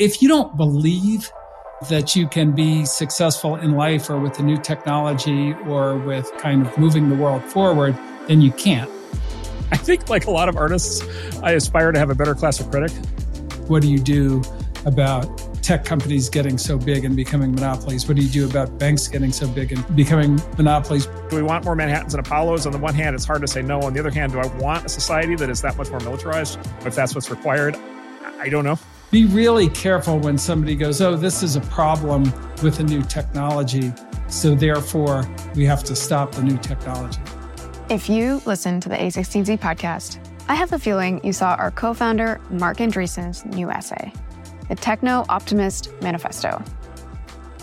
If 0.00 0.22
you 0.22 0.28
don't 0.28 0.56
believe 0.56 1.30
that 1.90 2.16
you 2.16 2.26
can 2.26 2.52
be 2.52 2.86
successful 2.86 3.56
in 3.56 3.72
life 3.72 4.08
or 4.08 4.18
with 4.18 4.32
the 4.32 4.42
new 4.42 4.56
technology 4.56 5.52
or 5.66 5.98
with 5.98 6.32
kind 6.38 6.66
of 6.66 6.78
moving 6.78 7.10
the 7.10 7.16
world 7.16 7.42
forward, 7.44 7.94
then 8.26 8.40
you 8.40 8.50
can't. 8.50 8.90
I 9.70 9.76
think, 9.76 10.08
like 10.08 10.24
a 10.24 10.30
lot 10.30 10.48
of 10.48 10.56
artists, 10.56 11.02
I 11.42 11.52
aspire 11.52 11.92
to 11.92 11.98
have 11.98 12.08
a 12.08 12.14
better 12.14 12.34
class 12.34 12.60
of 12.60 12.70
critic. 12.70 12.92
What 13.68 13.82
do 13.82 13.90
you 13.90 13.98
do 13.98 14.42
about 14.86 15.38
tech 15.62 15.84
companies 15.84 16.30
getting 16.30 16.56
so 16.56 16.78
big 16.78 17.04
and 17.04 17.14
becoming 17.14 17.54
monopolies? 17.54 18.08
What 18.08 18.16
do 18.16 18.22
you 18.22 18.30
do 18.30 18.48
about 18.48 18.78
banks 18.78 19.06
getting 19.06 19.32
so 19.32 19.46
big 19.48 19.70
and 19.70 19.84
becoming 19.94 20.40
monopolies? 20.56 21.08
Do 21.28 21.36
we 21.36 21.42
want 21.42 21.66
more 21.66 21.76
Manhattans 21.76 22.14
and 22.14 22.26
Apollos? 22.26 22.64
On 22.64 22.72
the 22.72 22.78
one 22.78 22.94
hand, 22.94 23.14
it's 23.14 23.26
hard 23.26 23.42
to 23.42 23.48
say 23.48 23.60
no. 23.60 23.82
On 23.82 23.92
the 23.92 24.00
other 24.00 24.10
hand, 24.10 24.32
do 24.32 24.38
I 24.38 24.46
want 24.56 24.86
a 24.86 24.88
society 24.88 25.36
that 25.36 25.50
is 25.50 25.60
that 25.60 25.76
much 25.76 25.90
more 25.90 26.00
militarized? 26.00 26.58
If 26.86 26.94
that's 26.94 27.14
what's 27.14 27.28
required, 27.28 27.76
I 28.38 28.48
don't 28.48 28.64
know. 28.64 28.78
Be 29.10 29.24
really 29.24 29.68
careful 29.68 30.20
when 30.20 30.38
somebody 30.38 30.76
goes, 30.76 31.00
oh, 31.00 31.16
this 31.16 31.42
is 31.42 31.56
a 31.56 31.60
problem 31.62 32.32
with 32.62 32.78
a 32.78 32.84
new 32.84 33.02
technology. 33.02 33.92
So 34.28 34.54
therefore, 34.54 35.28
we 35.56 35.64
have 35.64 35.82
to 35.84 35.96
stop 35.96 36.32
the 36.32 36.44
new 36.44 36.56
technology. 36.58 37.20
If 37.88 38.08
you 38.08 38.40
listen 38.46 38.80
to 38.80 38.88
the 38.88 38.94
A16Z 38.94 39.58
podcast, 39.58 40.24
I 40.48 40.54
have 40.54 40.72
a 40.72 40.78
feeling 40.78 41.20
you 41.24 41.32
saw 41.32 41.56
our 41.56 41.72
co 41.72 41.92
founder, 41.92 42.40
Marc 42.50 42.78
Andreessen's 42.78 43.44
new 43.46 43.68
essay, 43.68 44.12
the 44.68 44.76
Techno 44.76 45.24
Optimist 45.28 45.90
Manifesto. 46.00 46.62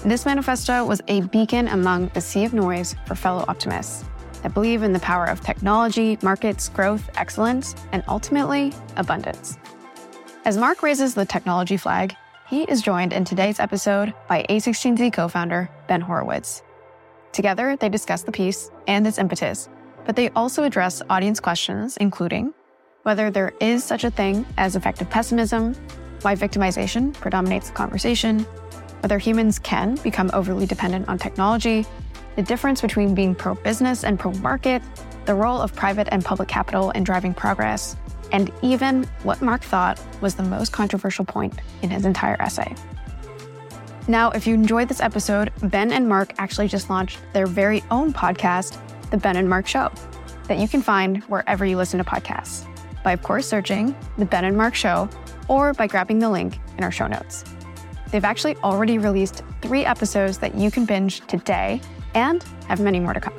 This 0.03 0.25
manifesto 0.25 0.85
was 0.85 1.01
a 1.07 1.21
beacon 1.21 1.69
among 1.69 2.09
the 2.09 2.19
sea 2.19 2.43
of 2.43 2.53
noise 2.53 2.93
for 3.05 3.15
fellow 3.15 3.45
optimists 3.47 4.03
that 4.43 4.53
believe 4.53 4.83
in 4.83 4.91
the 4.91 4.99
power 4.99 5.25
of 5.25 5.39
technology, 5.39 6.17
markets, 6.21 6.67
growth, 6.67 7.09
excellence, 7.15 7.73
and 7.93 8.03
ultimately, 8.09 8.73
abundance. 8.97 9.57
As 10.47 10.57
Marc 10.57 10.81
raises 10.81 11.13
the 11.13 11.25
technology 11.25 11.75
flag, 11.75 12.15
he 12.47 12.63
is 12.63 12.81
joined 12.81 13.11
in 13.11 13.25
today's 13.25 13.59
episode 13.59 14.13
by 14.29 14.45
A16Z 14.49 15.11
co 15.11 15.27
founder 15.27 15.69
Ben 15.89 15.99
Horowitz. 15.99 16.63
Together, 17.33 17.75
they 17.75 17.89
discuss 17.89 18.23
the 18.23 18.31
piece 18.31 18.71
and 18.87 19.05
its 19.05 19.17
impetus 19.17 19.67
but 20.05 20.15
they 20.15 20.29
also 20.29 20.63
address 20.63 21.01
audience 21.09 21.41
questions, 21.41 21.97
including 21.97 22.53
whether 23.03 23.29
there 23.29 23.51
is 23.59 23.83
such 23.83 24.05
a 24.05 24.09
thing 24.09 24.45
as 24.57 24.77
effective 24.77 25.09
pessimism, 25.09 25.75
why 26.21 26.33
victimization 26.33 27.13
predominates 27.15 27.67
the 27.67 27.75
conversation, 27.75 28.39
whether 29.01 29.17
humans 29.17 29.59
can 29.59 29.95
become 29.95 30.31
overly 30.31 30.65
dependent 30.65 31.09
on 31.09 31.17
technology, 31.17 31.85
the 32.37 32.41
difference 32.41 32.81
between 32.81 33.13
being 33.13 33.35
pro 33.35 33.53
business 33.55 34.05
and 34.05 34.17
pro 34.17 34.31
market, 34.35 34.81
the 35.25 35.35
role 35.35 35.59
of 35.59 35.75
private 35.75 36.07
and 36.13 36.23
public 36.23 36.47
capital 36.47 36.91
in 36.91 37.03
driving 37.03 37.33
progress, 37.33 37.97
and 38.31 38.51
even 38.61 39.03
what 39.23 39.41
Marc 39.41 39.63
thought 39.63 40.01
was 40.21 40.35
the 40.35 40.43
most 40.43 40.71
controversial 40.71 41.25
point 41.25 41.53
in 41.81 41.89
his 41.89 42.05
entire 42.05 42.41
essay. 42.41 42.75
Now, 44.07 44.31
if 44.31 44.47
you 44.47 44.53
enjoyed 44.53 44.87
this 44.87 45.01
episode, 45.01 45.51
Ben 45.63 45.91
and 45.91 46.07
Marc 46.07 46.33
actually 46.37 46.67
just 46.67 46.89
launched 46.89 47.19
their 47.33 47.45
very 47.45 47.83
own 47.91 48.13
podcast 48.13 48.79
the 49.11 49.17
Ben 49.17 49.37
and 49.37 49.49
Marc 49.49 49.67
Show, 49.67 49.91
that 50.47 50.57
you 50.57 50.67
can 50.67 50.81
find 50.81 51.23
wherever 51.25 51.65
you 51.65 51.77
listen 51.77 51.97
to 51.97 52.03
podcasts 52.03 52.65
by, 53.03 53.13
of 53.13 53.21
course, 53.21 53.47
searching 53.47 53.95
The 54.17 54.25
Ben 54.25 54.45
and 54.45 54.57
Marc 54.57 54.75
Show 54.75 55.09
or 55.47 55.73
by 55.73 55.87
grabbing 55.87 56.19
the 56.19 56.29
link 56.29 56.59
in 56.77 56.83
our 56.83 56.91
show 56.91 57.07
notes. 57.07 57.43
They've 58.11 58.25
actually 58.25 58.55
already 58.57 58.97
released 58.97 59.43
three 59.61 59.85
episodes 59.85 60.37
that 60.39 60.55
you 60.55 60.71
can 60.71 60.85
binge 60.85 61.21
today 61.27 61.81
and 62.13 62.43
have 62.67 62.79
many 62.79 62.99
more 62.99 63.13
to 63.13 63.19
come. 63.19 63.35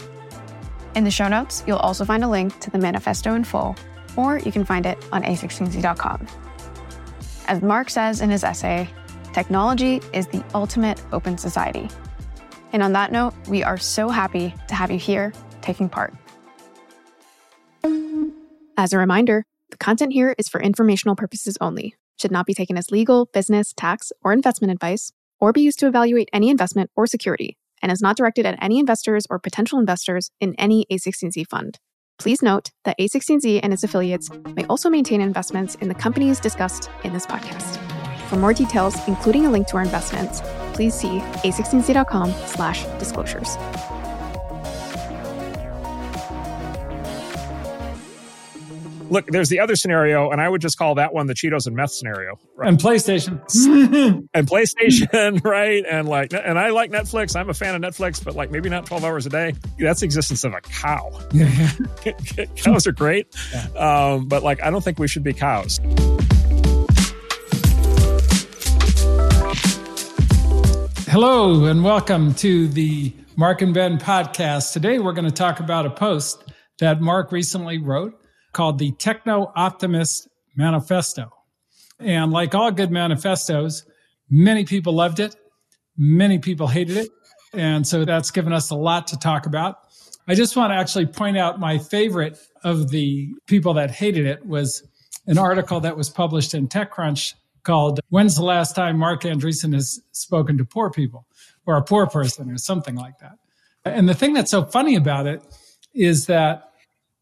In 0.94 1.04
the 1.04 1.10
show 1.10 1.28
notes, 1.28 1.64
you'll 1.66 1.78
also 1.78 2.04
find 2.04 2.24
a 2.24 2.28
link 2.28 2.58
to 2.60 2.70
the 2.70 2.78
manifesto 2.78 3.34
in 3.34 3.44
full, 3.44 3.76
or 4.18 4.38
you 4.40 4.52
can 4.52 4.64
find 4.64 4.84
it 4.84 4.98
on 5.12 5.22
a16z.com. 5.22 6.26
As 7.46 7.62
Marc 7.62 7.88
says 7.88 8.20
in 8.20 8.28
his 8.28 8.44
essay, 8.44 8.90
technology 9.32 10.02
is 10.12 10.26
the 10.26 10.44
ultimate 10.54 11.00
open 11.12 11.38
society. 11.38 11.88
And 12.72 12.82
on 12.82 12.92
that 12.92 13.12
note, 13.12 13.32
we 13.48 13.62
are 13.62 13.78
so 13.78 14.10
happy 14.10 14.52
to 14.66 14.74
have 14.74 14.90
you 14.90 14.98
here 14.98 15.32
taking 15.62 15.88
part. 15.88 16.12
As 18.76 18.92
a 18.92 18.98
reminder, 18.98 19.44
the 19.70 19.76
content 19.76 20.12
here 20.12 20.34
is 20.36 20.48
for 20.48 20.60
informational 20.60 21.16
purposes 21.16 21.56
only, 21.60 21.94
should 22.20 22.32
not 22.32 22.46
be 22.46 22.54
taken 22.54 22.76
as 22.76 22.90
legal, 22.90 23.26
business, 23.26 23.72
tax, 23.76 24.12
or 24.22 24.32
investment 24.32 24.72
advice, 24.72 25.12
or 25.40 25.52
be 25.52 25.62
used 25.62 25.78
to 25.78 25.86
evaluate 25.86 26.28
any 26.32 26.50
investment 26.50 26.90
or 26.96 27.06
security, 27.06 27.56
and 27.80 27.92
is 27.92 28.02
not 28.02 28.16
directed 28.16 28.44
at 28.46 28.58
any 28.60 28.78
investors 28.78 29.26
or 29.30 29.38
potential 29.38 29.78
investors 29.78 30.30
in 30.40 30.54
any 30.58 30.86
A16Z 30.90 31.46
fund. 31.46 31.78
Please 32.18 32.42
note 32.42 32.70
that 32.84 32.98
A16Z 32.98 33.60
and 33.62 33.72
its 33.72 33.84
affiliates 33.84 34.28
may 34.54 34.64
also 34.64 34.90
maintain 34.90 35.20
investments 35.20 35.76
in 35.76 35.88
the 35.88 35.94
companies 35.94 36.40
discussed 36.40 36.90
in 37.04 37.12
this 37.12 37.26
podcast. 37.26 37.78
For 38.28 38.36
more 38.36 38.52
details, 38.52 38.96
including 39.06 39.46
a 39.46 39.50
link 39.50 39.68
to 39.68 39.76
our 39.76 39.82
investments, 39.82 40.42
please 40.74 40.94
see 40.94 41.20
a16z.com 41.44 42.32
slash 42.46 42.84
disclosures. 42.98 43.56
Look, 49.10 49.26
there's 49.26 49.48
the 49.48 49.60
other 49.60 49.74
scenario, 49.74 50.30
and 50.30 50.40
I 50.40 50.48
would 50.48 50.60
just 50.60 50.76
call 50.76 50.96
that 50.96 51.14
one 51.14 51.26
the 51.26 51.34
Cheetos 51.34 51.66
and 51.66 51.74
meth 51.74 51.92
scenario. 51.92 52.38
Right? 52.56 52.68
And 52.68 52.78
PlayStation. 52.78 53.40
and 54.34 54.46
PlayStation, 54.46 55.42
right? 55.44 55.82
And 55.88 56.06
like, 56.06 56.34
and 56.34 56.58
I 56.58 56.70
like 56.70 56.90
Netflix. 56.90 57.34
I'm 57.34 57.48
a 57.48 57.54
fan 57.54 57.74
of 57.74 57.80
Netflix, 57.80 58.22
but 58.22 58.36
like 58.36 58.50
maybe 58.50 58.68
not 58.68 58.84
12 58.84 59.04
hours 59.04 59.24
a 59.24 59.30
day. 59.30 59.54
That's 59.78 60.00
the 60.00 60.04
existence 60.04 60.44
of 60.44 60.52
a 60.52 60.60
cow. 60.60 61.10
Yeah. 61.32 61.70
cows 62.56 62.86
are 62.86 62.92
great. 62.92 63.34
Yeah. 63.52 63.66
Um, 63.76 64.28
but 64.28 64.42
like, 64.42 64.62
I 64.62 64.70
don't 64.70 64.84
think 64.84 64.98
we 64.98 65.08
should 65.08 65.24
be 65.24 65.32
cows. 65.32 65.80
Hello, 71.08 71.64
and 71.64 71.82
welcome 71.82 72.34
to 72.34 72.68
the 72.68 73.14
Marc 73.36 73.62
and 73.62 73.72
Ben 73.72 73.98
podcast. 73.98 74.74
Today, 74.74 74.98
we're 74.98 75.14
going 75.14 75.24
to 75.24 75.30
talk 75.30 75.60
about 75.60 75.86
a 75.86 75.90
post 75.90 76.44
that 76.80 77.00
Marc 77.00 77.32
recently 77.32 77.78
wrote 77.78 78.20
called 78.58 78.80
the 78.80 78.90
Techno 78.90 79.52
Optimist 79.54 80.26
Manifesto. 80.56 81.32
And 82.00 82.32
like 82.32 82.56
all 82.56 82.72
good 82.72 82.90
manifestos, 82.90 83.84
many 84.30 84.64
people 84.64 84.94
loved 84.94 85.20
it, 85.20 85.36
many 85.96 86.40
people 86.40 86.66
hated 86.66 86.96
it. 86.96 87.10
And 87.52 87.86
so 87.86 88.04
that's 88.04 88.32
given 88.32 88.52
us 88.52 88.70
a 88.70 88.74
lot 88.74 89.06
to 89.06 89.16
talk 89.16 89.46
about. 89.46 89.76
I 90.26 90.34
just 90.34 90.56
want 90.56 90.72
to 90.72 90.74
actually 90.74 91.06
point 91.06 91.38
out 91.38 91.60
my 91.60 91.78
favorite 91.78 92.36
of 92.64 92.90
the 92.90 93.32
people 93.46 93.74
that 93.74 93.92
hated 93.92 94.26
it 94.26 94.44
was 94.44 94.82
an 95.28 95.38
article 95.38 95.78
that 95.78 95.96
was 95.96 96.10
published 96.10 96.52
in 96.52 96.66
TechCrunch 96.66 97.34
called 97.62 98.00
When's 98.08 98.34
the 98.34 98.42
Last 98.42 98.74
Time 98.74 98.98
Marc 98.98 99.22
Andreessen 99.22 99.72
Has 99.72 100.00
Spoken 100.10 100.58
to 100.58 100.64
Poor 100.64 100.90
People 100.90 101.28
or 101.64 101.76
a 101.76 101.82
Poor 101.82 102.08
Person 102.08 102.50
or 102.50 102.58
something 102.58 102.96
like 102.96 103.20
that. 103.20 103.38
And 103.84 104.08
the 104.08 104.14
thing 104.14 104.32
that's 104.32 104.50
so 104.50 104.64
funny 104.64 104.96
about 104.96 105.28
it 105.28 105.44
is 105.94 106.26
that 106.26 106.72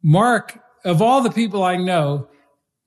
Marc 0.02 0.60
of 0.86 1.02
all 1.02 1.20
the 1.20 1.30
people 1.30 1.64
I 1.64 1.76
know, 1.76 2.28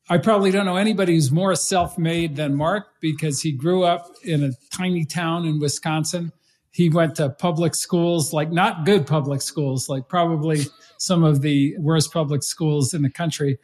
I 0.09 0.17
probably 0.17 0.51
don't 0.51 0.65
know 0.65 0.77
anybody 0.77 1.13
who's 1.13 1.31
more 1.31 1.53
self 1.53 1.97
made 1.97 2.37
than 2.37 2.55
Marc 2.55 2.87
because 3.01 3.41
he 3.41 3.51
grew 3.51 3.83
up 3.83 4.07
in 4.23 4.43
a 4.43 4.51
tiny 4.75 5.05
town 5.05 5.45
in 5.45 5.59
Wisconsin. 5.59 6.31
He 6.71 6.89
went 6.89 7.15
to 7.15 7.29
public 7.29 7.75
schools, 7.75 8.31
like 8.31 8.51
not 8.51 8.85
good 8.85 9.05
public 9.05 9.41
schools, 9.41 9.89
like 9.89 10.07
probably 10.07 10.61
some 10.97 11.23
of 11.23 11.41
the 11.41 11.75
worst 11.77 12.13
public 12.13 12.41
schools 12.41 12.93
in 12.93 13.01
the 13.01 13.09
country, 13.09 13.59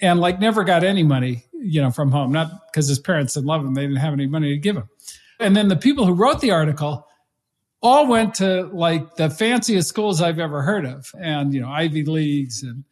and 0.00 0.20
like 0.20 0.38
never 0.38 0.62
got 0.62 0.84
any 0.84 1.02
money, 1.02 1.44
you 1.54 1.80
know, 1.80 1.90
from 1.90 2.12
home. 2.12 2.32
Not 2.32 2.50
because 2.70 2.86
his 2.86 2.98
parents 2.98 3.34
didn't 3.34 3.46
love 3.46 3.64
him, 3.64 3.72
they 3.72 3.82
didn't 3.82 3.96
have 3.96 4.12
any 4.12 4.26
money 4.26 4.50
to 4.50 4.58
give 4.58 4.76
him. 4.76 4.90
And 5.38 5.56
then 5.56 5.68
the 5.68 5.76
people 5.76 6.04
who 6.04 6.12
wrote 6.12 6.42
the 6.42 6.50
article 6.50 7.06
all 7.82 8.06
went 8.06 8.34
to 8.34 8.64
like 8.74 9.16
the 9.16 9.30
fanciest 9.30 9.88
schools 9.88 10.20
I've 10.20 10.38
ever 10.38 10.60
heard 10.60 10.84
of, 10.84 11.10
and 11.18 11.54
you 11.54 11.62
know, 11.62 11.68
Ivy 11.70 12.04
Leagues 12.04 12.62
and 12.62 12.84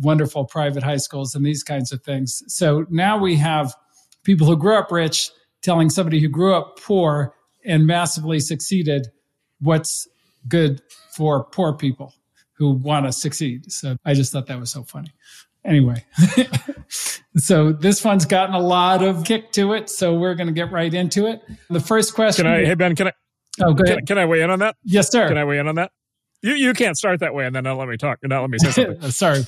wonderful 0.00 0.44
private 0.44 0.82
high 0.82 0.96
schools 0.96 1.34
and 1.34 1.44
these 1.44 1.62
kinds 1.62 1.92
of 1.92 2.02
things. 2.02 2.42
So 2.48 2.86
now 2.90 3.18
we 3.18 3.36
have 3.36 3.74
people 4.24 4.46
who 4.46 4.56
grew 4.56 4.76
up 4.76 4.90
rich 4.90 5.30
telling 5.62 5.90
somebody 5.90 6.20
who 6.20 6.28
grew 6.28 6.54
up 6.54 6.78
poor 6.80 7.34
and 7.64 7.86
massively 7.86 8.40
succeeded 8.40 9.08
what's 9.60 10.06
good 10.48 10.82
for 11.16 11.44
poor 11.44 11.72
people 11.72 12.12
who 12.54 12.72
want 12.72 13.06
to 13.06 13.12
succeed. 13.12 13.70
So 13.72 13.96
I 14.04 14.14
just 14.14 14.32
thought 14.32 14.46
that 14.46 14.60
was 14.60 14.70
so 14.70 14.82
funny. 14.82 15.12
Anyway, 15.64 16.04
so 17.36 17.72
this 17.72 18.04
one's 18.04 18.26
gotten 18.26 18.54
a 18.54 18.60
lot 18.60 19.02
of 19.02 19.24
kick 19.24 19.50
to 19.52 19.72
it. 19.72 19.88
So 19.88 20.14
we're 20.14 20.34
going 20.34 20.46
to 20.46 20.52
get 20.52 20.70
right 20.70 20.92
into 20.92 21.26
it. 21.26 21.42
The 21.70 21.80
first 21.80 22.14
question. 22.14 22.44
Can 22.44 22.52
I, 22.52 22.64
hey, 22.66 22.74
Ben, 22.74 22.94
can 22.94 23.08
I? 23.08 23.12
Oh, 23.62 23.72
go 23.72 23.84
ahead. 23.84 23.98
Can, 23.98 24.06
can 24.06 24.18
I 24.18 24.26
weigh 24.26 24.42
in 24.42 24.50
on 24.50 24.58
that? 24.58 24.76
Yes, 24.84 25.10
sir. 25.10 25.28
Can 25.28 25.38
I 25.38 25.44
weigh 25.44 25.58
in 25.58 25.66
on 25.66 25.76
that? 25.76 25.90
You 26.42 26.52
you 26.52 26.74
can't 26.74 26.96
start 26.98 27.20
that 27.20 27.34
way 27.34 27.46
and 27.46 27.56
then 27.56 27.64
not 27.64 27.78
let 27.78 27.88
me 27.88 27.96
talk. 27.96 28.18
Not 28.22 28.42
let 28.42 28.50
me 28.50 28.58
say 28.58 28.70
something. 28.84 29.10
Sorry. 29.10 29.44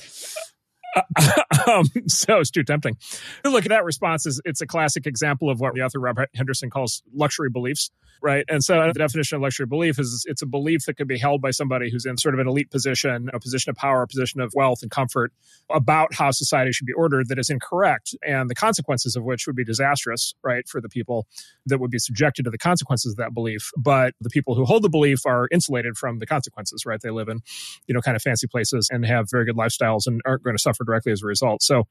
um, 1.67 1.85
so 2.07 2.39
it's 2.39 2.51
too 2.51 2.63
tempting. 2.63 2.97
Look 3.43 3.65
at 3.65 3.69
that 3.69 3.83
response 3.83 4.25
is 4.25 4.41
it's 4.45 4.61
a 4.61 4.67
classic 4.67 5.05
example 5.05 5.49
of 5.49 5.59
what 5.59 5.73
the 5.73 5.81
author 5.81 5.99
Rob 5.99 6.17
Henderson 6.35 6.69
calls 6.69 7.03
luxury 7.13 7.49
beliefs, 7.49 7.91
right? 8.21 8.45
And 8.49 8.63
so 8.63 8.87
the 8.87 8.93
definition 8.93 9.35
of 9.35 9.41
luxury 9.41 9.65
belief 9.65 9.99
is 9.99 10.25
it's 10.27 10.41
a 10.41 10.45
belief 10.45 10.85
that 10.85 10.95
can 10.95 11.07
be 11.07 11.17
held 11.17 11.41
by 11.41 11.51
somebody 11.51 11.91
who's 11.91 12.05
in 12.05 12.17
sort 12.17 12.33
of 12.33 12.39
an 12.39 12.47
elite 12.47 12.71
position, 12.71 13.29
a 13.33 13.39
position 13.39 13.69
of 13.69 13.75
power, 13.75 14.01
a 14.01 14.07
position 14.07 14.41
of 14.41 14.51
wealth 14.55 14.81
and 14.81 14.91
comfort 14.91 15.31
about 15.69 16.13
how 16.13 16.31
society 16.31 16.71
should 16.71 16.87
be 16.87 16.93
ordered 16.93 17.27
that 17.29 17.37
is 17.37 17.49
incorrect, 17.49 18.15
and 18.25 18.49
the 18.49 18.55
consequences 18.55 19.15
of 19.15 19.23
which 19.23 19.47
would 19.47 19.55
be 19.55 19.63
disastrous, 19.63 20.33
right, 20.43 20.67
for 20.67 20.81
the 20.81 20.89
people 20.89 21.27
that 21.65 21.79
would 21.79 21.91
be 21.91 21.99
subjected 21.99 22.43
to 22.43 22.49
the 22.49 22.57
consequences 22.57 23.13
of 23.13 23.17
that 23.17 23.33
belief. 23.33 23.71
But 23.77 24.13
the 24.21 24.29
people 24.29 24.55
who 24.55 24.65
hold 24.65 24.83
the 24.83 24.89
belief 24.89 25.25
are 25.25 25.47
insulated 25.51 25.97
from 25.97 26.19
the 26.19 26.25
consequences, 26.25 26.85
right? 26.85 26.99
They 27.01 27.09
live 27.11 27.27
in, 27.27 27.41
you 27.87 27.93
know, 27.93 28.01
kind 28.01 28.15
of 28.15 28.21
fancy 28.21 28.47
places 28.47 28.89
and 28.91 29.05
have 29.05 29.29
very 29.29 29.45
good 29.45 29.55
lifestyles 29.55 30.07
and 30.07 30.21
aren't 30.25 30.43
going 30.43 30.55
to 30.55 30.61
suffer 30.61 30.83
directly 30.87 31.11
as 31.11 31.21
a 31.21 31.27
result. 31.27 31.61
So, 31.61 31.83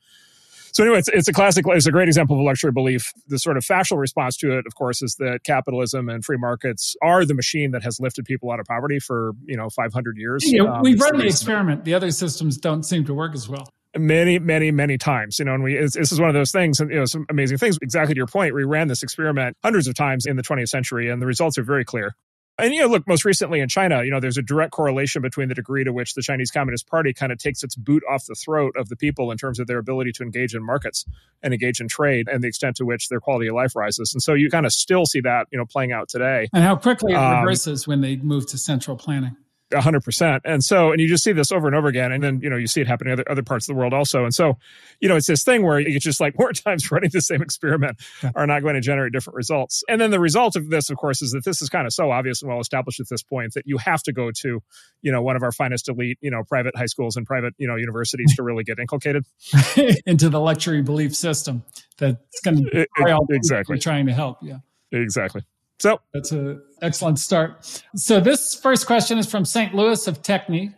so 0.73 0.83
anyway, 0.83 0.99
it's, 0.99 1.09
it's 1.09 1.29
a 1.29 1.33
classic, 1.33 1.65
it's 1.69 1.87
a 1.87 1.93
great 1.93 2.09
example 2.09 2.37
of 2.37 2.41
a 2.41 2.43
luxury 2.43 2.73
belief. 2.73 3.13
The 3.29 3.39
sort 3.39 3.57
of 3.57 3.65
factual 3.65 3.99
response 3.99 4.37
to 4.39 4.59
it, 4.59 4.67
of 4.67 4.75
course, 4.75 5.01
is 5.01 5.15
that 5.19 5.41
capitalism 5.45 6.09
and 6.09 6.25
free 6.25 6.37
markets 6.37 6.97
are 7.01 7.25
the 7.25 7.35
machine 7.35 7.71
that 7.71 7.83
has 7.83 7.99
lifted 8.01 8.25
people 8.25 8.51
out 8.51 8.61
of 8.61 8.67
poverty 8.67 8.99
for, 8.99 9.33
you 9.47 9.57
know, 9.57 9.71
500 9.71 10.17
years. 10.19 10.43
Yeah, 10.45 10.65
um, 10.65 10.83
we've 10.83 11.01
run 11.01 11.17
the 11.17 11.27
experiment. 11.27 11.85
The 11.85 11.95
other 11.95 12.11
systems 12.11 12.59
don't 12.59 12.83
seem 12.83 13.05
to 13.07 13.15
work 13.15 13.35
as 13.35 13.49
well 13.49 13.69
many, 13.99 14.39
many, 14.39 14.71
many 14.71 14.99
times. 14.99 15.39
You 15.39 15.45
know, 15.45 15.55
and 15.55 15.63
we 15.63 15.77
this 15.77 16.13
is 16.13 16.21
one 16.21 16.29
of 16.29 16.35
those 16.35 16.53
things, 16.53 16.81
and 16.81 16.91
you 16.91 16.99
know, 16.99 17.05
some 17.05 17.27
amazing 17.31 17.59
things. 17.59 17.79
Exactly 17.81 18.15
to 18.15 18.19
your 18.19 18.27
point, 18.27 18.55
we 18.55 18.65
ran 18.65 18.89
this 18.89 19.03
experiment 19.03 19.57
hundreds 19.63 19.89
of 19.89 19.95
times 19.95 20.27
in 20.27 20.37
the 20.37 20.43
20th 20.43 20.69
century, 20.69 21.11
and 21.11 21.21
the 21.21 21.27
results 21.27 21.59
are 21.59 21.63
very 21.63 21.85
clear. 21.85 22.15
And 22.59 22.73
you 22.75 22.81
know, 22.81 22.89
look, 22.89 23.07
most 23.07 23.25
recently 23.25 23.61
in 23.61 23.69
China, 23.69 24.03
you 24.03 24.11
know, 24.11 24.19
there's 24.19 24.39
a 24.39 24.43
direct 24.43 24.73
correlation 24.73 25.21
between 25.21 25.49
the 25.49 25.55
degree 25.55 25.85
to 25.85 25.93
which 25.93 26.15
the 26.15 26.23
Chinese 26.23 26.51
Communist 26.51 26.89
Party 26.89 27.13
kind 27.13 27.31
of 27.31 27.39
takes 27.39 27.63
its 27.63 27.77
boot 27.77 28.03
off 28.09 28.25
the 28.27 28.35
throat 28.35 28.75
of 28.79 28.89
the 28.89 28.97
people 28.97 29.31
in 29.31 29.37
terms 29.37 29.59
of 29.59 29.67
their 29.67 29.79
ability 29.79 30.13
to 30.13 30.23
engage 30.23 30.55
in 30.55 30.65
markets 30.65 31.05
and 31.43 31.53
engage 31.53 31.81
in 31.81 31.89
trade 31.89 32.29
and 32.29 32.43
the 32.43 32.49
extent 32.49 32.77
to 32.77 32.85
which 32.85 33.09
their 33.09 33.21
quality 33.21 33.49
of 33.49 33.55
life 33.55 33.77
rises. 33.77 34.15
And 34.15 34.23
so 34.23 34.33
you 34.33 34.49
kind 34.49 34.65
of 34.65 34.73
still 34.73 35.05
see 35.05 35.21
that, 35.21 35.49
you 35.51 35.59
know, 35.59 35.67
playing 35.67 35.93
out 35.93 36.09
today. 36.09 36.49
And 36.55 36.65
how 36.65 36.77
quickly 36.77 37.13
it 37.13 37.17
um, 37.17 37.41
reverses 37.41 37.87
when 37.87 38.01
they 38.01 38.17
move 38.17 38.47
to 38.49 38.59
central 38.59 38.97
planning 38.97 39.37
hundred 39.75 40.05
percent. 40.05 40.43
And 40.45 40.63
so, 40.63 40.93
and 40.93 41.01
you 41.01 41.09
just 41.09 41.25
see 41.25 41.33
this 41.33 41.51
over 41.51 41.67
and 41.67 41.75
over 41.75 41.89
again. 41.89 42.13
And 42.13 42.23
then, 42.23 42.41
you 42.41 42.49
know, 42.49 42.57
you 42.57 42.67
see 42.67 42.81
it 42.81 42.87
happening 42.87 43.13
in 43.13 43.21
other, 43.21 43.31
other 43.31 43.43
parts 43.43 43.69
of 43.69 43.75
the 43.75 43.79
world 43.79 43.93
also. 43.93 44.25
And 44.25 44.35
so, 44.35 44.59
you 45.01 45.09
know, 45.09 45.17
it's 45.17 45.27
this 45.27 45.43
thing 45.43 45.65
where 45.65 45.81
it's 45.81 46.05
just 46.05 46.21
like 46.21 46.39
more 46.39 46.53
times 46.53 46.91
running 46.91 47.11
the 47.13 47.21
same 47.21 47.43
experiment 47.43 48.01
are 48.35 48.47
not 48.47 48.63
going 48.63 48.75
to 48.75 48.81
generate 48.81 49.13
different 49.13 49.37
results. 49.37 49.83
And 49.89 50.01
then 50.01 50.11
the 50.11 50.21
result 50.21 50.57
of 50.57 50.71
this, 50.71 50.91
of 50.91 50.97
course, 50.97 51.23
is 51.23 51.33
that 51.33 51.45
this 51.45 51.63
is 51.63 51.69
kind 51.69 51.87
of 51.87 51.93
so 51.93 52.11
obvious 52.11 52.43
and 52.43 52.51
well 52.51 52.61
established 52.61 53.01
at 53.01 53.09
this 53.09 53.23
point 53.23 53.55
that 53.55 53.67
you 53.67 53.79
have 53.79 54.03
to 54.05 54.13
go 54.13 54.31
to, 54.43 54.63
you 55.03 55.13
know, 55.13 55.23
one 55.23 55.37
of 55.37 55.43
our 55.43 55.53
finest 55.53 55.89
elite, 55.89 56.19
you 56.21 56.31
know, 56.31 56.43
private 56.45 56.77
high 56.77 56.87
schools 56.87 57.17
and 57.17 57.27
private, 57.27 57.55
you 57.59 57.67
know, 57.67 57.77
universities 57.77 58.35
to 58.37 58.43
really 58.43 58.65
get 58.65 58.79
inculcated 58.79 59.25
into 60.07 60.29
the 60.29 60.41
luxury 60.41 60.83
belief 60.83 61.15
system 61.15 61.65
that's 61.99 62.41
going 62.45 62.65
to 62.65 62.87
exactly 63.31 63.79
trying 63.79 64.07
to 64.07 64.13
help. 64.13 64.39
Yeah. 64.43 64.59
Exactly. 64.93 65.43
So 65.79 66.01
that's 66.13 66.33
an 66.33 66.63
excellent 66.81 67.19
start. 67.19 67.83
So 67.97 68.21
this 68.21 68.55
first 68.55 68.87
question 68.87 69.19
is 69.19 69.27
from 69.27 69.45
St. 69.45 69.75
Louis 69.75 70.07
of 70.07 70.23
Techne. 70.23 70.75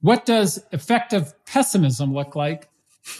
What 0.00 0.26
does 0.26 0.62
effective 0.72 1.32
pessimism 1.46 2.12
look 2.12 2.36
like? 2.36 2.68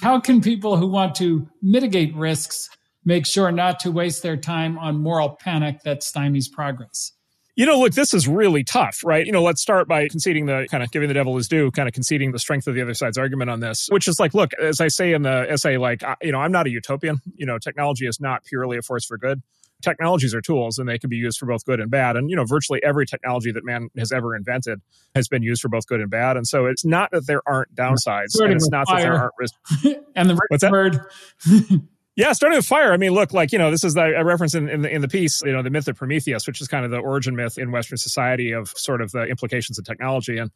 How 0.01 0.19
can 0.21 0.41
people 0.41 0.77
who 0.77 0.87
want 0.87 1.15
to 1.17 1.49
mitigate 1.63 2.15
risks 2.15 2.69
make 3.05 3.27
sure 3.27 3.53
not 3.53 3.81
to 3.81 3.91
waste 3.91 4.23
their 4.23 4.37
time 4.37 4.79
on 4.79 4.99
moral 4.99 5.31
panic 5.31 5.83
that 5.83 6.01
stymies 6.01 6.51
progress? 6.51 7.13
You 7.57 7.67
know, 7.67 7.79
look, 7.79 7.93
this 7.93 8.13
is 8.13 8.27
really 8.27 8.65
tough, 8.65 9.05
right? 9.05 9.25
You 9.25 9.31
know, 9.31 9.43
let's 9.43 9.63
start 9.63 9.87
by 9.87 10.09
conceding 10.09 10.47
the 10.47 10.67
kind 10.69 10.83
of 10.83 10.91
giving 10.91 11.07
the 11.07 11.15
devil 11.15 11.37
his 11.37 11.47
due, 11.47 11.71
kind 11.71 11.87
of 11.87 11.95
conceding 11.95 12.33
the 12.33 12.41
strength 12.41 12.67
of 12.67 12.75
the 12.75 12.83
other 12.83 12.95
side's 12.95 13.17
argument 13.17 13.49
on 13.49 13.61
this, 13.61 13.89
which 13.91 14.09
is 14.09 14.19
like, 14.19 14.35
look, 14.35 14.53
as 14.55 14.81
I 14.81 14.89
say 14.89 15.13
in 15.13 15.23
the 15.23 15.47
essay, 15.49 15.77
like, 15.77 16.03
you 16.21 16.33
know, 16.33 16.41
I'm 16.41 16.51
not 16.51 16.67
a 16.67 16.71
utopian. 16.71 17.21
You 17.37 17.47
know, 17.47 17.59
technology 17.59 18.09
is 18.09 18.21
not 18.21 18.45
purely 18.45 18.77
a 18.77 18.83
force 18.83 19.05
for 19.05 19.17
good 19.17 19.41
technologies 19.85 20.35
are 20.35 20.41
tools 20.41 20.79
and 20.79 20.89
they 20.89 20.99
can 20.99 21.11
be 21.11 21.17
used 21.17 21.39
for 21.39 21.47
both 21.47 21.65
good 21.65 21.81
and 21.81 21.91
bad. 21.91 22.17
And, 22.17 22.31
you 22.31 22.37
know, 22.37 22.45
virtually 22.45 22.81
every 22.83 23.07
technology 23.07 23.53
that 23.53 23.65
man 23.65 23.89
has 23.97 24.11
ever 24.11 24.35
invented 24.35 24.81
has 25.15 25.29
been 25.29 25.43
used 25.43 25.63
for 25.63 25.69
both 25.69 25.87
good 25.87 26.01
and 26.01 26.11
bad. 26.11 26.37
And 26.37 26.47
so 26.47 26.67
it's 26.67 26.85
not 26.85 27.11
that 27.13 27.27
there 27.27 27.43
aren't 27.47 27.75
downsides 27.75 28.35
and 28.41 28.53
it's 28.53 28.69
not 28.71 28.87
fire. 28.87 28.97
that 28.97 29.03
there 29.03 29.21
aren't 29.21 29.35
risks. 29.39 29.59
and 30.17 30.31
the 30.31 30.41
What's 30.49 30.65
word. 30.65 30.99
Yeah, 32.17 32.33
starting 32.33 32.57
with 32.57 32.67
fire. 32.67 32.93
I 32.93 32.97
mean, 32.97 33.11
look, 33.11 33.33
like 33.33 33.51
you 33.51 33.59
know, 33.59 33.73
this 33.73 33.83
is 33.83 33.95
the 33.95 34.15
a 34.17 34.25
reference 34.25 34.55
in, 34.55 34.69
in 34.69 34.83
the 34.83 34.89
in 34.89 35.01
the 35.01 35.09
piece. 35.09 35.43
You 35.43 35.53
know, 35.53 35.63
the 35.63 35.71
myth 35.71 35.89
of 35.89 35.97
Prometheus, 35.97 36.47
which 36.47 36.61
is 36.61 36.69
kind 36.69 36.85
of 36.85 36.93
the 36.93 36.99
origin 36.99 37.35
myth 37.35 37.59
in 37.59 37.73
Western 37.73 37.99
society 37.99 38.53
of 38.53 38.69
sort 38.69 39.03
of 39.03 39.11
the 39.11 39.25
implications 39.25 39.81
of 39.81 39.85
technology. 39.85 40.39
And 40.39 40.53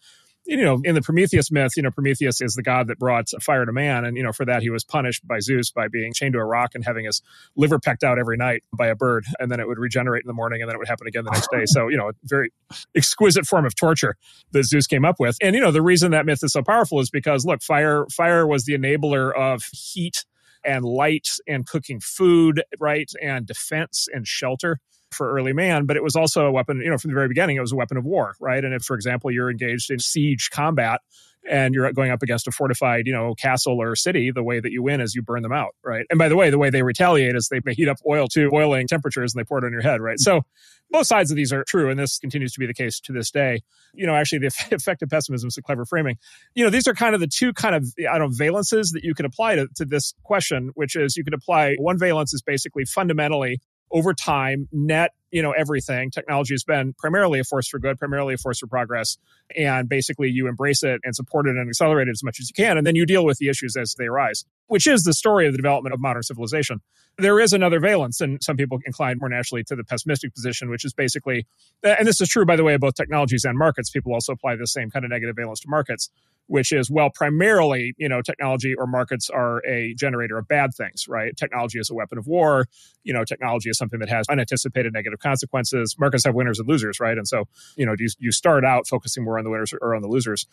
you 0.48 0.64
know, 0.64 0.80
in 0.82 0.94
the 0.94 1.02
Prometheus 1.02 1.50
myth, 1.50 1.72
you 1.76 1.82
know, 1.82 1.90
Prometheus 1.90 2.40
is 2.40 2.54
the 2.54 2.62
god 2.62 2.88
that 2.88 2.98
brought 2.98 3.28
fire 3.42 3.66
to 3.66 3.72
man. 3.72 4.06
And, 4.06 4.16
you 4.16 4.22
know, 4.22 4.32
for 4.32 4.46
that, 4.46 4.62
he 4.62 4.70
was 4.70 4.82
punished 4.82 5.26
by 5.28 5.40
Zeus 5.40 5.70
by 5.70 5.88
being 5.88 6.14
chained 6.14 6.32
to 6.32 6.38
a 6.38 6.44
rock 6.44 6.74
and 6.74 6.82
having 6.84 7.04
his 7.04 7.20
liver 7.54 7.78
pecked 7.78 8.02
out 8.02 8.18
every 8.18 8.38
night 8.38 8.64
by 8.72 8.86
a 8.86 8.94
bird. 8.94 9.26
And 9.38 9.50
then 9.50 9.60
it 9.60 9.68
would 9.68 9.78
regenerate 9.78 10.24
in 10.24 10.26
the 10.26 10.32
morning 10.32 10.62
and 10.62 10.68
then 10.68 10.74
it 10.74 10.78
would 10.78 10.88
happen 10.88 11.06
again 11.06 11.24
the 11.24 11.30
next 11.30 11.50
day. 11.50 11.58
So, 11.68 11.88
you 11.88 11.98
know, 11.98 12.08
a 12.08 12.12
very 12.24 12.50
exquisite 12.96 13.46
form 13.46 13.66
of 13.66 13.74
torture 13.74 14.16
that 14.52 14.64
Zeus 14.64 14.86
came 14.86 15.04
up 15.04 15.16
with. 15.20 15.36
And, 15.42 15.54
you 15.54 15.60
know, 15.60 15.70
the 15.70 15.82
reason 15.82 16.12
that 16.12 16.24
myth 16.24 16.42
is 16.42 16.52
so 16.52 16.62
powerful 16.62 16.98
is 16.98 17.10
because, 17.10 17.44
look, 17.44 17.62
fire, 17.62 18.06
fire 18.10 18.46
was 18.46 18.64
the 18.64 18.72
enabler 18.72 19.36
of 19.36 19.64
heat 19.72 20.24
and 20.64 20.84
light 20.84 21.28
and 21.46 21.66
cooking 21.66 22.00
food, 22.00 22.62
right? 22.80 23.10
And 23.20 23.46
defense 23.46 24.08
and 24.12 24.26
shelter 24.26 24.80
for 25.12 25.32
early 25.32 25.52
man, 25.52 25.86
but 25.86 25.96
it 25.96 26.02
was 26.02 26.16
also 26.16 26.46
a 26.46 26.52
weapon, 26.52 26.80
you 26.80 26.90
know, 26.90 26.98
from 26.98 27.10
the 27.10 27.14
very 27.14 27.28
beginning, 27.28 27.56
it 27.56 27.60
was 27.60 27.72
a 27.72 27.76
weapon 27.76 27.96
of 27.96 28.04
war, 28.04 28.34
right? 28.40 28.64
And 28.64 28.74
if, 28.74 28.82
for 28.82 28.94
example, 28.94 29.30
you're 29.30 29.50
engaged 29.50 29.90
in 29.90 29.98
siege 29.98 30.50
combat 30.50 31.00
and 31.48 31.74
you're 31.74 31.90
going 31.92 32.10
up 32.10 32.22
against 32.22 32.46
a 32.46 32.50
fortified, 32.50 33.06
you 33.06 33.12
know, 33.12 33.34
castle 33.34 33.80
or 33.80 33.96
city, 33.96 34.30
the 34.30 34.42
way 34.42 34.60
that 34.60 34.72
you 34.72 34.82
win 34.82 35.00
is 35.00 35.14
you 35.14 35.22
burn 35.22 35.42
them 35.42 35.52
out, 35.52 35.74
right? 35.84 36.04
And 36.10 36.18
by 36.18 36.28
the 36.28 36.36
way, 36.36 36.50
the 36.50 36.58
way 36.58 36.70
they 36.70 36.82
retaliate 36.82 37.34
is 37.34 37.48
they 37.48 37.60
heat 37.72 37.88
up 37.88 37.98
oil 38.06 38.26
to 38.28 38.50
boiling 38.50 38.86
temperatures 38.86 39.34
and 39.34 39.40
they 39.40 39.44
pour 39.44 39.58
it 39.58 39.64
on 39.64 39.72
your 39.72 39.82
head, 39.82 40.00
right? 40.00 40.18
So 40.18 40.42
both 40.90 41.06
sides 41.06 41.30
of 41.30 41.36
these 41.36 41.52
are 41.52 41.64
true, 41.64 41.90
and 41.90 41.98
this 41.98 42.18
continues 42.18 42.52
to 42.54 42.60
be 42.60 42.66
the 42.66 42.74
case 42.74 42.98
to 43.00 43.12
this 43.12 43.30
day. 43.30 43.60
You 43.94 44.06
know, 44.06 44.14
actually, 44.14 44.38
the 44.38 44.46
effective 44.70 45.08
pessimism 45.08 45.48
is 45.48 45.58
a 45.58 45.62
clever 45.62 45.84
framing. 45.84 46.16
You 46.54 46.64
know, 46.64 46.70
these 46.70 46.86
are 46.86 46.94
kind 46.94 47.14
of 47.14 47.20
the 47.20 47.26
two 47.26 47.52
kind 47.52 47.74
of 47.74 47.86
I 47.98 48.18
don't 48.18 48.30
know 48.30 48.44
valences 48.44 48.92
that 48.92 49.04
you 49.04 49.14
could 49.14 49.26
apply 49.26 49.56
to, 49.56 49.68
to 49.76 49.84
this 49.84 50.14
question, 50.24 50.70
which 50.74 50.96
is 50.96 51.16
you 51.16 51.24
could 51.24 51.34
apply 51.34 51.76
one 51.78 51.98
valence 51.98 52.32
is 52.32 52.42
basically 52.42 52.84
fundamentally 52.84 53.60
over 53.90 54.14
time, 54.14 54.68
net, 54.72 55.12
you 55.30 55.42
know, 55.42 55.52
everything. 55.52 56.10
Technology 56.10 56.54
has 56.54 56.64
been 56.64 56.94
primarily 56.94 57.38
a 57.40 57.44
force 57.44 57.68
for 57.68 57.78
good, 57.78 57.98
primarily 57.98 58.34
a 58.34 58.38
force 58.38 58.58
for 58.58 58.66
progress. 58.66 59.18
And 59.56 59.88
basically 59.88 60.28
you 60.30 60.46
embrace 60.46 60.82
it 60.82 61.00
and 61.04 61.14
support 61.14 61.46
it 61.46 61.56
and 61.56 61.68
accelerate 61.68 62.08
it 62.08 62.12
as 62.12 62.22
much 62.22 62.40
as 62.40 62.50
you 62.50 62.54
can. 62.54 62.78
And 62.78 62.86
then 62.86 62.96
you 62.96 63.06
deal 63.06 63.24
with 63.24 63.38
the 63.38 63.48
issues 63.48 63.76
as 63.76 63.94
they 63.98 64.06
arise, 64.06 64.44
which 64.66 64.86
is 64.86 65.04
the 65.04 65.12
story 65.12 65.46
of 65.46 65.52
the 65.52 65.58
development 65.58 65.94
of 65.94 66.00
modern 66.00 66.22
civilization. 66.22 66.80
There 67.18 67.40
is 67.40 67.52
another 67.52 67.80
valence, 67.80 68.20
and 68.20 68.40
some 68.42 68.56
people 68.56 68.78
incline 68.86 69.18
more 69.18 69.28
naturally 69.28 69.64
to 69.64 69.74
the 69.74 69.82
pessimistic 69.82 70.32
position, 70.32 70.70
which 70.70 70.84
is 70.84 70.94
basically, 70.94 71.46
and 71.82 72.06
this 72.06 72.20
is 72.20 72.28
true, 72.28 72.46
by 72.46 72.54
the 72.54 72.62
way, 72.62 72.74
of 72.74 72.80
both 72.80 72.94
technologies 72.94 73.44
and 73.44 73.58
markets. 73.58 73.90
People 73.90 74.14
also 74.14 74.32
apply 74.32 74.54
the 74.54 74.68
same 74.68 74.88
kind 74.88 75.04
of 75.04 75.10
negative 75.10 75.34
valence 75.34 75.58
to 75.60 75.68
markets, 75.68 76.10
which 76.48 76.72
is 76.72 76.90
well 76.90 77.10
primarily 77.14 77.94
you 77.96 78.08
know 78.08 78.20
technology 78.20 78.74
or 78.74 78.86
markets 78.86 79.30
are 79.30 79.64
a 79.66 79.94
generator 79.94 80.36
of 80.36 80.48
bad 80.48 80.74
things 80.74 81.06
right? 81.08 81.36
Technology 81.36 81.78
is 81.78 81.90
a 81.90 81.94
weapon 81.94 82.18
of 82.18 82.26
war. 82.26 82.66
You 83.04 83.14
know 83.14 83.24
technology 83.24 83.70
is 83.70 83.78
something 83.78 84.00
that 84.00 84.08
has 84.08 84.26
unanticipated 84.28 84.92
negative 84.92 85.20
consequences. 85.20 85.96
Markets 85.98 86.24
have 86.24 86.34
winners 86.34 86.58
and 86.58 86.68
losers 86.68 86.98
right? 87.00 87.16
And 87.16 87.28
so 87.28 87.44
you 87.76 87.86
know 87.86 87.94
you, 87.96 88.08
you 88.18 88.32
start 88.32 88.64
out 88.64 88.88
focusing 88.88 89.24
more 89.24 89.38
on 89.38 89.44
the 89.44 89.50
winners 89.50 89.72
or 89.80 89.94
on 89.94 90.02
the 90.02 90.08
losers. 90.08 90.46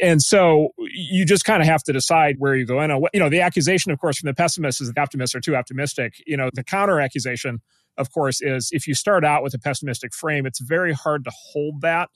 And 0.00 0.20
so 0.20 0.70
you 0.78 1.24
just 1.24 1.44
kind 1.44 1.62
of 1.62 1.68
have 1.68 1.82
to 1.84 1.92
decide 1.92 2.36
where 2.38 2.56
you 2.56 2.66
go 2.66 2.80
in 2.80 2.90
you 3.12 3.20
know 3.20 3.28
the 3.28 3.40
accusation 3.40 3.92
of 3.92 4.00
course 4.00 4.18
from 4.18 4.28
the 4.28 4.34
pessimists 4.34 4.80
is 4.80 4.92
the 4.92 5.00
optimists 5.00 5.34
are 5.34 5.40
too 5.40 5.54
optimistic. 5.54 6.14
You 6.26 6.36
know 6.36 6.50
the 6.52 6.64
counter 6.64 7.00
accusation 7.00 7.60
of 7.98 8.10
course 8.10 8.40
is 8.40 8.70
if 8.72 8.86
you 8.86 8.94
start 8.94 9.24
out 9.24 9.42
with 9.42 9.54
a 9.54 9.58
pessimistic 9.58 10.14
frame 10.14 10.46
it's 10.46 10.60
very 10.60 10.92
hard 10.92 11.24
to 11.24 11.30
hold 11.52 11.82
that 11.82 12.08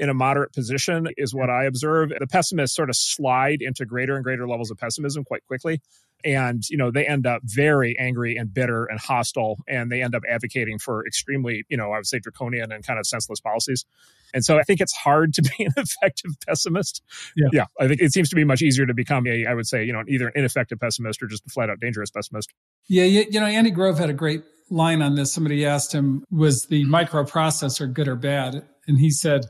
in 0.00 0.08
a 0.08 0.14
moderate 0.14 0.52
position 0.54 1.08
is 1.18 1.34
what 1.34 1.50
I 1.50 1.64
observe. 1.64 2.08
The 2.18 2.26
pessimists 2.26 2.74
sort 2.74 2.88
of 2.88 2.96
slide 2.96 3.58
into 3.60 3.84
greater 3.84 4.16
and 4.16 4.24
greater 4.24 4.48
levels 4.48 4.70
of 4.70 4.78
pessimism 4.78 5.24
quite 5.24 5.46
quickly. 5.46 5.82
And, 6.24 6.62
you 6.68 6.76
know, 6.76 6.90
they 6.90 7.06
end 7.06 7.26
up 7.26 7.42
very 7.44 7.98
angry 7.98 8.36
and 8.36 8.52
bitter 8.52 8.84
and 8.86 8.98
hostile, 8.98 9.58
and 9.68 9.90
they 9.92 10.02
end 10.02 10.14
up 10.14 10.22
advocating 10.28 10.78
for 10.78 11.06
extremely, 11.06 11.64
you 11.68 11.76
know, 11.76 11.92
I 11.92 11.96
would 11.96 12.06
say 12.06 12.18
draconian 12.18 12.72
and 12.72 12.84
kind 12.84 12.98
of 12.98 13.06
senseless 13.06 13.40
policies. 13.40 13.84
And 14.32 14.44
so 14.44 14.58
I 14.58 14.62
think 14.62 14.80
it's 14.80 14.94
hard 14.94 15.34
to 15.34 15.42
be 15.58 15.64
an 15.64 15.72
effective 15.76 16.32
pessimist. 16.46 17.02
Yeah. 17.36 17.48
yeah. 17.52 17.64
I 17.78 17.88
think 17.88 18.00
it 18.00 18.12
seems 18.12 18.30
to 18.30 18.36
be 18.36 18.44
much 18.44 18.62
easier 18.62 18.86
to 18.86 18.94
become 18.94 19.26
a, 19.26 19.46
I 19.46 19.54
would 19.54 19.66
say, 19.66 19.84
you 19.84 19.92
know, 19.92 20.02
either 20.08 20.28
an 20.28 20.32
ineffective 20.34 20.80
pessimist 20.80 21.22
or 21.22 21.26
just 21.26 21.44
a 21.46 21.50
flat 21.50 21.68
out 21.68 21.78
dangerous 21.80 22.10
pessimist. 22.10 22.52
Yeah. 22.88 23.04
You, 23.04 23.26
you 23.30 23.40
know, 23.40 23.46
Andy 23.46 23.70
Grove 23.70 23.98
had 23.98 24.10
a 24.10 24.14
great 24.14 24.44
line 24.70 25.02
on 25.02 25.14
this. 25.14 25.32
Somebody 25.32 25.66
asked 25.66 25.92
him, 25.92 26.24
was 26.30 26.66
the 26.66 26.84
mm-hmm. 26.84 26.94
microprocessor 26.94 27.92
good 27.92 28.08
or 28.08 28.16
bad? 28.16 28.66
And 28.86 28.98
he 28.98 29.10
said, 29.10 29.46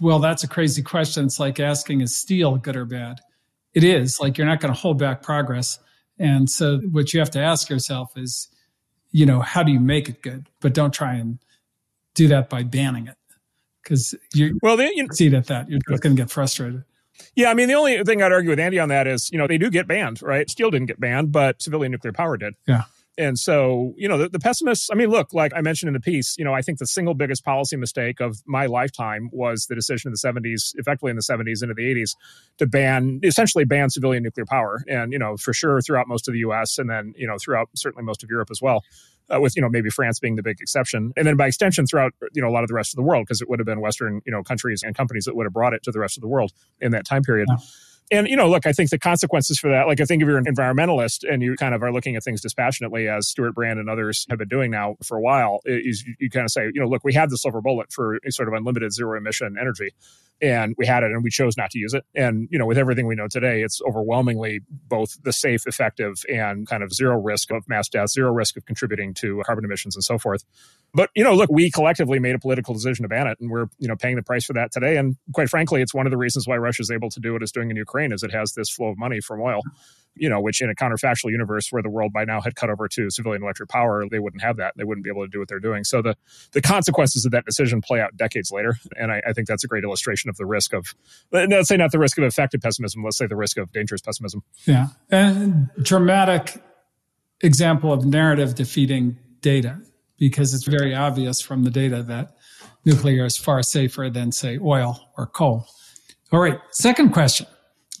well, 0.00 0.18
that's 0.18 0.44
a 0.44 0.48
crazy 0.48 0.82
question. 0.82 1.26
It's 1.26 1.38
like 1.38 1.60
asking, 1.60 2.00
is 2.00 2.14
steel 2.14 2.56
good 2.56 2.76
or 2.76 2.84
bad? 2.84 3.20
It 3.74 3.84
is. 3.84 4.18
Like 4.20 4.38
you're 4.38 4.46
not 4.46 4.60
going 4.60 4.72
to 4.72 4.78
hold 4.78 4.98
back 4.98 5.22
progress. 5.22 5.78
And 6.18 6.48
so 6.48 6.78
what 6.78 7.12
you 7.12 7.20
have 7.20 7.30
to 7.32 7.40
ask 7.40 7.68
yourself 7.68 8.16
is, 8.16 8.48
you 9.10 9.26
know, 9.26 9.40
how 9.40 9.62
do 9.62 9.72
you 9.72 9.80
make 9.80 10.08
it 10.08 10.22
good? 10.22 10.48
But 10.60 10.74
don't 10.74 10.92
try 10.92 11.14
and 11.14 11.38
do 12.14 12.28
that 12.28 12.48
by 12.48 12.62
banning 12.62 13.08
it 13.08 13.16
because 13.82 14.14
you 14.32 14.58
well, 14.62 14.76
then, 14.76 14.92
you 14.94 15.08
see 15.12 15.34
at 15.34 15.46
that. 15.46 15.68
You're 15.68 15.80
just 15.88 16.02
going 16.02 16.16
to 16.16 16.22
get 16.22 16.30
frustrated. 16.30 16.84
Yeah, 17.36 17.50
I 17.50 17.54
mean, 17.54 17.68
the 17.68 17.74
only 17.74 18.02
thing 18.02 18.22
I'd 18.22 18.32
argue 18.32 18.50
with 18.50 18.58
Andy 18.58 18.78
on 18.78 18.88
that 18.88 19.06
is, 19.06 19.30
you 19.30 19.38
know, 19.38 19.46
they 19.46 19.58
do 19.58 19.70
get 19.70 19.86
banned, 19.86 20.22
right? 20.22 20.48
Steel 20.50 20.70
didn't 20.70 20.86
get 20.86 20.98
banned, 20.98 21.30
but 21.30 21.62
civilian 21.62 21.92
nuclear 21.92 22.12
power 22.12 22.36
did. 22.36 22.54
Yeah. 22.66 22.82
And 23.16 23.38
so, 23.38 23.94
you 23.96 24.08
know, 24.08 24.18
the, 24.18 24.28
the, 24.28 24.40
pessimists, 24.40 24.90
I 24.90 24.96
mean, 24.96 25.08
look, 25.08 25.32
like 25.32 25.52
I 25.54 25.60
mentioned 25.60 25.88
in 25.88 25.94
the 25.94 26.00
piece, 26.00 26.36
you 26.36 26.44
know, 26.44 26.52
I 26.52 26.62
think 26.62 26.78
the 26.78 26.86
single 26.86 27.14
biggest 27.14 27.44
policy 27.44 27.76
mistake 27.76 28.20
of 28.20 28.42
my 28.44 28.66
lifetime 28.66 29.30
was 29.32 29.66
the 29.66 29.76
decision 29.76 30.08
in 30.08 30.12
the 30.12 30.18
70s, 30.18 30.72
effectively 30.76 31.10
in 31.10 31.16
the 31.16 31.22
70s 31.22 31.62
into 31.62 31.74
the 31.74 31.82
80s, 31.82 32.16
to 32.58 32.66
ban, 32.66 33.20
essentially 33.22 33.64
ban 33.64 33.90
civilian 33.90 34.24
nuclear 34.24 34.46
power. 34.46 34.82
And, 34.88 35.12
you 35.12 35.18
know, 35.18 35.36
for 35.36 35.52
sure 35.52 35.80
throughout 35.80 36.08
most 36.08 36.26
of 36.26 36.34
the 36.34 36.40
US 36.40 36.78
and 36.78 36.90
then, 36.90 37.14
you 37.16 37.26
know, 37.26 37.36
throughout 37.38 37.68
certainly 37.76 38.04
most 38.04 38.24
of 38.24 38.30
Europe 38.30 38.48
as 38.50 38.60
well. 38.60 38.82
Uh, 39.34 39.40
with 39.40 39.56
you 39.56 39.62
know 39.62 39.70
maybe 39.70 39.88
France 39.88 40.20
being 40.20 40.36
the 40.36 40.42
big 40.42 40.60
exception, 40.60 41.10
and 41.16 41.26
then 41.26 41.34
by 41.34 41.46
extension 41.46 41.86
throughout 41.86 42.12
you 42.34 42.42
know 42.42 42.48
a 42.48 42.52
lot 42.52 42.62
of 42.62 42.68
the 42.68 42.74
rest 42.74 42.92
of 42.92 42.96
the 42.96 43.02
world 43.02 43.24
because 43.24 43.40
it 43.40 43.48
would 43.48 43.58
have 43.58 43.64
been 43.64 43.80
Western 43.80 44.20
you 44.26 44.30
know 44.30 44.42
countries 44.42 44.82
and 44.82 44.94
companies 44.94 45.24
that 45.24 45.34
would 45.34 45.46
have 45.46 45.52
brought 45.54 45.72
it 45.72 45.82
to 45.82 45.90
the 45.90 45.98
rest 45.98 46.18
of 46.18 46.20
the 46.20 46.28
world 46.28 46.52
in 46.78 46.90
that 46.90 47.06
time 47.06 47.22
period. 47.22 47.48
Yeah. 47.48 47.56
And, 48.10 48.28
you 48.28 48.36
know, 48.36 48.48
look, 48.48 48.66
I 48.66 48.72
think 48.72 48.90
the 48.90 48.98
consequences 48.98 49.58
for 49.58 49.70
that, 49.70 49.86
like 49.86 50.00
I 50.00 50.04
think 50.04 50.22
if 50.22 50.28
you're 50.28 50.36
an 50.36 50.44
environmentalist 50.44 51.24
and 51.28 51.42
you 51.42 51.56
kind 51.56 51.74
of 51.74 51.82
are 51.82 51.90
looking 51.90 52.16
at 52.16 52.22
things 52.22 52.42
dispassionately, 52.42 53.08
as 53.08 53.28
Stewart 53.28 53.54
Brand 53.54 53.78
and 53.78 53.88
others 53.88 54.26
have 54.28 54.38
been 54.38 54.48
doing 54.48 54.70
now 54.70 54.96
for 55.02 55.16
a 55.16 55.20
while, 55.20 55.60
is 55.64 56.04
you, 56.20 56.28
kind 56.28 56.44
of 56.44 56.50
say, 56.50 56.66
you 56.72 56.80
know, 56.80 56.86
look, 56.86 57.02
we 57.02 57.14
had 57.14 57.30
the 57.30 57.38
silver 57.38 57.62
bullet 57.62 57.90
for 57.90 58.18
sort 58.28 58.48
of 58.48 58.54
unlimited 58.54 58.92
zero 58.92 59.16
emission 59.16 59.56
energy 59.58 59.92
and 60.40 60.74
we 60.78 60.86
had 60.86 61.02
it 61.02 61.12
and 61.12 61.22
we 61.22 61.30
chose 61.30 61.56
not 61.56 61.70
to 61.70 61.78
use 61.78 61.94
it. 61.94 62.04
And, 62.14 62.48
you 62.50 62.58
know, 62.58 62.66
with 62.66 62.78
everything 62.78 63.06
we 63.06 63.14
know 63.14 63.28
today, 63.28 63.62
it's 63.62 63.80
overwhelmingly 63.86 64.60
both 64.68 65.22
the 65.22 65.32
safe, 65.32 65.66
effective, 65.66 66.22
and 66.28 66.66
kind 66.66 66.82
of 66.82 66.92
zero 66.92 67.20
risk 67.20 67.50
of 67.50 67.68
mass 67.68 67.88
death, 67.88 68.10
zero 68.10 68.32
risk 68.32 68.56
of 68.56 68.66
contributing 68.66 69.14
to 69.14 69.42
carbon 69.46 69.64
emissions 69.64 69.96
and 69.96 70.04
so 70.04 70.18
forth. 70.18 70.44
But, 70.92 71.10
you 71.14 71.24
know, 71.24 71.34
look, 71.34 71.50
we 71.50 71.70
collectively 71.70 72.18
made 72.18 72.34
a 72.34 72.38
political 72.38 72.74
decision 72.74 73.04
to 73.04 73.08
ban 73.08 73.26
it 73.26 73.38
and 73.40 73.50
we're, 73.50 73.66
you 73.78 73.88
know, 73.88 73.96
paying 73.96 74.16
the 74.16 74.22
price 74.22 74.44
for 74.44 74.52
that 74.54 74.72
today. 74.72 74.96
And 74.96 75.16
quite 75.32 75.48
frankly, 75.48 75.82
it's 75.82 75.94
one 75.94 76.06
of 76.06 76.10
the 76.10 76.18
reasons 76.18 76.46
why 76.46 76.56
Russia 76.56 76.82
is 76.82 76.90
able 76.90 77.10
to 77.10 77.20
do 77.20 77.32
what 77.32 77.42
it's 77.42 77.52
doing 77.52 77.70
in 77.70 77.76
Ukraine 77.76 78.12
is 78.12 78.22
it 78.22 78.32
has 78.32 78.52
this 78.52 78.70
flow 78.70 78.88
of 78.88 78.98
money 78.98 79.20
from 79.20 79.40
oil 79.40 79.62
you 80.16 80.28
know, 80.28 80.40
which 80.40 80.60
in 80.60 80.70
a 80.70 80.74
counterfactual 80.74 81.30
universe 81.30 81.68
where 81.70 81.82
the 81.82 81.90
world 81.90 82.12
by 82.12 82.24
now 82.24 82.40
had 82.40 82.54
cut 82.54 82.70
over 82.70 82.88
to 82.88 83.10
civilian 83.10 83.42
electric 83.42 83.68
power, 83.68 84.04
they 84.08 84.18
wouldn't 84.18 84.42
have 84.42 84.56
that. 84.56 84.74
They 84.76 84.84
wouldn't 84.84 85.04
be 85.04 85.10
able 85.10 85.22
to 85.22 85.28
do 85.28 85.38
what 85.38 85.48
they're 85.48 85.60
doing. 85.60 85.84
So 85.84 86.02
the 86.02 86.16
the 86.52 86.62
consequences 86.62 87.24
of 87.24 87.32
that 87.32 87.44
decision 87.44 87.80
play 87.80 88.00
out 88.00 88.16
decades 88.16 88.50
later, 88.52 88.76
and 88.96 89.10
I, 89.12 89.22
I 89.26 89.32
think 89.32 89.48
that's 89.48 89.64
a 89.64 89.68
great 89.68 89.84
illustration 89.84 90.30
of 90.30 90.36
the 90.36 90.46
risk 90.46 90.72
of, 90.72 90.94
uh, 91.32 91.46
let's 91.50 91.68
say, 91.68 91.76
not 91.76 91.92
the 91.92 91.98
risk 91.98 92.18
of 92.18 92.24
effective 92.24 92.60
pessimism, 92.60 93.02
let's 93.02 93.18
say 93.18 93.26
the 93.26 93.36
risk 93.36 93.56
of 93.56 93.72
dangerous 93.72 94.00
pessimism. 94.00 94.42
Yeah, 94.66 94.88
and 95.10 95.70
dramatic 95.82 96.62
example 97.40 97.92
of 97.92 98.04
narrative 98.04 98.54
defeating 98.54 99.18
data 99.40 99.80
because 100.18 100.54
it's 100.54 100.64
very 100.64 100.94
obvious 100.94 101.40
from 101.40 101.64
the 101.64 101.70
data 101.70 102.02
that 102.04 102.36
nuclear 102.84 103.24
is 103.24 103.36
far 103.36 103.62
safer 103.62 104.08
than 104.10 104.32
say 104.32 104.58
oil 104.58 105.10
or 105.16 105.26
coal. 105.26 105.66
All 106.32 106.40
right, 106.40 106.58
second 106.70 107.10
question. 107.10 107.46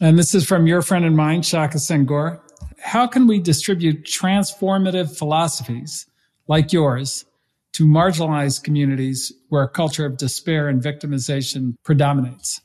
And 0.00 0.18
this 0.18 0.34
is 0.34 0.44
from 0.44 0.66
your 0.66 0.82
friend 0.82 1.04
and 1.04 1.16
mine, 1.16 1.42
Shaka 1.42 1.78
Senghor. 1.78 2.40
How 2.80 3.06
can 3.06 3.26
we 3.26 3.38
distribute 3.38 4.04
transformative 4.04 5.16
philosophies 5.16 6.06
like 6.48 6.72
yours 6.72 7.24
to 7.72 7.86
marginalized 7.86 8.62
communities 8.62 9.32
where 9.48 9.62
a 9.62 9.68
culture 9.68 10.04
of 10.04 10.16
despair 10.16 10.68
and 10.68 10.82
victimization 10.82 11.74
predominates? 11.84 12.60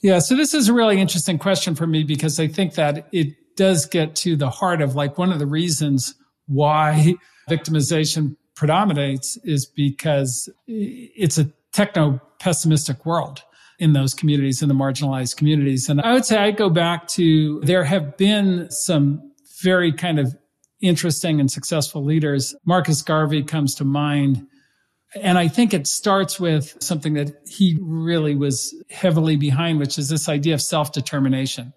Yeah, 0.00 0.18
so 0.18 0.36
this 0.36 0.54
is 0.54 0.68
a 0.68 0.74
really 0.74 1.00
interesting 1.00 1.38
question 1.38 1.74
for 1.74 1.86
me 1.86 2.04
because 2.04 2.38
I 2.38 2.46
think 2.46 2.74
that 2.74 3.08
it 3.12 3.56
does 3.56 3.86
get 3.86 4.14
to 4.16 4.36
the 4.36 4.50
heart 4.50 4.82
of 4.82 4.94
like 4.94 5.18
one 5.18 5.32
of 5.32 5.38
the 5.38 5.46
reasons 5.46 6.14
why 6.46 7.14
victimization 7.48 8.36
predominates 8.54 9.36
is 9.38 9.66
because 9.66 10.48
it's 10.66 11.38
a 11.38 11.50
techno 11.72 12.20
pessimistic 12.38 13.04
world 13.04 13.42
in 13.78 13.92
those 13.92 14.14
communities, 14.14 14.62
in 14.62 14.68
the 14.68 14.74
marginalized 14.74 15.36
communities. 15.36 15.88
And 15.88 16.00
I 16.00 16.12
would 16.12 16.24
say 16.24 16.38
I 16.38 16.50
go 16.50 16.70
back 16.70 17.08
to 17.08 17.60
there 17.60 17.84
have 17.84 18.16
been 18.16 18.70
some 18.70 19.32
very 19.62 19.92
kind 19.92 20.18
of 20.18 20.34
interesting 20.80 21.40
and 21.40 21.50
successful 21.50 22.04
leaders. 22.04 22.54
Marcus 22.64 23.02
Garvey 23.02 23.42
comes 23.42 23.74
to 23.76 23.84
mind. 23.84 24.46
And 25.22 25.38
I 25.38 25.48
think 25.48 25.72
it 25.72 25.86
starts 25.86 26.38
with 26.38 26.76
something 26.80 27.14
that 27.14 27.32
he 27.46 27.78
really 27.80 28.34
was 28.34 28.74
heavily 28.90 29.36
behind, 29.36 29.78
which 29.78 29.98
is 29.98 30.08
this 30.08 30.28
idea 30.28 30.54
of 30.54 30.60
self 30.60 30.92
determination 30.92 31.72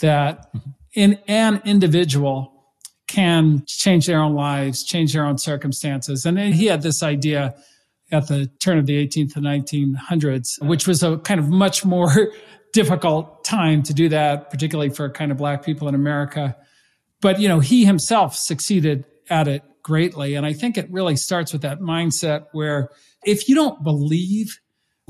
that 0.00 0.52
mm-hmm. 0.52 0.70
in 0.94 1.18
an 1.26 1.62
individual 1.64 2.52
can 3.08 3.64
change 3.66 4.06
their 4.06 4.20
own 4.20 4.34
lives, 4.34 4.84
change 4.84 5.12
their 5.12 5.24
own 5.24 5.38
circumstances. 5.38 6.26
And 6.26 6.38
he 6.38 6.66
had 6.66 6.82
this 6.82 7.02
idea 7.02 7.54
at 8.12 8.28
the 8.28 8.46
turn 8.60 8.78
of 8.78 8.86
the 8.86 9.06
18th 9.06 9.36
and 9.36 9.44
1900s, 9.44 10.62
which 10.64 10.86
was 10.86 11.02
a 11.02 11.18
kind 11.18 11.40
of 11.40 11.48
much 11.48 11.84
more 11.84 12.32
difficult 12.72 13.44
time 13.44 13.82
to 13.82 13.94
do 13.94 14.08
that, 14.08 14.50
particularly 14.50 14.90
for 14.90 15.10
kind 15.10 15.32
of 15.32 15.38
black 15.38 15.64
people 15.64 15.88
in 15.88 15.94
America. 15.94 16.56
But, 17.20 17.40
you 17.40 17.48
know, 17.48 17.60
he 17.60 17.84
himself 17.84 18.36
succeeded 18.36 19.04
at 19.30 19.48
it 19.48 19.62
greatly. 19.82 20.34
And 20.34 20.44
I 20.44 20.52
think 20.52 20.76
it 20.76 20.90
really 20.90 21.16
starts 21.16 21.52
with 21.52 21.62
that 21.62 21.80
mindset 21.80 22.46
where 22.52 22.90
if 23.24 23.48
you 23.48 23.54
don't 23.54 23.82
believe 23.82 24.60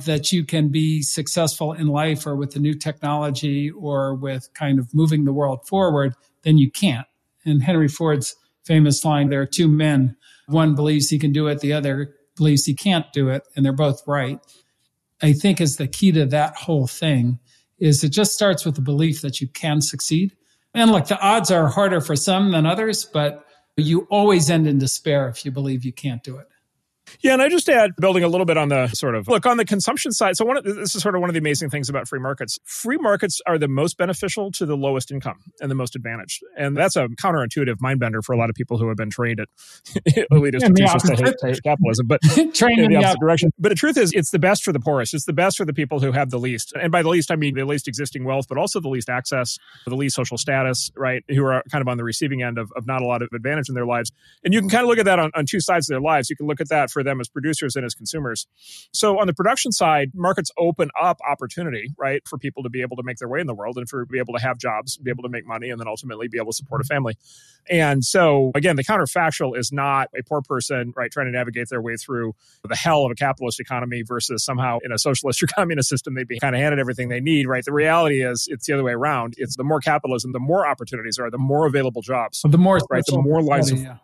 that 0.04 0.30
you 0.30 0.44
can 0.44 0.68
be 0.68 1.02
successful 1.02 1.72
in 1.72 1.86
life 1.86 2.26
or 2.26 2.36
with 2.36 2.52
the 2.52 2.60
new 2.60 2.74
technology 2.74 3.70
or 3.70 4.14
with 4.14 4.48
kind 4.54 4.78
of 4.78 4.94
moving 4.94 5.24
the 5.24 5.32
world 5.32 5.66
forward, 5.66 6.14
then 6.42 6.58
you 6.58 6.70
can't. 6.70 7.06
And 7.44 7.62
Henry 7.62 7.88
Ford's 7.88 8.36
famous 8.64 9.04
line, 9.04 9.30
there 9.30 9.40
are 9.40 9.46
two 9.46 9.68
men. 9.68 10.16
One 10.48 10.74
believes 10.74 11.08
he 11.08 11.18
can 11.18 11.32
do 11.32 11.46
it. 11.46 11.60
The 11.60 11.72
other 11.72 12.14
believes 12.36 12.64
he 12.64 12.74
can't 12.74 13.12
do 13.12 13.28
it, 13.28 13.42
and 13.54 13.64
they're 13.64 13.72
both 13.72 14.02
right. 14.06 14.40
I 15.22 15.32
think 15.32 15.60
is 15.60 15.76
the 15.76 15.88
key 15.88 16.12
to 16.12 16.26
that 16.26 16.56
whole 16.56 16.86
thing 16.86 17.38
is 17.78 18.02
it 18.04 18.10
just 18.10 18.32
starts 18.32 18.64
with 18.64 18.74
the 18.74 18.80
belief 18.80 19.20
that 19.22 19.40
you 19.40 19.48
can 19.48 19.80
succeed. 19.80 20.34
And 20.74 20.90
look, 20.90 21.06
the 21.06 21.20
odds 21.20 21.50
are 21.50 21.68
harder 21.68 22.00
for 22.00 22.16
some 22.16 22.52
than 22.52 22.66
others, 22.66 23.04
but 23.04 23.46
you 23.76 24.06
always 24.10 24.50
end 24.50 24.66
in 24.66 24.78
despair 24.78 25.28
if 25.28 25.44
you 25.44 25.50
believe 25.50 25.84
you 25.84 25.92
can't 25.92 26.22
do 26.22 26.36
it. 26.38 26.46
Yeah, 27.20 27.32
and 27.32 27.42
I 27.42 27.48
just 27.48 27.68
add, 27.68 27.92
building 27.96 28.24
a 28.24 28.28
little 28.28 28.46
bit 28.46 28.56
on 28.56 28.68
the 28.68 28.88
sort 28.88 29.14
of 29.14 29.28
look 29.28 29.46
on 29.46 29.56
the 29.56 29.64
consumption 29.64 30.12
side. 30.12 30.36
So 30.36 30.44
one 30.44 30.56
of, 30.56 30.64
this 30.64 30.94
is 30.94 31.02
sort 31.02 31.14
of 31.14 31.20
one 31.20 31.30
of 31.30 31.34
the 31.34 31.38
amazing 31.38 31.70
things 31.70 31.88
about 31.88 32.08
free 32.08 32.18
markets. 32.18 32.58
Free 32.64 32.98
markets 32.98 33.40
are 33.46 33.58
the 33.58 33.68
most 33.68 33.96
beneficial 33.96 34.50
to 34.52 34.66
the 34.66 34.76
lowest 34.76 35.10
income 35.10 35.38
and 35.60 35.70
the 35.70 35.74
most 35.74 35.96
advantaged, 35.96 36.42
and 36.56 36.76
that's 36.76 36.96
a 36.96 37.08
counterintuitive 37.08 37.80
mind 37.80 38.00
bender 38.00 38.22
for 38.22 38.32
a 38.32 38.38
lot 38.38 38.50
of 38.50 38.56
people 38.56 38.78
who 38.78 38.88
have 38.88 38.96
been 38.96 39.10
trained 39.10 39.40
at 39.40 39.48
elitist 40.32 40.60
to 40.60 41.24
hate, 41.24 41.34
to 41.38 41.46
hate 41.46 41.62
capitalism, 41.62 42.06
but 42.06 42.20
trained 42.54 42.80
in 42.80 42.90
the 42.90 42.96
opposite 42.96 43.20
direction. 43.20 43.50
But 43.58 43.70
the 43.70 43.74
truth 43.74 43.96
is, 43.96 44.12
it's 44.12 44.30
the 44.30 44.38
best 44.38 44.64
for 44.64 44.72
the 44.72 44.80
poorest. 44.80 45.14
It's 45.14 45.24
the 45.24 45.32
best 45.32 45.56
for 45.56 45.64
the 45.64 45.74
people 45.74 46.00
who 46.00 46.12
have 46.12 46.30
the 46.30 46.38
least, 46.38 46.72
and 46.80 46.90
by 46.90 47.02
the 47.02 47.08
least, 47.08 47.30
I 47.30 47.36
mean 47.36 47.54
the 47.54 47.64
least 47.64 47.88
existing 47.88 48.24
wealth, 48.24 48.46
but 48.48 48.58
also 48.58 48.80
the 48.80 48.88
least 48.88 49.08
access, 49.08 49.58
the 49.86 49.96
least 49.96 50.16
social 50.16 50.38
status, 50.38 50.90
right? 50.96 51.22
Who 51.28 51.44
are 51.44 51.62
kind 51.70 51.82
of 51.82 51.88
on 51.88 51.96
the 51.96 52.04
receiving 52.04 52.42
end 52.42 52.58
of, 52.58 52.72
of 52.76 52.86
not 52.86 53.02
a 53.02 53.06
lot 53.06 53.22
of 53.22 53.28
advantage 53.34 53.68
in 53.68 53.74
their 53.74 53.86
lives. 53.86 54.10
And 54.44 54.52
you 54.52 54.60
can 54.60 54.68
kind 54.68 54.82
of 54.82 54.88
look 54.88 54.98
at 54.98 55.04
that 55.04 55.18
on, 55.18 55.30
on 55.34 55.46
two 55.46 55.60
sides 55.60 55.88
of 55.88 55.94
their 55.94 56.00
lives. 56.00 56.30
You 56.30 56.36
can 56.36 56.46
look 56.46 56.60
at 56.60 56.68
that 56.68 56.90
for 56.96 57.02
them 57.02 57.20
as 57.20 57.28
producers 57.28 57.76
and 57.76 57.84
as 57.84 57.94
consumers. 57.94 58.46
So 58.90 59.18
on 59.18 59.26
the 59.26 59.34
production 59.34 59.70
side, 59.70 60.12
markets 60.14 60.50
open 60.56 60.88
up 60.98 61.18
opportunity, 61.28 61.90
right, 61.98 62.26
for 62.26 62.38
people 62.38 62.62
to 62.62 62.70
be 62.70 62.80
able 62.80 62.96
to 62.96 63.02
make 63.02 63.18
their 63.18 63.28
way 63.28 63.38
in 63.38 63.46
the 63.46 63.54
world 63.54 63.76
and 63.76 63.86
for 63.86 64.06
be 64.06 64.18
able 64.18 64.32
to 64.32 64.40
have 64.40 64.56
jobs, 64.56 64.96
be 64.96 65.10
able 65.10 65.24
to 65.24 65.28
make 65.28 65.46
money, 65.46 65.68
and 65.68 65.78
then 65.78 65.88
ultimately 65.88 66.26
be 66.26 66.38
able 66.38 66.52
to 66.52 66.56
support 66.56 66.80
a 66.80 66.84
family. 66.84 67.18
And 67.68 68.02
so 68.02 68.50
again, 68.54 68.76
the 68.76 68.84
counterfactual 68.84 69.58
is 69.58 69.72
not 69.72 70.08
a 70.18 70.22
poor 70.22 70.40
person, 70.40 70.94
right, 70.96 71.12
trying 71.12 71.26
to 71.26 71.32
navigate 71.32 71.68
their 71.68 71.82
way 71.82 71.96
through 71.96 72.34
the 72.66 72.76
hell 72.76 73.04
of 73.04 73.12
a 73.12 73.14
capitalist 73.14 73.60
economy 73.60 74.02
versus 74.02 74.42
somehow 74.42 74.78
in 74.82 74.90
a 74.90 74.98
socialist 74.98 75.42
or 75.42 75.48
communist 75.48 75.90
system 75.90 76.14
they'd 76.14 76.26
be 76.26 76.40
kind 76.40 76.54
of 76.54 76.62
handed 76.62 76.78
everything 76.78 77.10
they 77.10 77.20
need, 77.20 77.46
right? 77.46 77.64
The 77.64 77.74
reality 77.74 78.24
is 78.24 78.48
it's 78.50 78.66
the 78.66 78.72
other 78.72 78.84
way 78.84 78.92
around. 78.92 79.34
It's 79.36 79.56
the 79.56 79.64
more 79.64 79.80
capitalism, 79.80 80.32
the 80.32 80.40
more 80.40 80.66
opportunities 80.66 81.18
are, 81.18 81.30
the 81.30 81.36
more 81.36 81.66
available 81.66 82.00
jobs. 82.00 82.40
the 82.48 82.56
more 82.56 82.78
right, 82.88 83.04
the 83.06 83.20
more 83.20 83.42
lines 83.42 83.70
of 83.70 83.82
yeah 83.82 83.98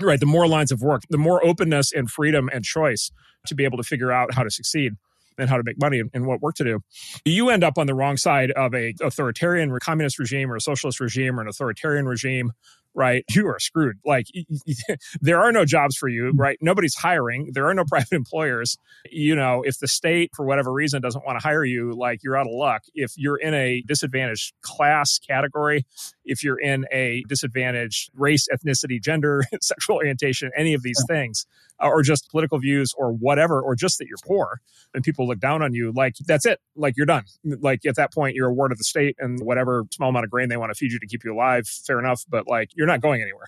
right 0.00 0.20
the 0.20 0.26
more 0.26 0.46
lines 0.46 0.70
of 0.70 0.82
work 0.82 1.02
the 1.10 1.18
more 1.18 1.44
openness 1.44 1.92
and 1.92 2.10
freedom 2.10 2.50
and 2.52 2.64
choice 2.64 3.10
to 3.46 3.54
be 3.54 3.64
able 3.64 3.78
to 3.78 3.84
figure 3.84 4.12
out 4.12 4.34
how 4.34 4.42
to 4.42 4.50
succeed 4.50 4.92
and 5.38 5.50
how 5.50 5.56
to 5.56 5.62
make 5.64 5.78
money 5.80 6.02
and 6.14 6.26
what 6.26 6.40
work 6.40 6.54
to 6.56 6.64
do. 6.64 6.80
You 7.24 7.50
end 7.50 7.64
up 7.64 7.78
on 7.78 7.86
the 7.86 7.94
wrong 7.94 8.16
side 8.16 8.50
of 8.52 8.74
a 8.74 8.94
authoritarian 9.02 9.70
or 9.70 9.78
communist 9.78 10.18
regime 10.18 10.50
or 10.50 10.56
a 10.56 10.60
socialist 10.60 11.00
regime 11.00 11.38
or 11.38 11.42
an 11.42 11.48
authoritarian 11.48 12.06
regime 12.06 12.52
right, 12.96 13.24
you 13.30 13.46
are 13.46 13.60
screwed. 13.60 13.98
Like 14.04 14.26
there 15.20 15.40
are 15.40 15.52
no 15.52 15.64
jobs 15.64 15.96
for 15.96 16.08
you, 16.08 16.32
mm. 16.32 16.38
right? 16.38 16.58
Nobody's 16.60 16.96
hiring. 16.96 17.50
There 17.52 17.68
are 17.68 17.74
no 17.74 17.84
private 17.88 18.12
employers. 18.12 18.78
You 19.10 19.36
know, 19.36 19.62
if 19.62 19.78
the 19.78 19.86
state 19.86 20.30
for 20.34 20.44
whatever 20.44 20.72
reason 20.72 21.02
doesn't 21.02 21.24
want 21.24 21.38
to 21.38 21.46
hire 21.46 21.64
you, 21.64 21.92
like 21.92 22.24
you're 22.24 22.36
out 22.36 22.46
of 22.46 22.52
luck. 22.52 22.82
If 22.94 23.12
you're 23.16 23.36
in 23.36 23.54
a 23.54 23.82
disadvantaged 23.86 24.54
class 24.62 25.18
category, 25.18 25.86
if 26.24 26.42
you're 26.42 26.58
in 26.58 26.86
a 26.90 27.22
disadvantaged 27.28 28.10
race, 28.14 28.48
ethnicity, 28.52 29.00
gender, 29.00 29.44
sexual 29.60 29.96
orientation, 29.96 30.50
any 30.56 30.74
of 30.74 30.82
these 30.82 31.02
things, 31.06 31.46
or 31.80 32.02
just 32.02 32.30
political 32.30 32.58
views 32.58 32.92
or 32.96 33.12
whatever, 33.12 33.60
or 33.60 33.74
just 33.74 33.98
that 33.98 34.06
you're 34.06 34.18
poor 34.24 34.60
and 34.94 35.04
people 35.04 35.26
look 35.26 35.38
down 35.38 35.62
on 35.62 35.74
you, 35.74 35.92
like 35.94 36.14
that's 36.26 36.46
it. 36.46 36.60
Like 36.74 36.94
you're 36.96 37.06
done. 37.06 37.24
Like 37.44 37.84
at 37.86 37.96
that 37.96 38.12
point, 38.12 38.34
you're 38.34 38.48
a 38.48 38.54
ward 38.54 38.72
of 38.72 38.78
the 38.78 38.84
state 38.84 39.16
and 39.18 39.38
whatever 39.40 39.84
small 39.92 40.10
amount 40.10 40.24
of 40.24 40.30
grain 40.30 40.48
they 40.48 40.56
want 40.56 40.70
to 40.70 40.74
feed 40.74 40.92
you 40.92 40.98
to 40.98 41.06
keep 41.06 41.24
you 41.24 41.34
alive, 41.34 41.66
fair 41.66 41.98
enough. 41.98 42.24
But 42.28 42.46
like 42.46 42.70
you're 42.74 42.86
not 42.86 43.00
going 43.00 43.22
anywhere 43.22 43.46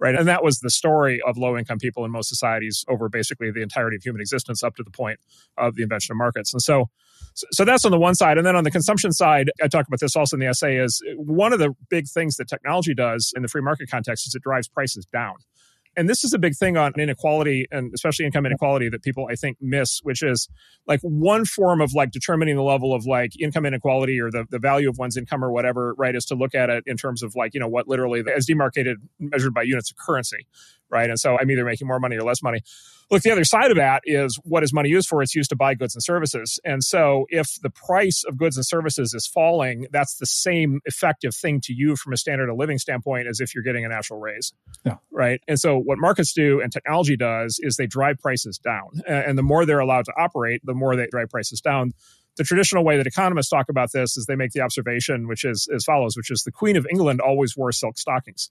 right? 0.00 0.14
And 0.14 0.28
that 0.28 0.44
was 0.44 0.60
the 0.60 0.70
story 0.70 1.20
of 1.26 1.36
low 1.36 1.56
income 1.56 1.78
people 1.78 2.04
in 2.04 2.10
most 2.10 2.28
societies 2.28 2.84
over 2.88 3.08
basically 3.08 3.50
the 3.50 3.62
entirety 3.62 3.96
of 3.96 4.02
human 4.02 4.20
existence 4.20 4.62
up 4.62 4.76
to 4.76 4.82
the 4.82 4.90
point 4.90 5.18
of 5.56 5.74
the 5.74 5.82
invention 5.82 6.12
of 6.12 6.18
markets. 6.18 6.52
And 6.52 6.62
so, 6.62 6.88
so 7.34 7.64
that's 7.64 7.84
on 7.84 7.90
the 7.90 7.98
one 7.98 8.14
side. 8.14 8.38
And 8.38 8.46
then 8.46 8.56
on 8.56 8.64
the 8.64 8.70
consumption 8.70 9.12
side, 9.12 9.50
I 9.62 9.68
talk 9.68 9.86
about 9.86 10.00
this 10.00 10.14
also 10.14 10.36
in 10.36 10.40
the 10.40 10.46
essay, 10.46 10.76
is 10.76 11.02
one 11.16 11.52
of 11.52 11.58
the 11.58 11.74
big 11.88 12.06
things 12.08 12.36
that 12.36 12.48
technology 12.48 12.94
does 12.94 13.32
in 13.34 13.42
the 13.42 13.48
free 13.48 13.62
market 13.62 13.90
context 13.90 14.26
is 14.26 14.34
it 14.34 14.42
drives 14.42 14.68
prices 14.68 15.04
down 15.06 15.34
and 15.98 16.08
this 16.08 16.22
is 16.22 16.32
a 16.32 16.38
big 16.38 16.54
thing 16.56 16.76
on 16.76 16.92
inequality 16.96 17.66
and 17.72 17.92
especially 17.92 18.24
income 18.24 18.46
inequality 18.46 18.88
that 18.88 19.02
people 19.02 19.26
I 19.28 19.34
think 19.34 19.56
miss, 19.60 19.98
which 20.04 20.22
is 20.22 20.48
like 20.86 21.00
one 21.02 21.44
form 21.44 21.80
of 21.80 21.92
like 21.92 22.12
determining 22.12 22.54
the 22.54 22.62
level 22.62 22.94
of 22.94 23.04
like 23.04 23.32
income 23.40 23.66
inequality 23.66 24.20
or 24.20 24.30
the, 24.30 24.44
the 24.48 24.60
value 24.60 24.88
of 24.88 24.96
one's 24.96 25.16
income 25.16 25.44
or 25.44 25.50
whatever, 25.50 25.94
right, 25.98 26.14
is 26.14 26.24
to 26.26 26.36
look 26.36 26.54
at 26.54 26.70
it 26.70 26.84
in 26.86 26.96
terms 26.96 27.24
of 27.24 27.34
like, 27.34 27.52
you 27.52 27.58
know, 27.58 27.66
what 27.66 27.88
literally 27.88 28.22
as 28.34 28.46
demarcated 28.46 28.98
measured 29.18 29.52
by 29.52 29.62
units 29.62 29.90
of 29.90 29.96
currency, 29.96 30.46
right? 30.90 31.08
And 31.08 31.18
so 31.18 31.38
I'm 31.38 31.50
either 31.50 31.64
making 31.64 31.86
more 31.86 32.00
money 32.00 32.16
or 32.16 32.22
less 32.22 32.42
money. 32.42 32.60
Look, 33.10 33.22
the 33.22 33.30
other 33.30 33.44
side 33.44 33.70
of 33.70 33.78
that 33.78 34.02
is 34.04 34.38
what 34.44 34.62
is 34.62 34.72
money 34.72 34.90
used 34.90 35.08
for? 35.08 35.22
It's 35.22 35.34
used 35.34 35.48
to 35.50 35.56
buy 35.56 35.74
goods 35.74 35.94
and 35.94 36.02
services. 36.02 36.60
And 36.62 36.84
so 36.84 37.24
if 37.30 37.58
the 37.62 37.70
price 37.70 38.22
of 38.24 38.36
goods 38.36 38.56
and 38.56 38.66
services 38.66 39.14
is 39.14 39.26
falling, 39.26 39.86
that's 39.90 40.16
the 40.16 40.26
same 40.26 40.80
effective 40.84 41.34
thing 41.34 41.60
to 41.62 41.72
you 41.72 41.96
from 41.96 42.12
a 42.12 42.18
standard 42.18 42.50
of 42.50 42.56
living 42.58 42.78
standpoint 42.78 43.26
as 43.26 43.40
if 43.40 43.54
you're 43.54 43.64
getting 43.64 43.86
a 43.86 43.88
national 43.88 44.20
raise. 44.20 44.52
Yeah. 44.84 44.96
Right. 45.10 45.40
And 45.48 45.58
so 45.58 45.78
what 45.78 45.98
markets 45.98 46.34
do 46.34 46.60
and 46.60 46.70
technology 46.70 47.16
does 47.16 47.58
is 47.62 47.76
they 47.76 47.86
drive 47.86 48.18
prices 48.18 48.58
down. 48.58 49.00
And 49.06 49.38
the 49.38 49.42
more 49.42 49.64
they're 49.64 49.78
allowed 49.78 50.04
to 50.06 50.12
operate, 50.18 50.60
the 50.64 50.74
more 50.74 50.94
they 50.94 51.06
drive 51.06 51.30
prices 51.30 51.60
down 51.60 51.92
the 52.36 52.44
traditional 52.44 52.84
way 52.84 52.96
that 52.96 53.06
economists 53.06 53.48
talk 53.48 53.68
about 53.68 53.90
this 53.90 54.16
is 54.16 54.26
they 54.26 54.36
make 54.36 54.52
the 54.52 54.60
observation, 54.60 55.26
which 55.26 55.44
is 55.44 55.68
as 55.74 55.82
follows, 55.82 56.16
which 56.16 56.30
is 56.30 56.44
the 56.44 56.52
Queen 56.52 56.76
of 56.76 56.86
England 56.88 57.20
always 57.20 57.56
wore 57.56 57.72
silk 57.72 57.98
stockings 57.98 58.50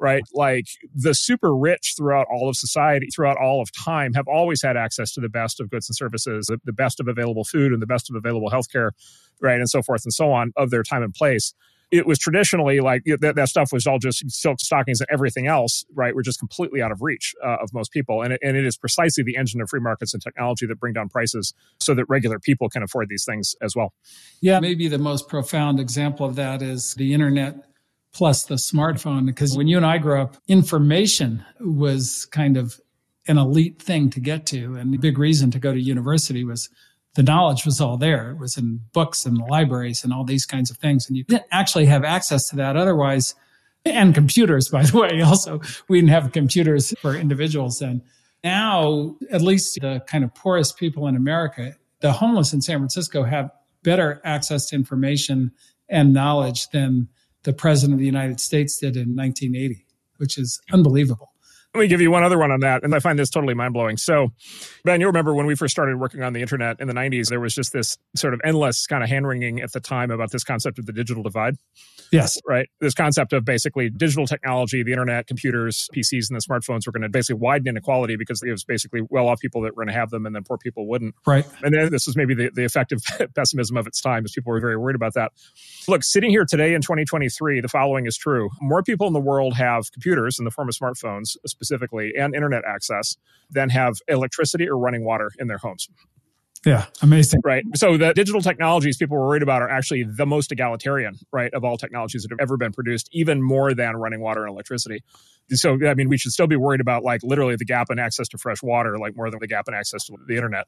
right? 0.00 0.24
Like 0.32 0.66
the 0.94 1.14
super 1.14 1.54
rich 1.54 1.94
throughout 1.96 2.26
all 2.32 2.48
of 2.48 2.56
society, 2.56 3.08
throughout 3.14 3.36
all 3.36 3.60
of 3.60 3.70
time, 3.72 4.14
have 4.14 4.26
always 4.26 4.62
had 4.62 4.76
access 4.76 5.12
to 5.12 5.20
the 5.20 5.28
best 5.28 5.60
of 5.60 5.70
goods 5.70 5.88
and 5.88 5.94
services, 5.94 6.46
the, 6.46 6.58
the 6.64 6.72
best 6.72 6.98
of 6.98 7.06
available 7.06 7.44
food 7.44 7.72
and 7.72 7.82
the 7.82 7.86
best 7.86 8.10
of 8.10 8.16
available 8.16 8.50
healthcare, 8.50 8.90
right? 9.40 9.60
And 9.60 9.68
so 9.68 9.82
forth 9.82 10.04
and 10.04 10.12
so 10.12 10.32
on 10.32 10.52
of 10.56 10.70
their 10.70 10.82
time 10.82 11.02
and 11.02 11.12
place. 11.12 11.54
It 11.90 12.06
was 12.06 12.20
traditionally 12.20 12.78
like 12.78 13.02
that, 13.06 13.34
that 13.34 13.48
stuff 13.48 13.72
was 13.72 13.84
all 13.84 13.98
just 13.98 14.22
silk 14.30 14.60
stockings 14.60 15.00
and 15.00 15.08
everything 15.10 15.48
else, 15.48 15.84
right? 15.92 16.14
Were 16.14 16.22
just 16.22 16.38
completely 16.38 16.80
out 16.80 16.92
of 16.92 17.02
reach 17.02 17.34
uh, 17.44 17.56
of 17.60 17.74
most 17.74 17.90
people. 17.90 18.22
And 18.22 18.32
it, 18.32 18.40
and 18.44 18.56
it 18.56 18.64
is 18.64 18.76
precisely 18.76 19.24
the 19.24 19.36
engine 19.36 19.60
of 19.60 19.68
free 19.68 19.80
markets 19.80 20.14
and 20.14 20.22
technology 20.22 20.66
that 20.66 20.78
bring 20.78 20.94
down 20.94 21.08
prices 21.08 21.52
so 21.80 21.94
that 21.94 22.04
regular 22.08 22.38
people 22.38 22.68
can 22.68 22.84
afford 22.84 23.08
these 23.08 23.24
things 23.24 23.56
as 23.60 23.74
well. 23.74 23.92
Yeah, 24.40 24.60
maybe 24.60 24.86
the 24.86 24.98
most 24.98 25.28
profound 25.28 25.80
example 25.80 26.24
of 26.24 26.36
that 26.36 26.62
is 26.62 26.94
the 26.94 27.12
internet 27.12 27.69
plus 28.12 28.44
the 28.44 28.56
smartphone. 28.56 29.26
Because 29.26 29.56
when 29.56 29.68
you 29.68 29.76
and 29.76 29.86
I 29.86 29.98
grew 29.98 30.20
up, 30.20 30.36
information 30.48 31.44
was 31.60 32.26
kind 32.26 32.56
of 32.56 32.80
an 33.28 33.38
elite 33.38 33.80
thing 33.80 34.10
to 34.10 34.20
get 34.20 34.46
to. 34.46 34.74
And 34.76 34.92
the 34.92 34.98
big 34.98 35.18
reason 35.18 35.50
to 35.52 35.58
go 35.58 35.72
to 35.72 35.80
university 35.80 36.44
was 36.44 36.68
the 37.14 37.22
knowledge 37.22 37.64
was 37.64 37.80
all 37.80 37.96
there. 37.96 38.30
It 38.30 38.38
was 38.38 38.56
in 38.56 38.80
books 38.92 39.26
and 39.26 39.38
libraries 39.38 40.04
and 40.04 40.12
all 40.12 40.24
these 40.24 40.46
kinds 40.46 40.70
of 40.70 40.76
things. 40.78 41.08
And 41.08 41.16
you 41.16 41.24
didn't 41.24 41.46
actually 41.50 41.86
have 41.86 42.04
access 42.04 42.48
to 42.48 42.56
that 42.56 42.76
otherwise. 42.76 43.34
And 43.84 44.14
computers, 44.14 44.68
by 44.68 44.84
the 44.84 44.98
way, 44.98 45.20
also, 45.24 45.60
we 45.88 45.98
didn't 45.98 46.10
have 46.10 46.32
computers 46.32 46.94
for 47.00 47.14
individuals 47.14 47.78
then. 47.78 48.02
Now, 48.42 49.16
at 49.30 49.42
least 49.42 49.78
the 49.80 50.02
kind 50.06 50.24
of 50.24 50.34
poorest 50.34 50.78
people 50.78 51.06
in 51.06 51.16
America, 51.16 51.76
the 52.00 52.12
homeless 52.12 52.52
in 52.52 52.62
San 52.62 52.78
Francisco 52.78 53.24
have 53.24 53.50
better 53.82 54.20
access 54.24 54.66
to 54.66 54.76
information 54.76 55.52
and 55.88 56.12
knowledge 56.12 56.68
than 56.68 57.08
the 57.42 57.52
president 57.52 57.94
of 57.94 57.98
the 57.98 58.06
United 58.06 58.40
States 58.40 58.78
did 58.78 58.96
in 58.96 59.16
1980, 59.16 59.86
which 60.18 60.38
is 60.38 60.60
unbelievable. 60.72 61.32
Let 61.74 61.82
me 61.82 61.86
give 61.86 62.00
you 62.00 62.10
one 62.10 62.24
other 62.24 62.36
one 62.36 62.50
on 62.50 62.60
that. 62.60 62.82
And 62.82 62.92
I 62.94 62.98
find 62.98 63.16
this 63.16 63.30
totally 63.30 63.54
mind 63.54 63.74
blowing. 63.74 63.96
So, 63.96 64.32
Ben, 64.84 65.00
you 65.00 65.06
remember 65.06 65.32
when 65.34 65.46
we 65.46 65.54
first 65.54 65.70
started 65.70 66.00
working 66.00 66.22
on 66.22 66.32
the 66.32 66.40
internet 66.40 66.80
in 66.80 66.88
the 66.88 66.94
90s, 66.94 67.28
there 67.28 67.38
was 67.38 67.54
just 67.54 67.72
this 67.72 67.96
sort 68.16 68.34
of 68.34 68.40
endless 68.42 68.88
kind 68.88 69.04
of 69.04 69.08
hand 69.08 69.26
wringing 69.26 69.60
at 69.60 69.72
the 69.72 69.78
time 69.78 70.10
about 70.10 70.32
this 70.32 70.42
concept 70.42 70.80
of 70.80 70.86
the 70.86 70.92
digital 70.92 71.22
divide. 71.22 71.56
Yes. 72.12 72.40
Right. 72.46 72.68
This 72.80 72.94
concept 72.94 73.32
of 73.32 73.44
basically 73.44 73.90
digital 73.90 74.26
technology, 74.26 74.82
the 74.82 74.92
internet, 74.92 75.26
computers, 75.26 75.88
PCs, 75.94 76.30
and 76.30 76.40
the 76.40 76.44
smartphones 76.44 76.86
were 76.86 76.92
going 76.92 77.02
to 77.02 77.08
basically 77.08 77.40
widen 77.40 77.68
inequality 77.68 78.16
because 78.16 78.42
it 78.42 78.50
was 78.50 78.64
basically 78.64 79.02
well 79.10 79.28
off 79.28 79.40
people 79.40 79.62
that 79.62 79.76
were 79.76 79.84
going 79.84 79.94
to 79.94 79.98
have 79.98 80.10
them 80.10 80.26
and 80.26 80.34
then 80.34 80.42
poor 80.42 80.58
people 80.58 80.86
wouldn't. 80.88 81.14
Right. 81.26 81.46
And 81.62 81.74
then 81.74 81.90
this 81.90 82.06
was 82.06 82.16
maybe 82.16 82.34
the, 82.34 82.50
the 82.52 82.64
effective 82.64 83.00
pessimism 83.34 83.76
of 83.76 83.86
its 83.86 84.00
time 84.00 84.24
as 84.24 84.32
people 84.32 84.52
were 84.52 84.60
very 84.60 84.76
worried 84.76 84.96
about 84.96 85.14
that. 85.14 85.32
Look, 85.88 86.02
sitting 86.02 86.30
here 86.30 86.44
today 86.44 86.74
in 86.74 86.82
2023, 86.82 87.60
the 87.60 87.68
following 87.68 88.06
is 88.06 88.16
true. 88.16 88.50
More 88.60 88.82
people 88.82 89.06
in 89.06 89.12
the 89.12 89.20
world 89.20 89.54
have 89.54 89.92
computers 89.92 90.38
in 90.38 90.44
the 90.44 90.50
form 90.50 90.68
of 90.68 90.74
smartphones 90.74 91.36
specifically 91.46 92.12
and 92.18 92.34
internet 92.34 92.64
access 92.66 93.16
than 93.50 93.70
have 93.70 93.94
electricity 94.08 94.68
or 94.68 94.78
running 94.78 95.04
water 95.04 95.30
in 95.38 95.46
their 95.46 95.58
homes. 95.58 95.88
Yeah, 96.66 96.86
amazing. 97.00 97.40
Right. 97.42 97.64
So 97.74 97.96
the 97.96 98.12
digital 98.12 98.42
technologies 98.42 98.98
people 98.98 99.16
were 99.16 99.26
worried 99.26 99.42
about 99.42 99.62
are 99.62 99.70
actually 99.70 100.02
the 100.02 100.26
most 100.26 100.52
egalitarian, 100.52 101.16
right, 101.32 101.52
of 101.54 101.64
all 101.64 101.78
technologies 101.78 102.22
that 102.22 102.32
have 102.32 102.40
ever 102.40 102.58
been 102.58 102.72
produced, 102.72 103.08
even 103.12 103.42
more 103.42 103.72
than 103.72 103.96
running 103.96 104.20
water 104.20 104.44
and 104.44 104.52
electricity. 104.52 105.02
So, 105.52 105.78
I 105.86 105.94
mean, 105.94 106.10
we 106.10 106.18
should 106.18 106.32
still 106.32 106.46
be 106.46 106.56
worried 106.56 106.82
about 106.82 107.02
like 107.02 107.22
literally 107.22 107.56
the 107.56 107.64
gap 107.64 107.86
in 107.90 107.98
access 107.98 108.28
to 108.28 108.38
fresh 108.38 108.62
water, 108.62 108.98
like 108.98 109.16
more 109.16 109.30
than 109.30 109.40
the 109.40 109.48
gap 109.48 109.68
in 109.68 109.74
access 109.74 110.04
to 110.06 110.16
the 110.28 110.34
internet. 110.34 110.66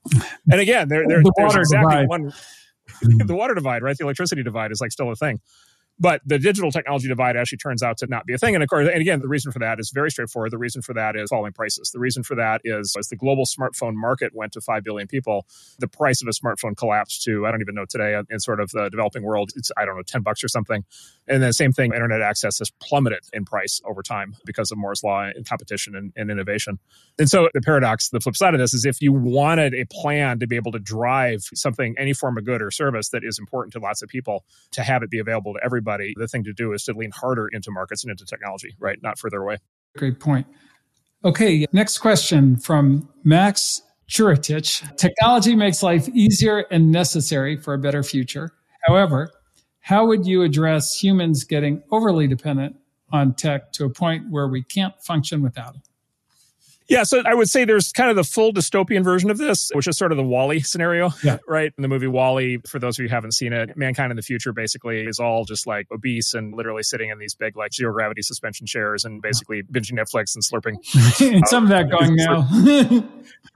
And 0.51 0.61
again, 0.61 0.89
there, 0.89 1.07
there, 1.07 1.23
the 1.23 1.33
there's 1.37 1.57
exactly 1.57 1.91
divide. 1.91 2.09
one, 2.09 2.31
mm-hmm. 2.31 3.19
the 3.27 3.35
water 3.35 3.55
divide, 3.55 3.83
right? 3.83 3.97
The 3.97 4.05
electricity 4.05 4.43
divide 4.43 4.73
is 4.73 4.81
like 4.81 4.93
still 4.93 5.11
a 5.11 5.17
thing. 5.17 5.41
But 6.03 6.21
the 6.27 6.37
digital 6.37 6.73
technology 6.73 7.07
divide 7.07 7.37
actually 7.37 7.59
turns 7.59 7.81
out 7.81 7.97
to 7.99 8.09
not 8.09 8.27
be 8.27 8.35
a 8.35 8.39
thing. 8.39 8.57
And 8.57 8.65
of 8.65 8.69
course, 8.69 8.89
and 8.89 9.01
again, 9.01 9.21
the 9.21 9.29
reason 9.29 9.53
for 9.53 9.61
that 9.61 9.79
is 9.79 9.93
very 9.95 10.11
straightforward. 10.11 10.51
The 10.51 10.59
reason 10.59 10.83
for 10.83 10.93
that 10.95 11.15
is 11.15 11.31
falling 11.31 11.53
prices. 11.53 11.93
The 11.93 12.01
reason 12.01 12.25
for 12.25 12.35
that 12.35 12.61
is 12.65 12.97
as 12.99 13.07
the 13.07 13.15
global 13.15 13.45
smartphone 13.45 13.95
market 13.95 14.33
went 14.35 14.53
to 14.55 14.61
5 14.61 14.83
billion 14.83 15.07
people, 15.07 15.47
the 15.79 15.87
price 15.87 16.21
of 16.21 16.27
a 16.27 16.33
smartphone 16.33 16.77
collapsed 16.77 17.23
to, 17.23 17.47
I 17.47 17.53
don't 17.53 17.61
even 17.61 17.77
know 17.77 17.85
today 17.89 18.21
in 18.29 18.41
sort 18.41 18.59
of 18.59 18.73
the 18.73 18.89
developing 18.91 19.23
world, 19.23 19.53
it's, 19.55 19.71
I 19.77 19.85
don't 19.85 19.95
know, 19.95 20.03
10 20.03 20.23
bucks 20.23 20.43
or 20.43 20.49
something. 20.49 20.85
And 21.29 21.43
then 21.43 21.53
same 21.53 21.73
thing, 21.73 21.93
internet 21.93 22.21
access 22.21 22.59
has 22.59 22.71
plummeted 22.83 23.21
in 23.33 23.45
price 23.45 23.81
over 23.85 24.03
time 24.03 24.35
because 24.45 24.73
of 24.73 24.79
Moore's 24.79 25.03
law 25.05 25.23
and 25.23 25.47
competition 25.47 25.95
and, 25.95 26.13
and 26.17 26.31
innovation. 26.31 26.79
And 27.19 27.29
so 27.29 27.49
the 27.55 27.61
paradox, 27.61 28.09
the 28.09 28.21
flip 28.21 28.37
side 28.37 28.55
of 28.55 28.61
this 28.61 28.75
is 28.75 28.85
if 28.85 29.01
you 29.01 29.13
wanted 29.13 29.75
a 29.75 29.85
plan 29.87 30.41
to 30.41 30.47
be 30.47 30.57
able 30.57 30.73
to 30.73 30.81
drive 30.81 31.43
something, 31.55 31.95
any 31.97 32.13
form 32.13 32.39
of 32.39 32.45
good 32.45 32.61
or 32.61 32.71
service 32.71 33.11
that 33.11 33.23
is 33.25 33.39
important 33.39 33.73
to 33.75 33.79
lots 33.79 34.03
of 34.03 34.09
people, 34.09 34.45
to 34.73 34.83
have 34.83 35.03
it 35.03 35.11
be 35.11 35.21
available 35.21 35.55
to 35.55 35.61
everybody 35.65 36.13
the 36.17 36.27
thing 36.27 36.45
to 36.45 36.53
do 36.53 36.73
is 36.73 36.85
to 36.85 36.93
lean 36.93 37.11
harder 37.11 37.49
into 37.49 37.71
markets 37.71 38.05
and 38.05 38.11
into 38.11 38.25
technology, 38.25 38.75
right? 38.79 38.99
Not 39.03 39.19
further 39.19 39.43
away. 39.43 39.59
Great 39.97 40.21
point. 40.21 40.47
Okay, 41.25 41.67
next 41.73 41.99
question 41.99 42.57
from 42.57 43.09
Max 43.23 43.83
Churitich. 44.11 44.97
Technology 44.97 45.55
makes 45.55 45.83
life 45.83 46.09
easier 46.09 46.67
and 46.71 46.91
necessary 46.91 47.57
for 47.57 47.75
a 47.75 47.79
better 47.79 48.03
future. 48.03 48.53
However, 48.87 49.31
how 49.83 50.07
would 50.07 50.27
you 50.27 50.43
address 50.43 50.95
humans 50.95 51.45
getting 51.45 51.83
overly 51.91 52.29
dependent 52.29 52.77
on 53.13 53.35
tech 53.35 53.73
to 53.73 53.85
a 53.85 53.91
point 53.91 54.31
where 54.31 54.47
we 54.47 54.63
can't 54.63 54.95
function 55.03 55.43
without 55.43 55.75
it? 55.75 55.83
Yeah, 56.93 57.05
so 57.05 57.23
I 57.25 57.33
would 57.33 57.49
say 57.49 57.65
there's 57.65 57.91
kind 57.91 58.11
of 58.11 58.17
the 58.17 58.25
full 58.25 58.53
dystopian 58.53 59.03
version 59.03 59.31
of 59.31 59.39
this, 59.39 59.71
which 59.73 59.89
is 59.89 59.97
sort 59.97 60.13
of 60.13 60.19
the 60.19 60.25
WALL-E 60.25 60.61
scenario, 60.61 61.11
yeah. 61.25 61.39
right? 61.49 61.73
In 61.79 61.83
the 61.83 61.89
movie 61.89 62.07
WALL-E, 62.07 62.59
for 62.67 62.79
those 62.79 62.99
of 62.99 63.03
you 63.03 63.09
who 63.09 63.15
haven't 63.15 63.33
seen 63.33 63.55
it, 63.55 63.75
mankind 63.79 64.11
in 64.11 64.17
the 64.17 64.23
future 64.23 64.53
basically 64.53 65.07
is 65.07 65.19
all 65.19 65.47
just 65.47 65.67
like 65.67 65.87
obese 65.91 66.35
and 66.35 66.55
literally 66.55 66.83
sitting 66.83 67.09
in 67.09 67.19
these 67.19 67.35
big 67.35 67.57
like 67.57 67.73
zero 67.73 67.95
gravity 67.95 68.21
suspension 68.21 68.67
chairs 68.67 69.07
and 69.07 69.23
basically 69.23 69.63
binging 69.63 69.99
Netflix 69.99 70.35
and 70.35 70.45
slurping. 70.45 71.47
Some 71.47 71.65
of 71.65 71.71
that 71.71 71.91
going 71.91 72.15
now. 72.17 73.09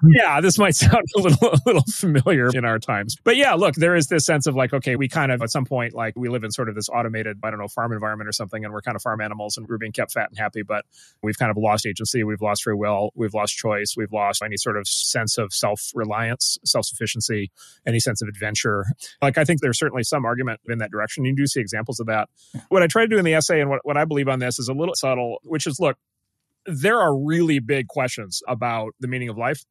yeah, 0.08 0.40
this 0.40 0.58
might 0.58 0.74
sound 0.74 1.04
a 1.16 1.20
little 1.20 1.48
a 1.52 1.60
little 1.66 1.84
familiar 1.90 2.48
in 2.54 2.64
our 2.64 2.78
times. 2.78 3.16
But 3.22 3.36
yeah, 3.36 3.52
look, 3.52 3.74
there 3.74 3.96
is 3.96 4.06
this 4.06 4.24
sense 4.24 4.46
of 4.46 4.56
like, 4.56 4.72
okay, 4.72 4.96
we 4.96 5.08
kind 5.08 5.30
of 5.30 5.42
at 5.42 5.50
some 5.50 5.66
point 5.66 5.94
like 5.94 6.14
we 6.16 6.30
live 6.30 6.42
in 6.44 6.50
sort 6.50 6.70
of 6.70 6.74
this 6.74 6.88
automated, 6.88 7.38
I 7.42 7.50
don't 7.50 7.58
know, 7.58 7.68
farm 7.68 7.92
environment 7.92 8.28
or 8.28 8.32
something, 8.32 8.64
and 8.64 8.72
we're 8.72 8.80
kind 8.80 8.96
of 8.96 9.02
farm 9.02 9.20
animals 9.20 9.56
and 9.56 9.68
we're 9.68 9.78
being 9.78 9.92
kept 9.92 10.12
fat 10.12 10.30
and 10.30 10.38
happy, 10.38 10.62
but 10.62 10.86
we've 11.22 11.38
kind 11.38 11.50
of 11.50 11.56
lost 11.56 11.86
agency, 11.86 12.24
we've 12.24 12.40
lost 12.40 12.62
free 12.62 12.74
will, 12.74 13.10
we've 13.14 13.25
lost 13.34 13.56
choice, 13.56 13.94
we've 13.96 14.12
lost 14.12 14.42
any 14.42 14.56
sort 14.56 14.76
of 14.76 14.86
sense 14.86 15.38
of 15.38 15.52
self 15.52 15.90
reliance, 15.94 16.58
self 16.64 16.86
sufficiency, 16.86 17.50
any 17.86 18.00
sense 18.00 18.22
of 18.22 18.28
adventure. 18.28 18.84
Like, 19.22 19.38
I 19.38 19.44
think 19.44 19.60
there's 19.60 19.78
certainly 19.78 20.02
some 20.02 20.24
argument 20.24 20.60
in 20.68 20.78
that 20.78 20.90
direction. 20.90 21.24
You 21.24 21.34
do 21.34 21.46
see 21.46 21.60
examples 21.60 22.00
of 22.00 22.06
that. 22.06 22.28
What 22.68 22.82
I 22.82 22.86
try 22.86 23.02
to 23.02 23.08
do 23.08 23.18
in 23.18 23.24
the 23.24 23.34
essay 23.34 23.60
and 23.60 23.70
what, 23.70 23.80
what 23.84 23.96
I 23.96 24.04
believe 24.04 24.28
on 24.28 24.38
this 24.38 24.58
is 24.58 24.68
a 24.68 24.74
little 24.74 24.94
subtle, 24.94 25.38
which 25.44 25.66
is 25.66 25.78
look, 25.80 25.96
there 26.66 26.98
are 26.98 27.16
really 27.16 27.58
big 27.58 27.88
questions 27.88 28.42
about 28.48 28.92
the 29.00 29.08
meaning 29.08 29.28
of 29.28 29.38
life 29.38 29.64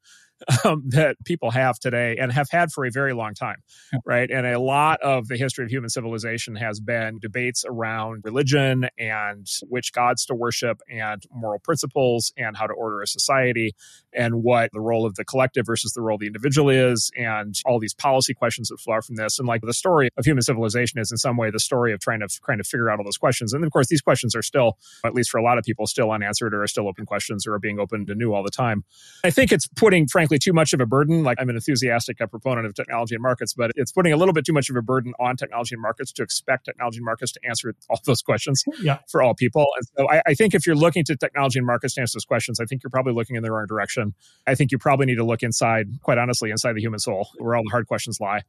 um, 0.63 0.83
that 0.87 1.17
people 1.25 1.51
have 1.51 1.79
today 1.79 2.17
and 2.19 2.31
have 2.31 2.49
had 2.49 2.71
for 2.71 2.85
a 2.85 2.91
very 2.91 3.13
long 3.13 3.33
time, 3.33 3.57
right? 4.05 4.29
And 4.29 4.45
a 4.45 4.59
lot 4.59 5.01
of 5.01 5.27
the 5.27 5.37
history 5.37 5.65
of 5.65 5.71
human 5.71 5.89
civilization 5.89 6.55
has 6.55 6.79
been 6.79 7.19
debates 7.19 7.63
around 7.67 8.21
religion 8.23 8.87
and 8.97 9.47
which 9.67 9.93
gods 9.93 10.25
to 10.25 10.35
worship 10.35 10.81
and 10.89 11.23
moral 11.31 11.59
principles 11.59 12.33
and 12.37 12.57
how 12.57 12.67
to 12.67 12.73
order 12.73 13.01
a 13.01 13.07
society 13.07 13.73
and 14.15 14.43
what 14.43 14.69
the 14.73 14.81
role 14.81 15.05
of 15.05 15.15
the 15.15 15.25
collective 15.25 15.65
versus 15.65 15.93
the 15.93 16.01
role 16.01 16.15
of 16.15 16.21
the 16.21 16.27
individual 16.27 16.69
is 16.69 17.11
and 17.17 17.55
all 17.65 17.79
these 17.79 17.93
policy 17.93 18.33
questions 18.33 18.69
that 18.69 18.79
flow 18.79 19.01
from 19.01 19.15
this. 19.15 19.39
And 19.39 19.47
like 19.47 19.61
the 19.61 19.73
story 19.73 20.09
of 20.17 20.25
human 20.25 20.41
civilization 20.41 20.99
is 20.99 21.11
in 21.11 21.17
some 21.17 21.37
way 21.37 21.51
the 21.51 21.59
story 21.59 21.93
of 21.93 21.99
trying 21.99 22.19
to 22.21 22.27
trying 22.43 22.57
to 22.57 22.63
figure 22.63 22.89
out 22.89 22.99
all 22.99 23.05
those 23.05 23.17
questions. 23.17 23.53
And 23.53 23.63
of 23.63 23.71
course, 23.71 23.87
these 23.87 24.01
questions 24.01 24.35
are 24.35 24.41
still, 24.41 24.77
at 25.05 25.13
least 25.13 25.29
for 25.29 25.37
a 25.37 25.43
lot 25.43 25.57
of 25.57 25.63
people, 25.63 25.87
still 25.87 26.11
unanswered 26.11 26.53
or 26.53 26.63
are 26.63 26.67
still 26.67 26.87
open 26.87 27.05
questions 27.05 27.45
or 27.45 27.53
are 27.53 27.59
being 27.59 27.79
open 27.79 28.05
to 28.05 28.15
new 28.15 28.33
all 28.33 28.43
the 28.43 28.51
time. 28.51 28.83
I 29.23 29.31
think 29.31 29.51
it's 29.51 29.67
putting, 29.67 30.07
frankly, 30.07 30.37
too 30.39 30.53
much 30.53 30.73
of 30.73 30.81
a 30.81 30.85
burden. 30.85 31.23
Like 31.23 31.37
I'm 31.39 31.49
an 31.49 31.55
enthusiastic 31.55 32.17
proponent 32.17 32.65
of 32.65 32.73
technology 32.73 33.15
and 33.15 33.21
markets, 33.21 33.53
but 33.53 33.71
it's 33.75 33.91
putting 33.91 34.13
a 34.13 34.17
little 34.17 34.33
bit 34.33 34.45
too 34.45 34.53
much 34.53 34.69
of 34.69 34.75
a 34.75 34.81
burden 34.81 35.13
on 35.19 35.35
technology 35.35 35.75
and 35.75 35.81
markets 35.81 36.11
to 36.13 36.23
expect 36.23 36.65
technology 36.65 36.97
and 36.97 37.05
markets 37.05 37.31
to 37.33 37.39
answer 37.47 37.75
all 37.89 37.99
those 38.05 38.21
questions 38.21 38.63
yeah. 38.81 38.99
for 39.09 39.21
all 39.21 39.33
people. 39.33 39.65
And 39.77 39.87
so 39.97 40.09
I, 40.09 40.21
I 40.27 40.33
think 40.33 40.53
if 40.53 40.65
you're 40.65 40.75
looking 40.75 41.03
to 41.05 41.15
technology 41.15 41.59
and 41.59 41.65
markets 41.65 41.95
to 41.95 42.01
answer 42.01 42.17
those 42.17 42.25
questions, 42.25 42.59
I 42.59 42.65
think 42.65 42.83
you're 42.83 42.91
probably 42.91 43.13
looking 43.13 43.35
in 43.35 43.43
the 43.43 43.51
wrong 43.51 43.65
direction. 43.67 44.04
I 44.47 44.55
think 44.55 44.71
you 44.71 44.77
probably 44.77 45.05
need 45.05 45.15
to 45.15 45.23
look 45.23 45.43
inside, 45.43 45.87
quite 46.01 46.17
honestly, 46.17 46.51
inside 46.51 46.73
the 46.73 46.81
human 46.81 46.99
soul, 46.99 47.29
where 47.37 47.55
all 47.55 47.63
the 47.63 47.71
hard 47.71 47.87
questions 47.87 48.19
lie. 48.19 48.41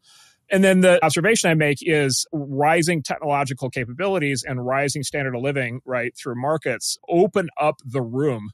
And 0.50 0.62
then 0.62 0.80
the 0.80 1.04
observation 1.04 1.50
I 1.50 1.54
make 1.54 1.78
is 1.80 2.26
rising 2.32 3.02
technological 3.02 3.68
capabilities 3.68 4.44
and 4.46 4.64
rising 4.64 5.02
standard 5.02 5.34
of 5.34 5.42
living, 5.42 5.80
right, 5.84 6.16
through 6.16 6.36
markets 6.36 6.98
open 7.08 7.48
up 7.60 7.76
the 7.84 8.02
room 8.02 8.50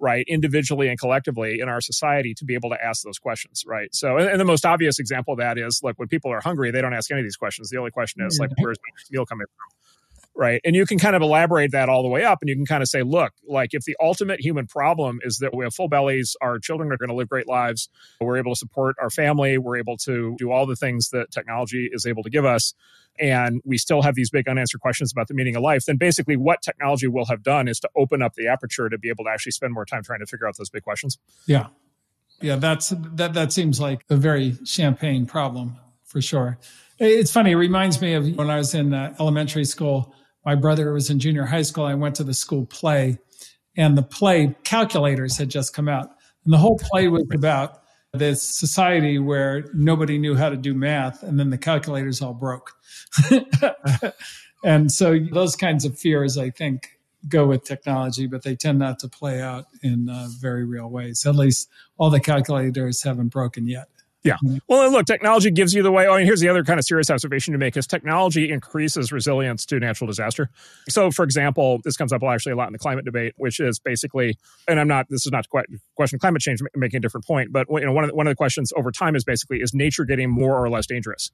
right 0.00 0.24
individually 0.28 0.88
and 0.88 0.98
collectively 0.98 1.60
in 1.60 1.68
our 1.68 1.80
society 1.80 2.34
to 2.34 2.44
be 2.44 2.54
able 2.54 2.68
to 2.68 2.84
ask 2.84 3.04
those 3.04 3.18
questions 3.18 3.62
right? 3.64 3.94
So 3.94 4.16
and, 4.18 4.40
the 4.40 4.44
most 4.44 4.66
obvious 4.66 4.98
example 4.98 5.34
of 5.34 5.38
that 5.38 5.56
is 5.56 5.80
like 5.84 5.98
when 5.98 6.08
people 6.08 6.32
are 6.32 6.40
hungry 6.40 6.72
they 6.72 6.80
don't 6.80 6.92
ask 6.92 7.10
any 7.12 7.20
of 7.20 7.24
these 7.24 7.36
questions. 7.36 7.70
The 7.70 7.78
only 7.78 7.92
question 7.92 8.26
is 8.26 8.38
like 8.40 8.50
where's 8.58 8.76
the 8.76 9.16
meal 9.16 9.24
coming 9.24 9.46
from 9.46 9.83
right? 10.36 10.60
And 10.64 10.74
you 10.74 10.84
can 10.86 10.98
kind 10.98 11.14
of 11.14 11.22
elaborate 11.22 11.72
that 11.72 11.88
all 11.88 12.02
the 12.02 12.08
way 12.08 12.24
up 12.24 12.38
and 12.40 12.48
you 12.48 12.56
can 12.56 12.66
kind 12.66 12.82
of 12.82 12.88
say 12.88 13.02
look 13.02 13.32
like 13.46 13.70
if 13.72 13.84
the 13.84 13.96
ultimate 14.00 14.40
human 14.40 14.66
problem 14.66 15.20
is 15.22 15.38
that 15.38 15.54
we 15.54 15.64
have 15.64 15.74
full 15.74 15.88
bellies 15.88 16.36
our 16.40 16.58
children 16.58 16.90
are 16.92 16.96
going 16.96 17.08
to 17.08 17.14
live 17.14 17.28
great 17.28 17.46
lives 17.46 17.88
we're 18.20 18.36
able 18.36 18.52
to 18.52 18.58
support 18.58 18.96
our 19.00 19.10
family 19.10 19.58
we're 19.58 19.76
able 19.76 19.96
to 19.96 20.34
do 20.38 20.50
all 20.50 20.66
the 20.66 20.76
things 20.76 21.10
that 21.10 21.30
technology 21.30 21.88
is 21.92 22.04
able 22.06 22.22
to 22.22 22.30
give 22.30 22.44
us 22.44 22.74
and 23.20 23.60
we 23.64 23.78
still 23.78 24.02
have 24.02 24.16
these 24.16 24.30
big 24.30 24.48
unanswered 24.48 24.80
questions 24.80 25.12
about 25.12 25.28
the 25.28 25.34
meaning 25.34 25.54
of 25.54 25.62
life 25.62 25.84
then 25.86 25.96
basically 25.96 26.36
what 26.36 26.62
technology 26.62 27.06
will 27.06 27.26
have 27.26 27.42
done 27.42 27.68
is 27.68 27.78
to 27.80 27.88
open 27.96 28.22
up 28.22 28.34
the 28.34 28.48
aperture 28.48 28.88
to 28.88 28.98
be 28.98 29.08
able 29.08 29.24
to 29.24 29.30
actually 29.30 29.52
spend 29.52 29.72
more 29.72 29.84
time 29.84 30.02
trying 30.02 30.20
to 30.20 30.26
figure 30.26 30.46
out 30.46 30.56
those 30.56 30.70
big 30.70 30.82
questions. 30.82 31.18
Yeah. 31.46 31.68
Yeah 32.40 32.56
that's 32.56 32.92
that 33.14 33.34
that 33.34 33.52
seems 33.52 33.80
like 33.80 34.04
a 34.10 34.16
very 34.16 34.56
champagne 34.64 35.26
problem 35.26 35.76
for 36.04 36.20
sure. 36.20 36.58
It's 36.98 37.32
funny 37.32 37.52
it 37.52 37.56
reminds 37.56 38.00
me 38.00 38.14
of 38.14 38.36
when 38.36 38.50
i 38.50 38.56
was 38.56 38.74
in 38.74 38.94
uh, 38.94 39.14
elementary 39.18 39.64
school 39.64 40.14
my 40.44 40.54
brother 40.54 40.92
was 40.92 41.10
in 41.10 41.18
junior 41.18 41.44
high 41.44 41.62
school. 41.62 41.84
I 41.84 41.94
went 41.94 42.16
to 42.16 42.24
the 42.24 42.34
school 42.34 42.66
play, 42.66 43.18
and 43.76 43.96
the 43.96 44.02
play 44.02 44.54
calculators 44.64 45.36
had 45.36 45.48
just 45.48 45.74
come 45.74 45.88
out. 45.88 46.10
And 46.44 46.52
the 46.52 46.58
whole 46.58 46.78
play 46.78 47.08
was 47.08 47.24
about 47.32 47.82
this 48.12 48.42
society 48.42 49.18
where 49.18 49.64
nobody 49.74 50.18
knew 50.18 50.36
how 50.36 50.48
to 50.48 50.56
do 50.56 50.74
math, 50.74 51.22
and 51.22 51.38
then 51.38 51.50
the 51.50 51.58
calculators 51.58 52.22
all 52.22 52.34
broke. 52.34 52.72
and 54.64 54.92
so 54.92 55.18
those 55.32 55.56
kinds 55.56 55.84
of 55.84 55.98
fears, 55.98 56.38
I 56.38 56.50
think, 56.50 56.98
go 57.28 57.46
with 57.46 57.64
technology, 57.64 58.26
but 58.26 58.42
they 58.42 58.54
tend 58.54 58.78
not 58.78 58.98
to 59.00 59.08
play 59.08 59.40
out 59.40 59.66
in 59.82 60.08
uh, 60.08 60.28
very 60.38 60.64
real 60.64 60.88
ways. 60.88 61.24
At 61.26 61.34
least 61.34 61.68
all 61.96 62.10
the 62.10 62.20
calculators 62.20 63.02
haven't 63.02 63.28
broken 63.28 63.66
yet. 63.66 63.88
Yeah. 64.24 64.36
Mm-hmm. 64.42 64.56
Well, 64.68 64.90
look, 64.90 65.04
technology 65.04 65.50
gives 65.50 65.74
you 65.74 65.82
the 65.82 65.92
way. 65.92 66.08
I 66.08 66.16
mean, 66.16 66.26
here's 66.26 66.40
the 66.40 66.48
other 66.48 66.64
kind 66.64 66.80
of 66.80 66.86
serious 66.86 67.10
observation 67.10 67.52
to 67.52 67.58
make 67.58 67.76
is 67.76 67.86
technology 67.86 68.50
increases 68.50 69.12
resilience 69.12 69.66
to 69.66 69.78
natural 69.78 70.06
disaster. 70.08 70.48
So, 70.88 71.10
for 71.10 71.24
example, 71.24 71.80
this 71.84 71.96
comes 71.96 72.10
up 72.10 72.22
actually 72.22 72.52
a 72.52 72.56
lot 72.56 72.68
in 72.68 72.72
the 72.72 72.78
climate 72.78 73.04
debate, 73.04 73.34
which 73.36 73.60
is 73.60 73.78
basically, 73.78 74.38
and 74.66 74.80
I'm 74.80 74.88
not, 74.88 75.06
this 75.10 75.26
is 75.26 75.32
not 75.32 75.48
quite 75.50 75.66
question 75.94 76.18
climate 76.18 76.40
change 76.40 76.60
making 76.74 76.98
a 76.98 77.00
different 77.00 77.26
point, 77.26 77.52
but 77.52 77.66
you 77.70 77.84
know, 77.84 77.92
one 77.92 78.04
of 78.04 78.10
the, 78.10 78.16
one 78.16 78.26
of 78.26 78.30
the 78.30 78.36
questions 78.36 78.72
over 78.76 78.90
time 78.90 79.14
is 79.14 79.24
basically, 79.24 79.58
is 79.58 79.74
nature 79.74 80.06
getting 80.06 80.30
more 80.30 80.56
or 80.56 80.70
less 80.70 80.86
dangerous? 80.86 81.30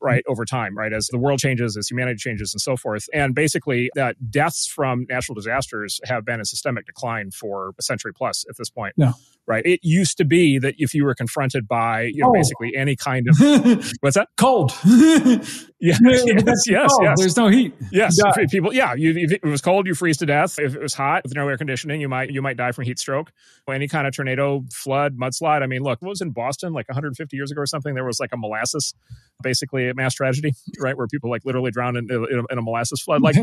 right 0.00 0.24
over 0.26 0.44
time 0.44 0.76
right 0.76 0.92
as 0.92 1.06
the 1.12 1.18
world 1.18 1.38
changes 1.38 1.76
as 1.76 1.88
humanity 1.88 2.16
changes 2.16 2.52
and 2.52 2.60
so 2.60 2.76
forth 2.76 3.06
and 3.14 3.36
basically 3.36 3.88
that 3.94 4.16
deaths 4.32 4.66
from 4.66 5.06
natural 5.08 5.34
disasters 5.34 6.00
have 6.04 6.24
been 6.24 6.40
in 6.40 6.44
systemic 6.44 6.84
decline 6.86 7.30
for 7.30 7.72
a 7.78 7.82
century 7.82 8.12
plus 8.12 8.44
at 8.48 8.56
this 8.56 8.68
point 8.68 8.94
yeah 8.96 9.12
right? 9.46 9.64
It 9.64 9.80
used 9.82 10.16
to 10.18 10.24
be 10.24 10.58
that 10.58 10.74
if 10.78 10.94
you 10.94 11.04
were 11.04 11.14
confronted 11.14 11.68
by, 11.68 12.02
you 12.02 12.22
know, 12.22 12.30
oh. 12.30 12.32
basically 12.32 12.76
any 12.76 12.96
kind 12.96 13.26
of 13.28 13.38
what's 14.00 14.16
that? 14.16 14.28
Cold. 14.36 14.72
yes, 15.80 16.00
yes, 16.00 16.62
yes, 16.66 16.90
cold. 16.90 17.02
yes. 17.02 17.18
There's 17.18 17.36
no 17.36 17.48
heat. 17.48 17.74
Yes, 17.92 18.18
people. 18.50 18.72
Yeah, 18.72 18.94
you, 18.94 19.12
if 19.14 19.32
it 19.32 19.44
was 19.44 19.60
cold, 19.60 19.86
you 19.86 19.94
freeze 19.94 20.16
to 20.18 20.26
death. 20.26 20.58
If 20.58 20.74
it 20.74 20.80
was 20.80 20.94
hot 20.94 21.22
with 21.22 21.34
no 21.34 21.46
air 21.46 21.58
conditioning, 21.58 22.00
you 22.00 22.08
might 22.08 22.30
you 22.30 22.40
might 22.40 22.56
die 22.56 22.72
from 22.72 22.84
heat 22.84 22.98
stroke. 22.98 23.30
Any 23.68 23.86
kind 23.86 24.06
of 24.06 24.14
tornado, 24.14 24.64
flood, 24.72 25.18
mudslide. 25.18 25.62
I 25.62 25.66
mean, 25.66 25.82
look, 25.82 26.00
what 26.00 26.08
was 26.08 26.22
in 26.22 26.30
Boston 26.30 26.72
like 26.72 26.88
150 26.88 27.36
years 27.36 27.50
ago 27.50 27.60
or 27.60 27.66
something? 27.66 27.94
There 27.94 28.06
was 28.06 28.18
like 28.18 28.30
a 28.32 28.38
molasses, 28.38 28.94
basically 29.42 29.90
a 29.90 29.94
mass 29.94 30.14
tragedy, 30.14 30.54
right, 30.80 30.96
where 30.96 31.06
people 31.08 31.28
like 31.28 31.44
literally 31.44 31.70
drowned 31.70 31.98
in, 31.98 32.10
in, 32.10 32.38
a, 32.38 32.52
in 32.52 32.58
a 32.58 32.62
molasses 32.62 33.02
flood. 33.02 33.20
Like 33.20 33.36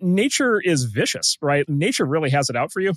nature 0.00 0.60
is 0.60 0.84
vicious, 0.84 1.38
right? 1.40 1.68
Nature 1.68 2.04
really 2.04 2.30
has 2.30 2.50
it 2.50 2.56
out 2.56 2.72
for 2.72 2.80
you, 2.80 2.94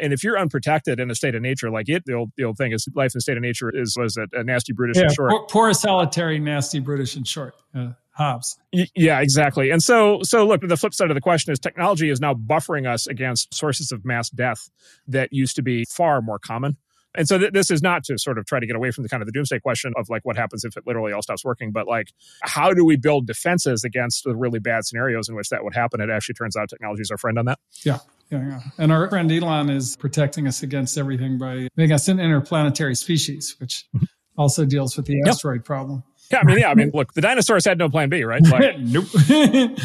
and 0.00 0.12
if 0.12 0.24
you're 0.24 0.38
unprotected 0.38 0.98
in 0.98 1.12
a 1.12 1.14
state 1.14 1.36
of 1.36 1.42
nature, 1.42 1.70
like 1.70 1.88
it 1.88 2.01
the 2.06 2.14
old 2.14 2.32
the 2.36 2.44
old 2.44 2.56
thing 2.56 2.72
is 2.72 2.88
life 2.94 3.14
in 3.14 3.20
state 3.20 3.36
of 3.36 3.42
nature 3.42 3.70
is 3.74 3.96
was 3.98 4.16
it 4.16 4.30
a 4.32 4.44
nasty 4.44 4.72
brutish 4.72 4.96
yeah, 4.96 5.04
and 5.04 5.12
short 5.12 5.30
poor, 5.30 5.46
poor 5.46 5.72
solitary 5.74 6.38
nasty 6.38 6.80
brutish 6.80 7.16
and 7.16 7.26
short 7.26 7.54
uh, 7.74 7.88
Hobbes. 8.12 8.58
Yeah, 8.72 9.20
exactly. 9.20 9.70
And 9.70 9.82
so, 9.82 10.20
so 10.22 10.46
look, 10.46 10.60
the 10.60 10.76
flip 10.76 10.92
side 10.92 11.10
of 11.10 11.14
the 11.14 11.20
question 11.20 11.50
is 11.50 11.58
technology 11.58 12.10
is 12.10 12.20
now 12.20 12.34
buffering 12.34 12.86
us 12.86 13.06
against 13.06 13.54
sources 13.54 13.90
of 13.90 14.04
mass 14.04 14.28
death 14.28 14.68
that 15.08 15.32
used 15.32 15.56
to 15.56 15.62
be 15.62 15.86
far 15.86 16.20
more 16.20 16.38
common. 16.38 16.76
And 17.14 17.26
so 17.26 17.38
th- 17.38 17.52
this 17.52 17.70
is 17.70 17.82
not 17.82 18.04
to 18.04 18.18
sort 18.18 18.38
of 18.38 18.46
try 18.46 18.60
to 18.60 18.66
get 18.66 18.76
away 18.76 18.90
from 18.90 19.02
the 19.02 19.08
kind 19.08 19.22
of 19.22 19.26
the 19.26 19.32
doomsday 19.32 19.60
question 19.60 19.92
of 19.96 20.08
like 20.10 20.24
what 20.24 20.36
happens 20.36 20.64
if 20.64 20.76
it 20.76 20.84
literally 20.86 21.12
all 21.12 21.22
stops 21.22 21.44
working, 21.44 21.72
but 21.72 21.86
like 21.86 22.08
how 22.42 22.74
do 22.74 22.84
we 22.84 22.96
build 22.96 23.26
defenses 23.26 23.82
against 23.82 24.24
the 24.24 24.34
really 24.36 24.58
bad 24.58 24.84
scenarios 24.84 25.28
in 25.28 25.34
which 25.34 25.48
that 25.48 25.64
would 25.64 25.74
happen? 25.74 26.00
It 26.00 26.10
actually 26.10 26.34
turns 26.34 26.56
out 26.56 26.68
technology 26.68 27.02
is 27.02 27.10
our 27.10 27.18
friend 27.18 27.38
on 27.38 27.46
that. 27.46 27.58
Yeah. 27.82 27.98
Yeah. 28.32 28.60
And 28.78 28.90
our 28.90 29.08
friend 29.10 29.30
Elon 29.30 29.68
is 29.68 29.96
protecting 29.96 30.46
us 30.46 30.62
against 30.62 30.96
everything 30.96 31.38
by 31.38 31.68
making 31.76 31.92
us 31.92 32.08
an 32.08 32.18
interplanetary 32.18 32.94
species, 32.94 33.56
which 33.60 33.84
mm-hmm. 33.94 34.06
also 34.36 34.64
deals 34.64 34.96
with 34.96 35.06
the 35.06 35.16
yep. 35.16 35.28
asteroid 35.28 35.64
problem. 35.64 36.02
Yeah, 36.30 36.38
I 36.40 36.44
mean, 36.44 36.58
yeah, 36.58 36.70
I 36.70 36.74
mean, 36.74 36.90
look, 36.94 37.12
the 37.12 37.20
dinosaurs 37.20 37.66
had 37.66 37.76
no 37.76 37.90
plan 37.90 38.08
B, 38.08 38.24
right? 38.24 38.42
Like, 38.42 38.78
nope. 38.78 39.04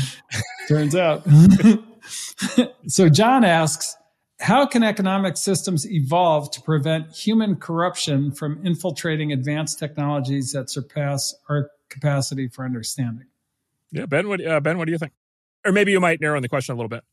Turns 0.69 0.95
out. 0.95 1.27
so 2.87 3.09
John 3.09 3.43
asks, 3.43 3.95
how 4.39 4.65
can 4.65 4.81
economic 4.81 5.35
systems 5.35 5.85
evolve 5.85 6.51
to 6.51 6.61
prevent 6.61 7.11
human 7.11 7.57
corruption 7.57 8.31
from 8.31 8.65
infiltrating 8.65 9.33
advanced 9.33 9.77
technologies 9.77 10.53
that 10.53 10.69
surpass 10.69 11.35
our 11.49 11.69
capacity 11.89 12.47
for 12.47 12.63
understanding? 12.63 13.25
Yeah, 13.91 14.05
Ben, 14.05 14.29
what, 14.29 14.45
uh, 14.45 14.61
Ben, 14.61 14.77
what 14.77 14.85
do 14.85 14.93
you 14.93 14.97
think? 14.97 15.11
Or 15.65 15.73
maybe 15.73 15.91
you 15.91 15.99
might 15.99 16.21
narrow 16.21 16.37
in 16.37 16.43
the 16.43 16.49
question 16.49 16.73
a 16.73 16.75
little 16.77 16.87
bit 16.87 17.03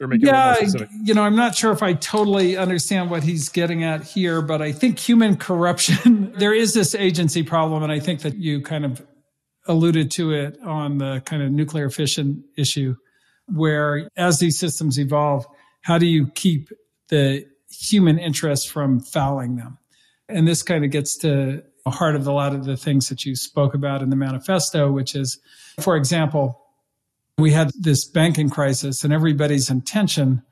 yeah, 0.00 0.56
you 1.04 1.14
know, 1.14 1.22
I'm 1.22 1.36
not 1.36 1.54
sure 1.54 1.70
if 1.70 1.82
I 1.82 1.92
totally 1.92 2.56
understand 2.56 3.10
what 3.10 3.22
he's 3.22 3.48
getting 3.50 3.84
at 3.84 4.02
here, 4.02 4.40
but 4.40 4.62
I 4.62 4.72
think 4.72 4.98
human 4.98 5.36
corruption, 5.36 6.32
there 6.36 6.54
is 6.54 6.72
this 6.74 6.94
agency 6.94 7.42
problem. 7.42 7.82
And 7.82 7.92
I 7.92 8.00
think 8.00 8.20
that 8.20 8.36
you 8.36 8.62
kind 8.62 8.84
of 8.84 9.04
alluded 9.66 10.10
to 10.12 10.32
it 10.32 10.58
on 10.62 10.98
the 10.98 11.22
kind 11.24 11.42
of 11.42 11.52
nuclear 11.52 11.90
fission 11.90 12.42
issue, 12.56 12.96
where 13.46 14.08
as 14.16 14.38
these 14.38 14.58
systems 14.58 14.98
evolve, 14.98 15.46
how 15.82 15.98
do 15.98 16.06
you 16.06 16.26
keep 16.28 16.70
the 17.08 17.46
human 17.70 18.18
interest 18.18 18.70
from 18.70 19.00
fouling 19.00 19.56
them? 19.56 19.78
And 20.28 20.48
this 20.48 20.62
kind 20.62 20.84
of 20.84 20.90
gets 20.90 21.18
to 21.18 21.62
the 21.84 21.90
heart 21.90 22.16
of 22.16 22.26
a 22.26 22.32
lot 22.32 22.54
of 22.54 22.64
the 22.64 22.76
things 22.76 23.08
that 23.08 23.24
you 23.24 23.36
spoke 23.36 23.74
about 23.74 24.02
in 24.02 24.10
the 24.10 24.16
manifesto, 24.16 24.90
which 24.90 25.14
is, 25.14 25.38
for 25.80 25.96
example, 25.96 26.61
we 27.38 27.52
had 27.52 27.70
this 27.78 28.04
banking 28.04 28.50
crisis, 28.50 29.04
and 29.04 29.12
everybody's 29.12 29.70
intention 29.70 30.42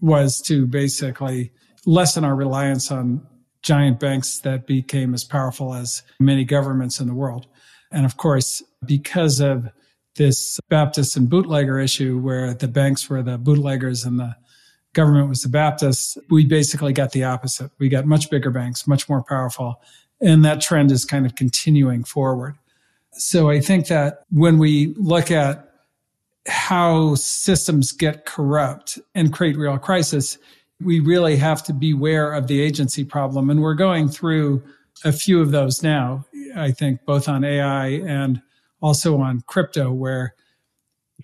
was 0.00 0.40
to 0.46 0.66
basically 0.66 1.52
lessen 1.86 2.24
our 2.24 2.34
reliance 2.34 2.90
on 2.90 3.26
giant 3.62 4.00
banks 4.00 4.40
that 4.40 4.66
became 4.66 5.12
as 5.14 5.24
powerful 5.24 5.74
as 5.74 6.02
many 6.18 6.44
governments 6.44 7.00
in 7.00 7.06
the 7.06 7.14
world. 7.14 7.46
And 7.92 8.06
of 8.06 8.16
course, 8.16 8.62
because 8.84 9.40
of 9.40 9.68
this 10.16 10.58
Baptist 10.68 11.16
and 11.16 11.28
bootlegger 11.28 11.78
issue, 11.78 12.18
where 12.18 12.54
the 12.54 12.68
banks 12.68 13.08
were 13.08 13.22
the 13.22 13.38
bootleggers 13.38 14.04
and 14.04 14.18
the 14.18 14.34
government 14.92 15.28
was 15.28 15.42
the 15.42 15.48
Baptists, 15.48 16.16
we 16.30 16.46
basically 16.46 16.92
got 16.92 17.12
the 17.12 17.24
opposite. 17.24 17.70
We 17.78 17.88
got 17.88 18.06
much 18.06 18.30
bigger 18.30 18.50
banks, 18.50 18.86
much 18.86 19.08
more 19.08 19.22
powerful. 19.22 19.80
And 20.20 20.44
that 20.44 20.60
trend 20.60 20.90
is 20.90 21.04
kind 21.04 21.26
of 21.26 21.34
continuing 21.34 22.04
forward. 22.04 22.56
So 23.12 23.50
I 23.50 23.60
think 23.60 23.86
that 23.88 24.24
when 24.30 24.58
we 24.58 24.94
look 24.96 25.30
at 25.30 25.69
how 26.50 27.14
systems 27.14 27.92
get 27.92 28.26
corrupt 28.26 28.98
and 29.14 29.32
create 29.32 29.56
real 29.56 29.78
crisis, 29.78 30.36
we 30.82 31.00
really 31.00 31.36
have 31.36 31.62
to 31.64 31.72
beware 31.72 32.32
of 32.32 32.48
the 32.48 32.60
agency 32.60 33.04
problem. 33.04 33.48
And 33.48 33.62
we're 33.62 33.74
going 33.74 34.08
through 34.08 34.62
a 35.04 35.12
few 35.12 35.40
of 35.40 35.50
those 35.50 35.82
now, 35.82 36.24
I 36.56 36.72
think, 36.72 37.04
both 37.06 37.28
on 37.28 37.44
AI 37.44 37.86
and 37.88 38.42
also 38.82 39.18
on 39.18 39.42
crypto, 39.46 39.92
where 39.92 40.34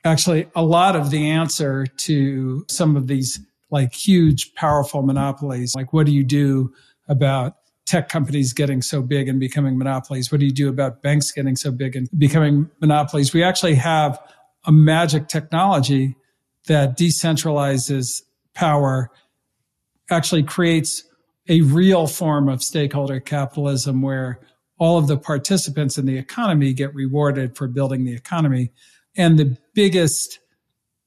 actually 0.04 0.48
a 0.54 0.62
lot 0.62 0.94
of 0.94 1.10
the 1.10 1.30
answer 1.30 1.86
to 1.86 2.64
some 2.68 2.96
of 2.96 3.06
these 3.06 3.40
like 3.70 3.92
huge, 3.92 4.54
powerful 4.54 5.02
monopolies, 5.02 5.74
like 5.74 5.92
what 5.92 6.06
do 6.06 6.12
you 6.12 6.22
do 6.22 6.72
about 7.08 7.56
tech 7.86 8.08
companies 8.08 8.52
getting 8.52 8.82
so 8.82 9.00
big 9.02 9.28
and 9.28 9.40
becoming 9.40 9.78
monopolies? 9.78 10.30
What 10.30 10.40
do 10.40 10.46
you 10.46 10.52
do 10.52 10.68
about 10.68 11.02
banks 11.02 11.32
getting 11.32 11.56
so 11.56 11.70
big 11.70 11.96
and 11.96 12.08
becoming 12.18 12.70
monopolies? 12.80 13.32
We 13.32 13.42
actually 13.42 13.74
have 13.76 14.18
a 14.66 14.72
magic 14.72 15.28
technology 15.28 16.16
that 16.66 16.98
decentralizes 16.98 18.22
power, 18.54 19.10
actually 20.10 20.42
creates 20.42 21.04
a 21.48 21.60
real 21.62 22.06
form 22.06 22.48
of 22.48 22.62
stakeholder 22.62 23.20
capitalism 23.20 24.02
where 24.02 24.40
all 24.78 24.98
of 24.98 25.06
the 25.06 25.16
participants 25.16 25.96
in 25.96 26.06
the 26.06 26.18
economy 26.18 26.72
get 26.72 26.94
rewarded 26.94 27.56
for 27.56 27.68
building 27.68 28.04
the 28.04 28.14
economy. 28.14 28.72
And 29.16 29.38
the 29.38 29.56
biggest 29.74 30.40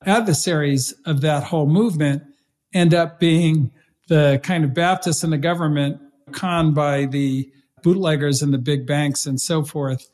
adversaries 0.05 0.93
of 1.05 1.21
that 1.21 1.43
whole 1.43 1.67
movement 1.67 2.23
end 2.73 2.93
up 2.93 3.19
being 3.19 3.71
the 4.07 4.39
kind 4.43 4.63
of 4.63 4.73
Baptists 4.73 5.23
in 5.23 5.29
the 5.29 5.37
government 5.37 5.99
conned 6.31 6.73
by 6.73 7.05
the 7.05 7.51
bootleggers 7.83 8.41
and 8.41 8.53
the 8.53 8.57
big 8.57 8.87
banks 8.87 9.25
and 9.25 9.39
so 9.39 9.63
forth, 9.63 10.09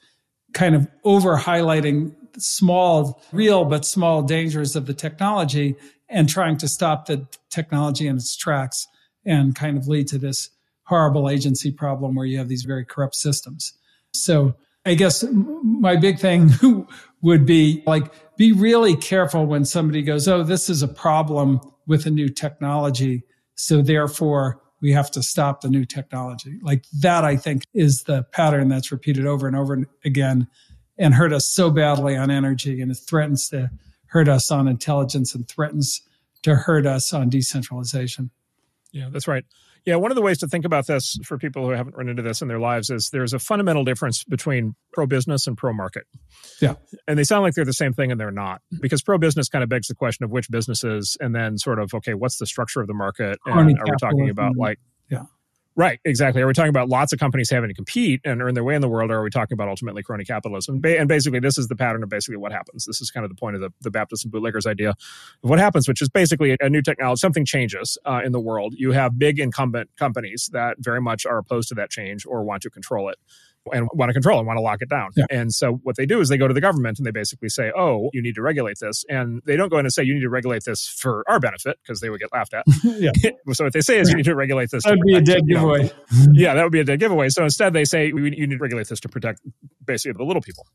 kind 0.54 0.76
of 0.76 0.88
over 1.04 1.38
highlighting 1.38 2.14
small, 2.38 3.22
real 3.32 3.66
but 3.66 3.86
small 3.86 4.22
dangers 4.22 4.76
of 4.76 4.86
the 4.86 4.94
technology 4.94 5.76
and 6.10 6.30
trying 6.30 6.58
to 6.58 6.68
stop 6.68 7.06
the 7.06 7.28
technology 7.50 8.08
in 8.08 8.18
its 8.18 8.36
tracks 8.36 8.88
and 9.26 9.56
kind 9.56 9.78
of 9.78 9.88
lead 9.88 10.08
to 10.08 10.18
this 10.18 10.50
horrible 10.84 11.30
agency 11.30 11.72
problem 11.72 12.16
where 12.16 12.26
you 12.26 12.38
have 12.38 12.48
these 12.48 12.64
very 12.64 12.86
corrupt 12.86 13.16
systems. 13.16 13.74
So 14.14 14.56
I 14.86 14.94
guess 14.94 15.24
my 15.32 15.96
big 15.96 16.20
thing 16.20 16.52
would 17.22 17.46
be 17.46 17.84
like, 17.88 18.12
be 18.38 18.52
really 18.52 18.96
careful 18.96 19.46
when 19.46 19.66
somebody 19.66 20.04
goes, 20.04 20.28
Oh, 20.28 20.44
this 20.44 20.70
is 20.70 20.84
a 20.84 20.88
problem 20.88 21.60
with 21.88 22.06
a 22.06 22.12
new 22.12 22.30
technology. 22.30 23.24
So 23.56 23.82
therefore 23.82 24.62
we 24.82 24.92
have 24.92 25.10
to 25.12 25.24
stop 25.24 25.62
the 25.62 25.70
new 25.70 25.86
technology. 25.86 26.60
Like 26.62 26.86
that, 27.00 27.24
I 27.24 27.38
think 27.38 27.64
is 27.74 28.04
the 28.04 28.24
pattern 28.32 28.68
that's 28.68 28.92
repeated 28.92 29.26
over 29.26 29.48
and 29.48 29.56
over 29.56 29.88
again 30.04 30.48
and 30.98 31.14
hurt 31.14 31.34
us 31.34 31.48
so 31.48 31.70
badly 31.70 32.16
on 32.16 32.32
energy 32.32 32.82
and 32.82 32.92
it 32.92 32.96
threatens 32.96 33.50
to 33.50 33.70
hurt 34.08 34.28
us 34.28 34.52
on 34.52 34.68
intelligence 34.68 35.36
and 35.36 35.48
threatens 35.48 36.02
to 36.44 36.56
hurt 36.56 36.86
us 36.86 37.14
on 37.14 37.30
decentralization. 37.30 38.30
Yeah, 38.92 39.10
that's 39.12 39.28
right. 39.28 39.44
Yeah, 39.86 39.98
one 39.98 40.10
of 40.10 40.16
the 40.16 40.22
ways 40.22 40.40
to 40.40 40.48
think 40.48 40.66
about 40.66 40.88
this 40.88 41.20
for 41.24 41.38
people 41.38 41.64
who 41.66 41.72
haven't 41.72 41.96
run 41.96 42.10
into 42.10 42.24
this 42.24 42.42
in 42.42 42.48
their 42.48 42.60
lives 42.60 42.90
is 42.90 43.10
there's 43.12 43.34
a 43.34 43.40
fundamental 43.40 43.84
difference 43.84 44.24
between 44.24 44.74
pro 44.94 45.06
business 45.06 45.46
and 45.46 45.56
pro 45.56 45.74
market. 45.74 46.06
Yeah. 46.60 46.76
And 47.08 47.20
they 47.20 47.24
sound 47.24 47.44
like 47.44 47.54
they're 47.54 47.66
the 47.66 47.74
same 47.74 47.94
thing 47.94 48.12
and 48.12 48.20
they're 48.20 48.32
not. 48.32 48.62
Because 48.82 49.04
pro 49.04 49.20
business 49.20 49.48
kind 49.48 49.62
of 49.64 49.70
begs 49.70 49.88
the 49.88 49.94
question 49.94 50.24
of 50.24 50.32
which 50.32 50.50
businesses 50.50 51.18
and 51.20 51.36
then 51.36 51.60
sort 51.60 51.78
of, 51.78 51.94
okay, 51.94 52.16
what's 52.16 52.40
the 52.40 52.48
structure 52.48 52.82
of 52.82 52.88
the 52.88 52.96
market? 52.96 53.38
And 53.46 53.60
are 53.60 53.66
we 53.66 53.76
talking 54.00 54.30
about 54.30 54.56
like 54.58 54.80
yeah. 55.12 55.26
Right, 55.78 56.00
exactly. 56.06 56.42
Are 56.42 56.48
we 56.48 56.54
talking 56.54 56.70
about 56.70 56.88
lots 56.88 57.12
of 57.12 57.20
companies 57.20 57.50
having 57.50 57.68
to 57.68 57.74
compete 57.74 58.22
and 58.24 58.42
earn 58.42 58.54
their 58.54 58.64
way 58.64 58.76
in 58.76 58.82
the 58.82 58.88
world, 58.88 59.12
or 59.12 59.16
are 59.16 59.24
we 59.24 59.30
talking 59.30 59.56
about 59.56 59.68
ultimately 59.68 60.04
crony 60.04 60.24
capitalism? 60.24 60.80
And 60.86 61.08
basically, 61.10 61.42
this 61.42 61.58
is 61.58 61.68
the 61.68 61.76
pattern 61.76 62.02
of 62.02 62.08
basically 62.08 62.38
what 62.38 62.54
happens. 62.54 62.86
This 62.86 63.02
is 63.02 63.12
kind 63.12 63.26
of 63.26 63.30
the 63.30 63.36
point 63.36 63.56
of 63.56 63.62
the, 63.62 63.72
the 63.82 63.92
Baptist 63.92 64.24
and 64.24 64.32
bootleggers 64.32 64.66
idea 64.66 64.92
of 64.92 64.96
what 65.50 65.60
happens, 65.60 65.86
which 65.86 66.02
is 66.02 66.08
basically 66.08 66.56
a 66.62 66.70
new 66.70 66.82
technology, 66.82 67.20
something 67.20 67.44
changes 67.44 67.98
uh, 68.06 68.22
in 68.24 68.32
the 68.32 68.40
world. 68.40 68.74
You 68.78 68.94
have 68.94 69.20
big 69.20 69.38
incumbent 69.38 69.90
companies 69.98 70.50
that 70.54 70.78
very 70.80 71.02
much 71.02 71.26
are 71.26 71.38
opposed 71.38 71.68
to 71.70 71.76
that 71.76 71.90
change 71.90 72.26
or 72.26 72.44
want 72.44 72.62
to 72.62 72.70
control 72.70 73.10
it 73.10 73.18
and 73.74 73.88
want 73.94 74.10
to 74.10 74.14
control 74.14 74.38
and 74.40 74.48
want 74.48 74.58
to 74.58 74.62
lock 74.62 74.82
it 74.82 74.90
down. 74.90 75.12
Yeah. 75.16 75.26
And 75.30 75.54
so 75.54 75.74
what 75.84 75.96
they 75.96 76.06
do 76.06 76.20
is 76.20 76.30
they 76.30 76.38
go 76.38 76.48
to 76.48 76.54
the 76.54 76.62
government 76.62 77.00
and 77.00 77.06
they 77.06 77.12
basically 77.12 77.50
say, 77.50 77.72
"Oh, 77.76 78.10
you 78.14 78.22
need 78.22 78.36
to 78.36 78.42
regulate 78.42 78.78
this," 78.80 79.04
and 79.10 79.42
they 79.46 79.56
don't 79.56 79.70
go 79.70 79.78
in 79.78 79.86
and 79.86 79.94
say, 79.94 80.04
"You 80.04 80.14
need 80.14 80.22
to 80.22 80.30
regulate 80.30 80.64
this 80.64 80.88
for 80.88 81.24
our 81.28 81.40
benefit," 81.40 81.78
because 81.82 82.00
they 82.00 82.10
would 82.10 82.20
get 82.20 82.32
laughed 82.34 82.54
at. 82.54 82.66
yeah. 82.84 83.12
so 83.52 83.64
what 83.64 83.74
they 83.74 83.82
say 83.82 84.00
is, 84.00 84.10
"You 84.10 84.16
need 84.16 84.26
to 84.26 84.36
regulate 84.36 84.72
this." 84.72 84.84
That'd 84.84 85.00
be 85.06 85.16
a 85.16 85.22
dead 85.22 85.42
giveaway. 85.48 85.84
Know, 85.84 85.92
yeah, 86.34 86.54
that 86.54 86.64
would 86.64 86.72
be 86.72 86.80
a 86.80 86.86
dead 86.86 87.00
giveaway. 87.00 87.30
So 87.30 87.44
instead, 87.44 87.74
they 87.74 87.86
say, 87.86 88.08
"You 88.08 88.30
need 88.30 88.52
to 88.52 88.58
regulate 88.58 88.88
this 88.88 89.00
to 89.02 89.10
protect 89.10 89.42
basically 89.84 90.18
the 90.18 90.26
little 90.26 90.42
people." 90.42 90.68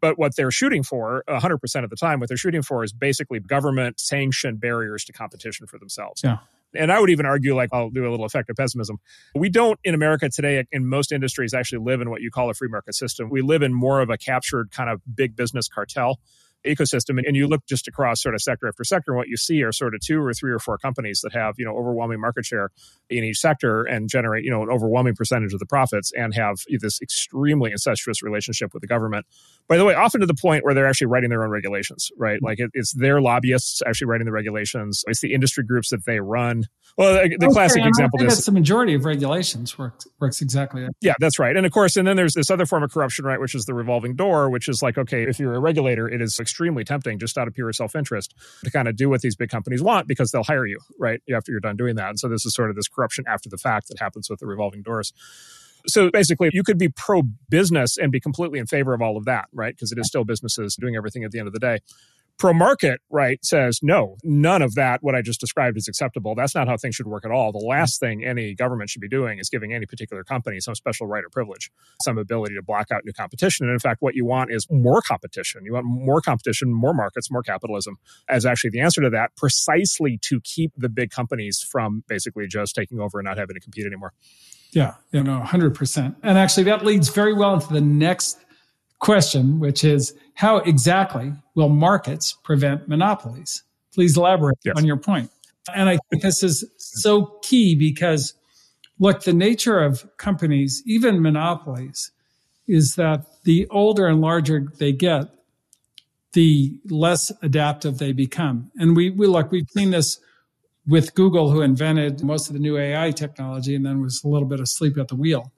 But 0.00 0.18
what 0.18 0.36
they're 0.36 0.50
shooting 0.50 0.82
for, 0.82 1.24
100% 1.28 1.84
of 1.84 1.90
the 1.90 1.96
time, 1.96 2.20
what 2.20 2.28
they're 2.28 2.36
shooting 2.36 2.62
for 2.62 2.84
is 2.84 2.92
basically 2.92 3.40
government 3.40 4.00
sanctioned 4.00 4.60
barriers 4.60 5.04
to 5.04 5.12
competition 5.12 5.66
for 5.66 5.78
themselves. 5.78 6.20
Yeah 6.22 6.38
and 6.76 6.92
I 6.92 7.00
would 7.00 7.10
even 7.10 7.26
argue, 7.26 7.54
like, 7.54 7.70
I'll 7.72 7.90
do 7.90 8.08
a 8.08 8.10
little 8.10 8.26
effective 8.26 8.56
pessimism. 8.56 8.98
We 9.34 9.48
don't 9.48 9.78
in 9.84 9.94
America 9.94 10.28
today, 10.28 10.64
in 10.72 10.86
most 10.86 11.12
industries, 11.12 11.54
actually 11.54 11.84
live 11.84 12.00
in 12.00 12.10
what 12.10 12.20
you 12.20 12.30
call 12.30 12.50
a 12.50 12.54
free 12.54 12.68
market 12.68 12.94
system. 12.94 13.30
We 13.30 13.42
live 13.42 13.62
in 13.62 13.72
more 13.72 14.00
of 14.00 14.10
a 14.10 14.18
captured 14.18 14.70
kind 14.70 14.90
of 14.90 15.00
big 15.14 15.36
business 15.36 15.68
cartel 15.68 16.18
ecosystem 16.64 17.18
and 17.18 17.34
and 17.34 17.36
you 17.36 17.48
look 17.48 17.66
just 17.66 17.88
across 17.88 18.22
sort 18.22 18.34
of 18.34 18.40
sector 18.40 18.68
after 18.68 18.84
sector 18.84 19.10
and 19.10 19.18
what 19.18 19.28
you 19.28 19.36
see 19.36 19.62
are 19.62 19.72
sort 19.72 19.94
of 19.94 20.00
two 20.00 20.20
or 20.20 20.32
three 20.32 20.52
or 20.52 20.60
four 20.60 20.78
companies 20.78 21.20
that 21.22 21.32
have 21.32 21.54
you 21.58 21.64
know 21.64 21.76
overwhelming 21.76 22.20
market 22.20 22.46
share 22.46 22.70
in 23.10 23.24
each 23.24 23.38
sector 23.38 23.82
and 23.82 24.08
generate 24.08 24.44
you 24.44 24.50
know 24.50 24.62
an 24.62 24.70
overwhelming 24.70 25.14
percentage 25.14 25.52
of 25.52 25.58
the 25.58 25.66
profits 25.66 26.12
and 26.16 26.34
have 26.34 26.58
this 26.80 27.00
extremely 27.02 27.72
incestuous 27.72 28.22
relationship 28.22 28.72
with 28.72 28.80
the 28.80 28.86
government. 28.86 29.26
By 29.68 29.76
the 29.76 29.84
way 29.84 29.94
often 29.94 30.20
to 30.20 30.26
the 30.26 30.34
point 30.34 30.64
where 30.64 30.74
they're 30.74 30.86
actually 30.86 31.08
writing 31.08 31.30
their 31.30 31.42
own 31.42 31.50
regulations 31.50 32.10
right? 32.16 32.42
Like 32.42 32.60
it, 32.60 32.70
it's 32.74 32.92
their 32.94 33.20
lobbyists 33.20 33.82
actually 33.86 34.06
writing 34.06 34.26
the 34.26 34.32
regulations. 34.32 35.04
It's 35.06 35.20
the 35.20 35.34
industry 35.34 35.64
groups 35.64 35.90
that 35.90 36.04
they 36.04 36.20
run 36.20 36.64
well 36.96 37.14
the, 37.14 37.36
the 37.38 37.48
classic 37.48 37.80
okay, 37.80 37.88
example 37.88 38.22
is 38.22 38.34
that's 38.34 38.46
the 38.46 38.52
majority 38.52 38.94
of 38.94 39.04
regulations 39.04 39.76
works 39.78 40.06
works 40.20 40.40
exactly 40.40 40.82
that. 40.82 40.92
yeah 41.00 41.14
that's 41.18 41.38
right 41.38 41.56
and 41.56 41.66
of 41.66 41.72
course 41.72 41.96
and 41.96 42.06
then 42.06 42.16
there's 42.16 42.34
this 42.34 42.50
other 42.50 42.66
form 42.66 42.82
of 42.82 42.92
corruption 42.92 43.24
right 43.24 43.40
which 43.40 43.54
is 43.54 43.64
the 43.64 43.74
revolving 43.74 44.14
door 44.14 44.50
which 44.50 44.68
is 44.68 44.82
like 44.82 44.96
okay 44.98 45.22
if 45.24 45.38
you're 45.38 45.54
a 45.54 45.60
regulator 45.60 46.08
it 46.08 46.20
is 46.20 46.38
extremely 46.38 46.84
tempting 46.84 47.18
just 47.18 47.36
out 47.38 47.48
of 47.48 47.54
pure 47.54 47.72
self-interest 47.72 48.34
to 48.62 48.70
kind 48.70 48.88
of 48.88 48.96
do 48.96 49.08
what 49.08 49.20
these 49.20 49.36
big 49.36 49.50
companies 49.50 49.82
want 49.82 50.06
because 50.06 50.30
they'll 50.30 50.44
hire 50.44 50.66
you 50.66 50.78
right 50.98 51.20
after 51.34 51.52
you're 51.52 51.60
done 51.60 51.76
doing 51.76 51.96
that 51.96 52.08
and 52.08 52.18
so 52.18 52.28
this 52.28 52.44
is 52.46 52.54
sort 52.54 52.70
of 52.70 52.76
this 52.76 52.88
corruption 52.88 53.24
after 53.26 53.48
the 53.48 53.58
fact 53.58 53.88
that 53.88 53.98
happens 53.98 54.28
with 54.30 54.40
the 54.40 54.46
revolving 54.46 54.82
doors 54.82 55.12
so 55.86 56.10
basically, 56.10 56.48
you 56.52 56.62
could 56.62 56.78
be 56.78 56.88
pro 56.88 57.22
business 57.50 57.98
and 57.98 58.10
be 58.10 58.20
completely 58.20 58.58
in 58.58 58.66
favor 58.66 58.94
of 58.94 59.02
all 59.02 59.18
of 59.18 59.26
that, 59.26 59.48
right? 59.52 59.74
Because 59.74 59.92
it 59.92 59.98
is 59.98 60.06
still 60.06 60.24
businesses 60.24 60.76
doing 60.76 60.96
everything 60.96 61.24
at 61.24 61.30
the 61.30 61.38
end 61.38 61.46
of 61.46 61.52
the 61.52 61.60
day 61.60 61.80
pro 62.38 62.52
market 62.52 63.00
right 63.10 63.44
says 63.44 63.80
no 63.82 64.16
none 64.24 64.62
of 64.62 64.74
that 64.74 65.02
what 65.02 65.14
i 65.14 65.22
just 65.22 65.40
described 65.40 65.76
is 65.76 65.88
acceptable. 65.88 66.34
That's 66.34 66.54
not 66.54 66.68
how 66.68 66.76
things 66.76 66.94
should 66.94 67.06
work 67.06 67.24
at 67.24 67.30
all. 67.30 67.52
The 67.52 67.58
mm-hmm. 67.58 67.68
last 67.68 68.00
thing 68.00 68.24
any 68.24 68.54
government 68.54 68.90
should 68.90 69.00
be 69.00 69.08
doing 69.08 69.38
is 69.38 69.48
giving 69.48 69.72
any 69.72 69.86
particular 69.86 70.24
company 70.24 70.60
some 70.60 70.74
special 70.74 71.06
right 71.06 71.24
or 71.24 71.30
privilege 71.30 71.70
some 72.02 72.18
ability 72.18 72.54
to 72.54 72.62
block 72.62 72.90
out 72.92 73.02
new 73.04 73.12
competition. 73.12 73.66
And 73.66 73.72
in 73.72 73.78
fact 73.78 74.00
what 74.00 74.14
you 74.14 74.24
want 74.24 74.52
is 74.52 74.66
more 74.70 75.02
competition. 75.02 75.64
You 75.64 75.74
want 75.74 75.86
more 75.86 76.20
competition 76.20 76.72
more 76.72 76.94
markets 76.94 77.30
more 77.30 77.42
capitalism 77.42 77.96
as 78.28 78.46
actually 78.46 78.70
the 78.70 78.80
answer 78.80 79.00
to 79.02 79.10
that 79.10 79.36
precisely 79.36 80.18
to 80.22 80.40
keep 80.40 80.72
the 80.76 80.88
big 80.88 81.10
companies 81.10 81.66
from 81.70 82.04
basically 82.08 82.46
just 82.46 82.74
taking 82.74 83.00
over 83.00 83.18
and 83.18 83.26
not 83.26 83.38
having 83.38 83.54
to 83.54 83.60
compete 83.60 83.86
anymore. 83.86 84.12
Yeah 84.72 84.94
you 85.12 85.22
know 85.22 85.40
100% 85.44 86.16
and 86.22 86.38
actually 86.38 86.64
that 86.64 86.84
leads 86.84 87.08
very 87.08 87.32
well 87.32 87.54
into 87.54 87.72
the 87.72 87.80
next 87.80 88.38
question, 89.00 89.60
which 89.60 89.84
is 89.84 90.14
how 90.34 90.58
exactly 90.58 91.32
will 91.54 91.68
markets 91.68 92.36
prevent 92.42 92.88
monopolies? 92.88 93.62
Please 93.92 94.16
elaborate 94.16 94.58
yes. 94.64 94.74
on 94.76 94.84
your 94.84 94.96
point. 94.96 95.30
And 95.74 95.88
I 95.88 95.98
think 96.10 96.22
this 96.22 96.42
is 96.42 96.64
so 96.76 97.38
key 97.42 97.74
because, 97.74 98.34
look, 98.98 99.22
the 99.22 99.32
nature 99.32 99.80
of 99.80 100.04
companies, 100.16 100.82
even 100.86 101.22
monopolies, 101.22 102.10
is 102.66 102.96
that 102.96 103.24
the 103.44 103.66
older 103.70 104.06
and 104.06 104.20
larger 104.20 104.66
they 104.78 104.92
get, 104.92 105.28
the 106.32 106.78
less 106.90 107.30
adaptive 107.42 107.98
they 107.98 108.12
become. 108.12 108.70
And 108.76 108.96
we, 108.96 109.10
we 109.10 109.26
look, 109.26 109.52
we've 109.52 109.70
seen 109.70 109.90
this 109.90 110.18
with 110.86 111.14
Google, 111.14 111.50
who 111.50 111.62
invented 111.62 112.22
most 112.22 112.48
of 112.48 112.54
the 112.54 112.58
new 112.58 112.76
AI 112.76 113.10
technology 113.12 113.74
and 113.74 113.86
then 113.86 114.02
was 114.02 114.22
a 114.24 114.28
little 114.28 114.48
bit 114.48 114.60
asleep 114.60 114.98
at 114.98 115.08
the 115.08 115.14
wheel 115.14 115.52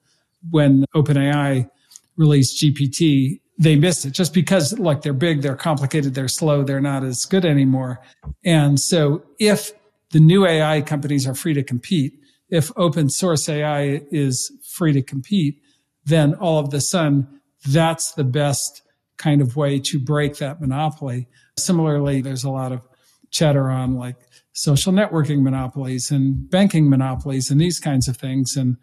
when 0.49 0.85
OpenAI 0.95 1.69
released 2.15 2.63
GPT, 2.63 3.39
they 3.57 3.75
missed 3.75 4.05
it 4.05 4.11
just 4.11 4.33
because 4.33 4.77
like 4.77 5.01
they're 5.01 5.13
big, 5.13 5.41
they're 5.41 5.55
complicated, 5.55 6.13
they're 6.13 6.27
slow, 6.27 6.63
they're 6.63 6.79
not 6.79 7.03
as 7.03 7.25
good 7.25 7.45
anymore. 7.45 7.99
And 8.45 8.79
so 8.79 9.23
if 9.39 9.71
the 10.11 10.19
new 10.19 10.45
AI 10.45 10.81
companies 10.81 11.27
are 11.27 11.35
free 11.35 11.53
to 11.53 11.63
compete, 11.63 12.13
if 12.49 12.71
open 12.77 13.09
source 13.09 13.49
AI 13.49 14.01
is 14.11 14.51
free 14.63 14.93
to 14.93 15.01
compete, 15.01 15.61
then 16.05 16.35
all 16.35 16.59
of 16.59 16.69
the 16.69 16.79
sudden 16.79 17.27
that's 17.67 18.13
the 18.13 18.23
best 18.23 18.83
kind 19.17 19.41
of 19.41 19.55
way 19.55 19.79
to 19.79 19.99
break 19.99 20.37
that 20.37 20.61
monopoly. 20.61 21.27
Similarly, 21.57 22.21
there's 22.21 22.43
a 22.43 22.51
lot 22.51 22.71
of 22.71 22.81
chatter 23.31 23.69
on 23.69 23.95
like 23.95 24.15
social 24.53 24.93
networking 24.93 25.41
monopolies 25.41 26.11
and 26.11 26.49
banking 26.49 26.89
monopolies 26.89 27.51
and 27.51 27.59
these 27.59 27.79
kinds 27.79 28.07
of 28.07 28.17
things. 28.17 28.55
And 28.55 28.77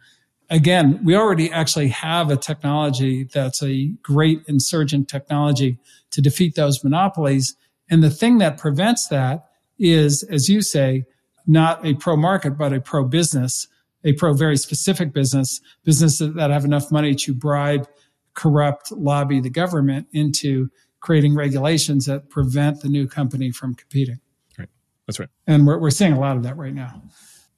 again, 0.55 1.01
we 1.05 1.17
already 1.17 1.51
actually 1.51 1.88
have 1.88 2.31
a 2.31 2.37
technology 2.37 3.25
that's 3.25 3.62
a 3.62 3.88
great 4.03 4.40
insurgent 4.47 5.09
technology 5.09 5.79
to 6.12 6.23
defeat 6.23 6.55
those 6.55 6.85
monopolies. 6.85 7.57
And 7.90 8.03
the 8.03 8.11
thing 8.11 8.38
that 8.38 8.57
prevents 8.57 9.09
that 9.09 9.47
is, 9.79 10.23
as 10.31 10.49
you 10.49 10.62
say, 10.62 11.05
not 11.47 11.85
a 11.85 11.95
pro 11.95 12.17
market, 12.17 12.57
but 12.57 12.73
a 12.73 12.81
pro 12.81 13.05
business. 13.05 13.67
a 14.05 14.12
pro 14.12 14.33
very 14.35 14.57
specific 14.57 15.12
business, 15.12 15.61
businesses 15.85 16.35
that 16.35 16.51
have 16.51 16.64
enough 16.64 16.93
money 16.93 17.14
to 17.14 17.35
bribe, 17.35 17.88
corrupt, 18.35 18.93
lobby 18.93 19.40
the 19.40 19.51
government 19.51 20.07
into 20.12 20.69
creating 21.01 21.35
regulations 21.35 22.07
that 22.07 22.29
prevent 22.31 22.81
the 22.83 22.88
new 22.88 23.07
company 23.07 23.51
from 23.51 23.75
competing. 23.75 24.21
Right. 24.59 24.69
That's 25.07 25.19
right. 25.19 25.29
And 25.47 25.67
we're, 25.67 25.79
we're 25.79 25.90
seeing 25.90 26.12
a 26.12 26.21
lot 26.21 26.37
of 26.37 26.43
that 26.45 26.57
right 26.57 26.75
now. 26.75 27.03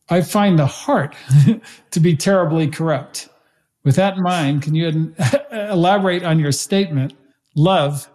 I 0.08 0.22
find 0.22 0.58
the 0.58 0.66
heart 0.66 1.14
to 1.90 2.00
be 2.00 2.16
terribly 2.16 2.68
corrupt. 2.68 3.28
With 3.84 3.96
that 3.96 4.16
in 4.16 4.22
mind, 4.22 4.62
can 4.62 4.74
you 4.74 5.14
elaborate 5.52 6.22
on 6.24 6.38
your 6.38 6.52
statement? 6.52 7.14
Love 7.54 8.08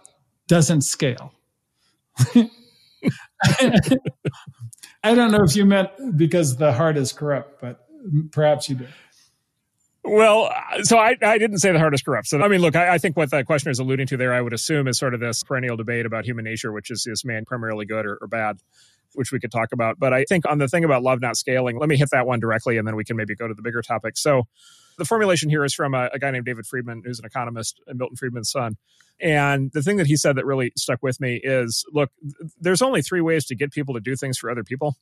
doesn't 0.47 0.81
scale. 0.81 1.33
I 5.03 5.15
don't 5.15 5.31
know 5.31 5.43
if 5.43 5.55
you 5.55 5.65
meant 5.65 5.89
because 6.15 6.57
the 6.57 6.73
heart 6.73 6.97
is 6.97 7.11
corrupt, 7.11 7.61
but 7.61 7.85
perhaps 8.31 8.69
you 8.69 8.75
did. 8.75 8.89
Well, 10.03 10.51
so 10.83 10.97
I, 10.97 11.15
I 11.21 11.37
didn't 11.37 11.59
say 11.59 11.71
the 11.71 11.79
heart 11.79 11.93
is 11.93 12.01
corrupt. 12.01 12.27
So, 12.27 12.41
I 12.41 12.47
mean, 12.47 12.61
look, 12.61 12.75
I, 12.75 12.95
I 12.95 12.97
think 12.97 13.15
what 13.15 13.29
that 13.31 13.45
question 13.45 13.69
is 13.71 13.79
alluding 13.79 14.07
to 14.07 14.17
there, 14.17 14.33
I 14.33 14.41
would 14.41 14.53
assume, 14.53 14.87
is 14.87 14.97
sort 14.97 15.13
of 15.13 15.19
this 15.19 15.43
perennial 15.43 15.77
debate 15.77 16.05
about 16.05 16.25
human 16.25 16.43
nature, 16.43 16.71
which 16.71 16.89
is, 16.89 17.05
is 17.07 17.23
man 17.23 17.45
primarily 17.45 17.85
good 17.85 18.05
or, 18.05 18.17
or 18.19 18.27
bad, 18.27 18.57
which 19.13 19.31
we 19.31 19.39
could 19.39 19.51
talk 19.51 19.69
about. 19.71 19.99
But 19.99 20.13
I 20.13 20.23
think 20.23 20.49
on 20.49 20.57
the 20.57 20.67
thing 20.67 20.83
about 20.83 21.03
love 21.03 21.21
not 21.21 21.37
scaling, 21.37 21.77
let 21.79 21.89
me 21.89 21.97
hit 21.97 22.09
that 22.11 22.25
one 22.25 22.39
directly 22.39 22.77
and 22.77 22.87
then 22.87 22.95
we 22.95 23.03
can 23.03 23.17
maybe 23.17 23.35
go 23.35 23.47
to 23.47 23.53
the 23.53 23.61
bigger 23.61 23.81
topic. 23.81 24.17
So, 24.17 24.43
the 24.97 25.05
formulation 25.05 25.49
here 25.49 25.63
is 25.63 25.73
from 25.73 25.93
a, 25.93 26.09
a 26.13 26.19
guy 26.19 26.31
named 26.31 26.45
David 26.45 26.65
Friedman, 26.65 27.01
who's 27.05 27.17
an 27.17 27.25
economist, 27.25 27.81
and 27.87 27.97
Milton 27.97 28.17
Friedman's 28.17 28.51
son. 28.51 28.77
And 29.21 29.71
the 29.73 29.81
thing 29.81 29.97
that 29.97 30.07
he 30.07 30.17
said 30.17 30.35
that 30.37 30.45
really 30.45 30.71
stuck 30.75 31.03
with 31.03 31.19
me 31.21 31.39
is 31.43 31.85
look, 31.93 32.09
there's 32.59 32.81
only 32.81 33.01
three 33.01 33.21
ways 33.21 33.45
to 33.45 33.55
get 33.55 33.71
people 33.71 33.93
to 33.93 33.99
do 33.99 34.15
things 34.15 34.37
for 34.37 34.49
other 34.49 34.63
people 34.63 34.97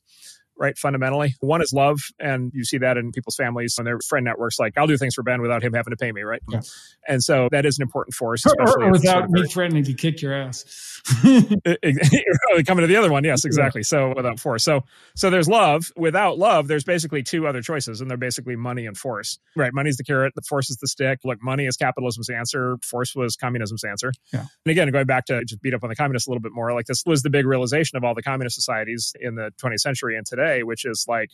right? 0.60 0.76
Fundamentally, 0.76 1.34
one 1.40 1.62
is 1.62 1.72
love, 1.72 1.98
and 2.20 2.52
you 2.54 2.64
see 2.64 2.78
that 2.78 2.98
in 2.98 3.12
people's 3.12 3.34
families 3.34 3.76
and 3.78 3.86
their 3.86 3.98
friend 4.06 4.24
networks. 4.24 4.58
Like, 4.58 4.76
I'll 4.76 4.86
do 4.86 4.98
things 4.98 5.14
for 5.14 5.22
Ben 5.22 5.40
without 5.40 5.64
him 5.64 5.72
having 5.72 5.90
to 5.90 5.96
pay 5.96 6.12
me, 6.12 6.20
right? 6.20 6.42
Yeah. 6.50 6.60
And 7.08 7.22
so 7.22 7.48
that 7.50 7.64
is 7.64 7.78
an 7.78 7.82
important 7.82 8.14
force, 8.14 8.44
especially 8.44 8.84
or, 8.84 8.88
or 8.88 8.92
without 8.92 9.12
sort 9.12 9.24
of 9.24 9.30
me 9.30 9.46
threatening 9.46 9.84
to 9.84 9.94
kick 9.94 10.20
your 10.20 10.34
ass. 10.34 11.00
Coming 11.22 12.82
to 12.82 12.86
the 12.86 12.96
other 12.96 13.10
one, 13.10 13.24
yes, 13.24 13.46
exactly. 13.46 13.82
So 13.82 14.12
without 14.14 14.38
force, 14.38 14.62
so 14.62 14.82
so 15.16 15.30
there's 15.30 15.48
love. 15.48 15.90
Without 15.96 16.38
love, 16.38 16.68
there's 16.68 16.84
basically 16.84 17.22
two 17.22 17.46
other 17.46 17.62
choices, 17.62 18.02
and 18.02 18.10
they're 18.10 18.18
basically 18.18 18.54
money 18.54 18.84
and 18.84 18.96
force. 18.96 19.38
Right? 19.56 19.72
Money's 19.72 19.96
the 19.96 20.04
carrot, 20.04 20.34
the 20.36 20.42
force 20.42 20.68
is 20.68 20.76
the 20.76 20.88
stick. 20.88 21.20
Look, 21.24 21.42
money 21.42 21.64
is 21.64 21.76
capitalism's 21.78 22.28
answer, 22.28 22.76
force 22.82 23.14
was 23.16 23.34
communism's 23.36 23.82
answer. 23.82 24.09
Yeah. 24.32 24.40
And 24.64 24.70
again, 24.70 24.90
going 24.90 25.06
back 25.06 25.26
to 25.26 25.44
just 25.44 25.62
beat 25.62 25.74
up 25.74 25.82
on 25.82 25.88
the 25.88 25.96
communists 25.96 26.26
a 26.26 26.30
little 26.30 26.42
bit 26.42 26.52
more, 26.52 26.72
like 26.72 26.86
this 26.86 27.04
was 27.06 27.22
the 27.22 27.30
big 27.30 27.46
realization 27.46 27.96
of 27.96 28.04
all 28.04 28.14
the 28.14 28.22
communist 28.22 28.56
societies 28.56 29.12
in 29.20 29.36
the 29.36 29.52
20th 29.62 29.80
century 29.80 30.16
and 30.16 30.26
today 30.26 30.40
today, 30.40 30.62
which 30.62 30.84
is 30.84 31.04
like 31.08 31.30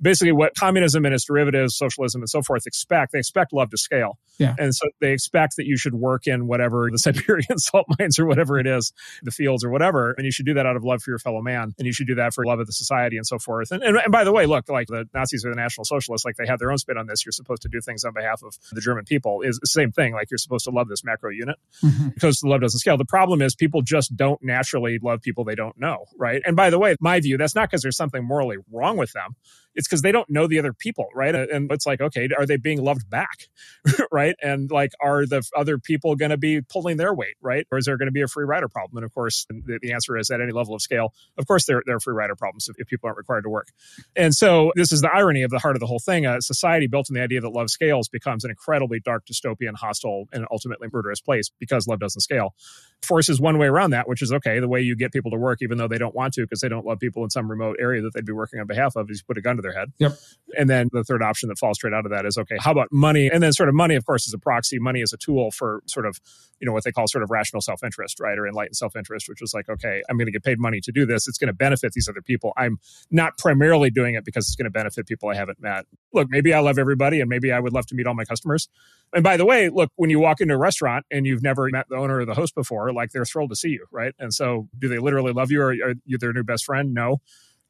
basically 0.00 0.32
what 0.32 0.54
communism 0.54 1.04
and 1.04 1.14
its 1.14 1.24
derivatives, 1.24 1.76
socialism 1.76 2.22
and 2.22 2.28
so 2.28 2.42
forth 2.42 2.66
expect. 2.66 3.12
They 3.12 3.18
expect 3.18 3.52
love 3.52 3.70
to 3.70 3.78
scale. 3.78 4.18
Yeah. 4.38 4.54
And 4.58 4.74
so 4.74 4.86
they 5.00 5.12
expect 5.12 5.56
that 5.56 5.66
you 5.66 5.76
should 5.76 5.94
work 5.94 6.26
in 6.26 6.46
whatever 6.46 6.88
the 6.90 6.98
Siberian 6.98 7.58
salt 7.58 7.86
mines 7.98 8.18
or 8.18 8.26
whatever 8.26 8.58
it 8.58 8.66
is, 8.66 8.92
the 9.22 9.30
fields 9.30 9.64
or 9.64 9.70
whatever. 9.70 10.12
And 10.12 10.24
you 10.24 10.30
should 10.30 10.46
do 10.46 10.54
that 10.54 10.66
out 10.66 10.76
of 10.76 10.84
love 10.84 11.02
for 11.02 11.10
your 11.10 11.18
fellow 11.18 11.42
man. 11.42 11.74
And 11.78 11.86
you 11.86 11.92
should 11.92 12.06
do 12.06 12.14
that 12.16 12.34
for 12.34 12.44
love 12.44 12.60
of 12.60 12.66
the 12.66 12.72
society 12.72 13.16
and 13.16 13.26
so 13.26 13.38
forth. 13.38 13.70
And, 13.72 13.82
and, 13.82 13.96
and 13.96 14.12
by 14.12 14.24
the 14.24 14.32
way, 14.32 14.46
look, 14.46 14.68
like 14.68 14.88
the 14.88 15.08
Nazis 15.12 15.44
or 15.44 15.50
the 15.50 15.56
National 15.56 15.84
Socialists, 15.84 16.24
like 16.24 16.36
they 16.36 16.46
have 16.46 16.58
their 16.58 16.70
own 16.70 16.78
spin 16.78 16.96
on 16.96 17.06
this. 17.06 17.24
You're 17.24 17.32
supposed 17.32 17.62
to 17.62 17.68
do 17.68 17.80
things 17.80 18.04
on 18.04 18.12
behalf 18.12 18.42
of 18.44 18.56
the 18.72 18.80
German 18.80 19.04
people 19.04 19.42
is 19.42 19.58
the 19.58 19.66
same 19.66 19.90
thing. 19.90 20.12
Like 20.12 20.30
you're 20.30 20.38
supposed 20.38 20.64
to 20.64 20.70
love 20.70 20.88
this 20.88 21.04
macro 21.04 21.30
unit 21.30 21.56
mm-hmm. 21.82 22.08
because 22.08 22.40
the 22.40 22.48
love 22.48 22.60
doesn't 22.60 22.78
scale. 22.78 22.96
The 22.96 23.04
problem 23.04 23.42
is 23.42 23.54
people 23.54 23.82
just 23.82 24.14
don't 24.16 24.42
naturally 24.42 24.98
love 25.02 25.22
people 25.22 25.44
they 25.44 25.54
don't 25.54 25.78
know. 25.78 26.06
Right. 26.16 26.42
And 26.44 26.54
by 26.54 26.70
the 26.70 26.78
way, 26.78 26.96
my 27.00 27.20
view, 27.20 27.36
that's 27.36 27.54
not 27.54 27.68
because 27.68 27.82
there's 27.82 27.96
something 27.96 28.24
morally 28.24 28.56
wrong 28.70 28.96
with 28.96 29.12
them 29.12 29.34
it's 29.78 29.86
because 29.86 30.02
they 30.02 30.10
don't 30.10 30.28
know 30.28 30.48
the 30.48 30.58
other 30.58 30.72
people, 30.72 31.06
right? 31.14 31.34
And 31.34 31.70
it's 31.70 31.86
like, 31.86 32.00
okay, 32.00 32.28
are 32.36 32.44
they 32.44 32.56
being 32.56 32.82
loved 32.82 33.08
back, 33.08 33.48
right? 34.12 34.34
And 34.42 34.68
like, 34.72 34.90
are 35.00 35.24
the 35.24 35.48
other 35.56 35.78
people 35.78 36.16
going 36.16 36.32
to 36.32 36.36
be 36.36 36.60
pulling 36.60 36.96
their 36.96 37.14
weight, 37.14 37.36
right? 37.40 37.64
Or 37.70 37.78
is 37.78 37.84
there 37.84 37.96
going 37.96 38.08
to 38.08 38.12
be 38.12 38.20
a 38.20 38.26
free 38.26 38.44
rider 38.44 38.66
problem? 38.66 38.98
And 38.98 39.04
of 39.04 39.14
course, 39.14 39.46
the, 39.48 39.78
the, 39.80 39.92
answer 39.92 40.18
is 40.18 40.30
at 40.30 40.40
any 40.40 40.50
level 40.50 40.74
of 40.74 40.82
scale, 40.82 41.14
of 41.38 41.46
course, 41.46 41.64
there, 41.66 41.80
there 41.86 41.94
are 41.94 42.00
free 42.00 42.12
rider 42.12 42.34
problems 42.34 42.68
if, 42.68 42.74
if, 42.78 42.88
people 42.88 43.06
aren't 43.06 43.18
required 43.18 43.42
to 43.42 43.50
work. 43.50 43.68
And 44.16 44.34
so 44.34 44.72
this 44.74 44.90
is 44.90 45.00
the 45.00 45.10
irony 45.14 45.42
of 45.42 45.50
the 45.50 45.60
heart 45.60 45.76
of 45.76 45.80
the 45.80 45.86
whole 45.86 46.00
thing. 46.00 46.26
A 46.26 46.42
society 46.42 46.88
built 46.88 47.08
on 47.08 47.14
the 47.14 47.22
idea 47.22 47.40
that 47.40 47.50
love 47.50 47.70
scales 47.70 48.08
becomes 48.08 48.44
an 48.44 48.50
incredibly 48.50 48.98
dark, 48.98 49.26
dystopian, 49.26 49.76
hostile, 49.76 50.26
and 50.32 50.44
ultimately 50.50 50.88
murderous 50.92 51.20
place 51.20 51.50
because 51.60 51.86
love 51.86 52.00
doesn't 52.00 52.22
scale. 52.22 52.54
Force 53.02 53.28
is 53.28 53.40
one 53.40 53.58
way 53.58 53.68
around 53.68 53.90
that, 53.90 54.08
which 54.08 54.22
is 54.22 54.32
okay. 54.32 54.58
The 54.58 54.68
way 54.68 54.80
you 54.80 54.96
get 54.96 55.12
people 55.12 55.30
to 55.30 55.36
work, 55.36 55.62
even 55.62 55.78
though 55.78 55.86
they 55.86 55.98
don't 55.98 56.14
want 56.14 56.34
to, 56.34 56.42
because 56.42 56.60
they 56.60 56.68
don't 56.68 56.84
love 56.84 56.98
people 56.98 57.22
in 57.22 57.30
some 57.30 57.48
remote 57.48 57.76
area 57.78 58.02
that 58.02 58.12
they'd 58.12 58.26
be 58.26 58.32
working 58.32 58.58
on 58.58 58.66
behalf 58.66 58.96
of, 58.96 59.08
is 59.08 59.18
you 59.18 59.24
put 59.24 59.38
a 59.38 59.40
gun 59.40 59.54
to 59.56 59.62
their 59.62 59.67
head. 59.72 59.92
Yep. 59.98 60.12
And 60.56 60.70
then 60.70 60.88
the 60.92 61.04
third 61.04 61.22
option 61.22 61.48
that 61.50 61.58
falls 61.58 61.76
straight 61.76 61.92
out 61.92 62.06
of 62.06 62.10
that 62.10 62.24
is 62.24 62.38
okay, 62.38 62.56
how 62.58 62.72
about 62.72 62.88
money? 62.90 63.28
And 63.30 63.42
then 63.42 63.52
sort 63.52 63.68
of 63.68 63.74
money, 63.74 63.96
of 63.96 64.06
course, 64.06 64.26
is 64.26 64.32
a 64.32 64.38
proxy. 64.38 64.78
Money 64.78 65.02
is 65.02 65.12
a 65.12 65.18
tool 65.18 65.50
for 65.50 65.82
sort 65.86 66.06
of, 66.06 66.18
you 66.60 66.66
know, 66.66 66.72
what 66.72 66.84
they 66.84 66.92
call 66.92 67.06
sort 67.06 67.22
of 67.22 67.30
rational 67.30 67.60
self 67.60 67.82
interest, 67.84 68.18
right? 68.20 68.38
Or 68.38 68.46
enlightened 68.46 68.76
self 68.76 68.96
interest, 68.96 69.28
which 69.28 69.42
is 69.42 69.52
like, 69.52 69.68
okay, 69.68 70.02
I'm 70.08 70.16
going 70.16 70.26
to 70.26 70.32
get 70.32 70.42
paid 70.42 70.58
money 70.58 70.80
to 70.80 70.92
do 70.92 71.04
this. 71.04 71.28
It's 71.28 71.38
going 71.38 71.48
to 71.48 71.54
benefit 71.54 71.92
these 71.92 72.08
other 72.08 72.22
people. 72.22 72.52
I'm 72.56 72.78
not 73.10 73.36
primarily 73.36 73.90
doing 73.90 74.14
it 74.14 74.24
because 74.24 74.48
it's 74.48 74.56
going 74.56 74.64
to 74.64 74.70
benefit 74.70 75.06
people 75.06 75.28
I 75.28 75.34
haven't 75.34 75.60
met. 75.60 75.84
Look, 76.12 76.28
maybe 76.30 76.54
I 76.54 76.60
love 76.60 76.78
everybody 76.78 77.20
and 77.20 77.28
maybe 77.28 77.52
I 77.52 77.60
would 77.60 77.74
love 77.74 77.86
to 77.86 77.94
meet 77.94 78.06
all 78.06 78.14
my 78.14 78.24
customers. 78.24 78.68
And 79.12 79.22
by 79.22 79.36
the 79.36 79.44
way, 79.44 79.68
look, 79.68 79.90
when 79.96 80.10
you 80.10 80.18
walk 80.18 80.40
into 80.40 80.54
a 80.54 80.58
restaurant 80.58 81.04
and 81.10 81.26
you've 81.26 81.42
never 81.42 81.68
met 81.70 81.86
the 81.88 81.96
owner 81.96 82.18
or 82.18 82.24
the 82.24 82.34
host 82.34 82.54
before, 82.54 82.92
like 82.92 83.10
they're 83.10 83.24
thrilled 83.24 83.50
to 83.50 83.56
see 83.56 83.70
you, 83.70 83.86
right? 83.90 84.14
And 84.18 84.32
so 84.32 84.68
do 84.78 84.88
they 84.88 84.98
literally 84.98 85.32
love 85.32 85.50
you 85.50 85.60
or 85.60 85.70
are 85.70 85.94
you 86.04 86.18
their 86.18 86.32
new 86.32 86.42
best 86.42 86.64
friend? 86.64 86.92
No 86.94 87.20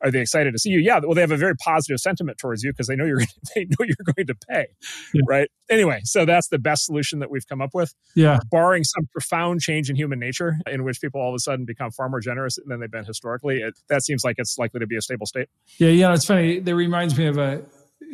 are 0.01 0.11
they 0.11 0.21
excited 0.21 0.53
to 0.53 0.59
see 0.59 0.71
you? 0.71 0.79
Yeah, 0.79 1.01
well, 1.01 1.15
they 1.15 1.21
have 1.21 1.33
a 1.33 1.37
very 1.37 1.57
positive 1.57 1.99
sentiment 1.99 2.39
towards 2.39 2.63
you 2.63 2.73
because 2.73 2.87
they 2.87 2.97
know 2.97 3.05
you're 3.05 3.19
they 3.55 3.65
know 3.65 3.85
you're 3.85 4.15
going 4.15 4.27
to 4.27 4.35
pay, 4.49 4.67
yeah. 5.13 5.23
right? 5.27 5.51
Anyway, 5.69 6.01
so 6.05 6.25
that's 6.25 6.49
the 6.49 6.59
best 6.59 6.85
solution 6.87 7.19
that 7.19 7.31
we've 7.31 7.47
come 7.47 7.61
up 7.61 7.71
with. 7.75 7.95
Yeah, 8.15 8.39
barring 8.51 8.85
some 8.85 9.09
profound 9.13 9.61
change 9.61 9.91
in 9.91 9.97
human 9.97 10.19
nature, 10.19 10.57
in 10.67 10.85
which 10.85 11.01
people 11.01 11.21
all 11.21 11.31
of 11.31 11.35
a 11.35 11.41
sudden 11.41 11.65
become 11.65 11.91
far 11.91 12.09
more 12.09 12.21
generous 12.21 12.59
than 12.65 12.81
they've 12.81 12.91
been 12.91 13.05
historically, 13.05 13.59
it, 13.59 13.75
that 13.89 14.03
seems 14.05 14.25
like 14.25 14.37
it's 14.39 14.59
likely 14.59 14.81
to 14.81 14.87
be 14.87 14.97
a 14.97 15.03
stable 15.03 15.27
state. 15.27 15.49
Yeah, 15.79 15.89
yeah, 15.89 16.15
it's 16.15 16.25
funny. 16.25 16.61
That 16.61 16.75
reminds 16.75 17.19
me 17.19 17.27
of 17.27 17.39
a 17.39 17.63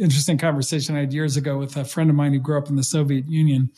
interesting 0.01 0.39
conversation 0.39 0.97
I 0.97 1.01
had 1.01 1.13
years 1.13 1.37
ago 1.37 1.59
with 1.59 1.77
a 1.77 1.85
friend 1.85 2.11
of 2.11 2.17
mine 2.17 2.33
who 2.33 2.41
grew 2.41 2.59
up 2.59 2.69
in 2.69 2.77
the 2.77 2.83
Soviet 2.83 3.29
Union, 3.29 3.71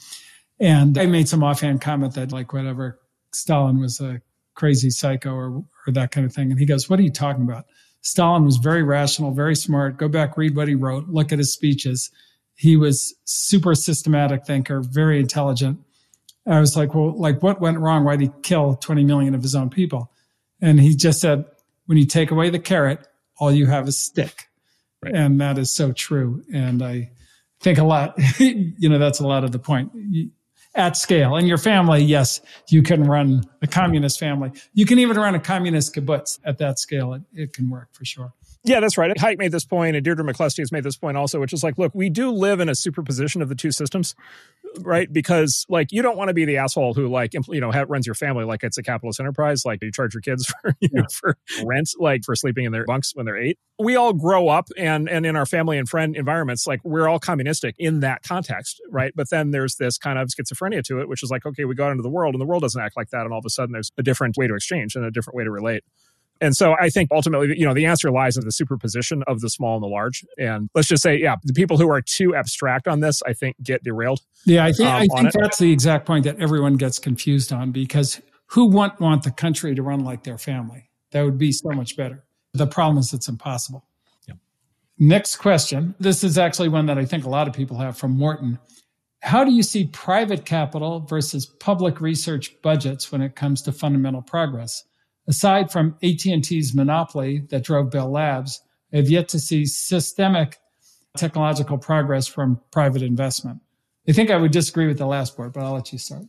and 0.61 0.97
I 0.97 1.07
made 1.07 1.29
some 1.29 1.43
offhand 1.43 1.81
comment 1.81 2.15
that 2.15 2.33
like 2.33 2.53
whatever 2.53 3.01
Stalin 3.33 3.81
was 3.81 4.01
a 4.01 4.21
crazy 4.55 4.91
psycho 4.91 5.35
or 5.35 5.65
or 5.87 5.93
that 5.93 6.11
kind 6.13 6.25
of 6.25 6.33
thing, 6.33 6.51
and 6.51 6.61
he 6.61 6.67
goes, 6.67 6.89
"What 6.89 6.99
are 7.01 7.03
you 7.03 7.13
talking 7.13 7.43
about?" 7.43 7.67
Stalin 8.07 8.45
was 8.45 8.59
very 8.59 8.85
rational, 8.85 9.33
very 9.33 9.57
smart. 9.57 9.97
Go 9.97 10.07
back, 10.07 10.37
read 10.37 10.55
what 10.55 10.69
he 10.69 10.77
wrote, 10.77 11.09
look 11.09 11.33
at 11.33 11.39
his 11.39 11.53
speeches. 11.53 12.09
He 12.55 12.77
was 12.77 13.13
super 13.25 13.75
systematic 13.75 14.47
thinker, 14.47 14.81
very 14.81 15.19
intelligent. 15.19 15.81
I 16.47 16.61
was 16.61 16.77
like, 16.77 16.95
well, 16.95 17.19
like 17.19 17.43
what 17.43 17.61
went 17.61 17.81
wrong? 17.81 18.05
Why 18.05 18.15
did 18.15 18.29
he 18.29 18.33
kill 18.45 18.77
20 18.77 19.03
million 19.03 19.35
of 19.35 19.43
his 19.43 19.57
own 19.57 19.71
people? 19.71 20.13
And 20.63 20.79
he 20.79 20.95
just 20.95 21.21
said, 21.21 21.47
when 21.87 21.99
you 21.99 22.07
take 22.07 22.31
away 22.31 22.49
the 22.49 22.61
carrot, 22.61 23.01
all 23.39 23.51
you 23.51 23.67
have 23.67 23.89
is 23.89 23.99
stick. 23.99 24.51
Right. 25.03 25.13
And 25.13 25.41
that 25.41 25.59
is 25.59 25.75
so 25.75 25.91
true. 25.91 26.45
And 26.55 26.85
I 26.85 27.11
think 27.59 27.79
a 27.79 27.85
lot, 27.85 28.15
you 28.39 28.89
know, 28.89 29.01
that's 29.01 29.19
a 29.19 29.27
lot 29.27 29.43
of 29.43 29.51
the 29.51 29.59
point 29.59 29.91
at 30.77 30.97
scale. 30.97 31.37
In 31.37 31.47
your 31.47 31.59
family, 31.59 32.03
yes, 32.03 32.41
you 32.69 32.83
can 32.83 33.05
run 33.05 33.43
a 33.63 33.67
communist 33.67 34.21
family. 34.21 34.53
You 34.75 34.87
can 34.87 34.99
even 34.99 35.17
run 35.17 35.35
a 35.35 35.41
communist 35.41 35.95
kibbutz 35.95 36.39
at 36.45 36.59
that 36.59 36.79
scale. 36.79 37.15
It, 37.15 37.23
it 37.33 37.53
can 37.53 37.69
work 37.71 37.89
for 37.93 38.05
sure. 38.05 38.33
Yeah, 38.67 38.81
that's 38.81 38.99
right. 38.99 39.15
Hayek 39.17 39.39
made 39.39 39.53
this 39.53 39.65
point, 39.65 39.95
and 39.95 40.05
Deirdre 40.05 40.25
McCloskey 40.25 40.59
has 40.59 40.73
made 40.73 40.83
this 40.83 40.97
point 40.97 41.17
also, 41.17 41.39
which 41.39 41.53
is 41.53 41.63
like, 41.63 41.79
look, 41.79 41.95
we 41.95 42.11
do 42.11 42.33
live 42.33 42.59
in 42.59 42.69
a 42.69 42.75
superposition 42.75 43.41
of 43.41 43.49
the 43.49 43.55
two 43.55 43.71
systems, 43.71 44.17
right? 44.81 45.11
Because 45.13 45.65
like 45.69 45.93
you 45.93 46.03
don't 46.03 46.17
want 46.17 46.29
to 46.29 46.35
be 46.35 46.45
the 46.45 46.57
asshole 46.57 46.93
who 46.93 47.07
like 47.07 47.33
you 47.33 47.61
know 47.61 47.71
runs 47.85 48.07
your 48.07 48.17
family 48.17 48.45
like 48.45 48.65
it's 48.65 48.77
a 48.77 48.83
capitalist 48.83 49.21
enterprise, 49.21 49.65
like 49.65 49.83
you 49.83 49.93
charge 49.93 50.15
your 50.15 50.21
kids 50.21 50.47
for 50.63 50.75
you 50.81 50.89
know, 50.93 51.05
for 51.13 51.37
rent, 51.65 51.91
like 52.01 52.25
for 52.25 52.35
sleeping 52.35 52.65
in 52.65 52.73
their 52.73 52.85
bunks 52.85 53.15
when 53.15 53.25
they're 53.25 53.37
eight. 53.37 53.57
We 53.79 53.95
all 53.95 54.13
grow 54.13 54.49
up, 54.49 54.69
and 54.77 55.09
and 55.09 55.25
in 55.25 55.37
our 55.37 55.47
family 55.47 55.79
and 55.79 55.89
friend 55.89 56.17
environments, 56.17 56.67
like 56.67 56.81
we're 56.83 57.09
all 57.09 57.21
communistic 57.21 57.77
in 57.79 58.01
that 58.01 58.25
context, 58.25 58.81
right? 58.91 59.13
But 59.15 59.31
then 59.31 59.53
there's 59.53 59.77
this 59.77 59.97
kind 59.97 60.19
of 60.19 60.29
schizophrenia 60.29 60.83
to 60.85 61.01
it, 61.01 61.09
which 61.09 61.23
is 61.23 61.31
like, 61.31 61.47
okay, 61.47 61.65
we 61.65 61.77
go 61.77 61.85
out 61.85 61.93
into 61.93 62.03
the 62.03 62.11
world, 62.11 62.35
and 62.35 62.41
the 62.41 62.47
world 62.47 62.63
doesn't 62.63 62.81
act 62.83 62.97
like 62.97 63.11
that, 63.11 63.23
and 63.23 63.33
all 63.33 63.39
of 63.39 63.47
a 63.47 63.51
sudden 63.51 63.73
there's 63.75 63.93
a 63.97 64.03
different 64.03 64.37
way 64.37 64.49
to 64.49 64.55
exchange 64.55 64.97
and 64.97 65.05
a 65.05 65.11
different 65.13 65.37
way 65.37 65.45
to 65.45 65.53
relate. 65.53 65.85
And 66.41 66.55
so 66.55 66.75
I 66.79 66.91
think 66.91 67.11
ultimately, 67.13 67.59
you 67.59 67.65
know, 67.65 67.75
the 67.75 67.87
answer 67.87 68.11
lies 68.11 68.37
in 68.37 68.45
the 68.45 68.53
superposition 68.53 69.23
of 69.27 69.41
the 69.41 69.49
small 69.49 69.75
and 69.75 69.83
the 69.83 69.89
large. 69.89 70.25
And 70.39 70.69
let's 70.75 70.89
just 70.89 71.03
say, 71.03 71.17
yeah, 71.17 71.37
the 71.43 71.53
people 71.53 71.79
who 71.79 71.91
are 71.91 72.03
too 72.03 72.35
abstract 72.35 72.87
on 72.87 73.01
this, 73.01 73.23
I 73.27 73.33
think, 73.33 73.57
get 73.63 73.83
derailed. 73.83 74.21
Yeah, 74.45 74.65
I 74.65 74.73
think, 74.73 74.89
um, 74.89 74.95
I 74.97 75.07
think 75.07 75.33
that's 75.33 75.59
the 75.59 75.73
exact 75.73 76.07
point 76.07 76.25
that 76.25 76.39
everyone 76.39 76.75
gets 76.75 76.99
confused 76.99 77.53
on 77.53 77.73
because 77.73 78.21
who 78.47 78.67
want 78.67 79.01
want 79.01 79.23
the 79.23 79.31
country 79.31 79.75
to 79.75 79.83
run 79.83 80.01
like 80.01 80.25
their 80.25 80.39
family? 80.39 80.89
That 81.13 81.25
would 81.25 81.39
be 81.39 81.53
so 81.53 81.71
much 81.71 81.97
better. 81.97 82.25
The 82.53 82.67
problem 82.67 82.99
is 82.99 83.13
it's 83.13 83.29
impossible. 83.29 83.85
Yeah. 84.27 84.35
Next 84.99 85.37
question. 85.37 85.95
This 85.99 86.23
is 86.23 86.39
actually 86.39 86.69
one 86.69 86.87
that 86.87 86.99
I 86.99 87.05
think 87.05 87.25
a 87.25 87.29
lot 87.29 87.49
of 87.49 87.55
people 87.55 87.79
have 87.79 87.97
from 87.97 88.17
Morton. 88.17 88.59
How 89.21 89.45
do 89.45 89.53
you 89.53 89.63
see 89.63 89.87
private 89.87 90.45
capital 90.45 91.01
versus 91.01 91.47
public 91.47 92.01
research 92.01 92.61
budgets 92.63 93.11
when 93.11 93.23
it 93.23 93.35
comes 93.35 93.63
to 93.63 93.73
fundamental 93.73 94.23
progress? 94.23 94.85
Aside 95.29 95.71
from 95.71 95.97
AT&T's 96.03 96.75
monopoly 96.75 97.41
that 97.51 97.65
drove 97.65 97.91
Bell 97.91 98.11
Labs, 98.11 98.61
I 98.93 98.97
have 98.97 99.11
yet 99.11 99.29
to 99.31 99.39
see 99.39 99.67
systemic 99.67 100.59
technological 101.17 101.79
progress 101.79 102.27
from 102.27 102.61
private 102.71 103.03
investment. 103.03 103.61
I 104.09 104.13
think 104.13 104.31
I 104.31 104.37
would 104.37 104.53
disagree 104.53 104.87
with 104.87 104.99
the 104.99 105.07
last 105.07 105.37
part, 105.37 105.53
but 105.53 105.65
I'll 105.65 105.75
let 105.75 105.93
you 105.93 105.99
start. 105.99 106.25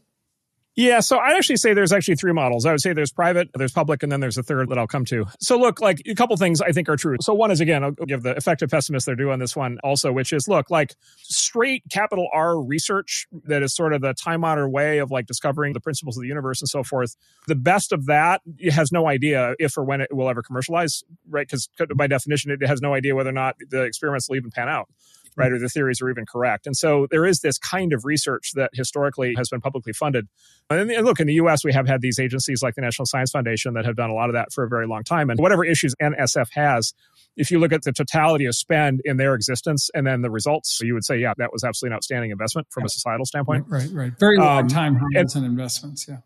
Yeah, 0.78 1.00
so 1.00 1.18
I'd 1.18 1.36
actually 1.36 1.56
say 1.56 1.74
there's 1.74 1.92
actually 1.92 2.18
three 2.18 2.34
models. 2.34 2.68
I 2.68 2.72
would 2.72 2.82
say 2.82 2.94
there's 2.94 3.12
private, 3.12 3.50
there's 3.56 3.72
public, 3.72 4.04
and 4.04 4.12
then 4.12 4.20
there's 4.20 4.38
a 4.38 4.44
third 4.44 4.70
that 4.70 4.78
I'll 4.78 4.86
come 4.86 5.06
to. 5.06 5.26
So 5.40 5.58
look, 5.58 5.82
like 5.82 6.04
a 6.06 6.14
couple 6.14 6.38
things 6.38 6.62
I 6.62 6.72
think 6.72 6.88
are 6.88 6.96
true. 6.96 7.18
So 7.20 7.34
one 7.34 7.50
is 7.50 7.60
again, 7.60 7.84
I'll 7.84 7.94
give 7.94 8.22
the 8.22 8.38
effective 8.38 8.70
pessimist 8.70 9.08
their 9.08 9.16
due 9.16 9.32
on 9.32 9.40
this 9.40 9.56
one 9.56 9.80
also, 9.84 10.12
which 10.12 10.32
is 10.32 10.48
look, 10.48 10.70
like 10.70 10.94
straight 11.18 11.82
capital 11.90 12.28
R 12.32 12.62
research 12.62 13.26
that 13.46 13.64
is 13.64 13.74
sort 13.74 13.92
of 13.92 14.02
the 14.02 14.14
time 14.14 14.44
honored 14.44 14.72
way 14.72 15.00
of 15.00 15.10
like 15.10 15.26
discovering 15.26 15.74
the 15.74 15.80
principles 15.80 16.16
of 16.16 16.22
the 16.22 16.28
universe 16.28 16.62
and 16.62 16.70
so 16.70 16.84
forth. 16.84 17.16
The 17.48 17.56
best 17.56 17.92
of 17.92 18.06
that 18.06 18.42
has 18.70 18.92
no 18.92 19.08
idea 19.08 19.56
if 19.58 19.80
or 19.80 19.84
when 19.84 20.02
it 20.02 20.16
will 20.16 20.30
ever 20.30 20.44
commercialize, 20.44 21.04
right? 21.28 21.48
Because 21.48 21.70
by 21.96 22.06
definition, 22.06 22.52
it 22.52 22.62
has 22.68 22.84
no 22.84 22.94
idea 22.94 23.16
whether 23.16 23.32
or 23.32 23.34
not 23.34 23.56
the 23.68 23.82
experiments 23.82 24.30
will 24.30 24.36
even 24.36 24.52
pan 24.52 24.70
out 24.70 24.90
right? 25.38 25.52
Or 25.52 25.60
the 25.60 25.70
theories 25.70 26.02
are 26.02 26.10
even 26.10 26.26
correct. 26.26 26.66
And 26.66 26.76
so 26.76 27.08
there 27.12 27.26
is 27.26 27.40
this 27.40 27.58
kind 27.58 27.94
of 27.94 28.04
research 28.06 28.52
that 28.56 28.72
historically 28.74 29.36
has 29.38 29.50
been 29.50 29.62
publicly 29.62 29.94
funded. 29.94 30.28
And 30.70 30.90
look, 31.06 31.20
in 31.20 31.28
the 31.28 31.36
US, 31.36 31.64
we 31.64 31.72
have 31.74 31.88
had 31.88 32.02
these 32.02 32.20
agencies 32.20 32.62
like 32.62 32.76
the 32.76 32.82
National 32.82 33.06
Science 33.06 33.32
Foundation 33.32 33.74
that 33.76 33.86
have 33.86 33.96
done 33.96 34.10
a 34.10 34.14
lot 34.14 34.30
of 34.30 34.34
that 34.34 34.52
for 34.52 34.64
a 34.64 34.70
very 34.70 34.88
long 34.88 35.04
time. 35.04 35.30
And 35.30 35.40
whatever 35.40 35.64
issues 35.64 35.94
NSF 36.02 36.48
has, 36.54 36.94
if 37.38 37.52
you 37.52 37.60
look 37.60 37.72
at 37.72 37.84
the 37.84 37.94
totality 37.94 38.46
of 38.46 38.56
spend 38.56 39.02
in 39.06 39.18
their 39.18 39.36
existence 39.36 39.90
and 39.94 40.08
then 40.08 40.22
the 40.22 40.32
results, 40.32 40.80
you 40.82 40.94
would 40.96 41.06
say, 41.06 41.18
yeah, 41.18 41.34
that 41.38 41.54
was 41.54 41.64
absolutely 41.64 41.94
an 41.94 41.98
outstanding 41.98 42.32
investment 42.32 42.68
from 42.72 42.84
a 42.84 42.90
societal 42.90 43.26
standpoint. 43.26 43.66
Right, 43.68 43.90
right. 43.92 44.14
Very 44.20 44.38
long 44.38 44.64
um, 44.64 44.68
time 44.68 45.00
and 45.16 45.36
investments, 45.36 46.08
yeah. 46.10 46.18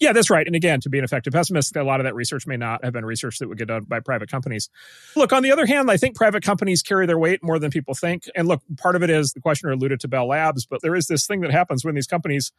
Yeah, 0.00 0.12
that's 0.12 0.28
right. 0.28 0.46
And 0.46 0.56
again, 0.56 0.80
to 0.80 0.90
be 0.90 0.98
an 0.98 1.04
effective 1.04 1.32
pessimist, 1.32 1.76
a 1.76 1.84
lot 1.84 2.00
of 2.00 2.04
that 2.04 2.14
research 2.14 2.46
may 2.46 2.56
not 2.56 2.84
have 2.84 2.92
been 2.92 3.04
research 3.04 3.38
that 3.38 3.48
would 3.48 3.58
get 3.58 3.68
done 3.68 3.84
by 3.84 4.00
private 4.00 4.28
companies. 4.28 4.68
Look, 5.14 5.32
on 5.32 5.42
the 5.42 5.52
other 5.52 5.66
hand, 5.66 5.90
I 5.90 5.96
think 5.96 6.16
private 6.16 6.42
companies 6.42 6.82
carry 6.82 7.06
their 7.06 7.18
weight 7.18 7.42
more 7.42 7.58
than 7.58 7.70
people 7.70 7.94
think. 7.94 8.24
And 8.34 8.48
look, 8.48 8.60
part 8.76 8.96
of 8.96 9.02
it 9.02 9.10
is 9.10 9.32
the 9.32 9.40
questioner 9.40 9.72
alluded 9.72 10.00
to 10.00 10.08
Bell 10.08 10.26
Labs, 10.28 10.66
but 10.66 10.82
there 10.82 10.96
is 10.96 11.06
this 11.06 11.26
thing 11.26 11.42
that 11.42 11.52
happens 11.52 11.84
when 11.84 11.94
these 11.94 12.06
companies 12.06 12.52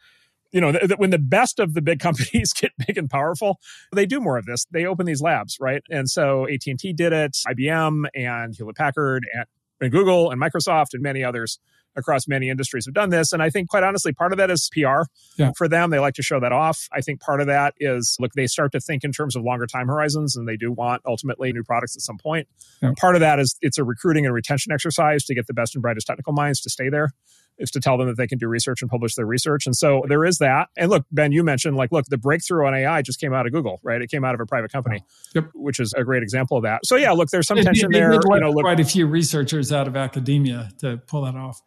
you 0.51 0.61
know, 0.61 0.71
th- 0.71 0.97
when 0.97 1.09
the 1.09 1.19
best 1.19 1.59
of 1.59 1.73
the 1.73 1.81
big 1.81 1.99
companies 2.07 2.53
get 2.53 2.71
big 2.87 2.97
and 2.97 3.09
powerful, 3.09 3.59
they 3.93 4.05
do 4.05 4.21
more 4.21 4.37
of 4.37 4.45
this. 4.45 4.65
They 4.71 4.85
open 4.85 5.05
these 5.05 5.21
labs, 5.21 5.57
right? 5.59 5.83
And 5.89 6.09
so 6.09 6.47
AT&T 6.47 6.93
did 6.93 7.11
it, 7.11 7.37
IBM 7.47 8.05
and 8.15 8.55
Hewlett 8.55 8.77
Packard 8.77 9.25
and, 9.33 9.45
and 9.81 9.91
Google 9.91 10.31
and 10.31 10.41
Microsoft 10.41 10.93
and 10.93 11.03
many 11.03 11.23
others 11.23 11.59
across 11.95 12.27
many 12.27 12.49
industries 12.49 12.85
have 12.85 12.93
done 12.93 13.09
this. 13.09 13.31
And 13.31 13.41
I 13.41 13.49
think, 13.49 13.69
quite 13.69 13.83
honestly, 13.83 14.13
part 14.13 14.31
of 14.31 14.37
that 14.37 14.49
is 14.49 14.69
PR 14.73 15.03
yeah. 15.37 15.51
for 15.57 15.67
them. 15.67 15.89
They 15.89 15.99
like 15.99 16.15
to 16.15 16.23
show 16.23 16.39
that 16.39 16.51
off. 16.51 16.87
I 16.91 17.01
think 17.01 17.21
part 17.21 17.41
of 17.41 17.47
that 17.47 17.73
is 17.79 18.17
look, 18.19 18.33
they 18.33 18.47
start 18.47 18.71
to 18.73 18.79
think 18.79 19.03
in 19.03 19.11
terms 19.11 19.35
of 19.35 19.43
longer 19.43 19.67
time 19.67 19.87
horizons 19.87 20.35
and 20.35 20.47
they 20.47 20.57
do 20.57 20.71
want 20.71 21.01
ultimately 21.05 21.51
new 21.53 21.63
products 21.63 21.95
at 21.95 22.01
some 22.01 22.17
point. 22.17 22.47
Yeah. 22.81 22.91
Part 22.97 23.15
of 23.15 23.21
that 23.21 23.39
is 23.39 23.55
it's 23.61 23.77
a 23.77 23.83
recruiting 23.83 24.25
and 24.25 24.33
retention 24.33 24.71
exercise 24.71 25.25
to 25.25 25.35
get 25.35 25.47
the 25.47 25.53
best 25.53 25.75
and 25.75 25.81
brightest 25.81 26.07
technical 26.07 26.33
minds 26.33 26.61
to 26.61 26.69
stay 26.69 26.89
there 26.89 27.11
is 27.57 27.71
to 27.71 27.79
tell 27.79 27.97
them 27.97 28.07
that 28.07 28.17
they 28.17 28.27
can 28.27 28.37
do 28.37 28.47
research 28.47 28.81
and 28.81 28.91
publish 28.91 29.15
their 29.15 29.25
research. 29.25 29.65
And 29.65 29.75
so 29.75 30.03
there 30.07 30.25
is 30.25 30.37
that. 30.39 30.69
And 30.77 30.89
look, 30.89 31.05
Ben, 31.11 31.31
you 31.31 31.43
mentioned 31.43 31.77
like, 31.77 31.91
look, 31.91 32.05
the 32.05 32.17
breakthrough 32.17 32.67
on 32.67 32.73
AI 32.73 33.01
just 33.01 33.19
came 33.19 33.33
out 33.33 33.45
of 33.45 33.53
Google, 33.53 33.79
right? 33.83 34.01
It 34.01 34.09
came 34.09 34.23
out 34.25 34.35
of 34.35 34.41
a 34.41 34.45
private 34.45 34.71
company, 34.71 35.03
yep. 35.33 35.49
which 35.53 35.79
is 35.79 35.93
a 35.93 36.03
great 36.03 36.23
example 36.23 36.57
of 36.57 36.63
that. 36.63 36.85
So 36.85 36.95
yeah, 36.95 37.11
look, 37.11 37.29
there's 37.29 37.47
some 37.47 37.57
it, 37.57 37.63
tension 37.63 37.93
it, 37.93 37.95
it 37.95 37.99
there. 37.99 38.13
You 38.13 38.39
know, 38.39 38.51
look, 38.51 38.63
quite 38.63 38.79
a 38.79 38.85
few 38.85 39.07
researchers 39.07 39.71
out 39.71 39.87
of 39.87 39.95
academia 39.95 40.71
to 40.79 40.97
pull 40.97 41.23
that 41.23 41.35
off. 41.35 41.61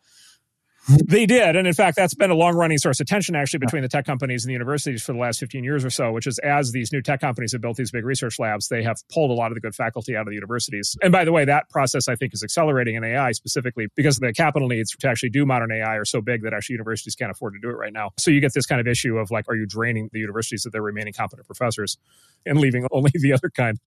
They 0.88 1.26
did. 1.26 1.54
And 1.54 1.66
in 1.66 1.74
fact, 1.74 1.96
that's 1.96 2.14
been 2.14 2.30
a 2.30 2.34
long 2.34 2.54
running 2.54 2.78
source 2.78 2.98
of 3.00 3.06
tension 3.06 3.36
actually 3.36 3.58
between 3.58 3.82
the 3.82 3.88
tech 3.88 4.06
companies 4.06 4.44
and 4.44 4.48
the 4.48 4.54
universities 4.54 5.02
for 5.02 5.12
the 5.12 5.18
last 5.18 5.38
15 5.38 5.62
years 5.62 5.84
or 5.84 5.90
so, 5.90 6.12
which 6.12 6.26
is 6.26 6.38
as 6.38 6.72
these 6.72 6.92
new 6.92 7.02
tech 7.02 7.20
companies 7.20 7.52
have 7.52 7.60
built 7.60 7.76
these 7.76 7.90
big 7.90 8.04
research 8.04 8.38
labs, 8.38 8.68
they 8.68 8.82
have 8.82 8.96
pulled 9.12 9.30
a 9.30 9.34
lot 9.34 9.50
of 9.50 9.54
the 9.54 9.60
good 9.60 9.74
faculty 9.74 10.16
out 10.16 10.22
of 10.22 10.28
the 10.28 10.34
universities. 10.34 10.96
And 11.02 11.12
by 11.12 11.24
the 11.24 11.32
way, 11.32 11.44
that 11.44 11.68
process 11.68 12.08
I 12.08 12.14
think 12.14 12.32
is 12.32 12.42
accelerating 12.42 12.94
in 12.94 13.04
AI 13.04 13.32
specifically 13.32 13.88
because 13.96 14.16
the 14.16 14.32
capital 14.32 14.68
needs 14.68 14.96
to 14.96 15.08
actually 15.08 15.30
do 15.30 15.44
modern 15.44 15.70
AI 15.70 15.96
are 15.96 16.06
so 16.06 16.22
big 16.22 16.42
that 16.42 16.54
actually 16.54 16.74
universities 16.74 17.14
can't 17.14 17.30
afford 17.30 17.52
to 17.54 17.60
do 17.60 17.68
it 17.68 17.76
right 17.76 17.92
now. 17.92 18.10
So 18.18 18.30
you 18.30 18.40
get 18.40 18.54
this 18.54 18.66
kind 18.66 18.80
of 18.80 18.86
issue 18.86 19.18
of 19.18 19.30
like, 19.30 19.44
are 19.48 19.56
you 19.56 19.66
draining 19.66 20.08
the 20.12 20.20
universities 20.20 20.64
of 20.64 20.72
their 20.72 20.82
remaining 20.82 21.12
competent 21.12 21.46
professors 21.46 21.98
and 22.46 22.58
leaving 22.58 22.86
only 22.90 23.10
the 23.14 23.32
other 23.34 23.50
kind? 23.50 23.78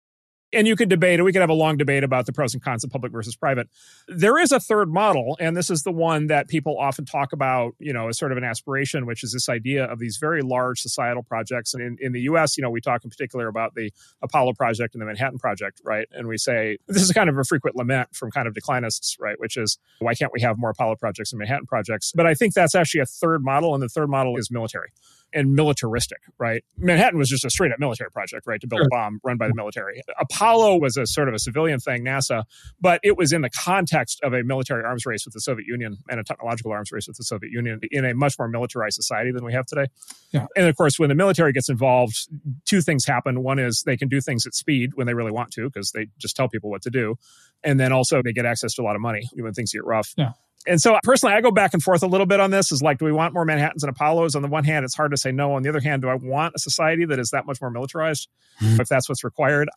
And 0.54 0.68
you 0.68 0.76
could 0.76 0.90
debate 0.90 1.20
it. 1.20 1.24
We 1.24 1.32
could 1.32 1.42
have 1.42 1.50
a 1.50 1.54
long 1.54 1.78
debate 1.78 2.04
about 2.04 2.26
the 2.26 2.34
pros 2.34 2.54
and 2.54 2.64
cons 2.64 2.84
of 2.84 2.90
public 2.90 3.12
versus 3.12 3.36
private. 3.36 3.70
There 4.08 4.38
is 4.38 4.52
a 4.52 4.60
third 4.60 4.90
model, 4.90 5.38
and 5.40 5.56
this 5.56 5.70
is 5.70 5.84
the 5.84 5.92
one 5.92 6.28
that 6.28 6.48
people 6.48 6.78
often 6.78 7.06
talk 7.06 7.34
about, 7.34 7.76
you 7.80 7.94
know, 7.94 8.10
as 8.10 8.18
sort 8.18 8.32
of 8.32 8.38
an 8.38 8.44
aspiration, 8.44 9.06
which 9.06 9.24
is 9.24 9.32
this 9.32 9.50
idea 9.50 9.86
of 9.86 10.00
these 10.00 10.18
very 10.18 10.42
large 10.42 10.82
societal 10.82 11.24
projects. 11.24 11.74
And 11.74 11.84
in, 11.84 11.98
in 12.00 12.12
the 12.12 12.22
US, 12.22 12.58
you 12.58 12.62
know, 12.62 12.70
we 12.70 12.82
talk 12.82 13.04
in 13.04 13.10
particular 13.10 13.48
about 13.48 13.76
the 13.76 13.92
Apollo 14.22 14.54
project 14.54 14.96
and 14.96 15.02
the 15.02 15.06
Manhattan 15.06 15.40
project, 15.40 15.82
right? 15.84 16.08
And 16.12 16.28
we 16.28 16.38
say 16.38 16.78
this 16.88 17.02
is 17.02 17.12
kind 17.12 17.30
of 17.30 17.38
a 17.38 17.44
frequent 17.44 17.76
lament 17.76 18.16
from 18.16 18.32
kind 18.32 18.48
of 18.48 18.54
declinists, 18.54 19.16
right? 19.20 19.40
Which 19.40 19.58
is 19.58 19.78
why 20.00 20.14
can't 20.16 20.32
we 20.34 20.42
have 20.42 20.58
more 20.58 20.72
Apollo 20.72 20.98
projects 20.98 21.32
and 21.32 21.40
Manhattan 21.40 21.66
projects? 21.66 22.12
But 22.14 22.26
I 22.26 22.34
think 22.34 22.54
that's 22.54 22.76
actually 22.76 23.02
a 23.02 23.06
third 23.06 23.44
model, 23.44 23.74
and 23.74 23.82
the 23.82 23.90
third 23.90 24.10
model 24.10 24.38
is 24.38 24.52
military 24.52 24.92
and 25.34 25.54
militaristic, 25.54 26.20
right? 26.38 26.64
Manhattan 26.78 27.18
was 27.18 27.30
just 27.30 27.46
a 27.46 27.50
straight 27.50 27.72
up 27.72 27.80
military 27.80 28.12
project, 28.12 28.46
right? 28.46 28.60
To 28.62 28.68
build 28.68 28.80
sure. 28.80 28.88
a 28.88 28.90
bomb 28.90 29.20
run 29.24 29.38
by 29.38 29.48
the 29.48 29.56
military. 29.56 30.02
Apollo 30.20 30.80
was 30.80 30.98
a 30.98 31.06
sort 31.06 31.28
of 31.28 31.34
a 31.34 31.40
civilian 31.40 31.80
thing, 31.80 32.04
NASA, 32.04 32.44
but 32.80 33.00
it 33.04 33.18
was 33.18 33.32
in 33.32 33.42
the 33.42 33.50
context 33.50 34.20
of 34.24 34.34
a 34.34 34.44
military 34.44 34.84
arms 34.84 35.06
race 35.06 35.26
with 35.26 35.34
the 35.34 35.42
Soviet 35.42 35.68
Union 35.68 35.98
and 36.10 36.20
a 36.20 36.24
technological 36.24 36.72
arms 36.72 36.92
race 36.92 37.08
with 37.08 37.18
the 37.18 37.24
Soviet 37.24 37.52
Union 37.52 37.80
in 37.92 38.06
a 38.06 38.14
much 38.14 38.38
more 38.38 38.48
militarized 38.48 38.96
society 38.96 39.32
than 39.32 39.44
we 39.46 39.54
have 39.54 39.66
today. 39.66 39.86
Yeah. 40.32 40.48
And 40.56 40.68
of 40.68 40.76
course, 40.76 41.00
when 41.00 41.10
the 41.10 41.16
military 41.16 41.54
gets 41.54 41.70
involved, 41.70 42.28
two 42.66 42.82
things 42.82 43.06
happen. 43.06 43.44
One 43.44 43.60
is 43.60 43.84
they 43.86 43.98
can 43.98 44.08
do 44.08 44.22
things 44.22 44.46
at 44.46 44.54
speed 44.54 44.92
when 44.96 45.08
they 45.08 45.14
really 45.14 45.32
want 45.32 45.52
to, 45.52 45.70
because 45.70 45.92
they 45.92 46.08
just 46.18 46.36
tell 46.36 46.50
people 46.50 46.70
what 46.70 46.82
to 46.84 46.90
do. 46.90 47.16
And 47.64 47.80
then 47.80 47.92
also 47.92 48.22
they 48.22 48.34
get 48.34 48.46
access 48.46 48.74
to 48.76 48.82
a 48.82 48.84
lot 48.84 48.96
of 48.96 49.02
money 49.02 49.30
when 49.34 49.54
things 49.54 49.72
get 49.72 49.86
rough. 49.86 50.14
Yeah 50.18 50.32
and 50.68 50.82
so 50.82 50.98
personally, 51.04 51.36
I 51.36 51.42
go 51.42 51.52
back 51.52 51.74
and 51.74 51.82
forth 51.82 52.04
a 52.04 52.08
little 52.08 52.26
bit 52.26 52.40
on 52.40 52.52
this. 52.52 52.72
Is 52.72 52.82
like, 52.82 53.00
do 53.00 53.06
we 53.06 53.12
want 53.12 53.34
more 53.34 53.46
Manhattans 53.46 53.84
and 53.84 53.90
Apollos? 53.90 54.36
On 54.36 54.42
the 54.42 54.48
one 54.48 54.64
hand, 54.64 54.86
it's 54.86 54.96
hard 54.96 55.12
to 55.12 55.18
say 55.18 55.32
no. 55.32 55.54
On 55.54 55.64
the 55.64 55.70
other 55.70 55.80
hand, 55.80 56.02
do 56.02 56.10
I 56.10 56.16
want 56.16 56.54
a 56.56 56.60
society 56.60 57.06
that 57.06 57.20
is 57.20 57.32
that 57.32 57.46
much 57.46 57.62
more 57.62 57.72
militarized? 57.72 58.28
Mm-hmm. 58.62 58.82
If 58.82 58.88
that's 58.88 59.10
what's 59.10 59.24
required, 59.24 59.70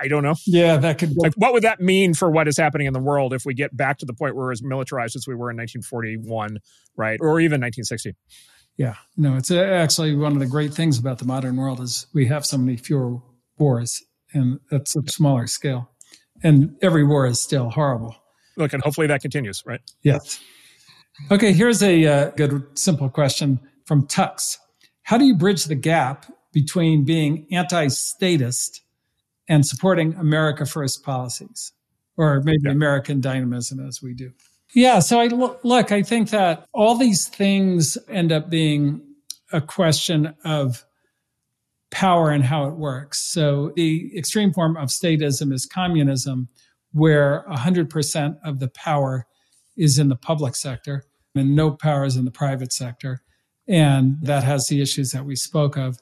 I 0.00 0.08
don't 0.08 0.22
know. 0.22 0.34
Yeah, 0.46 0.76
that 0.78 0.98
could. 0.98 1.16
Like, 1.16 1.34
what 1.34 1.52
would 1.52 1.62
that 1.64 1.80
mean 1.80 2.14
for 2.14 2.30
what 2.30 2.48
is 2.48 2.56
happening 2.56 2.86
in 2.86 2.92
the 2.92 3.00
world 3.00 3.34
if 3.34 3.44
we 3.44 3.54
get 3.54 3.76
back 3.76 3.98
to 3.98 4.06
the 4.06 4.14
point 4.14 4.34
where 4.34 4.46
we're 4.46 4.52
as 4.52 4.62
militarized 4.62 5.16
as 5.16 5.26
we 5.26 5.34
were 5.34 5.50
in 5.50 5.56
1941, 5.56 6.58
right, 6.96 7.18
or 7.20 7.40
even 7.40 7.60
1960? 7.60 8.14
Yeah, 8.76 8.94
no, 9.16 9.36
it's 9.36 9.50
actually 9.50 10.16
one 10.16 10.32
of 10.32 10.38
the 10.38 10.46
great 10.46 10.72
things 10.72 10.98
about 10.98 11.18
the 11.18 11.26
modern 11.26 11.56
world 11.56 11.80
is 11.80 12.06
we 12.14 12.26
have 12.28 12.46
so 12.46 12.56
many 12.56 12.76
fewer 12.76 13.18
wars, 13.58 14.02
and 14.32 14.60
that's 14.70 14.96
a 14.96 15.02
smaller 15.06 15.46
scale, 15.46 15.90
and 16.42 16.76
every 16.80 17.04
war 17.04 17.26
is 17.26 17.42
still 17.42 17.68
horrible 17.68 18.16
look, 18.56 18.72
and 18.72 18.82
hopefully 18.82 19.06
that 19.06 19.20
continues, 19.20 19.62
right? 19.66 19.80
Yes. 20.02 20.40
Okay, 21.30 21.52
here's 21.52 21.82
a 21.82 22.06
uh, 22.06 22.30
good, 22.30 22.66
simple 22.78 23.08
question 23.08 23.60
from 23.84 24.06
Tux. 24.06 24.58
How 25.02 25.18
do 25.18 25.24
you 25.24 25.36
bridge 25.36 25.64
the 25.64 25.74
gap 25.74 26.26
between 26.52 27.04
being 27.04 27.46
anti 27.52 27.88
statist 27.88 28.82
and 29.48 29.66
supporting 29.66 30.14
America 30.14 30.64
First 30.64 31.02
policies, 31.02 31.72
or 32.16 32.40
maybe 32.42 32.62
yeah. 32.64 32.72
American 32.72 33.20
dynamism 33.20 33.86
as 33.86 34.00
we 34.02 34.14
do? 34.14 34.32
Yeah, 34.72 35.00
so 35.00 35.18
I 35.20 35.26
look, 35.26 35.90
I 35.90 36.02
think 36.02 36.30
that 36.30 36.66
all 36.72 36.96
these 36.96 37.26
things 37.26 37.98
end 38.08 38.30
up 38.30 38.48
being 38.48 39.02
a 39.52 39.60
question 39.60 40.34
of 40.44 40.84
power 41.90 42.30
and 42.30 42.44
how 42.44 42.66
it 42.66 42.74
works. 42.74 43.18
So 43.18 43.72
the 43.74 44.16
extreme 44.16 44.52
form 44.52 44.76
of 44.76 44.88
statism 44.90 45.52
is 45.52 45.66
communism, 45.66 46.48
where 46.92 47.44
100% 47.50 48.38
of 48.44 48.58
the 48.58 48.68
power 48.68 49.26
is 49.76 49.98
in 49.98 50.08
the 50.08 50.16
public 50.16 50.56
sector 50.56 51.04
and 51.34 51.54
no 51.54 51.70
power 51.70 52.04
is 52.04 52.16
in 52.16 52.24
the 52.24 52.30
private 52.30 52.72
sector. 52.72 53.22
And 53.68 54.16
that 54.22 54.42
has 54.42 54.66
the 54.66 54.82
issues 54.82 55.12
that 55.12 55.24
we 55.24 55.36
spoke 55.36 55.76
of. 55.76 55.98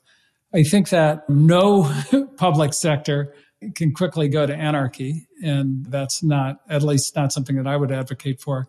I 0.55 0.63
think 0.63 0.89
that 0.89 1.29
no 1.29 1.93
public 2.37 2.73
sector 2.73 3.35
can 3.75 3.93
quickly 3.93 4.29
go 4.29 4.47
to 4.47 4.55
anarchy. 4.55 5.29
And 5.43 5.85
that's 5.87 6.23
not, 6.23 6.61
at 6.69 6.83
least 6.83 7.15
not 7.15 7.33
something 7.33 7.57
that 7.57 7.67
I 7.67 7.77
would 7.77 7.93
advocate 7.93 8.41
for. 8.41 8.69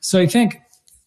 So 0.00 0.20
I 0.20 0.26
think, 0.26 0.58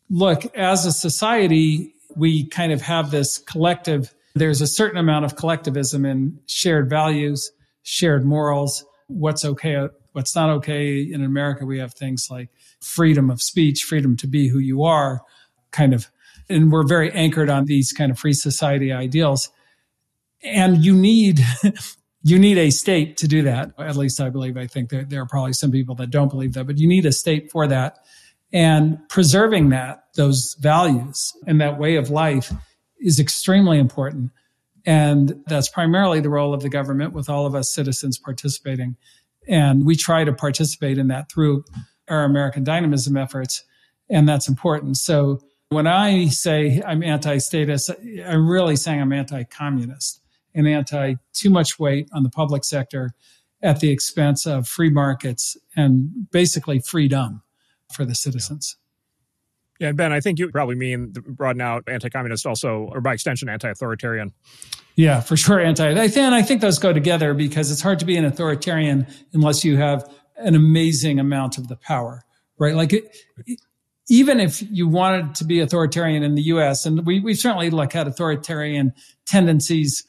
look, 0.09 0.45
as 0.55 0.85
a 0.85 0.91
society, 0.91 1.93
we 2.15 2.47
kind 2.47 2.71
of 2.71 2.81
have 2.81 3.11
this 3.11 3.37
collective, 3.37 4.13
there's 4.33 4.61
a 4.61 4.67
certain 4.67 4.97
amount 4.97 5.25
of 5.25 5.35
collectivism 5.35 6.05
in 6.05 6.39
shared 6.47 6.89
values, 6.89 7.51
shared 7.83 8.25
morals, 8.25 8.83
what's 9.07 9.45
okay 9.45 9.87
what's 10.17 10.35
not 10.35 10.49
okay. 10.49 10.99
In 10.99 11.23
America, 11.23 11.63
we 11.63 11.77
have 11.77 11.93
things 11.93 12.27
like 12.31 12.49
freedom 12.81 13.29
of 13.29 13.39
speech, 13.39 13.83
freedom 13.83 14.17
to 14.17 14.25
be 14.25 14.47
who 14.47 14.57
you 14.57 14.83
are, 14.83 15.21
kind 15.69 15.93
of, 15.93 16.07
and 16.49 16.71
we're 16.71 16.87
very 16.87 17.11
anchored 17.11 17.51
on 17.51 17.65
these 17.65 17.93
kind 17.93 18.09
of 18.09 18.17
free 18.17 18.33
society 18.33 18.91
ideals. 18.91 19.51
And 20.43 20.83
you 20.83 20.95
need, 20.95 21.41
you 22.23 22.39
need 22.39 22.57
a 22.57 22.71
state 22.71 23.17
to 23.17 23.27
do 23.27 23.43
that. 23.43 23.73
At 23.77 23.95
least 23.95 24.19
I 24.19 24.29
believe. 24.29 24.57
I 24.57 24.65
think 24.65 24.89
there 24.89 25.21
are 25.21 25.27
probably 25.27 25.53
some 25.53 25.71
people 25.71 25.93
that 25.95 26.09
don't 26.09 26.31
believe 26.31 26.53
that, 26.53 26.65
but 26.65 26.79
you 26.79 26.87
need 26.87 27.05
a 27.05 27.11
state 27.11 27.51
for 27.51 27.67
that. 27.67 27.99
And 28.51 28.97
preserving 29.09 29.69
that, 29.69 30.05
those 30.15 30.55
values 30.59 31.31
and 31.45 31.61
that 31.61 31.77
way 31.77 31.95
of 31.95 32.09
life 32.09 32.51
is 32.99 33.19
extremely 33.19 33.77
important. 33.77 34.31
And 34.83 35.43
that's 35.45 35.69
primarily 35.69 36.21
the 36.21 36.31
role 36.31 36.55
of 36.55 36.63
the 36.63 36.69
government 36.69 37.13
with 37.13 37.29
all 37.29 37.45
of 37.45 37.53
us 37.53 37.71
citizens 37.71 38.17
participating. 38.17 38.95
And 39.47 39.85
we 39.85 39.95
try 39.95 40.23
to 40.23 40.33
participate 40.33 40.97
in 40.97 41.07
that 41.07 41.31
through 41.31 41.63
our 42.09 42.23
American 42.23 42.63
dynamism 42.63 43.17
efforts. 43.17 43.63
And 44.09 44.27
that's 44.27 44.47
important. 44.47 44.97
So 44.97 45.41
when 45.69 45.87
I 45.87 46.27
say 46.27 46.81
I'm 46.85 47.03
anti 47.03 47.37
statist, 47.39 47.89
I'm 48.25 48.49
really 48.49 48.75
saying 48.75 49.01
I'm 49.01 49.13
anti 49.13 49.43
communist 49.43 50.21
and 50.55 50.67
anti 50.67 51.15
too 51.33 51.49
much 51.49 51.79
weight 51.79 52.09
on 52.13 52.23
the 52.23 52.29
public 52.29 52.63
sector 52.63 53.11
at 53.61 53.79
the 53.79 53.89
expense 53.89 54.45
of 54.45 54.67
free 54.67 54.89
markets 54.89 55.57
and 55.75 56.29
basically 56.31 56.79
freedom 56.79 57.41
for 57.91 58.05
the 58.05 58.15
citizens. 58.15 58.77
Yeah, 58.77 58.86
Ben, 59.79 60.11
I 60.11 60.19
think 60.19 60.39
you 60.39 60.49
probably 60.49 60.75
mean 60.75 61.11
broaden 61.11 61.61
out 61.61 61.83
anti-communist 61.87 62.45
also, 62.45 62.89
or 62.91 63.01
by 63.01 63.13
extension, 63.13 63.49
anti-authoritarian. 63.49 64.33
Yeah, 64.95 65.21
for 65.21 65.37
sure, 65.37 65.59
anti. 65.59 65.91
I 65.91 66.07
think, 66.07 66.33
I 66.33 66.41
think 66.41 66.61
those 66.61 66.79
go 66.79 66.91
together 66.91 67.33
because 67.33 67.71
it's 67.71 67.81
hard 67.81 67.99
to 67.99 68.05
be 68.05 68.17
an 68.17 68.25
authoritarian 68.25 69.05
unless 69.33 69.63
you 69.63 69.77
have 69.77 70.11
an 70.37 70.55
amazing 70.55 71.19
amount 71.19 71.57
of 71.57 71.67
the 71.67 71.75
power, 71.75 72.23
right? 72.57 72.75
Like, 72.75 72.93
it, 72.93 73.15
even 74.09 74.39
if 74.39 74.63
you 74.71 74.87
wanted 74.87 75.35
to 75.35 75.43
be 75.43 75.59
authoritarian 75.59 76.23
in 76.23 76.35
the 76.35 76.41
U.S., 76.43 76.85
and 76.85 77.05
we 77.05 77.19
we've 77.19 77.37
certainly 77.37 77.69
like 77.69 77.93
had 77.93 78.07
authoritarian 78.07 78.93
tendencies 79.25 80.03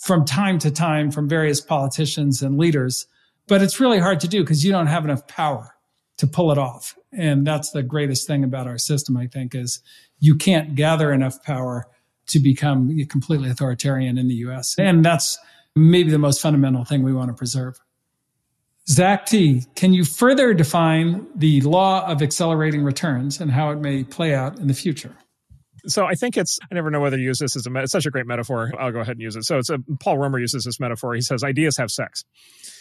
from 0.00 0.24
time 0.24 0.58
to 0.60 0.70
time 0.70 1.10
from 1.10 1.28
various 1.28 1.60
politicians 1.60 2.42
and 2.42 2.58
leaders, 2.58 3.06
but 3.48 3.62
it's 3.62 3.80
really 3.80 3.98
hard 3.98 4.20
to 4.20 4.28
do 4.28 4.42
because 4.42 4.64
you 4.64 4.70
don't 4.70 4.86
have 4.86 5.04
enough 5.04 5.26
power 5.26 5.74
to 6.18 6.26
pull 6.26 6.52
it 6.52 6.58
off. 6.58 6.96
And 7.12 7.46
that's 7.46 7.70
the 7.70 7.82
greatest 7.82 8.26
thing 8.26 8.44
about 8.44 8.66
our 8.66 8.78
system, 8.78 9.16
I 9.16 9.26
think, 9.26 9.54
is 9.54 9.80
you 10.18 10.36
can't 10.36 10.74
gather 10.74 11.12
enough 11.12 11.42
power 11.42 11.86
to 12.26 12.38
become 12.38 12.96
completely 13.08 13.48
authoritarian 13.48 14.18
in 14.18 14.28
the 14.28 14.34
US. 14.34 14.74
And 14.78 15.04
that's 15.04 15.38
maybe 15.74 16.10
the 16.10 16.18
most 16.18 16.40
fundamental 16.40 16.84
thing 16.84 17.02
we 17.02 17.12
want 17.12 17.28
to 17.28 17.34
preserve. 17.34 17.78
Zach 18.88 19.26
T, 19.26 19.64
can 19.74 19.92
you 19.92 20.04
further 20.04 20.54
define 20.54 21.26
the 21.34 21.60
law 21.60 22.06
of 22.06 22.22
accelerating 22.22 22.82
returns 22.82 23.40
and 23.40 23.50
how 23.50 23.70
it 23.70 23.80
may 23.80 24.02
play 24.02 24.34
out 24.34 24.58
in 24.58 24.66
the 24.66 24.74
future? 24.74 25.14
So 25.86 26.04
I 26.04 26.14
think 26.14 26.36
it's, 26.36 26.58
I 26.70 26.74
never 26.74 26.90
know 26.90 27.00
whether 27.00 27.16
to 27.16 27.22
use 27.22 27.38
this 27.38 27.56
as 27.56 27.66
a, 27.66 27.76
it's 27.76 27.92
such 27.92 28.06
a 28.06 28.10
great 28.10 28.26
metaphor. 28.26 28.72
I'll 28.78 28.92
go 28.92 29.00
ahead 29.00 29.16
and 29.16 29.20
use 29.20 29.36
it. 29.36 29.44
So 29.44 29.58
it's 29.58 29.70
a, 29.70 29.78
Paul 30.00 30.18
Romer 30.18 30.38
uses 30.38 30.64
this 30.64 30.80
metaphor. 30.80 31.14
He 31.14 31.20
says, 31.20 31.44
ideas 31.44 31.76
have 31.76 31.90
sex. 31.90 32.24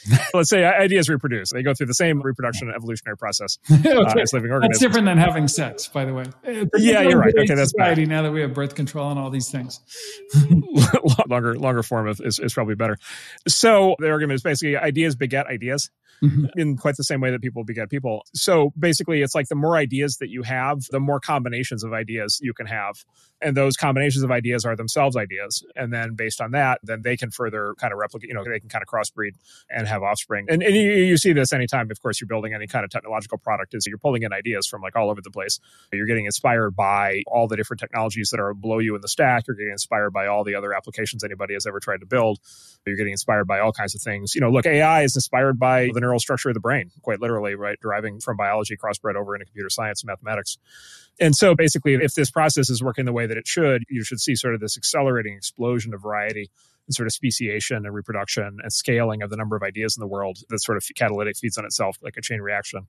Let's 0.34 0.50
say 0.50 0.64
ideas 0.64 1.10
reproduce. 1.10 1.52
They 1.52 1.64
go 1.64 1.74
through 1.74 1.88
the 1.88 1.94
same 1.94 2.22
reproduction 2.22 2.72
evolutionary 2.74 3.18
process 3.18 3.58
okay. 3.72 3.92
uh, 3.98 4.14
as 4.20 4.34
living 4.34 4.52
organisms. 4.52 4.80
That's 4.80 4.80
different 4.80 5.06
than 5.06 5.18
having 5.18 5.48
sex, 5.48 5.88
by 5.88 6.06
the 6.06 6.14
way. 6.14 6.26
yeah, 6.78 7.02
you're 7.02 7.20
right. 7.20 7.34
Okay, 7.38 7.56
that's 7.56 7.72
society 7.72 8.06
bad. 8.06 8.10
now 8.10 8.22
that 8.24 8.32
we 8.32 8.42
have 8.42 8.54
birth 8.54 8.76
control 8.76 9.10
and 9.12 9.20
all 9.20 9.30
these 9.30 9.50
things. 9.50 9.82
longer, 11.28 11.58
longer 11.58 11.84
form 11.84 12.08
of, 12.08 12.22
is, 12.22 12.40
is 12.40 12.54
probably 12.54 12.76
better. 12.76 12.98
So 13.48 13.96
the 14.00 14.10
argument 14.10 14.36
is 14.36 14.44
basically 14.44 14.78
ideas 14.78 15.16
beget 15.16 15.48
ideas. 15.48 15.90
Mm-hmm. 16.24 16.46
in 16.60 16.78
quite 16.78 16.96
the 16.98 17.04
same 17.04 17.22
way 17.22 17.30
that 17.30 17.42
people 17.42 17.64
beget 17.64 17.92
people. 17.92 18.26
So 18.34 18.74
basically, 18.78 19.22
it's 19.22 19.36
like 19.36 19.50
the 19.50 19.56
more 19.56 19.78
ideas 19.78 20.18
that 20.18 20.30
you 20.30 20.42
have, 20.42 20.80
the 20.90 21.00
more 21.00 21.20
combinations 21.20 21.84
of 21.84 21.94
ideas 21.94 22.40
you 22.42 22.56
can 22.56 22.66
have. 22.66 22.96
And 23.40 23.56
those 23.56 23.78
combinations 23.78 24.24
of 24.24 24.32
ideas 24.32 24.66
are 24.66 24.76
themselves 24.76 25.16
ideas. 25.16 25.64
And 25.76 25.94
then 25.94 26.16
based 26.16 26.42
on 26.42 26.52
that, 26.52 26.80
then 26.82 27.04
they 27.04 27.18
can 27.18 27.30
further 27.30 27.76
kind 27.80 27.94
of 27.94 28.00
replicate, 28.00 28.30
you 28.30 28.34
know, 28.34 28.44
they 28.44 28.60
can 28.60 28.68
kind 28.68 28.82
of 28.82 28.88
crossbreed 28.88 29.34
and 29.70 29.88
have 29.88 30.02
offspring. 30.02 30.48
And, 30.50 30.64
and 30.64 30.76
you, 30.76 30.90
you 30.92 31.18
see 31.18 31.34
this 31.34 31.54
anytime, 31.54 31.92
of 31.92 32.02
course, 32.02 32.20
you're 32.20 32.28
building 32.28 32.56
any 32.56 32.66
kind 32.66 32.84
of 32.84 32.90
technological 32.90 33.38
product 33.38 33.76
is 33.76 33.86
you're 33.86 34.00
pulling 34.00 34.24
in 34.24 34.34
ideas 34.34 34.66
from 34.66 34.82
like 34.82 34.96
all 34.96 35.12
over 35.12 35.22
the 35.22 35.30
place. 35.30 35.60
You're 35.94 36.08
getting 36.08 36.26
inspired 36.26 36.76
by 36.76 37.22
all 37.28 37.48
the 37.48 37.56
different 37.56 37.80
technologies 37.80 38.30
that 38.32 38.40
are 38.40 38.56
below 38.56 38.80
you 38.80 38.96
in 38.96 39.02
the 39.02 39.08
stack. 39.08 39.44
You're 39.48 39.56
getting 39.56 39.74
inspired 39.74 40.12
by 40.12 40.26
all 40.26 40.44
the 40.44 40.56
other 40.56 40.74
applications 40.74 41.24
anybody 41.24 41.54
has 41.54 41.68
ever 41.68 41.80
tried 41.80 42.00
to 42.00 42.08
build. 42.08 42.40
You're 42.88 42.96
getting 42.96 43.12
inspired 43.12 43.46
by 43.46 43.60
all 43.60 43.72
kinds 43.72 43.94
of 43.94 44.02
things. 44.02 44.34
You 44.34 44.42
know, 44.42 44.50
look, 44.50 44.66
AI 44.66 45.04
is 45.04 45.16
inspired 45.16 45.60
by 45.60 45.90
the 45.98 46.02
neural 46.02 46.20
structure 46.20 46.50
of 46.50 46.54
the 46.54 46.60
brain, 46.60 46.92
quite 47.02 47.20
literally, 47.20 47.56
right? 47.56 47.80
Deriving 47.82 48.20
from 48.20 48.38
biology, 48.38 48.78
crossbred 48.78 49.16
over 49.16 49.36
into 49.36 49.46
computer 49.46 49.70
science 49.70 50.04
and 50.04 50.08
mathematics. 50.08 50.60
And 51.20 51.36
so 51.36 51.56
basically, 51.56 51.96
if 51.96 52.14
this 52.14 52.30
process 52.30 52.70
is 52.70 52.84
working 52.84 53.06
the 53.06 53.14
way 53.14 53.26
that 53.26 53.38
it 53.38 53.48
should, 53.48 53.84
you 53.90 54.04
should 54.04 54.20
see 54.20 54.36
sort 54.36 54.54
of 54.54 54.62
this 54.62 54.78
accelerating 54.78 55.36
explosion 55.36 55.96
of 55.96 56.02
variety 56.04 56.52
and 56.86 56.94
sort 56.94 57.08
of 57.08 57.14
speciation 57.14 57.78
and 57.78 57.94
reproduction 57.96 58.60
and 58.62 58.72
scaling 58.72 59.24
of 59.24 59.32
the 59.32 59.38
number 59.38 59.56
of 59.56 59.64
ideas 59.64 59.98
in 59.98 60.02
the 60.02 60.08
world 60.08 60.38
that 60.50 60.60
sort 60.60 60.78
of 60.78 60.86
catalytic 60.96 61.36
feeds 61.36 61.58
on 61.58 61.66
itself 61.66 61.98
like 62.04 62.16
a 62.16 62.22
chain 62.22 62.40
reaction 62.40 62.86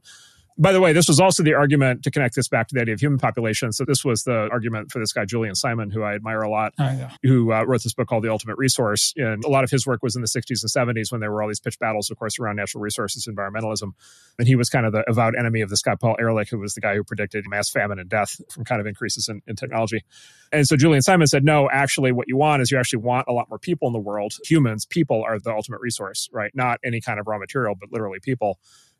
by 0.58 0.72
the 0.72 0.80
way, 0.80 0.92
this 0.92 1.06
was 1.06 1.20
also 1.20 1.42
the 1.44 1.54
argument 1.54 2.02
to 2.02 2.10
connect 2.10 2.34
this 2.34 2.48
back 2.48 2.66
to 2.68 2.74
the 2.74 2.80
idea 2.80 2.94
of 2.94 3.00
human 3.00 3.18
population. 3.18 3.72
So 3.72 3.84
this 3.84 4.04
was 4.04 4.24
the 4.24 4.48
argument 4.50 4.90
for 4.90 4.98
this 4.98 5.12
guy 5.12 5.24
Julian 5.24 5.54
Simon, 5.54 5.90
who 5.90 6.02
I 6.02 6.14
admire 6.14 6.42
a 6.42 6.50
lot, 6.50 6.72
oh, 6.80 6.84
yeah. 6.84 7.12
who 7.22 7.52
uh, 7.52 7.62
wrote 7.62 7.84
this 7.84 7.94
book 7.94 8.08
called 8.08 8.24
The 8.24 8.30
Ultimate 8.30 8.58
Resource. 8.58 9.14
And 9.16 9.44
a 9.44 9.48
lot 9.48 9.62
of 9.62 9.70
his 9.70 9.86
work 9.86 10.02
was 10.02 10.16
in 10.16 10.22
the 10.22 10.28
60s 10.28 10.62
and 10.62 10.96
70s 10.96 11.12
when 11.12 11.20
there 11.20 11.30
were 11.30 11.42
all 11.42 11.48
these 11.48 11.60
pitched 11.60 11.78
battles, 11.78 12.10
of 12.10 12.18
course, 12.18 12.40
around 12.40 12.56
natural 12.56 12.82
resources, 12.82 13.28
environmentalism. 13.28 13.92
And 14.38 14.48
he 14.48 14.56
was 14.56 14.68
kind 14.68 14.84
of 14.84 14.92
the 14.92 15.08
avowed 15.08 15.36
enemy 15.36 15.60
of 15.60 15.70
this 15.70 15.80
guy 15.80 15.94
Paul 15.94 16.16
Ehrlich, 16.18 16.50
who 16.50 16.58
was 16.58 16.74
the 16.74 16.80
guy 16.80 16.96
who 16.96 17.04
predicted 17.04 17.44
mass 17.48 17.70
famine 17.70 18.00
and 18.00 18.08
death 18.08 18.40
from 18.50 18.64
kind 18.64 18.80
of 18.80 18.86
increases 18.88 19.28
in, 19.28 19.42
in 19.46 19.54
technology. 19.54 20.04
And 20.52 20.66
so 20.66 20.76
Julian 20.76 21.02
Simon 21.02 21.28
said, 21.28 21.44
no, 21.44 21.68
actually, 21.70 22.10
what 22.10 22.26
you 22.26 22.36
want 22.36 22.62
is 22.62 22.70
you 22.72 22.78
actually 22.78 23.02
want 23.02 23.26
a 23.28 23.32
lot 23.32 23.48
more 23.48 23.58
people 23.58 23.86
in 23.86 23.92
the 23.92 24.00
world. 24.00 24.32
Humans, 24.44 24.86
people 24.86 25.22
are 25.24 25.38
the 25.38 25.50
ultimate 25.50 25.80
resource, 25.80 26.28
right? 26.32 26.50
Not 26.54 26.80
any 26.84 27.00
kind 27.00 27.20
of 27.20 27.28
raw 27.28 27.38
material, 27.38 27.74
but 27.78 27.92
literally 27.92 28.18
people. 28.20 28.58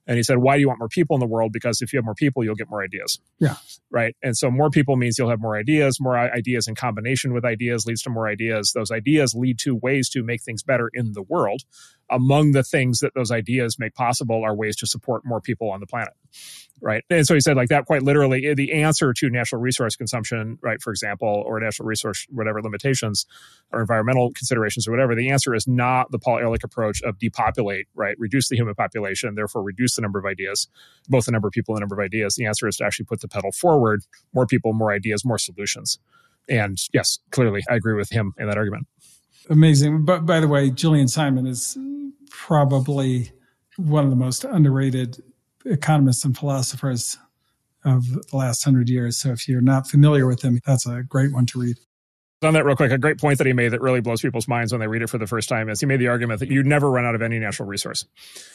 And 0.09 0.17
he 0.17 0.23
said, 0.23 0.39
Why 0.39 0.57
do 0.57 0.61
you 0.61 0.69
want 0.69 0.81
more 0.81 0.89
people 0.89 1.15
in 1.15 1.21
the 1.21 1.27
world? 1.27 1.53
Because 1.53 1.83
if 1.83 1.93
you 1.93 1.99
have 1.99 2.05
more 2.05 2.15
people, 2.15 2.43
you'll 2.43 2.55
get 2.55 2.71
more 2.71 2.83
ideas. 2.83 3.21
Yeah. 3.39 3.57
Right. 3.91 4.17
And 4.23 4.37
so 4.37 4.51
more 4.51 4.71
people 4.71 4.97
means 4.97 5.19
you'll 5.19 5.31
have 5.31 5.41
more 5.41 5.57
ideas. 5.57 6.01
More 6.01 6.17
ideas 6.19 6.67
in 6.67 6.75
combination 6.75 7.35
with 7.35 7.45
ideas 7.45 7.87
leads 7.87 8.03
to 8.03 8.11
more 8.11 8.27
ideas. 8.27 8.73
Those 8.75 8.91
ideas 8.91 9.35
lead 9.35 9.59
to 9.61 9.77
ways 9.77 10.09
to 10.11 10.23
make 10.25 10.43
things 10.43 10.63
better 10.63 10.91
in 10.95 11.13
the 11.13 11.23
world 11.23 11.63
among 12.11 12.53
the 12.53 12.63
things 12.63 13.01
that 13.01 13.15
those 13.15 13.31
ideas 13.31 13.79
make 13.79 13.95
possible 13.95 14.43
are 14.45 14.55
ways 14.55 14.77
to 14.77 14.87
support 14.87 15.23
more 15.25 15.41
people 15.41 15.71
on 15.71 15.81
the 15.81 15.87
planet 15.87 16.15
right? 16.81 17.05
And 17.11 17.27
so 17.27 17.35
he 17.35 17.41
said 17.41 17.57
like 17.57 17.69
that 17.69 17.87
quite 17.87 18.03
literally 18.03 18.47
eh, 18.47 18.55
the 18.55 18.73
answer 18.73 19.13
to 19.13 19.31
natural 19.31 19.61
resource 19.61 19.97
consumption 19.97 20.59
right 20.63 20.81
for 20.81 20.91
example 20.91 21.43
or 21.47 21.59
natural 21.61 21.87
resource 21.87 22.27
whatever 22.31 22.63
limitations 22.63 23.27
or 23.73 23.81
environmental 23.81 24.31
considerations 24.33 24.87
or 24.87 24.91
whatever 24.91 25.15
the 25.15 25.31
answer 25.31 25.55
is 25.55 25.67
not 25.67 26.11
the 26.11 26.19
paul 26.19 26.39
ehrlich 26.39 26.65
approach 26.65 27.03
of 27.03 27.19
depopulate 27.19 27.87
right? 27.95 28.17
Reduce 28.19 28.49
the 28.49 28.57
human 28.57 28.75
population 28.75 29.35
therefore 29.35 29.63
reduce 29.63 29.97
the 29.97 30.03
number 30.03 30.19
of 30.19 30.25
ideas 30.25 30.69
both 31.09 31.25
the 31.25 31.33
number 31.33 31.49
of 31.49 31.53
people 31.53 31.75
and 31.75 31.79
the 31.79 31.83
number 31.83 32.01
of 32.01 32.05
ideas. 32.05 32.35
The 32.37 32.47
answer 32.47 32.69
is 32.69 32.77
to 32.77 32.85
actually 32.85 33.07
put 33.07 33.21
the 33.21 33.29
pedal 33.29 33.53
forward 33.53 34.03
more 34.35 34.47
people 34.47 34.73
more 34.73 34.93
ideas 34.93 35.25
more 35.25 35.39
solutions. 35.39 35.99
And 36.49 36.79
yes 36.93 37.19
clearly 37.31 37.63
i 37.69 37.75
agree 37.75 37.95
with 37.95 38.11
him 38.11 38.35
in 38.39 38.49
that 38.49 38.57
argument 38.57 38.87
amazing 39.51 40.05
but 40.05 40.26
by 40.26 40.40
the 40.40 40.49
way 40.49 40.70
julian 40.70 41.09
simon 41.09 41.46
is 41.46 41.76
probably 42.30 43.30
one 43.76 44.05
of 44.05 44.11
the 44.11 44.16
most 44.16 44.44
underrated 44.44 45.22
economists 45.64 46.24
and 46.24 46.36
philosophers 46.36 47.16
of 47.84 48.28
the 48.30 48.36
last 48.36 48.64
hundred 48.64 48.88
years. 48.88 49.18
So 49.18 49.30
if 49.30 49.49
you're 49.49 49.61
not 49.61 49.88
familiar 49.88 50.26
with 50.26 50.42
him, 50.42 50.61
that's 50.66 50.86
a 50.86 51.03
great 51.03 51.32
one 51.32 51.46
to 51.46 51.61
read. 51.61 51.76
On 52.42 52.55
that, 52.55 52.64
real 52.64 52.76
quick, 52.76 52.92
a 52.92 52.99
great 52.99 53.18
point 53.18 53.38
that 53.38 53.46
he 53.46 53.53
made 53.53 53.70
that 53.70 53.80
really 53.80 54.01
blows 54.01 54.20
people's 54.20 54.46
minds 54.46 54.72
when 54.72 54.80
they 54.80 54.86
read 54.86 55.03
it 55.03 55.11
for 55.11 55.18
the 55.18 55.26
first 55.26 55.49
time 55.49 55.68
is 55.68 55.80
he 55.80 55.86
made 55.86 55.99
the 55.99 56.07
argument 56.07 56.38
that 56.38 56.49
you 56.49 56.62
never 56.62 56.88
run 56.88 57.05
out 57.05 57.16
of 57.16 57.22
any 57.22 57.38
natural 57.40 57.68
resource. 57.68 58.05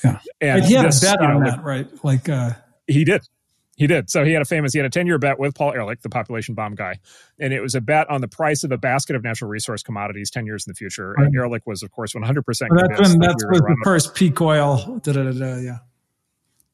Yeah, 0.03 0.19
and 0.39 0.63
he 0.63 0.73
had 0.73 0.85
this, 0.85 1.03
a 1.03 1.05
bet 1.05 1.21
on 1.21 1.43
know, 1.43 1.51
that, 1.51 1.63
right? 1.63 1.87
Like 2.03 2.29
uh, 2.29 2.51
he 2.87 3.03
did. 3.03 3.27
He 3.75 3.87
did. 3.87 4.09
So 4.09 4.23
he 4.23 4.33
had 4.33 4.41
a 4.41 4.45
famous, 4.45 4.71
he 4.73 4.79
had 4.79 4.85
a 4.85 4.89
10 4.89 5.07
year 5.07 5.17
bet 5.17 5.39
with 5.39 5.55
Paul 5.55 5.73
Ehrlich, 5.73 6.01
the 6.01 6.09
population 6.09 6.53
bomb 6.53 6.75
guy. 6.75 6.99
And 7.39 7.53
it 7.53 7.61
was 7.61 7.73
a 7.73 7.81
bet 7.81 8.09
on 8.09 8.21
the 8.21 8.27
price 8.27 8.63
of 8.63 8.71
a 8.71 8.77
basket 8.77 9.15
of 9.15 9.23
natural 9.23 9.49
resource 9.49 9.81
commodities 9.81 10.29
10 10.29 10.45
years 10.45 10.67
in 10.67 10.71
the 10.71 10.75
future. 10.75 11.13
Right. 11.17 11.25
And 11.25 11.35
Ehrlich 11.35 11.63
was, 11.65 11.81
of 11.81 11.91
course, 11.91 12.13
100% 12.13 12.19
well, 12.21 12.87
that's 12.87 13.09
when, 13.09 13.19
that's 13.19 13.43
was 13.45 13.59
the 13.59 13.81
first 13.83 14.13
peak 14.13 14.39
oil. 14.39 14.99
Da, 15.01 15.13
da, 15.13 15.31
da, 15.31 15.57
yeah. 15.57 15.77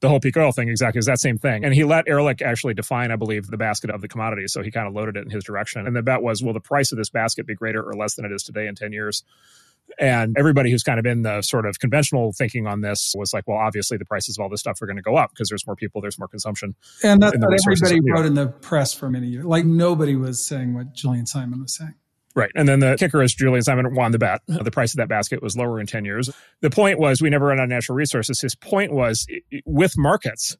The 0.01 0.07
whole 0.07 0.19
peak 0.19 0.37
oil 0.37 0.51
thing, 0.51 0.69
exactly, 0.69 0.99
is 0.99 1.05
that 1.07 1.19
same 1.19 1.37
thing. 1.37 1.65
And 1.65 1.73
he 1.73 1.83
let 1.83 2.07
Ehrlich 2.07 2.41
actually 2.41 2.73
define, 2.73 3.11
I 3.11 3.17
believe, 3.17 3.47
the 3.47 3.57
basket 3.57 3.89
of 3.89 3.99
the 4.01 4.07
commodities. 4.07 4.53
So 4.53 4.61
he 4.61 4.71
kind 4.71 4.87
of 4.87 4.93
loaded 4.93 5.17
it 5.17 5.25
in 5.25 5.29
his 5.29 5.43
direction. 5.43 5.85
And 5.85 5.95
the 5.95 6.01
bet 6.01 6.21
was, 6.21 6.41
will 6.41 6.53
the 6.53 6.61
price 6.61 6.91
of 6.91 6.97
this 6.97 7.09
basket 7.09 7.45
be 7.45 7.53
greater 7.53 7.81
or 7.81 7.95
less 7.95 8.15
than 8.15 8.23
it 8.23 8.31
is 8.31 8.43
today 8.43 8.67
in 8.67 8.75
10 8.75 8.93
years? 8.93 9.23
And 9.97 10.35
everybody 10.37 10.71
who's 10.71 10.83
kind 10.83 10.99
of 10.99 11.05
in 11.05 11.23
the 11.23 11.41
sort 11.41 11.65
of 11.65 11.79
conventional 11.79 12.31
thinking 12.31 12.67
on 12.67 12.81
this 12.81 13.13
was 13.17 13.33
like, 13.33 13.47
well, 13.47 13.57
obviously 13.57 13.97
the 13.97 14.05
prices 14.05 14.37
of 14.37 14.43
all 14.43 14.49
this 14.49 14.59
stuff 14.59 14.81
are 14.81 14.85
going 14.85 14.97
to 14.97 15.01
go 15.01 15.15
up 15.15 15.31
because 15.31 15.49
there's 15.49 15.65
more 15.65 15.75
people, 15.75 16.01
there's 16.01 16.19
more 16.19 16.27
consumption. 16.27 16.75
And 17.03 17.21
that's 17.21 17.37
what 17.37 17.59
everybody 17.65 17.99
wrote 18.11 18.25
in 18.25 18.35
the 18.35 18.47
press 18.47 18.93
for 18.93 19.09
many 19.09 19.27
years. 19.27 19.45
Like 19.45 19.65
nobody 19.65 20.15
was 20.15 20.45
saying 20.45 20.73
what 20.73 20.93
Julian 20.93 21.25
Simon 21.25 21.61
was 21.61 21.75
saying. 21.75 21.95
Right. 22.35 22.51
And 22.55 22.69
then 22.69 22.79
the 22.79 22.95
kicker 22.97 23.21
is 23.23 23.33
Julian 23.33 23.63
Simon 23.63 23.95
won 23.95 24.11
the 24.11 24.19
bet. 24.19 24.41
The 24.47 24.71
price 24.71 24.93
of 24.93 24.97
that 24.97 25.09
basket 25.09 25.41
was 25.41 25.57
lower 25.57 25.79
in 25.79 25.87
10 25.87 26.05
years. 26.05 26.29
The 26.61 26.69
point 26.69 26.99
was 26.99 27.21
we 27.21 27.29
never 27.29 27.47
run 27.47 27.59
out 27.59 27.63
of 27.63 27.69
natural 27.69 27.95
resources. 27.95 28.39
His 28.39 28.55
point 28.55 28.93
was 28.93 29.25
with 29.65 29.93
markets, 29.97 30.55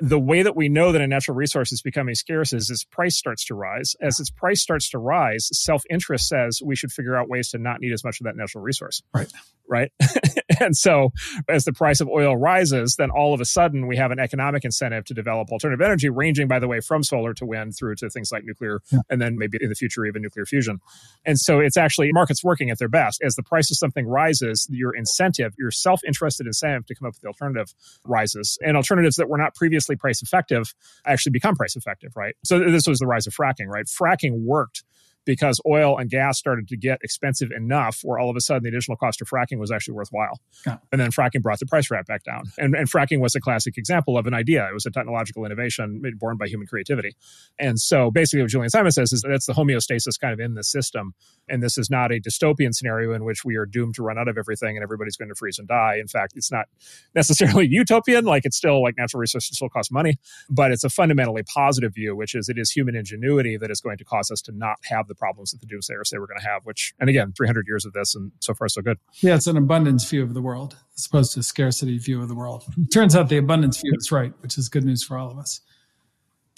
the 0.00 0.18
way 0.18 0.42
that 0.42 0.56
we 0.56 0.68
know 0.68 0.92
that 0.92 1.00
a 1.00 1.06
natural 1.06 1.36
resource 1.36 1.72
is 1.72 1.82
becoming 1.82 2.14
scarce 2.14 2.52
is 2.52 2.70
its 2.70 2.84
price 2.84 3.16
starts 3.16 3.44
to 3.46 3.54
rise. 3.54 3.94
As 4.00 4.20
its 4.20 4.30
price 4.30 4.62
starts 4.62 4.90
to 4.90 4.98
rise, 4.98 5.48
self 5.52 5.82
interest 5.90 6.28
says 6.28 6.60
we 6.64 6.76
should 6.76 6.92
figure 6.92 7.16
out 7.16 7.28
ways 7.28 7.50
to 7.50 7.58
not 7.58 7.80
need 7.80 7.92
as 7.92 8.04
much 8.04 8.20
of 8.20 8.24
that 8.24 8.36
natural 8.36 8.62
resource. 8.62 9.02
Right. 9.14 9.32
right? 9.68 9.92
and 10.60 10.76
so 10.76 11.10
as 11.48 11.64
the 11.64 11.72
price 11.72 12.00
of 12.00 12.08
oil 12.08 12.36
rises, 12.36 12.96
then 12.96 13.10
all 13.10 13.34
of 13.34 13.40
a 13.40 13.44
sudden 13.44 13.86
we 13.86 13.96
have 13.96 14.10
an 14.10 14.18
economic 14.18 14.64
incentive 14.64 15.04
to 15.06 15.14
develop 15.14 15.50
alternative 15.50 15.84
energy, 15.84 16.08
ranging, 16.08 16.48
by 16.48 16.58
the 16.58 16.68
way, 16.68 16.80
from 16.80 17.02
solar 17.02 17.34
to 17.34 17.44
wind 17.44 17.74
through 17.78 17.96
to 17.96 18.08
things 18.10 18.30
like 18.32 18.44
nuclear, 18.44 18.80
yeah. 18.92 19.00
and 19.10 19.20
then 19.20 19.36
maybe 19.36 19.58
in 19.60 19.68
the 19.68 19.74
future, 19.74 20.04
even 20.04 20.22
nuclear 20.22 20.46
fusion. 20.46 20.78
And 21.24 21.38
so 21.38 21.60
it's 21.60 21.76
actually 21.76 22.10
markets 22.12 22.44
working 22.44 22.70
at 22.70 22.78
their 22.78 22.88
best. 22.88 23.22
As 23.22 23.34
the 23.34 23.42
price 23.42 23.70
of 23.70 23.76
something 23.76 24.06
rises, 24.06 24.66
your 24.70 24.94
incentive, 24.94 25.54
your 25.58 25.70
self 25.70 26.00
interested 26.06 26.46
incentive 26.46 26.86
to 26.86 26.94
come 26.94 27.06
up 27.06 27.14
with 27.14 27.22
the 27.22 27.28
alternative 27.28 27.74
rises. 28.04 28.58
And 28.62 28.76
alternatives 28.76 29.16
that 29.16 29.28
were 29.28 29.38
not 29.38 29.54
previously 29.54 29.77
price 29.96 30.22
effective 30.22 30.74
actually 31.06 31.32
become 31.32 31.54
price 31.54 31.76
effective, 31.76 32.12
right? 32.16 32.34
So 32.44 32.58
this 32.58 32.86
was 32.86 32.98
the 32.98 33.06
rise 33.06 33.26
of 33.26 33.34
fracking, 33.34 33.66
right? 33.66 33.86
Fracking 33.86 34.44
worked 34.44 34.84
because 35.28 35.60
oil 35.66 35.98
and 35.98 36.08
gas 36.08 36.38
started 36.38 36.66
to 36.68 36.74
get 36.74 36.98
expensive 37.02 37.50
enough 37.54 38.00
where 38.02 38.18
all 38.18 38.30
of 38.30 38.36
a 38.36 38.40
sudden 38.40 38.62
the 38.62 38.70
additional 38.70 38.96
cost 38.96 39.20
of 39.20 39.28
fracking 39.28 39.58
was 39.58 39.70
actually 39.70 39.92
worthwhile. 39.92 40.40
Yeah. 40.66 40.78
And 40.90 40.98
then 40.98 41.10
fracking 41.10 41.42
brought 41.42 41.58
the 41.58 41.66
price 41.66 41.90
right 41.90 42.06
back 42.06 42.24
down. 42.24 42.44
And, 42.56 42.74
and 42.74 42.90
fracking 42.90 43.20
was 43.20 43.34
a 43.34 43.40
classic 43.40 43.76
example 43.76 44.16
of 44.16 44.26
an 44.26 44.32
idea. 44.32 44.66
It 44.66 44.72
was 44.72 44.86
a 44.86 44.90
technological 44.90 45.44
innovation 45.44 46.00
born 46.18 46.38
by 46.38 46.46
human 46.46 46.66
creativity. 46.66 47.14
And 47.58 47.78
so 47.78 48.10
basically 48.10 48.40
what 48.40 48.50
Julian 48.50 48.70
Simon 48.70 48.90
says 48.90 49.12
is 49.12 49.20
that's 49.20 49.44
the 49.44 49.52
homeostasis 49.52 50.18
kind 50.18 50.32
of 50.32 50.40
in 50.40 50.54
the 50.54 50.64
system. 50.64 51.12
And 51.46 51.62
this 51.62 51.76
is 51.76 51.90
not 51.90 52.10
a 52.10 52.20
dystopian 52.20 52.72
scenario 52.72 53.12
in 53.12 53.22
which 53.22 53.44
we 53.44 53.56
are 53.56 53.66
doomed 53.66 53.96
to 53.96 54.02
run 54.02 54.16
out 54.16 54.28
of 54.28 54.38
everything 54.38 54.78
and 54.78 54.82
everybody's 54.82 55.18
going 55.18 55.28
to 55.28 55.34
freeze 55.34 55.58
and 55.58 55.68
die. 55.68 55.98
In 56.00 56.08
fact, 56.08 56.32
it's 56.36 56.50
not 56.50 56.68
necessarily 57.14 57.66
utopian, 57.70 58.24
like 58.24 58.46
it's 58.46 58.56
still 58.56 58.82
like 58.82 58.94
natural 58.96 59.20
resources 59.20 59.54
still 59.54 59.68
cost 59.68 59.92
money, 59.92 60.16
but 60.48 60.70
it's 60.70 60.84
a 60.84 60.90
fundamentally 60.90 61.42
positive 61.42 61.92
view, 61.94 62.16
which 62.16 62.34
is 62.34 62.48
it 62.48 62.56
is 62.56 62.70
human 62.70 62.96
ingenuity 62.96 63.58
that 63.58 63.70
is 63.70 63.82
going 63.82 63.98
to 63.98 64.04
cause 64.04 64.30
us 64.30 64.40
to 64.40 64.52
not 64.52 64.78
have 64.84 65.06
the 65.06 65.17
problems 65.18 65.50
that 65.50 65.60
the 65.60 65.66
doomsayers 65.66 66.06
say 66.06 66.18
we're 66.18 66.26
going 66.26 66.40
to 66.40 66.48
have, 66.48 66.62
which, 66.64 66.94
and 66.98 67.10
again, 67.10 67.32
300 67.36 67.66
years 67.66 67.84
of 67.84 67.92
this, 67.92 68.14
and 68.14 68.32
so 68.40 68.54
far, 68.54 68.68
so 68.68 68.82
good. 68.82 68.98
Yeah, 69.20 69.34
it's 69.34 69.46
an 69.46 69.56
abundance 69.56 70.08
view 70.08 70.22
of 70.22 70.34
the 70.34 70.42
world 70.42 70.76
as 70.96 71.06
opposed 71.06 71.34
to 71.34 71.40
a 71.40 71.42
scarcity 71.42 71.98
view 71.98 72.22
of 72.22 72.28
the 72.28 72.34
world. 72.34 72.64
It 72.78 72.92
turns 72.92 73.14
out 73.16 73.28
the 73.28 73.36
abundance 73.36 73.80
view 73.80 73.92
is 73.96 74.12
right, 74.12 74.32
which 74.40 74.58
is 74.58 74.68
good 74.68 74.84
news 74.84 75.02
for 75.02 75.18
all 75.18 75.30
of 75.30 75.38
us. 75.38 75.60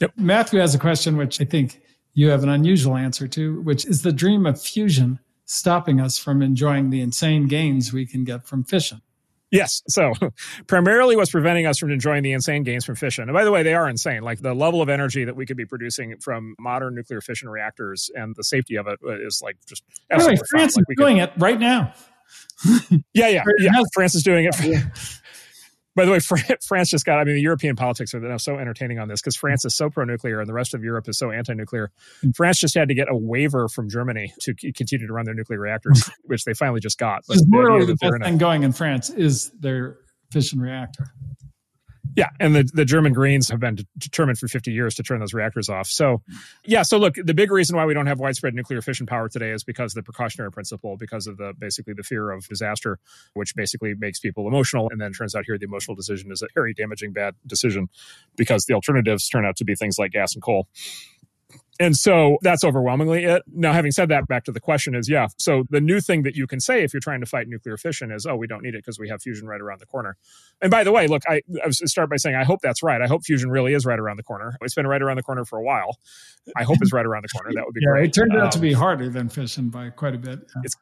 Yep. 0.01 0.13
Matthew 0.17 0.61
has 0.61 0.75
a 0.75 0.79
question, 0.79 1.17
which 1.17 1.41
I 1.41 1.45
think 1.45 1.81
you 2.15 2.31
have 2.31 2.43
an 2.43 2.49
unusual 2.49 2.97
answer 2.97 3.29
to, 3.29 3.61
which 3.63 3.85
is 3.85 4.03
the 4.03 4.13
dream 4.13 4.47
of 4.47 4.61
fusion 4.61 5.19
stopping 5.45 6.01
us 6.01 6.17
from 6.17 6.43
enjoying 6.43 6.91
the 6.91 7.01
insane 7.01 7.49
gains 7.49 7.93
we 7.93 8.07
can 8.07 8.25
get 8.25 8.47
from 8.47 8.65
fission? 8.65 9.03
Yes. 9.51 9.82
So 9.88 10.12
primarily 10.66 11.16
what's 11.16 11.30
preventing 11.30 11.66
us 11.66 11.78
from 11.78 11.90
enjoying 11.90 12.22
the 12.22 12.32
insane 12.32 12.62
gains 12.62 12.84
from 12.84 12.94
fission. 12.94 13.24
And 13.24 13.32
by 13.32 13.44
the 13.44 13.53
way, 13.53 13.62
they 13.62 13.74
are 13.74 13.88
insane. 13.88 14.22
Like 14.22 14.40
the 14.40 14.55
level 14.55 14.80
of 14.80 14.88
energy 14.88 15.24
that 15.24 15.36
we 15.36 15.46
could 15.46 15.57
be 15.57 15.66
producing 15.66 16.16
from 16.18 16.55
modern 16.59 16.94
nuclear 16.94 17.20
fission 17.20 17.48
reactors 17.48 18.11
and 18.14 18.34
the 18.36 18.44
safety 18.44 18.76
of 18.76 18.86
it 18.86 18.98
uh, 19.05 19.26
is 19.26 19.40
like 19.42 19.57
just 19.66 19.82
absolutely. 20.11 20.44
France 20.51 20.78
is 20.78 20.84
doing 20.96 21.18
it 21.18 21.32
right 21.36 21.59
now. 21.59 21.92
yeah, 23.12 23.28
yeah, 23.28 23.42
yeah. 23.59 23.72
France 23.94 24.14
is 24.14 24.22
doing 24.22 24.48
it. 24.51 24.55
By 26.01 26.07
the 26.07 26.12
way, 26.12 26.20
France 26.66 26.88
just 26.88 27.05
got, 27.05 27.18
I 27.18 27.24
mean, 27.24 27.34
the 27.34 27.42
European 27.42 27.76
politics 27.76 28.14
are 28.14 28.20
now 28.20 28.38
so 28.38 28.57
entertaining 28.57 28.98
on 28.98 29.09
this 29.09 29.20
because 29.20 29.36
France 29.36 29.66
is 29.66 29.76
so 29.76 29.90
pro 29.90 30.05
nuclear 30.05 30.40
and 30.40 30.48
the 30.48 30.55
rest 30.55 30.72
of 30.72 30.82
Europe 30.82 31.07
is 31.11 31.18
so 31.18 31.30
anti 31.30 31.53
nuclear. 31.53 31.92
Mm. 32.24 32.34
France 32.34 32.59
just 32.59 32.74
had 32.74 32.88
to 32.88 32.94
get 32.94 33.09
a 33.11 33.16
waiver 33.16 33.68
from 33.68 33.86
Germany 33.90 34.32
to 34.40 34.55
continue 34.55 35.07
to 35.07 35.12
run 35.12 35.26
their 35.26 35.34
nuclear 35.34 35.61
reactors, 35.61 36.09
which 36.24 36.44
they 36.44 36.55
finally 36.55 36.80
just 36.80 36.96
got. 36.96 37.24
But 37.28 37.36
the, 37.36 37.84
the 37.86 37.96
best 38.01 38.22
thing 38.22 38.38
going 38.38 38.62
in 38.62 38.72
France 38.72 39.11
is 39.11 39.51
their 39.61 39.98
fission 40.32 40.59
reactor. 40.59 41.12
Yeah, 42.17 42.29
and 42.39 42.55
the, 42.55 42.69
the 42.73 42.85
German 42.85 43.13
Greens 43.13 43.49
have 43.51 43.61
been 43.61 43.79
determined 43.99 44.39
for 44.39 44.49
50 44.49 44.73
years 44.73 44.95
to 44.97 45.03
turn 45.03 45.21
those 45.21 45.35
reactors 45.35 45.69
off. 45.69 45.87
So, 45.87 46.23
yeah, 46.65 46.83
so 46.83 46.99
look, 46.99 47.15
the 47.15 47.35
big 47.35 47.51
reason 47.51 47.77
why 47.77 47.87
we 47.87 47.95
don't 47.95 48.07
have 48.07 48.19
widespread 48.19 48.55
nuclear 48.55 48.83
fission 48.83 49.07
power 49.07 49.29
today 49.29 49.51
is 49.51 49.65
because 49.65 49.93
of 49.93 49.97
the 49.97 50.03
precautionary 50.03 50.51
principle, 50.51 50.97
because 50.97 51.27
of 51.27 51.37
the 51.37 51.53
basically 51.59 51.95
the 51.95 52.03
fear 52.03 52.31
of 52.31 52.47
disaster, 52.49 52.99
which 53.35 53.55
basically 53.55 53.95
makes 53.99 54.19
people 54.19 54.49
emotional. 54.49 54.89
And 54.91 55.01
then 55.01 55.13
turns 55.13 55.35
out 55.35 55.45
here 55.47 55.59
the 55.59 55.67
emotional 55.67 55.95
decision 55.95 56.33
is 56.33 56.43
a 56.43 56.49
very 56.55 56.75
damaging 56.75 57.13
bad 57.13 57.35
decision 57.47 57.89
because 58.37 58.65
the 58.65 58.75
alternatives 58.75 59.29
turn 59.29 59.45
out 59.45 59.57
to 59.57 59.65
be 59.65 59.75
things 59.75 59.97
like 59.99 60.13
gas 60.13 60.35
and 60.35 60.43
coal. 60.43 60.69
And 61.81 61.97
so 61.97 62.37
that's 62.43 62.62
overwhelmingly 62.62 63.24
it. 63.24 63.43
Now, 63.51 63.72
having 63.72 63.91
said 63.91 64.11
that, 64.11 64.28
back 64.28 64.45
to 64.45 64.53
the 64.53 64.61
question 64.61 64.95
is 64.95 65.09
yeah. 65.09 65.28
So 65.39 65.64
the 65.70 65.81
new 65.81 66.01
thing 66.01 66.22
that 66.24 66.37
you 66.37 66.47
can 66.47 66.61
say 66.61 66.85
if 66.85 66.93
you're 66.93 67.01
trying 67.01 67.20
to 67.20 67.26
fight 67.26 67.49
nuclear 67.49 67.78
fission 67.78 68.12
is, 68.12 68.26
oh, 68.26 68.37
we 68.37 68.47
don't 68.47 68.62
need 68.62 68.74
it 68.74 68.85
because 68.85 68.99
we 68.99 69.09
have 69.09 69.22
fusion 69.22 69.49
right 69.49 69.61
around 69.61 69.81
the 69.81 69.87
corner. 69.87 70.18
And 70.61 70.70
by 70.70 70.85
the 70.85 70.93
way, 70.93 71.07
look, 71.07 71.22
I, 71.26 71.41
I 71.64 71.70
start 71.70 72.11
by 72.11 72.16
saying 72.16 72.37
I 72.37 72.45
hope 72.45 72.61
that's 72.62 72.83
right. 72.83 73.01
I 73.01 73.07
hope 73.07 73.24
fusion 73.24 73.51
really 73.51 73.72
is 73.72 73.87
right 73.87 73.99
around 73.99 74.18
the 74.18 74.22
corner. 74.22 74.59
It's 74.61 74.74
been 74.74 74.87
right 74.87 75.01
around 75.01 75.16
the 75.16 75.22
corner 75.22 75.47
for 75.47 75.59
a 75.59 75.62
while. 75.62 75.97
I 76.55 76.64
hope 76.64 76.76
it's 76.83 76.93
right 76.93 77.07
around 77.07 77.24
the 77.24 77.28
corner. 77.28 77.51
That 77.55 77.64
would 77.64 77.74
be 77.74 77.81
yeah, 77.87 77.93
great. 77.93 78.05
It 78.09 78.12
turned 78.12 78.37
out 78.37 78.45
um, 78.45 78.51
to 78.51 78.59
be 78.59 78.74
harder 78.74 79.09
than 79.09 79.31
fission 79.31 79.70
by 79.70 79.89
quite 79.89 80.14
a 80.14 80.18
bit. 80.18 80.41
Yeah. 80.55 80.62
It's 80.64 80.74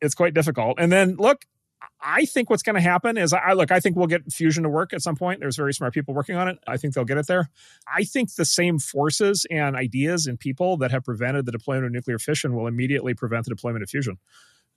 it's 0.00 0.14
quite 0.16 0.34
difficult. 0.34 0.80
And 0.80 0.90
then 0.90 1.14
look, 1.16 1.44
I 2.02 2.24
think 2.24 2.48
what's 2.48 2.62
going 2.62 2.76
to 2.76 2.80
happen 2.80 3.18
is 3.18 3.32
I 3.32 3.52
look, 3.52 3.70
I 3.70 3.80
think 3.80 3.96
we'll 3.96 4.06
get 4.06 4.32
fusion 4.32 4.62
to 4.62 4.68
work 4.68 4.92
at 4.92 5.02
some 5.02 5.16
point. 5.16 5.40
There's 5.40 5.56
very 5.56 5.74
smart 5.74 5.92
people 5.92 6.14
working 6.14 6.36
on 6.36 6.48
it. 6.48 6.58
I 6.66 6.76
think 6.76 6.94
they'll 6.94 7.04
get 7.04 7.18
it 7.18 7.26
there. 7.26 7.50
I 7.86 8.04
think 8.04 8.34
the 8.34 8.44
same 8.44 8.78
forces 8.78 9.46
and 9.50 9.76
ideas 9.76 10.26
and 10.26 10.38
people 10.38 10.76
that 10.78 10.90
have 10.90 11.04
prevented 11.04 11.46
the 11.46 11.52
deployment 11.52 11.86
of 11.86 11.92
nuclear 11.92 12.18
fission 12.18 12.54
will 12.54 12.66
immediately 12.66 13.14
prevent 13.14 13.44
the 13.44 13.50
deployment 13.50 13.82
of 13.82 13.90
fusion. 13.90 14.18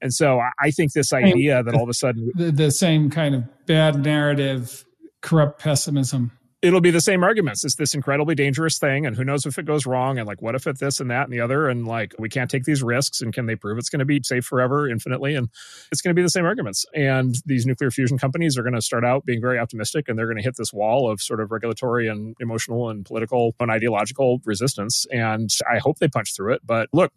And 0.01 0.13
so 0.13 0.41
I 0.59 0.71
think 0.71 0.91
this 0.91 1.13
idea 1.13 1.63
that 1.63 1.73
all 1.73 1.83
of 1.83 1.89
a 1.89 1.93
sudden 1.93 2.31
the, 2.35 2.51
the 2.51 2.71
same 2.71 3.09
kind 3.09 3.35
of 3.35 3.65
bad 3.65 4.03
narrative, 4.03 4.85
corrupt 5.21 5.61
pessimism 5.61 6.31
it'll 6.63 6.81
be 6.81 6.91
the 6.91 7.01
same 7.01 7.23
arguments. 7.23 7.65
It's 7.65 7.75
this 7.75 7.93
incredibly 7.93 8.35
dangerous 8.35 8.79
thing, 8.79 9.05
and 9.05 9.15
who 9.15 9.25
knows 9.25 9.45
if 9.45 9.59
it 9.59 9.65
goes 9.65 9.85
wrong, 9.85 10.17
and 10.17 10.25
like 10.25 10.41
what 10.41 10.55
if 10.55 10.65
it 10.65 10.79
this 10.79 11.01
and 11.01 11.11
that 11.11 11.25
and 11.25 11.33
the 11.33 11.41
other, 11.41 11.67
and 11.67 11.85
like 11.85 12.15
we 12.17 12.29
can't 12.29 12.49
take 12.49 12.63
these 12.63 12.81
risks, 12.81 13.21
and 13.21 13.33
can 13.33 13.45
they 13.45 13.55
prove 13.55 13.77
it's 13.77 13.89
going 13.89 13.99
to 13.99 14.05
be 14.05 14.21
safe 14.23 14.45
forever, 14.45 14.89
infinitely? 14.89 15.35
And 15.35 15.49
it's 15.91 16.01
going 16.01 16.15
to 16.15 16.19
be 16.19 16.23
the 16.23 16.29
same 16.29 16.45
arguments. 16.45 16.85
And 16.95 17.35
these 17.45 17.65
nuclear 17.65 17.91
fusion 17.91 18.17
companies 18.17 18.57
are 18.57 18.63
going 18.63 18.73
to 18.73 18.81
start 18.81 19.03
out 19.03 19.25
being 19.25 19.41
very 19.41 19.59
optimistic, 19.59 20.07
and 20.07 20.17
they're 20.17 20.25
going 20.25 20.37
to 20.37 20.43
hit 20.43 20.55
this 20.57 20.71
wall 20.71 21.11
of 21.11 21.21
sort 21.21 21.41
of 21.41 21.51
regulatory 21.51 22.07
and 22.07 22.35
emotional 22.39 22.89
and 22.89 23.05
political 23.05 23.53
and 23.59 23.69
ideological 23.69 24.41
resistance. 24.45 25.05
And 25.11 25.49
I 25.69 25.79
hope 25.79 25.99
they 25.99 26.07
punch 26.07 26.33
through 26.33 26.53
it. 26.53 26.61
But 26.65 26.87
look, 26.93 27.11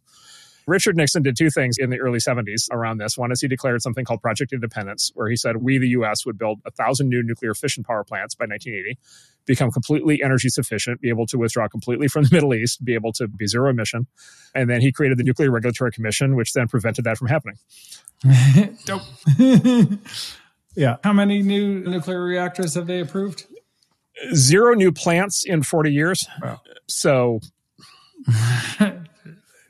Richard 0.67 0.97
Nixon 0.97 1.23
did 1.23 1.37
two 1.37 1.49
things 1.49 1.77
in 1.79 1.91
the 1.91 2.01
early 2.01 2.19
70s 2.19 2.69
around 2.73 2.99
this. 2.99 3.17
One 3.17 3.31
is 3.31 3.41
he 3.41 3.47
declared 3.47 3.83
something 3.83 4.05
called 4.05 4.21
Project 4.21 4.53
Independence, 4.53 5.13
where 5.15 5.29
he 5.29 5.37
said 5.37 5.59
we, 5.59 5.79
the 5.79 5.89
U.S., 5.89 6.27
would 6.27 6.37
build 6.37 6.61
a 6.67 6.73
thousand 6.73 7.09
new 7.09 7.23
nuclear 7.23 7.55
fission 7.55 7.85
power 7.85 8.03
plants 8.03 8.35
by 8.35 8.47
1980, 8.47 8.99
become 9.47 9.71
completely 9.71 10.23
energy 10.25 10.49
sufficient, 10.49 11.01
be 11.01 11.09
able 11.09 11.27
to 11.27 11.39
withdraw 11.39 11.69
completely 11.69 12.09
from 12.09 12.25
the 12.25 12.31
Middle 12.33 12.53
East, 12.53 12.85
be 12.85 12.95
able 12.95 13.13
to 13.13 13.29
be 13.29 13.47
zero 13.47 13.71
emission. 13.71 14.09
And 14.55 14.69
then 14.69 14.81
he 14.81 14.91
created 14.91 15.19
the 15.19 15.25
Nuclear 15.25 15.53
Regulatory 15.53 15.93
Commission, 15.93 16.35
which 16.35 16.53
then 16.53 16.67
prevented 16.67 17.05
that 17.05 17.17
from 17.17 17.29
happening. 17.29 17.57
Dope. 18.85 19.03
yeah. 20.75 20.97
How 21.05 21.13
many 21.13 21.43
new 21.43 21.81
nuclear 21.81 22.25
reactors 22.25 22.75
have 22.75 22.89
they 22.89 23.01
approved? 23.01 23.47
Zero 24.35 24.75
new 24.75 24.91
plants 24.91 25.45
in 25.45 25.63
40 25.63 25.93
years. 25.93 26.27
Wow. 26.43 26.61
So. 26.89 27.41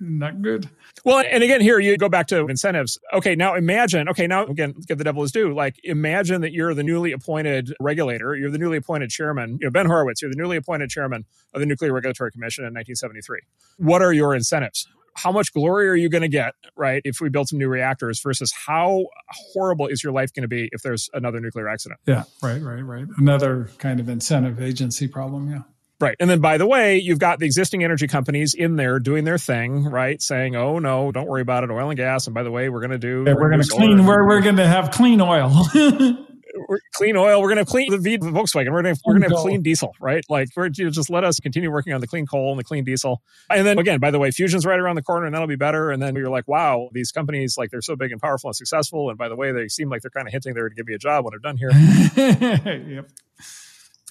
Not 0.00 0.42
good. 0.42 0.68
Well, 1.04 1.24
and 1.30 1.42
again, 1.42 1.60
here 1.60 1.78
you 1.78 1.96
go 1.96 2.08
back 2.08 2.26
to 2.28 2.46
incentives. 2.46 2.98
Okay, 3.12 3.34
now 3.34 3.54
imagine, 3.54 4.08
okay, 4.10 4.26
now 4.26 4.44
again, 4.44 4.74
give 4.86 4.98
the 4.98 5.04
devil 5.04 5.22
his 5.22 5.32
due. 5.32 5.54
Like, 5.54 5.76
imagine 5.84 6.42
that 6.42 6.52
you're 6.52 6.74
the 6.74 6.82
newly 6.82 7.12
appointed 7.12 7.72
regulator, 7.80 8.34
you're 8.34 8.50
the 8.50 8.58
newly 8.58 8.76
appointed 8.76 9.10
chairman, 9.10 9.58
you 9.60 9.66
know, 9.66 9.70
Ben 9.70 9.86
Horowitz, 9.86 10.20
you're 10.20 10.30
the 10.30 10.36
newly 10.36 10.56
appointed 10.56 10.90
chairman 10.90 11.24
of 11.54 11.60
the 11.60 11.66
Nuclear 11.66 11.92
Regulatory 11.92 12.30
Commission 12.30 12.62
in 12.62 12.74
1973. 12.74 13.40
What 13.78 14.02
are 14.02 14.12
your 14.12 14.34
incentives? 14.34 14.86
How 15.14 15.32
much 15.32 15.50
glory 15.54 15.88
are 15.88 15.94
you 15.94 16.10
going 16.10 16.22
to 16.22 16.28
get, 16.28 16.52
right, 16.76 17.00
if 17.04 17.22
we 17.22 17.30
build 17.30 17.48
some 17.48 17.58
new 17.58 17.68
reactors 17.68 18.20
versus 18.20 18.52
how 18.52 19.06
horrible 19.54 19.86
is 19.86 20.04
your 20.04 20.12
life 20.12 20.30
going 20.34 20.42
to 20.42 20.48
be 20.48 20.68
if 20.72 20.82
there's 20.82 21.08
another 21.14 21.40
nuclear 21.40 21.68
accident? 21.68 22.00
Yeah, 22.06 22.24
right, 22.42 22.60
right, 22.60 22.82
right. 22.82 23.06
Another 23.16 23.70
kind 23.78 23.98
of 23.98 24.10
incentive 24.10 24.60
agency 24.60 25.08
problem, 25.08 25.50
yeah. 25.50 25.62
Right. 25.98 26.16
And 26.20 26.28
then 26.28 26.40
by 26.40 26.58
the 26.58 26.66
way, 26.66 26.98
you've 26.98 27.18
got 27.18 27.38
the 27.38 27.46
existing 27.46 27.82
energy 27.82 28.06
companies 28.06 28.52
in 28.52 28.76
there 28.76 28.98
doing 28.98 29.24
their 29.24 29.38
thing, 29.38 29.84
right? 29.84 30.20
Saying, 30.20 30.54
oh, 30.54 30.78
no, 30.78 31.10
don't 31.10 31.26
worry 31.26 31.40
about 31.40 31.64
it. 31.64 31.70
Oil 31.70 31.88
and 31.88 31.96
gas. 31.96 32.26
And 32.26 32.34
by 32.34 32.42
the 32.42 32.50
way, 32.50 32.68
we're 32.68 32.80
going 32.80 32.90
to 32.90 32.98
do. 32.98 33.24
Yeah, 33.26 33.34
we're 33.34 33.50
going 33.50 33.62
to 33.62 33.68
clean, 33.68 34.04
we're, 34.04 34.26
we're 34.26 34.42
going 34.42 34.56
to 34.56 34.66
have 34.66 34.90
clean 34.90 35.22
oil. 35.22 35.50
clean 36.92 37.16
oil. 37.16 37.40
We're 37.40 37.54
going 37.54 37.64
to 37.64 37.70
clean 37.70 37.90
the 37.90 37.98
V 37.98 38.18
Volkswagen. 38.18 38.72
We're 38.72 38.82
going 38.82 38.94
to 38.94 39.00
we're 39.06 39.14
going 39.14 39.28
to 39.28 39.36
have 39.36 39.42
clean 39.42 39.62
diesel, 39.62 39.94
right? 40.00 40.24
Like 40.28 40.48
we're 40.56 40.66
you 40.66 40.90
just 40.90 41.10
let 41.10 41.24
us 41.24 41.40
continue 41.40 41.70
working 41.70 41.92
on 41.92 42.00
the 42.00 42.06
clean 42.06 42.26
coal 42.26 42.50
and 42.50 42.58
the 42.58 42.64
clean 42.64 42.84
diesel. 42.84 43.22
And 43.50 43.66
then 43.66 43.78
again, 43.78 44.00
by 44.00 44.10
the 44.10 44.18
way, 44.18 44.30
fusion's 44.30 44.66
right 44.66 44.78
around 44.78 44.96
the 44.96 45.02
corner, 45.02 45.26
and 45.26 45.34
that'll 45.34 45.48
be 45.48 45.56
better. 45.56 45.90
And 45.90 46.02
then 46.02 46.14
you're 46.14 46.30
like, 46.30 46.48
wow, 46.48 46.88
these 46.92 47.12
companies 47.12 47.56
like 47.56 47.70
they're 47.70 47.82
so 47.82 47.96
big 47.96 48.12
and 48.12 48.20
powerful 48.20 48.48
and 48.48 48.56
successful. 48.56 49.08
And 49.10 49.18
by 49.18 49.28
the 49.28 49.36
way, 49.36 49.52
they 49.52 49.68
seem 49.68 49.88
like 49.88 50.02
they're 50.02 50.10
kind 50.10 50.26
of 50.26 50.32
hinting 50.32 50.54
they're 50.54 50.64
going 50.64 50.76
to 50.76 50.76
give 50.76 50.86
me 50.86 50.94
a 50.94 50.98
job 50.98 51.24
when 51.24 51.32
they're 51.32 51.38
done 51.38 51.56
here. 51.56 51.70
yep 52.96 53.10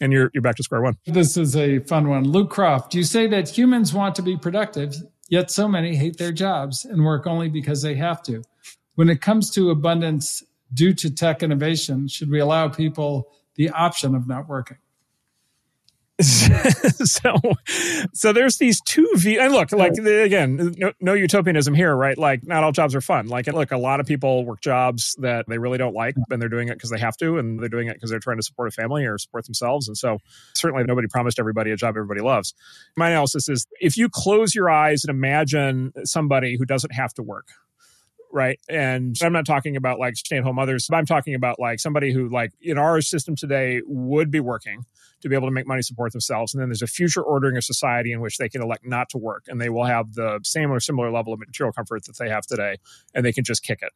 and 0.01 0.11
you're 0.11 0.29
you're 0.33 0.41
back 0.41 0.55
to 0.55 0.63
square 0.63 0.81
one. 0.81 0.97
This 1.05 1.37
is 1.37 1.55
a 1.55 1.79
fun 1.79 2.09
one. 2.09 2.23
Luke 2.25 2.49
Croft, 2.49 2.93
you 2.93 3.03
say 3.03 3.27
that 3.27 3.49
humans 3.49 3.93
want 3.93 4.15
to 4.15 4.21
be 4.21 4.37
productive, 4.37 4.95
yet 5.29 5.51
so 5.51 5.67
many 5.67 5.95
hate 5.95 6.17
their 6.17 6.31
jobs 6.31 6.85
and 6.85 7.03
work 7.03 7.27
only 7.27 7.49
because 7.49 7.81
they 7.81 7.95
have 7.95 8.21
to. 8.23 8.43
When 8.95 9.09
it 9.09 9.21
comes 9.21 9.49
to 9.51 9.69
abundance 9.69 10.43
due 10.73 10.93
to 10.93 11.09
tech 11.09 11.43
innovation, 11.43 12.07
should 12.07 12.29
we 12.29 12.39
allow 12.39 12.67
people 12.69 13.27
the 13.55 13.69
option 13.69 14.15
of 14.15 14.27
not 14.27 14.47
working? 14.47 14.77
so 16.22 17.36
so 18.13 18.32
there's 18.32 18.57
these 18.57 18.80
two 18.82 19.05
v 19.16 19.38
and 19.38 19.51
look 19.51 19.74
like 19.74 19.91
again 19.97 20.74
no, 20.78 20.93
no, 21.01 21.13
utopianism 21.13 21.74
here 21.74 21.93
right? 21.93 22.18
Like 22.18 22.47
not 22.47 22.63
all 22.63 22.72
jobs 22.72 22.95
are 22.95 23.01
fun. 23.01 23.28
Like 23.28 23.47
look 23.47 23.72
a 23.72 23.78
lot 23.78 23.99
of 23.99 24.05
people 24.05 24.45
work 24.45 24.61
jobs 24.61 25.18
that 25.20 25.45
they 25.49 25.57
really 25.57 25.78
don't 25.78 25.93
like 25.93 26.16
and 26.30 26.41
they're 26.41 26.47
doing 26.47 26.70
it 26.70 26.76
because 26.76 26.89
they 26.89 26.99
have 26.99 27.18
to 27.18 27.38
and 27.38 27.59
they're 27.59 27.68
doing 27.68 27.89
it 27.89 27.95
because 27.95 28.09
they're 28.09 28.20
trying 28.20 28.38
to 28.38 28.43
support 28.43 28.70
a 28.70 28.72
family 28.72 29.05
or 29.05 29.18
support 29.18 29.43
themselves 29.43 29.89
and 29.89 29.97
so 29.97 30.20
certainly 30.53 30.86
nobody 30.86 31.09
promised 31.09 31.38
everybody 31.38 31.72
a 31.72 31.76
job 31.76 31.97
everybody 31.97 32.22
loves. 32.22 32.53
My 32.95 33.09
analysis 33.09 33.49
is 33.49 33.68
if 33.82 33.97
you 33.97 34.07
close 34.07 34.55
your 34.55 34.70
eyes 34.70 35.03
and 35.03 35.09
imagine 35.09 35.91
somebody 36.05 36.57
who 36.57 36.63
doesn't 36.63 36.93
have 36.93 37.13
to 37.16 37.24
work 37.24 37.49
right? 38.32 38.59
And 38.68 39.16
I'm 39.24 39.32
not 39.32 39.45
talking 39.45 39.78
about 39.78 39.97
like 39.97 40.18
stay 40.18 40.38
at 40.38 40.43
home 40.43 40.57
mothers, 40.57 40.88
but 40.89 40.97
I'm 40.97 41.05
talking 41.05 41.36
about 41.36 41.57
like 41.57 41.80
somebody 41.80 42.11
who, 42.11 42.28
like 42.28 42.51
in 42.61 42.78
our 42.78 42.99
system 42.99 43.36
today, 43.36 43.82
would 43.86 44.30
be 44.30 44.41
working 44.41 44.84
to 45.26 45.30
be 45.30 45.36
able 45.36 45.47
to 45.47 45.51
make 45.51 45.65
money 45.65 45.82
support 45.82 46.11
themselves. 46.11 46.53
And 46.53 46.61
then 46.61 46.69
there's 46.69 46.84
a 46.84 46.88
future 46.88 47.23
ordering 47.23 47.57
of 47.57 47.63
society 47.63 48.11
in 48.11 48.21
which 48.21 48.38
they 48.38 48.47
can 48.47 48.61
elect 48.61 48.86
not 48.86 49.09
to 49.09 49.17
work 49.17 49.45
and 49.47 49.59
they 49.59 49.69
will 49.69 49.84
have 49.84 50.13
the 50.13 50.39
same 50.43 50.71
or 50.71 50.80
similar 50.80 51.11
level 51.11 51.34
of 51.34 51.39
material 51.39 51.73
comfort 51.73 52.05
that 52.05 52.15
they 52.19 52.30
have 52.30 52.45
today 52.45 52.78
and 53.15 53.26
they 53.26 53.34
can 53.34 53.43
just 53.43 53.63
kick 53.63 53.80
it. 53.82 53.91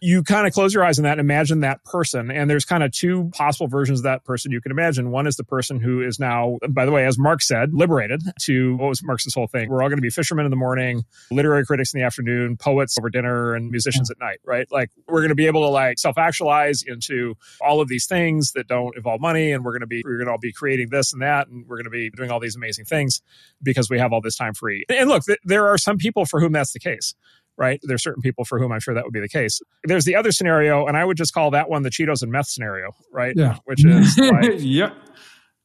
You 0.00 0.22
kind 0.22 0.46
of 0.46 0.52
close 0.52 0.74
your 0.74 0.84
eyes 0.84 0.98
on 0.98 1.04
that 1.04 1.12
and 1.12 1.20
imagine 1.20 1.60
that 1.60 1.84
person. 1.84 2.30
And 2.30 2.48
there's 2.48 2.64
kind 2.64 2.82
of 2.82 2.92
two 2.92 3.30
possible 3.34 3.68
versions 3.68 4.00
of 4.00 4.04
that 4.04 4.24
person 4.24 4.52
you 4.52 4.60
can 4.60 4.72
imagine. 4.72 5.10
One 5.10 5.26
is 5.26 5.36
the 5.36 5.44
person 5.44 5.80
who 5.80 6.02
is 6.02 6.18
now, 6.18 6.58
by 6.68 6.84
the 6.84 6.92
way, 6.92 7.06
as 7.06 7.18
Mark 7.18 7.42
said, 7.42 7.74
liberated 7.74 8.22
to 8.42 8.76
what 8.76 8.88
was 8.88 9.02
Marx's 9.02 9.34
whole 9.34 9.46
thing? 9.46 9.68
We're 9.68 9.82
all 9.82 9.88
going 9.88 9.98
to 9.98 10.02
be 10.02 10.10
fishermen 10.10 10.44
in 10.44 10.50
the 10.50 10.56
morning, 10.56 11.04
literary 11.30 11.64
critics 11.64 11.92
in 11.94 12.00
the 12.00 12.06
afternoon, 12.06 12.56
poets 12.56 12.96
over 12.98 13.10
dinner, 13.10 13.54
and 13.54 13.70
musicians 13.70 14.10
at 14.10 14.18
night, 14.20 14.38
right? 14.44 14.70
Like 14.70 14.90
we're 15.08 15.20
going 15.20 15.30
to 15.30 15.34
be 15.34 15.46
able 15.46 15.62
to 15.62 15.68
like 15.68 15.98
self 15.98 16.18
actualize 16.18 16.82
into 16.86 17.34
all 17.60 17.80
of 17.80 17.88
these 17.88 18.06
things 18.06 18.52
that 18.52 18.68
don't 18.68 18.96
involve 18.96 19.20
money. 19.20 19.52
And 19.52 19.64
we're 19.64 19.72
going 19.72 19.80
to 19.80 19.86
be, 19.86 20.02
we're 20.04 20.16
going 20.16 20.26
to 20.26 20.32
all 20.32 20.38
be 20.38 20.52
creating 20.52 20.88
this 20.90 21.12
and 21.12 21.22
that, 21.22 21.48
and 21.48 21.66
we're 21.66 21.76
going 21.76 21.84
to 21.84 21.90
be 21.90 22.10
doing 22.10 22.30
all 22.30 22.40
these 22.40 22.56
amazing 22.56 22.84
things 22.84 23.22
because 23.62 23.90
we 23.90 23.98
have 23.98 24.12
all 24.12 24.20
this 24.20 24.36
time 24.36 24.54
free. 24.54 24.84
And 24.88 25.08
look, 25.08 25.24
th- 25.24 25.38
there 25.44 25.66
are 25.68 25.78
some 25.78 25.98
people 25.98 26.24
for 26.26 26.40
whom 26.40 26.52
that's 26.52 26.72
the 26.72 26.80
case 26.80 27.14
right? 27.56 27.80
There's 27.82 28.02
certain 28.02 28.22
people 28.22 28.44
for 28.44 28.58
whom 28.58 28.72
I'm 28.72 28.80
sure 28.80 28.94
that 28.94 29.04
would 29.04 29.12
be 29.12 29.20
the 29.20 29.28
case. 29.28 29.60
There's 29.84 30.04
the 30.04 30.16
other 30.16 30.32
scenario, 30.32 30.86
and 30.86 30.96
I 30.96 31.04
would 31.04 31.16
just 31.16 31.32
call 31.32 31.50
that 31.52 31.68
one 31.68 31.82
the 31.82 31.90
Cheetos 31.90 32.22
and 32.22 32.30
meth 32.30 32.48
scenario, 32.48 32.92
right? 33.12 33.34
Yeah. 33.36 33.56
Which 33.64 33.84
is 33.84 34.18
like, 34.18 34.54
yep. 34.58 34.96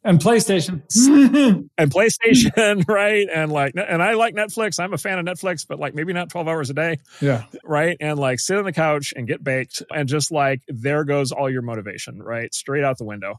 And 0.03 0.19
PlayStation. 0.19 0.81
and 1.77 1.91
PlayStation, 1.91 2.87
right? 2.87 3.27
And 3.31 3.51
like, 3.51 3.73
and 3.75 4.01
I 4.01 4.13
like 4.13 4.33
Netflix. 4.33 4.79
I'm 4.79 4.93
a 4.93 4.97
fan 4.97 5.19
of 5.19 5.25
Netflix, 5.25 5.65
but 5.67 5.79
like 5.79 5.93
maybe 5.93 6.11
not 6.11 6.29
12 6.29 6.47
hours 6.47 6.71
a 6.71 6.73
day. 6.73 6.97
Yeah. 7.19 7.43
Right. 7.63 7.97
And 7.99 8.17
like 8.17 8.39
sit 8.39 8.57
on 8.57 8.63
the 8.63 8.73
couch 8.73 9.13
and 9.15 9.27
get 9.27 9.43
baked 9.43 9.83
and 9.91 10.09
just 10.09 10.31
like, 10.31 10.61
there 10.67 11.03
goes 11.03 11.31
all 11.31 11.51
your 11.51 11.61
motivation, 11.61 12.21
right? 12.21 12.51
Straight 12.51 12.83
out 12.83 12.97
the 12.97 13.05
window 13.05 13.35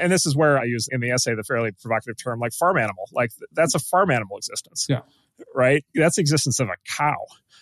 and 0.00 0.12
this 0.12 0.26
is 0.26 0.34
where 0.34 0.58
I 0.58 0.64
use 0.64 0.88
in 0.90 1.00
the 1.00 1.10
essay 1.10 1.34
the 1.34 1.44
fairly 1.44 1.72
provocative 1.72 2.16
term 2.22 2.40
like 2.40 2.52
farm 2.52 2.78
animal. 2.78 3.08
Like 3.12 3.30
that's 3.52 3.74
a 3.74 3.78
farm 3.78 4.10
animal 4.10 4.36
existence. 4.36 4.86
Yeah. 4.88 5.00
Right. 5.54 5.84
That's 5.94 6.18
existence 6.18 6.60
of 6.60 6.68
a 6.68 6.76
cow. 6.96 7.16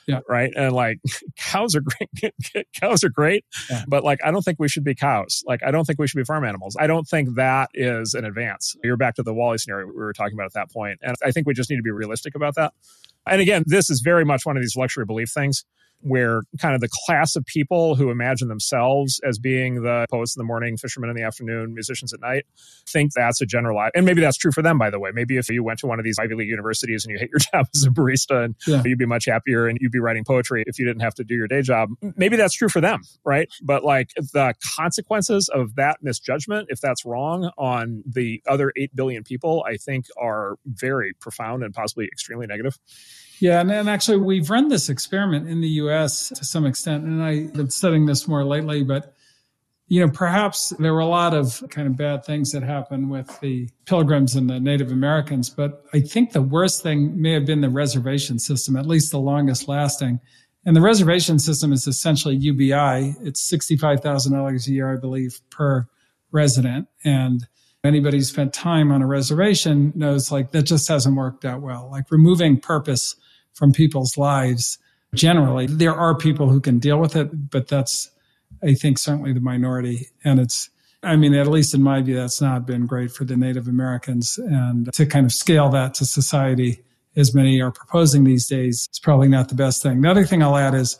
Yeah. 0.08 0.20
Right. 0.26 0.50
And 0.56 0.72
like 0.72 1.00
cows 1.36 1.76
are 1.76 1.82
great. 1.82 2.34
cows 2.80 3.04
are 3.04 3.10
great. 3.10 3.44
Yeah. 3.70 3.84
But 3.86 4.04
like, 4.04 4.18
I 4.24 4.30
don't 4.30 4.42
think 4.42 4.58
we 4.58 4.68
should 4.68 4.82
be 4.82 4.94
cows. 4.94 5.44
Like, 5.46 5.62
I 5.62 5.70
don't 5.70 5.84
think 5.84 5.98
we 5.98 6.08
should 6.08 6.16
be 6.16 6.24
farm 6.24 6.44
animals. 6.44 6.76
I 6.80 6.86
don't 6.86 7.06
think 7.06 7.36
that 7.36 7.68
is 7.74 8.14
an 8.14 8.24
advance. 8.24 8.74
You're 8.82 8.96
back 8.96 9.16
to 9.16 9.22
the 9.22 9.34
WALL-E 9.34 9.58
scenario 9.58 9.86
we 9.86 9.92
were 9.92 10.14
talking 10.14 10.34
about 10.34 10.46
at 10.46 10.54
that 10.54 10.72
point. 10.72 10.98
And 11.02 11.14
I 11.22 11.30
think 11.30 11.46
we 11.46 11.52
just 11.52 11.68
need 11.68 11.76
to 11.76 11.82
be 11.82 11.90
realistic 11.90 12.34
about 12.34 12.54
that. 12.54 12.72
And 13.26 13.42
again, 13.42 13.64
this 13.66 13.90
is 13.90 14.00
very 14.00 14.24
much 14.24 14.46
one 14.46 14.56
of 14.56 14.62
these 14.62 14.76
luxury 14.76 15.04
belief 15.04 15.30
things 15.30 15.64
where 16.00 16.42
kind 16.60 16.74
of 16.74 16.80
the 16.80 16.88
class 17.06 17.36
of 17.36 17.44
people 17.44 17.94
who 17.94 18.10
imagine 18.10 18.48
themselves 18.48 19.20
as 19.26 19.38
being 19.38 19.82
the 19.82 20.06
poets 20.10 20.36
in 20.36 20.40
the 20.40 20.44
morning, 20.44 20.76
fishermen 20.76 21.10
in 21.10 21.16
the 21.16 21.22
afternoon, 21.22 21.74
musicians 21.74 22.12
at 22.12 22.20
night, 22.20 22.44
think 22.88 23.12
that's 23.14 23.40
a 23.40 23.46
generalized. 23.46 23.92
And 23.94 24.06
maybe 24.06 24.20
that's 24.20 24.36
true 24.36 24.52
for 24.52 24.62
them, 24.62 24.78
by 24.78 24.90
the 24.90 24.98
way. 24.98 25.10
Maybe 25.12 25.36
if 25.36 25.48
you 25.48 25.62
went 25.64 25.80
to 25.80 25.86
one 25.86 25.98
of 25.98 26.04
these 26.04 26.18
Ivy 26.18 26.34
League 26.34 26.48
universities 26.48 27.04
and 27.04 27.12
you 27.12 27.18
hate 27.18 27.30
your 27.30 27.38
job 27.52 27.66
as 27.74 27.84
a 27.84 27.90
barista 27.90 28.44
and 28.44 28.54
yeah. 28.66 28.82
you'd 28.84 28.98
be 28.98 29.06
much 29.06 29.26
happier 29.26 29.66
and 29.66 29.78
you'd 29.80 29.92
be 29.92 29.98
writing 29.98 30.24
poetry 30.24 30.64
if 30.66 30.78
you 30.78 30.84
didn't 30.84 31.02
have 31.02 31.14
to 31.14 31.24
do 31.24 31.34
your 31.34 31.48
day 31.48 31.62
job, 31.62 31.90
maybe 32.16 32.36
that's 32.36 32.54
true 32.54 32.68
for 32.68 32.80
them, 32.80 33.02
right? 33.24 33.48
But 33.62 33.84
like 33.84 34.10
the 34.14 34.54
consequences 34.76 35.48
of 35.52 35.74
that 35.76 35.98
misjudgment, 36.02 36.68
if 36.70 36.80
that's 36.80 37.04
wrong 37.04 37.50
on 37.58 38.02
the 38.06 38.42
other 38.46 38.72
8 38.76 38.94
billion 38.94 39.24
people, 39.24 39.64
I 39.66 39.76
think 39.76 40.06
are 40.16 40.56
very 40.66 41.14
profound 41.14 41.62
and 41.62 41.74
possibly 41.74 42.06
extremely 42.06 42.46
negative. 42.46 42.78
Yeah, 43.40 43.60
and, 43.60 43.70
and 43.70 43.88
actually, 43.88 44.18
we've 44.18 44.50
run 44.50 44.68
this 44.68 44.88
experiment 44.88 45.48
in 45.48 45.60
the 45.60 45.68
U.S. 45.68 46.28
to 46.30 46.44
some 46.44 46.66
extent, 46.66 47.04
and 47.04 47.22
I've 47.22 47.52
been 47.52 47.70
studying 47.70 48.06
this 48.06 48.26
more 48.26 48.44
lately. 48.44 48.82
But 48.82 49.14
you 49.86 50.04
know, 50.04 50.12
perhaps 50.12 50.70
there 50.78 50.92
were 50.92 51.00
a 51.00 51.06
lot 51.06 51.34
of 51.34 51.64
kind 51.70 51.86
of 51.86 51.96
bad 51.96 52.24
things 52.24 52.52
that 52.52 52.62
happened 52.62 53.10
with 53.10 53.40
the 53.40 53.68
Pilgrims 53.86 54.34
and 54.34 54.48
the 54.50 54.60
Native 54.60 54.92
Americans. 54.92 55.48
But 55.48 55.84
I 55.94 56.00
think 56.00 56.32
the 56.32 56.42
worst 56.42 56.82
thing 56.82 57.20
may 57.20 57.32
have 57.32 57.46
been 57.46 57.62
the 57.62 57.70
reservation 57.70 58.38
system, 58.38 58.76
at 58.76 58.86
least 58.86 59.10
the 59.10 59.20
longest 59.20 59.66
lasting. 59.66 60.20
And 60.66 60.76
the 60.76 60.82
reservation 60.82 61.38
system 61.38 61.72
is 61.72 61.86
essentially 61.86 62.36
UBI. 62.36 63.14
It's 63.22 63.40
sixty-five 63.40 64.00
thousand 64.00 64.34
dollars 64.34 64.66
a 64.66 64.72
year, 64.72 64.92
I 64.92 65.00
believe, 65.00 65.40
per 65.50 65.86
resident, 66.32 66.88
and 67.04 67.46
anybody 67.84 68.18
who 68.18 68.24
spent 68.24 68.52
time 68.52 68.90
on 68.90 69.00
a 69.00 69.06
reservation 69.06 69.92
knows 69.94 70.30
like 70.30 70.50
that 70.50 70.64
just 70.64 70.88
hasn't 70.88 71.16
worked 71.16 71.44
out 71.44 71.62
well. 71.62 71.88
Like 71.90 72.10
removing 72.10 72.60
purpose 72.60 73.14
from 73.58 73.72
people's 73.72 74.16
lives 74.16 74.78
generally. 75.14 75.66
There 75.66 75.94
are 75.94 76.16
people 76.16 76.48
who 76.48 76.60
can 76.60 76.78
deal 76.78 76.98
with 76.98 77.16
it, 77.16 77.50
but 77.50 77.66
that's, 77.66 78.10
I 78.62 78.74
think, 78.74 78.98
certainly 78.98 79.32
the 79.32 79.40
minority. 79.40 80.06
And 80.24 80.38
it's, 80.38 80.70
I 81.02 81.16
mean, 81.16 81.34
at 81.34 81.48
least 81.48 81.74
in 81.74 81.82
my 81.82 82.00
view, 82.00 82.16
that's 82.16 82.40
not 82.40 82.66
been 82.66 82.86
great 82.86 83.10
for 83.10 83.24
the 83.24 83.36
Native 83.36 83.66
Americans. 83.66 84.38
And 84.38 84.92
to 84.92 85.06
kind 85.06 85.26
of 85.26 85.32
scale 85.32 85.68
that 85.70 85.94
to 85.94 86.04
society, 86.04 86.80
as 87.16 87.34
many 87.34 87.60
are 87.60 87.72
proposing 87.72 88.22
these 88.22 88.46
days, 88.46 88.88
is 88.92 89.00
probably 89.00 89.28
not 89.28 89.48
the 89.48 89.56
best 89.56 89.82
thing. 89.82 90.00
The 90.02 90.10
other 90.10 90.24
thing 90.24 90.42
I'll 90.42 90.56
add 90.56 90.74
is 90.74 90.98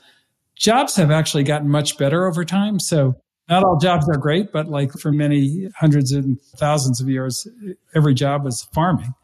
jobs 0.57 0.97
have 0.97 1.13
actually 1.13 1.45
gotten 1.45 1.69
much 1.69 1.97
better 1.97 2.27
over 2.27 2.45
time. 2.45 2.81
So 2.81 3.15
not 3.49 3.63
all 3.63 3.79
jobs 3.79 4.09
are 4.09 4.19
great, 4.19 4.51
but 4.53 4.67
like 4.67 4.93
for 4.93 5.13
many 5.13 5.69
hundreds 5.77 6.11
and 6.11 6.41
thousands 6.57 7.01
of 7.01 7.09
years, 7.09 7.47
every 7.95 8.15
job 8.15 8.45
was 8.45 8.65
farming. 8.75 9.15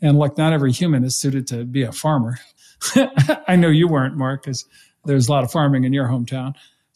And 0.00 0.16
like 0.16 0.38
not 0.38 0.52
every 0.52 0.72
human 0.72 1.04
is 1.04 1.16
suited 1.16 1.46
to 1.48 1.64
be 1.64 1.82
a 1.82 1.92
farmer. 1.92 2.38
I 3.48 3.56
know 3.56 3.68
you 3.68 3.88
weren't, 3.88 4.16
Marc, 4.16 4.42
because 4.42 4.64
there's 5.04 5.28
a 5.28 5.32
lot 5.32 5.44
of 5.44 5.50
farming 5.50 5.84
in 5.84 5.92
your 5.92 6.06
hometown. 6.06 6.54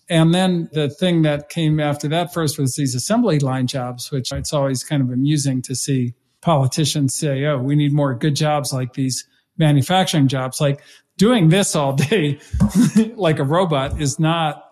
And 0.08 0.34
then 0.34 0.68
the 0.72 0.90
thing 0.90 1.22
that 1.22 1.48
came 1.48 1.80
after 1.80 2.08
that 2.08 2.34
first 2.34 2.58
was 2.58 2.76
these 2.76 2.94
assembly 2.94 3.38
line 3.38 3.66
jobs, 3.66 4.10
which 4.10 4.32
it's 4.32 4.52
always 4.52 4.84
kind 4.84 5.00
of 5.00 5.10
amusing 5.10 5.62
to 5.62 5.74
see 5.74 6.14
politicians 6.42 7.14
say, 7.14 7.44
oh, 7.46 7.58
we 7.58 7.76
need 7.76 7.92
more 7.92 8.14
good 8.14 8.36
jobs 8.36 8.72
like 8.72 8.94
these 8.94 9.26
manufacturing 9.56 10.28
jobs. 10.28 10.60
Like 10.60 10.82
doing 11.16 11.48
this 11.48 11.74
all 11.74 11.94
day, 11.94 12.40
like 13.14 13.38
a 13.38 13.44
robot, 13.44 14.00
is 14.00 14.18
not 14.18 14.64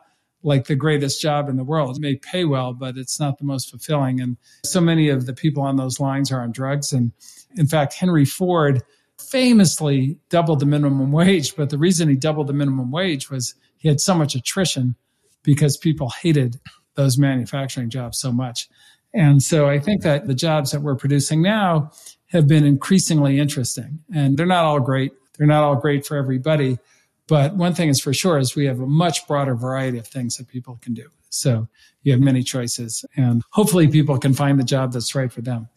like 0.43 0.67
the 0.67 0.75
greatest 0.75 1.21
job 1.21 1.49
in 1.49 1.57
the 1.57 1.65
world. 1.65 1.97
It 1.97 2.01
may 2.01 2.17
pay 2.17 2.45
well, 2.45 2.73
but 2.73 2.97
it's 2.97 3.21
not 3.21 3.39
the 3.39 3.45
most 3.45 3.71
fulfilling. 3.71 4.21
And 4.21 4.37
so 4.65 4.81
many 4.81 5.09
of 5.09 5.27
the 5.27 5.35
people 5.35 5.63
on 5.63 5.77
those 5.77 6.01
lines 6.01 6.33
are 6.33 6.43
on 6.43 6.53
drugs. 6.53 6.93
And 6.93 7.13
in 7.57 7.67
fact, 7.67 7.95
Henry 7.95 8.25
Ford 8.25 8.83
famously 9.21 10.19
doubled 10.29 10.61
the 10.61 10.67
minimum 10.67 11.13
wage. 11.13 11.55
But 11.57 11.71
the 11.71 11.79
reason 11.79 12.09
he 12.09 12.17
doubled 12.17 12.47
the 12.47 12.53
minimum 12.53 12.91
wage 12.91 13.31
was 13.31 13.55
he 13.77 13.89
had 13.89 14.01
so 14.01 14.15
much 14.15 14.35
attrition 14.35 14.97
because 15.43 15.77
people 15.77 16.11
hated 16.23 16.59
those 16.95 17.19
manufacturing 17.19 17.91
jobs 17.91 18.19
so 18.19 18.33
much. 18.33 18.69
And 19.13 19.43
so 19.43 19.69
I 19.69 19.79
think 19.79 20.03
that 20.03 20.27
the 20.27 20.35
jobs 20.35 20.71
that 20.71 20.83
we're 20.83 20.97
producing 20.97 21.43
now 21.43 21.91
have 22.27 22.47
been 22.47 22.65
increasingly 22.65 23.39
interesting 23.39 24.01
and 24.15 24.37
they're 24.37 24.47
not 24.47 24.65
all 24.65 24.81
great. 24.81 25.13
They're 25.37 25.47
not 25.47 25.65
all 25.65 25.77
great 25.77 26.07
for 26.07 26.17
everybody. 26.17 26.79
But 27.27 27.57
one 27.57 27.75
thing 27.75 27.89
is 27.89 28.01
for 28.01 28.13
sure 28.13 28.39
is 28.39 28.55
we 28.55 28.67
have 28.67 28.81
a 28.81 28.87
much 28.87 29.27
broader 29.27 29.55
variety 29.55 29.99
of 29.99 30.07
things 30.07 30.37
that 30.37 30.49
people 30.49 30.79
can 30.83 30.95
do. 30.95 31.09
So 31.31 31.69
you 32.03 32.13
have 32.13 32.21
many 32.21 32.43
choices 32.43 33.05
and 33.17 33.43
hopefully 33.51 33.89
people 33.89 34.19
can 34.19 34.35
find 34.35 34.59
the 34.59 34.65
job 34.65 34.93
that's 34.93 35.15
right 35.15 35.33
for 35.33 35.41
them. 35.41 35.69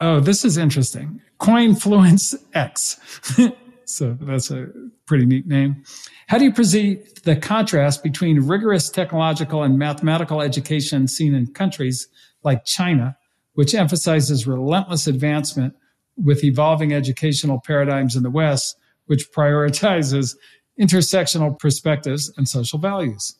Oh, 0.00 0.20
this 0.20 0.44
is 0.44 0.58
interesting. 0.58 1.20
Coinfluence 1.40 2.34
X. 2.54 3.00
so 3.84 4.16
that's 4.20 4.50
a 4.50 4.66
pretty 5.06 5.24
neat 5.24 5.46
name. 5.46 5.84
How 6.26 6.38
do 6.38 6.44
you 6.44 6.52
perceive 6.52 7.22
the 7.22 7.36
contrast 7.36 8.02
between 8.02 8.40
rigorous 8.40 8.90
technological 8.90 9.62
and 9.62 9.78
mathematical 9.78 10.42
education 10.42 11.08
seen 11.08 11.34
in 11.34 11.46
countries 11.52 12.08
like 12.42 12.64
China, 12.64 13.16
which 13.54 13.74
emphasizes 13.74 14.46
relentless 14.46 15.06
advancement 15.06 15.74
with 16.16 16.44
evolving 16.44 16.92
educational 16.92 17.60
paradigms 17.60 18.16
in 18.16 18.22
the 18.22 18.30
West, 18.30 18.76
which 19.06 19.30
prioritizes 19.32 20.36
intersectional 20.78 21.58
perspectives 21.58 22.32
and 22.36 22.48
social 22.48 22.78
values? 22.78 23.36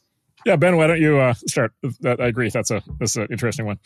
Yeah, 0.46 0.56
Ben, 0.56 0.76
why 0.76 0.86
don't 0.86 1.00
you 1.00 1.18
uh, 1.18 1.34
start? 1.34 1.72
I 2.04 2.12
agree. 2.18 2.50
That's 2.50 2.70
a 2.70 2.80
that's 3.00 3.16
an 3.16 3.26
interesting 3.32 3.66
one. 3.66 3.78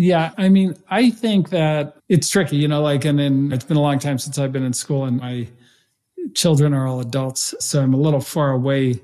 Yeah, 0.00 0.30
I 0.38 0.48
mean, 0.48 0.76
I 0.88 1.10
think 1.10 1.50
that 1.50 1.96
it's 2.08 2.30
tricky, 2.30 2.56
you 2.56 2.68
know, 2.68 2.80
like, 2.80 3.04
and 3.04 3.18
then 3.18 3.50
it's 3.52 3.64
been 3.64 3.76
a 3.76 3.82
long 3.82 3.98
time 3.98 4.16
since 4.16 4.38
I've 4.38 4.52
been 4.52 4.62
in 4.62 4.72
school 4.72 5.04
and 5.04 5.18
my 5.18 5.48
children 6.36 6.72
are 6.72 6.86
all 6.86 7.00
adults. 7.00 7.52
So 7.58 7.82
I'm 7.82 7.94
a 7.94 7.96
little 7.96 8.20
far 8.20 8.52
away 8.52 9.00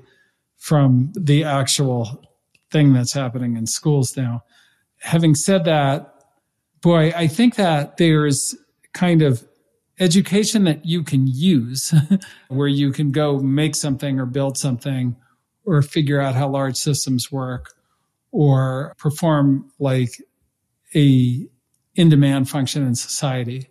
from 0.55 1.11
the 1.13 1.43
actual 1.43 2.23
thing 2.71 2.93
that's 2.93 3.11
happening 3.11 3.57
in 3.57 3.67
schools 3.67 4.15
now. 4.15 4.45
Having 5.01 5.35
said 5.35 5.65
that, 5.65 6.13
boy, 6.79 7.11
I 7.13 7.27
think 7.27 7.55
that 7.55 7.97
there's 7.97 8.55
kind 8.93 9.21
of 9.21 9.45
education 9.99 10.63
that 10.63 10.85
you 10.85 11.03
can 11.03 11.27
use 11.27 11.93
where 12.47 12.69
you 12.69 12.93
can 12.93 13.11
go 13.11 13.39
make 13.39 13.75
something 13.75 14.17
or 14.17 14.25
build 14.25 14.57
something 14.57 15.17
or 15.65 15.81
figure 15.81 16.21
out 16.21 16.35
how 16.35 16.47
large 16.47 16.77
systems 16.77 17.29
work 17.29 17.73
or 18.31 18.95
perform 18.97 19.69
like 19.77 20.21
a 20.95 21.47
in 21.95 22.09
demand 22.09 22.49
function 22.49 22.85
in 22.85 22.95
society. 22.95 23.69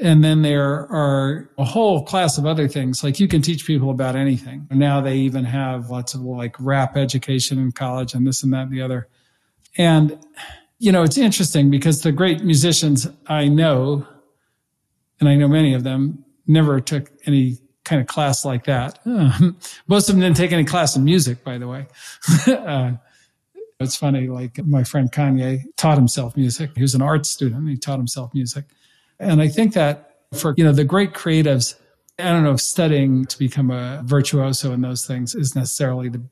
And 0.00 0.24
then 0.24 0.42
there 0.42 0.90
are 0.90 1.50
a 1.58 1.64
whole 1.64 2.04
class 2.04 2.38
of 2.38 2.46
other 2.46 2.68
things. 2.68 3.04
Like 3.04 3.20
you 3.20 3.28
can 3.28 3.42
teach 3.42 3.66
people 3.66 3.90
about 3.90 4.16
anything. 4.16 4.66
Now 4.70 5.00
they 5.00 5.16
even 5.18 5.44
have 5.44 5.90
lots 5.90 6.14
of 6.14 6.22
like 6.22 6.56
rap 6.58 6.96
education 6.96 7.58
in 7.58 7.72
college 7.72 8.14
and 8.14 8.26
this 8.26 8.42
and 8.42 8.52
that 8.52 8.62
and 8.62 8.72
the 8.72 8.80
other. 8.80 9.08
And, 9.76 10.18
you 10.78 10.90
know, 10.90 11.02
it's 11.02 11.18
interesting 11.18 11.70
because 11.70 12.02
the 12.02 12.12
great 12.12 12.42
musicians 12.42 13.08
I 13.26 13.48
know, 13.48 14.06
and 15.18 15.28
I 15.28 15.36
know 15.36 15.48
many 15.48 15.74
of 15.74 15.84
them, 15.84 16.24
never 16.46 16.80
took 16.80 17.10
any 17.26 17.58
kind 17.84 18.00
of 18.00 18.08
class 18.08 18.44
like 18.44 18.64
that. 18.64 18.98
most 19.86 20.08
of 20.08 20.14
them 20.14 20.20
didn't 20.20 20.36
take 20.36 20.52
any 20.52 20.64
class 20.64 20.96
in 20.96 21.04
music, 21.04 21.44
by 21.44 21.58
the 21.58 21.68
way. 21.68 21.86
uh, 22.46 22.92
it's 23.80 23.96
funny, 23.96 24.28
like 24.28 24.64
my 24.66 24.84
friend 24.84 25.10
Kanye 25.10 25.62
taught 25.76 25.96
himself 25.96 26.36
music. 26.36 26.70
He 26.76 26.82
was 26.82 26.94
an 26.94 27.02
art 27.02 27.24
student. 27.24 27.68
He 27.68 27.78
taught 27.78 27.98
himself 27.98 28.32
music. 28.34 28.66
And 29.18 29.40
I 29.40 29.48
think 29.48 29.72
that 29.72 30.18
for, 30.34 30.54
you 30.56 30.64
know, 30.64 30.72
the 30.72 30.84
great 30.84 31.14
creatives, 31.14 31.74
I 32.18 32.24
don't 32.24 32.44
know 32.44 32.52
if 32.52 32.60
studying 32.60 33.24
to 33.24 33.38
become 33.38 33.70
a 33.70 34.02
virtuoso 34.04 34.72
in 34.72 34.82
those 34.82 35.06
things 35.06 35.34
is 35.34 35.56
necessarily 35.56 36.10
the, 36.10 36.22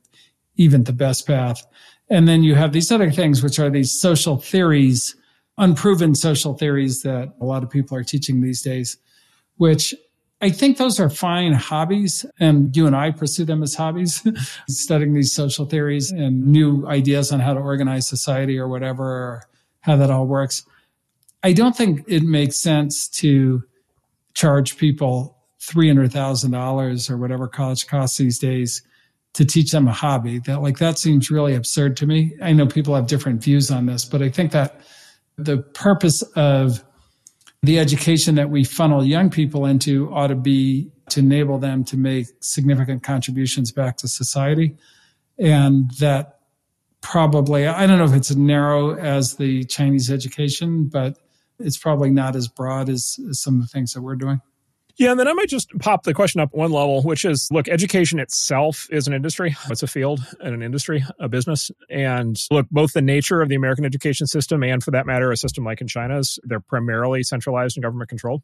even 0.57 0.85
the 0.85 0.93
best 0.93 1.27
path. 1.27 1.67
And 2.11 2.29
then 2.29 2.43
you 2.43 2.55
have 2.55 2.73
these 2.73 2.93
other 2.93 3.11
things, 3.11 3.43
which 3.43 3.59
are 3.59 3.71
these 3.71 3.99
social 3.99 4.37
theories, 4.37 5.17
unproven 5.57 6.15
social 6.15 6.55
theories 6.55 7.03
that 7.03 7.35
a 7.41 7.45
lot 7.45 7.63
of 7.63 7.71
people 7.71 7.97
are 7.97 8.05
teaching 8.05 8.43
these 8.43 8.61
days, 8.61 8.99
which 9.57 9.95
I 10.41 10.51
think 10.51 10.77
those 10.77 11.01
are 11.01 11.11
fine 11.11 11.53
hobbies, 11.53 12.25
and 12.39 12.75
you 12.77 12.87
and 12.87 12.95
I 12.95 13.11
pursue 13.11 13.45
them 13.45 13.63
as 13.63 13.75
hobbies, 13.75 14.25
studying 14.69 15.15
these 15.15 15.33
social 15.33 15.67
theories 15.67 16.13
and 16.13 16.47
new 16.47 16.87
ideas 16.87 17.33
on 17.33 17.41
how 17.41 17.55
to 17.55 17.61
organize 17.61 18.07
society 18.07 18.57
or 18.57 18.69
whatever, 18.69 19.05
or 19.05 19.49
how 19.81 19.97
that 19.97 20.11
all 20.11 20.27
works. 20.27 20.65
I 21.43 21.53
don't 21.53 21.77
think 21.77 22.05
it 22.07 22.23
makes 22.23 22.57
sense 22.57 23.09
to 23.09 23.65
charge 24.35 24.77
people 24.77 25.37
$300,000 25.61 27.11
or 27.11 27.17
whatever 27.17 27.49
college 27.49 27.87
costs 27.87 28.19
these 28.19 28.39
days 28.39 28.83
to 29.35 29.45
teach 29.45 29.73
them 29.73 29.89
a 29.89 29.93
hobby. 29.93 30.39
That 30.41 30.63
like 30.63 30.79
that 30.79 30.99
seems 30.99 31.31
really 31.31 31.55
absurd 31.55 31.97
to 31.99 32.07
me. 32.07 32.35
I 32.43 32.53
know 32.53 32.67
people 32.67 32.95
have 32.95 33.07
different 33.07 33.43
views 33.43 33.71
on 33.71 33.87
this, 33.87 34.05
but 34.05 34.23
I 34.23 34.29
think 34.29 34.53
that 34.53 34.81
the 35.37 35.59
purpose 35.59 36.23
of 36.37 36.85
the 37.63 37.79
education 37.79 38.37
that 38.37 38.51
we 38.51 38.65
funnel 38.65 39.05
young 39.05 39.31
people 39.31 39.67
into 39.67 40.13
ought 40.13 40.29
to 40.29 40.37
be 40.37 40.91
to 41.11 41.21
enable 41.21 41.59
them 41.59 41.85
to 41.85 41.97
make 41.97 42.27
significant 42.41 43.03
contributions 43.03 43.73
back 43.73 43.97
to 43.99 44.09
society. 44.09 44.77
And 45.39 45.91
that 45.99 46.41
probably, 47.01 47.67
I 47.67 47.87
don't 47.87 47.99
know 47.99 48.05
if 48.05 48.15
it's 48.15 48.31
as 48.31 48.37
narrow 48.37 48.97
as 48.97 49.37
the 49.37 49.65
Chinese 49.65 50.11
education, 50.11 50.85
but 50.85 51.19
it's 51.59 51.79
probably 51.79 52.11
not 52.11 52.37
as 52.37 52.49
broad 52.49 52.89
as, 52.89 53.19
as 53.29 53.41
some 53.41 53.57
of 53.57 53.63
the 53.63 53.69
things 53.69 53.93
that 53.93 54.03
we're 54.03 54.17
doing. 54.17 54.41
Yeah, 54.99 55.13
and 55.13 55.21
then 55.21 55.29
I 55.29 55.33
might 55.33 55.49
just 55.49 55.71
pop 55.79 56.03
the 56.03 56.13
question 56.13 56.41
up 56.41 56.53
one 56.53 56.73
level, 56.73 57.03
which 57.03 57.25
is 57.25 57.49
look, 57.53 57.69
education 57.69 58.19
itself 58.19 58.89
is 58.91 59.07
an 59.07 59.15
industry. 59.15 59.57
It's 59.71 59.85
a 59.85 59.87
field 59.87 60.21
and 60.41 60.55
an 60.55 60.63
industry, 60.63 61.05
a 61.21 61.29
business. 61.29 61.71
And 61.89 62.37
look, 62.51 62.67
both 62.71 62.95
the 62.95 63.03
nature 63.03 63.41
of 63.41 63.49
the 63.49 63.55
American 63.55 63.85
education 63.85 64.27
system 64.27 64.65
and 64.65 64.83
for 64.83 64.91
that 64.91 65.07
matter, 65.07 65.31
a 65.31 65.37
system 65.37 65.65
like 65.65 65.81
in 65.81 65.87
China's, 65.87 66.41
they're 66.43 66.59
primarily 66.59 67.23
centralized 67.23 67.77
and 67.77 67.85
government 67.85 68.09
controlled. 68.09 68.43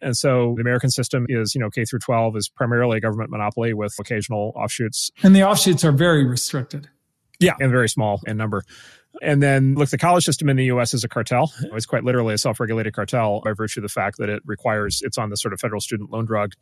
And 0.00 0.16
so 0.16 0.54
the 0.56 0.62
American 0.62 0.90
system 0.90 1.26
is, 1.28 1.54
you 1.54 1.60
know, 1.60 1.70
K 1.70 1.84
through 1.84 2.00
12 2.00 2.36
is 2.36 2.48
primarily 2.48 2.98
a 2.98 3.00
government 3.00 3.30
monopoly 3.30 3.74
with 3.74 3.94
occasional 3.98 4.52
offshoots. 4.54 5.10
And 5.24 5.34
the 5.34 5.42
offshoots 5.42 5.84
are 5.84 5.92
very 5.92 6.24
restricted. 6.24 6.88
Yeah, 7.40 7.54
and 7.58 7.72
very 7.72 7.88
small 7.88 8.20
in 8.24 8.36
number. 8.36 8.62
And 9.22 9.42
then 9.42 9.74
look, 9.74 9.90
the 9.90 9.98
college 9.98 10.24
system 10.24 10.48
in 10.48 10.56
the 10.56 10.64
US 10.64 10.92
is 10.94 11.04
a 11.04 11.08
cartel. 11.08 11.52
It's 11.72 11.86
quite 11.86 12.04
literally 12.04 12.34
a 12.34 12.38
self 12.38 12.58
regulated 12.58 12.92
cartel 12.94 13.40
by 13.44 13.52
virtue 13.52 13.80
of 13.80 13.82
the 13.82 13.88
fact 13.88 14.18
that 14.18 14.28
it 14.28 14.42
requires, 14.44 15.00
it's 15.02 15.16
on 15.16 15.30
the 15.30 15.36
sort 15.36 15.54
of 15.54 15.60
federal 15.60 15.80
student 15.80 16.10
loan 16.10 16.26
drug 16.26 16.52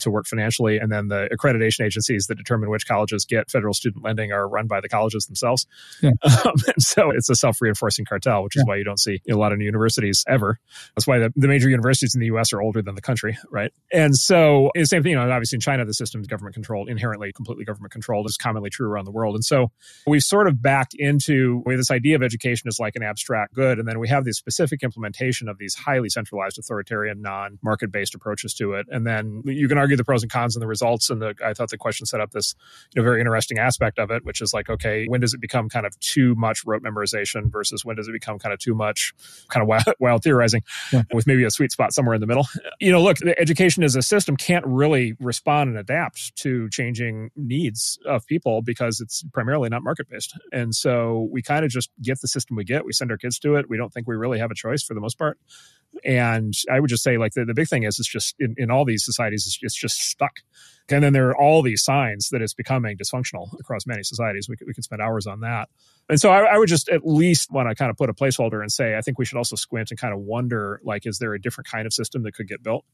to 0.00 0.10
work 0.10 0.26
financially. 0.26 0.78
And 0.78 0.92
then 0.92 1.08
the 1.08 1.28
accreditation 1.32 1.84
agencies 1.84 2.26
that 2.26 2.36
determine 2.36 2.70
which 2.70 2.86
colleges 2.86 3.24
get 3.24 3.50
federal 3.50 3.74
student 3.74 4.04
lending 4.04 4.32
are 4.32 4.48
run 4.48 4.66
by 4.66 4.80
the 4.80 4.88
colleges 4.88 5.26
themselves. 5.26 5.66
Yeah. 6.02 6.10
Um, 6.40 6.54
and 6.68 6.82
so 6.82 7.10
it's 7.10 7.28
a 7.28 7.34
self 7.34 7.60
reinforcing 7.60 8.04
cartel, 8.04 8.42
which 8.44 8.56
is 8.56 8.62
yeah. 8.64 8.70
why 8.70 8.76
you 8.76 8.84
don't 8.84 9.00
see 9.00 9.20
a 9.28 9.34
lot 9.34 9.52
of 9.52 9.58
new 9.58 9.64
universities 9.64 10.24
ever. 10.28 10.58
That's 10.94 11.06
why 11.06 11.18
the, 11.18 11.32
the 11.36 11.48
major 11.48 11.68
universities 11.68 12.14
in 12.14 12.20
the 12.20 12.26
US 12.26 12.52
are 12.52 12.62
older 12.62 12.82
than 12.82 12.94
the 12.94 13.00
country, 13.00 13.36
right? 13.50 13.72
And 13.92 14.16
so 14.16 14.70
the 14.74 14.84
same 14.84 15.02
thing, 15.02 15.10
you 15.10 15.16
know, 15.16 15.30
obviously 15.30 15.56
in 15.56 15.60
China, 15.60 15.84
the 15.84 15.92
system 15.92 16.20
is 16.20 16.28
government 16.28 16.54
controlled, 16.54 16.88
inherently 16.88 17.32
completely 17.32 17.64
government 17.64 17.92
controlled, 17.92 18.26
is 18.26 18.36
commonly 18.36 18.70
true 18.70 18.88
around 18.88 19.04
the 19.06 19.10
world. 19.10 19.34
And 19.34 19.44
so 19.44 19.70
we've 20.06 20.22
sort 20.22 20.46
of 20.46 20.62
backed 20.62 20.94
into 20.94 21.62
this 21.66 21.90
idea 21.90 22.09
of 22.14 22.22
education 22.22 22.68
as 22.68 22.78
like 22.78 22.96
an 22.96 23.02
abstract 23.02 23.54
good. 23.54 23.78
And 23.78 23.88
then 23.88 23.98
we 23.98 24.08
have 24.08 24.24
the 24.24 24.32
specific 24.32 24.82
implementation 24.82 25.48
of 25.48 25.58
these 25.58 25.74
highly 25.74 26.08
centralized, 26.08 26.58
authoritarian, 26.58 27.22
non 27.22 27.58
market 27.62 27.92
based 27.92 28.14
approaches 28.14 28.54
to 28.54 28.74
it. 28.74 28.86
And 28.90 29.06
then 29.06 29.42
you 29.44 29.68
can 29.68 29.78
argue 29.78 29.96
the 29.96 30.04
pros 30.04 30.22
and 30.22 30.30
cons 30.30 30.56
and 30.56 30.62
the 30.62 30.66
results. 30.66 31.10
And 31.10 31.20
the, 31.22 31.34
I 31.44 31.54
thought 31.54 31.70
the 31.70 31.78
question 31.78 32.06
set 32.06 32.20
up 32.20 32.30
this 32.30 32.54
you 32.94 33.00
know, 33.00 33.04
very 33.04 33.20
interesting 33.20 33.58
aspect 33.58 33.98
of 33.98 34.10
it, 34.10 34.24
which 34.24 34.40
is 34.40 34.52
like, 34.52 34.68
okay, 34.68 35.06
when 35.06 35.20
does 35.20 35.34
it 35.34 35.40
become 35.40 35.68
kind 35.68 35.86
of 35.86 35.98
too 36.00 36.34
much 36.34 36.64
rote 36.64 36.82
memorization 36.82 37.50
versus 37.50 37.84
when 37.84 37.96
does 37.96 38.08
it 38.08 38.12
become 38.12 38.38
kind 38.38 38.52
of 38.52 38.58
too 38.58 38.74
much 38.74 39.12
kind 39.48 39.62
of 39.62 39.68
wild, 39.68 39.82
wild 40.00 40.22
theorizing 40.22 40.62
yeah. 40.92 41.02
with 41.12 41.26
maybe 41.26 41.44
a 41.44 41.50
sweet 41.50 41.72
spot 41.72 41.92
somewhere 41.92 42.14
in 42.14 42.20
the 42.20 42.26
middle? 42.26 42.46
You 42.80 42.92
know, 42.92 43.02
look, 43.02 43.18
education 43.38 43.82
as 43.82 43.96
a 43.96 44.02
system 44.02 44.36
can't 44.36 44.64
really 44.66 45.14
respond 45.20 45.70
and 45.70 45.78
adapt 45.78 46.34
to 46.36 46.68
changing 46.70 47.30
needs 47.36 47.98
of 48.06 48.26
people 48.26 48.62
because 48.62 49.00
it's 49.00 49.24
primarily 49.32 49.68
not 49.68 49.82
market 49.82 50.08
based. 50.08 50.38
And 50.52 50.74
so 50.74 51.28
we 51.30 51.42
kind 51.42 51.64
of 51.64 51.70
just 51.70 51.90
get 52.02 52.20
the 52.20 52.28
system 52.28 52.56
we 52.56 52.64
get. 52.64 52.84
We 52.84 52.92
send 52.92 53.10
our 53.10 53.16
kids 53.16 53.38
to 53.40 53.56
it. 53.56 53.68
We 53.68 53.76
don't 53.76 53.92
think 53.92 54.06
we 54.06 54.16
really 54.16 54.38
have 54.38 54.50
a 54.50 54.54
choice 54.54 54.82
for 54.82 54.94
the 54.94 55.00
most 55.00 55.18
part. 55.18 55.38
And 56.04 56.54
I 56.70 56.80
would 56.80 56.90
just 56.90 57.02
say, 57.02 57.18
like, 57.18 57.32
the, 57.32 57.44
the 57.44 57.54
big 57.54 57.68
thing 57.68 57.82
is, 57.82 57.98
it's 57.98 58.08
just 58.08 58.36
in, 58.38 58.54
in 58.56 58.70
all 58.70 58.84
these 58.84 59.04
societies, 59.04 59.44
it's, 59.46 59.58
it's 59.62 59.74
just 59.74 59.98
stuck. 59.98 60.40
And 60.92 61.04
then 61.04 61.12
there 61.12 61.28
are 61.28 61.36
all 61.36 61.62
these 61.62 61.82
signs 61.82 62.28
that 62.30 62.42
it's 62.42 62.54
becoming 62.54 62.96
dysfunctional 62.96 63.58
across 63.60 63.86
many 63.86 64.02
societies. 64.02 64.48
We 64.48 64.56
could, 64.56 64.66
we 64.66 64.74
could 64.74 64.84
spend 64.84 65.02
hours 65.02 65.26
on 65.26 65.40
that. 65.40 65.68
And 66.10 66.20
so 66.20 66.30
I, 66.30 66.54
I, 66.54 66.58
would 66.58 66.68
just 66.68 66.88
at 66.88 67.06
least 67.06 67.52
want 67.52 67.68
to 67.68 67.74
kind 67.76 67.88
of 67.88 67.96
put 67.96 68.10
a 68.10 68.12
placeholder 68.12 68.60
and 68.60 68.72
say, 68.72 68.96
I 68.96 69.00
think 69.00 69.16
we 69.16 69.24
should 69.24 69.38
also 69.38 69.54
squint 69.54 69.92
and 69.92 70.00
kind 70.00 70.12
of 70.12 70.18
wonder, 70.18 70.80
like, 70.84 71.06
is 71.06 71.18
there 71.18 71.34
a 71.34 71.40
different 71.40 71.68
kind 71.68 71.86
of 71.86 71.92
system 71.92 72.24
that 72.24 72.32
could 72.32 72.48
get 72.48 72.64
built 72.64 72.84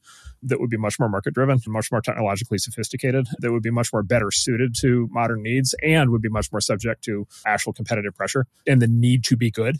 that 0.43 0.59
would 0.59 0.69
be 0.69 0.77
much 0.77 0.99
more 0.99 1.09
market 1.09 1.33
driven, 1.33 1.59
much 1.65 1.91
more 1.91 1.99
technologically 1.99 2.59
sophisticated, 2.59 3.27
that 3.39 3.51
would 3.51 3.63
be 3.63 3.71
much 3.71 3.91
more 3.91 4.03
better 4.03 4.29
suited 4.29 4.75
to 4.81 5.09
modern 5.11 5.41
needs 5.41 5.73
and 5.81 6.11
would 6.11 6.21
be 6.21 6.29
much 6.29 6.51
more 6.51 6.61
subject 6.61 7.03
to 7.05 7.27
actual 7.43 7.73
competitive 7.73 8.15
pressure 8.15 8.45
and 8.67 8.83
the 8.83 8.87
need 8.87 9.23
to 9.23 9.35
be 9.35 9.49
good. 9.49 9.77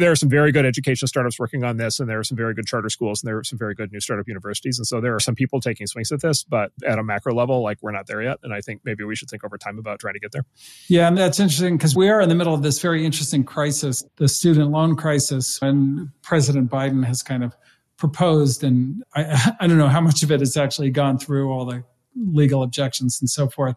There 0.00 0.10
are 0.10 0.16
some 0.16 0.28
very 0.28 0.50
good 0.50 0.66
education 0.66 1.06
startups 1.06 1.38
working 1.38 1.62
on 1.62 1.76
this, 1.76 2.00
and 2.00 2.08
there 2.08 2.18
are 2.18 2.24
some 2.24 2.36
very 2.36 2.54
good 2.54 2.66
charter 2.66 2.88
schools, 2.88 3.22
and 3.22 3.28
there 3.28 3.38
are 3.38 3.44
some 3.44 3.58
very 3.58 3.74
good 3.74 3.92
new 3.92 4.00
startup 4.00 4.26
universities. 4.26 4.78
And 4.78 4.86
so 4.86 5.00
there 5.00 5.14
are 5.14 5.20
some 5.20 5.36
people 5.36 5.60
taking 5.60 5.86
swings 5.86 6.10
at 6.10 6.22
this, 6.22 6.42
but 6.42 6.72
at 6.84 6.98
a 6.98 7.04
macro 7.04 7.34
level, 7.34 7.59
like 7.62 7.78
we're 7.80 7.92
not 7.92 8.06
there 8.06 8.22
yet. 8.22 8.38
And 8.42 8.52
I 8.52 8.60
think 8.60 8.82
maybe 8.84 9.04
we 9.04 9.14
should 9.16 9.28
think 9.28 9.44
over 9.44 9.58
time 9.58 9.78
about 9.78 10.00
trying 10.00 10.14
to 10.14 10.20
get 10.20 10.32
there. 10.32 10.44
Yeah, 10.88 11.08
and 11.08 11.16
that's 11.16 11.40
interesting 11.40 11.76
because 11.76 11.96
we 11.96 12.08
are 12.08 12.20
in 12.20 12.28
the 12.28 12.34
middle 12.34 12.54
of 12.54 12.62
this 12.62 12.80
very 12.80 13.04
interesting 13.04 13.44
crisis, 13.44 14.04
the 14.16 14.28
student 14.28 14.70
loan 14.70 14.96
crisis, 14.96 15.58
and 15.62 16.08
President 16.22 16.70
Biden 16.70 17.04
has 17.04 17.22
kind 17.22 17.44
of 17.44 17.56
proposed, 17.96 18.64
and 18.64 19.04
I, 19.14 19.54
I 19.60 19.66
don't 19.66 19.78
know 19.78 19.88
how 19.88 20.00
much 20.00 20.22
of 20.22 20.30
it 20.30 20.40
has 20.40 20.56
actually 20.56 20.90
gone 20.90 21.18
through 21.18 21.50
all 21.50 21.64
the 21.64 21.84
legal 22.16 22.62
objections 22.62 23.20
and 23.20 23.30
so 23.30 23.48
forth, 23.48 23.76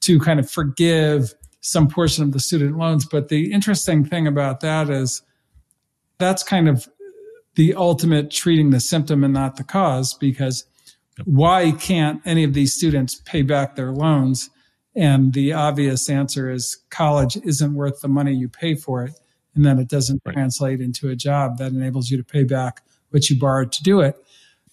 to 0.00 0.18
kind 0.20 0.40
of 0.40 0.50
forgive 0.50 1.34
some 1.60 1.88
portion 1.88 2.24
of 2.24 2.32
the 2.32 2.40
student 2.40 2.76
loans. 2.76 3.06
But 3.06 3.28
the 3.28 3.52
interesting 3.52 4.04
thing 4.04 4.26
about 4.26 4.60
that 4.60 4.90
is 4.90 5.22
that's 6.18 6.42
kind 6.42 6.68
of 6.68 6.88
the 7.54 7.74
ultimate 7.74 8.30
treating 8.30 8.70
the 8.70 8.80
symptom 8.80 9.24
and 9.24 9.34
not 9.34 9.56
the 9.56 9.64
cause 9.64 10.14
because 10.14 10.64
why 11.24 11.72
can't 11.72 12.20
any 12.24 12.44
of 12.44 12.54
these 12.54 12.74
students 12.74 13.20
pay 13.24 13.42
back 13.42 13.76
their 13.76 13.92
loans? 13.92 14.50
And 14.94 15.32
the 15.32 15.52
obvious 15.52 16.08
answer 16.08 16.50
is 16.50 16.78
college 16.90 17.36
isn't 17.44 17.74
worth 17.74 18.00
the 18.00 18.08
money 18.08 18.34
you 18.34 18.48
pay 18.48 18.74
for 18.74 19.04
it. 19.04 19.12
And 19.54 19.64
then 19.64 19.78
it 19.78 19.88
doesn't 19.88 20.22
right. 20.24 20.34
translate 20.34 20.80
into 20.80 21.08
a 21.08 21.16
job 21.16 21.58
that 21.58 21.72
enables 21.72 22.10
you 22.10 22.16
to 22.16 22.24
pay 22.24 22.44
back 22.44 22.82
what 23.10 23.28
you 23.30 23.38
borrowed 23.38 23.72
to 23.72 23.82
do 23.82 24.00
it. 24.00 24.16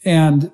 And 0.04 0.52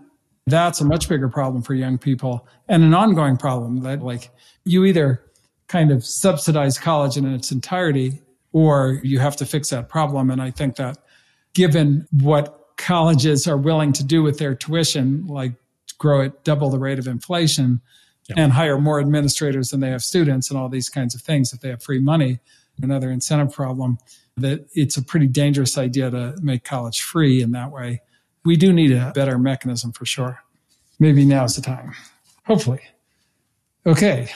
that's 0.48 0.82
a 0.82 0.86
much 0.86 1.08
bigger 1.08 1.30
problem 1.30 1.64
for 1.64 1.74
young 1.74 1.98
people 1.98 2.48
and 2.68 2.84
an 2.84 2.94
ongoing 2.94 3.38
problem 3.38 3.82
that 3.82 4.02
like 4.02 4.30
you 4.66 4.86
either 4.86 5.24
kind 5.68 5.92
of 5.92 6.06
subsidize 6.06 6.78
college 6.78 7.18
in 7.18 7.32
its 7.34 7.52
entirety 7.52 8.22
or 8.52 9.00
you 9.04 9.20
have 9.20 9.36
to 9.38 9.46
fix 9.46 9.70
that 9.70 9.88
problem. 9.88 10.30
And 10.30 10.42
I 10.42 10.52
think 10.52 10.76
that 10.76 10.98
given 11.54 12.08
what 12.12 12.58
colleges 12.78 13.48
are 13.48 13.58
willing 13.58 13.94
to 13.94 14.04
do 14.04 14.24
with 14.24 14.40
their 14.40 14.56
tuition, 14.56 15.26
like 15.28 15.54
grow 16.02 16.24
at 16.24 16.44
double 16.44 16.72
the 16.72 16.80
rate 16.80 16.98
of 16.98 17.08
inflation, 17.08 17.80
and 18.36 18.54
hire 18.54 18.80
more 18.80 19.00
administrators 19.00 19.70
than 19.70 19.82
they 19.82 19.90
have 19.90 20.02
students 20.02 20.50
and 20.50 20.58
all 20.58 20.70
these 20.70 20.90
kinds 20.90 21.14
of 21.14 21.22
things 21.22 21.52
if 21.54 21.60
they 21.60 21.70
have 21.70 21.84
free 21.84 22.00
money 22.00 22.40
another 22.84 23.12
incentive 23.12 23.54
problem, 23.54 23.98
that 24.38 24.66
it's 24.74 24.98
a 24.98 25.04
pretty 25.04 25.28
dangerous 25.28 25.78
idea 25.78 26.10
to 26.10 26.36
make 26.42 26.64
college 26.64 27.02
free 27.02 27.42
in 27.42 27.52
that 27.52 27.72
way. 27.72 28.02
We 28.44 28.56
do 28.56 28.74
need 28.74 28.92
a 28.92 29.12
better 29.14 29.38
mechanism 29.38 29.92
for 29.92 30.06
sure. 30.06 30.40
Maybe 31.00 31.26
now's 31.26 31.56
the 31.56 31.62
time. 31.62 31.94
Hopefully. 32.46 32.82
Okay. 33.86 34.30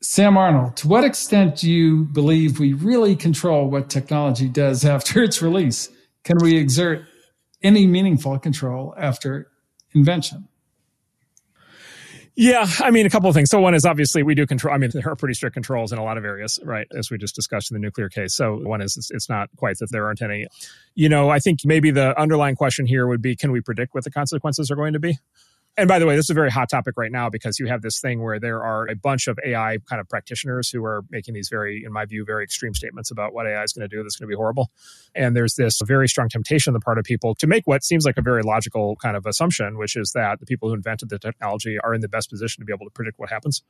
Sam 0.00 0.36
Arnold, 0.36 0.76
to 0.78 0.88
what 0.88 1.04
extent 1.04 1.56
do 1.56 1.70
you 1.70 2.04
believe 2.04 2.58
we 2.58 2.74
really 2.74 3.16
control 3.16 3.70
what 3.70 3.90
technology 3.90 4.48
does 4.48 4.84
after 4.96 5.22
its 5.22 5.42
release? 5.42 5.90
Can 6.24 6.38
we 6.40 6.56
exert 6.56 7.04
any 7.62 7.86
meaningful 7.86 8.38
control 8.38 8.94
after 8.98 9.50
invention? 9.94 10.48
Yeah, 12.36 12.66
I 12.80 12.90
mean, 12.90 13.06
a 13.06 13.10
couple 13.10 13.28
of 13.28 13.34
things. 13.34 13.48
So, 13.48 13.60
one 13.60 13.74
is 13.74 13.84
obviously 13.84 14.24
we 14.24 14.34
do 14.34 14.44
control. 14.44 14.74
I 14.74 14.78
mean, 14.78 14.90
there 14.92 15.08
are 15.08 15.14
pretty 15.14 15.34
strict 15.34 15.54
controls 15.54 15.92
in 15.92 15.98
a 15.98 16.04
lot 16.04 16.18
of 16.18 16.24
areas, 16.24 16.58
right? 16.64 16.86
As 16.96 17.08
we 17.08 17.16
just 17.16 17.34
discussed 17.36 17.70
in 17.70 17.76
the 17.76 17.80
nuclear 17.80 18.08
case. 18.08 18.34
So, 18.34 18.56
one 18.56 18.80
is 18.80 18.96
it's, 18.96 19.10
it's, 19.12 19.28
not 19.28 19.50
quite 19.56 19.78
that 19.78 19.92
there 19.92 20.06
aren't 20.06 20.20
any. 20.20 20.48
You 20.96 21.08
know, 21.08 21.28
I 21.28 21.38
think 21.38 21.60
maybe 21.64 21.92
the 21.92 22.18
underlying 22.20 22.56
question 22.56 22.86
here 22.86 23.06
would 23.06 23.22
be 23.22 23.36
can 23.36 23.52
we 23.52 23.60
predict 23.60 23.94
what 23.94 24.02
the 24.02 24.10
consequences 24.10 24.68
are 24.70 24.76
going 24.76 24.94
to 24.94 24.98
be? 24.98 25.18
And 25.76 25.88
by 25.88 25.98
the 25.98 26.06
way, 26.06 26.14
this 26.14 26.26
is 26.26 26.30
a 26.30 26.34
very 26.34 26.50
hot 26.50 26.68
topic 26.70 26.94
right 26.96 27.10
now 27.10 27.28
because 27.28 27.58
you 27.58 27.66
have 27.66 27.82
this 27.82 27.98
thing 27.98 28.22
where 28.22 28.38
there 28.38 28.62
are 28.62 28.88
a 28.88 28.94
bunch 28.94 29.26
of 29.26 29.38
AI 29.44 29.78
kind 29.88 30.00
of 30.00 30.08
practitioners 30.08 30.70
who 30.70 30.84
are 30.84 31.04
making 31.10 31.34
these 31.34 31.48
very, 31.48 31.82
in 31.84 31.92
my 31.92 32.04
view, 32.04 32.24
very 32.24 32.44
extreme 32.44 32.74
statements 32.74 33.10
about 33.10 33.34
what 33.34 33.46
AI 33.46 33.62
is 33.64 33.72
going 33.72 33.88
to 33.88 33.94
do 33.94 34.00
that's 34.02 34.14
going 34.14 34.28
to 34.28 34.32
be 34.32 34.36
horrible. 34.36 34.70
And 35.16 35.36
there's 35.36 35.54
this 35.54 35.80
very 35.84 36.08
strong 36.08 36.28
temptation 36.28 36.70
on 36.70 36.74
the 36.74 36.80
part 36.80 36.98
of 36.98 37.04
people 37.04 37.34
to 37.36 37.48
make 37.48 37.66
what 37.66 37.82
seems 37.82 38.04
like 38.04 38.16
a 38.16 38.22
very 38.22 38.42
logical 38.42 38.94
kind 38.96 39.16
of 39.16 39.26
assumption, 39.26 39.76
which 39.76 39.96
is 39.96 40.12
that 40.12 40.38
the 40.38 40.46
people 40.46 40.68
who 40.68 40.74
invented 40.74 41.08
the 41.08 41.18
technology 41.18 41.76
are 41.80 41.92
in 41.92 42.02
the 42.02 42.08
best 42.08 42.30
position 42.30 42.60
to 42.60 42.64
be 42.64 42.72
able 42.72 42.86
to 42.86 42.92
predict 42.92 43.18
what 43.18 43.30
happens 43.30 43.62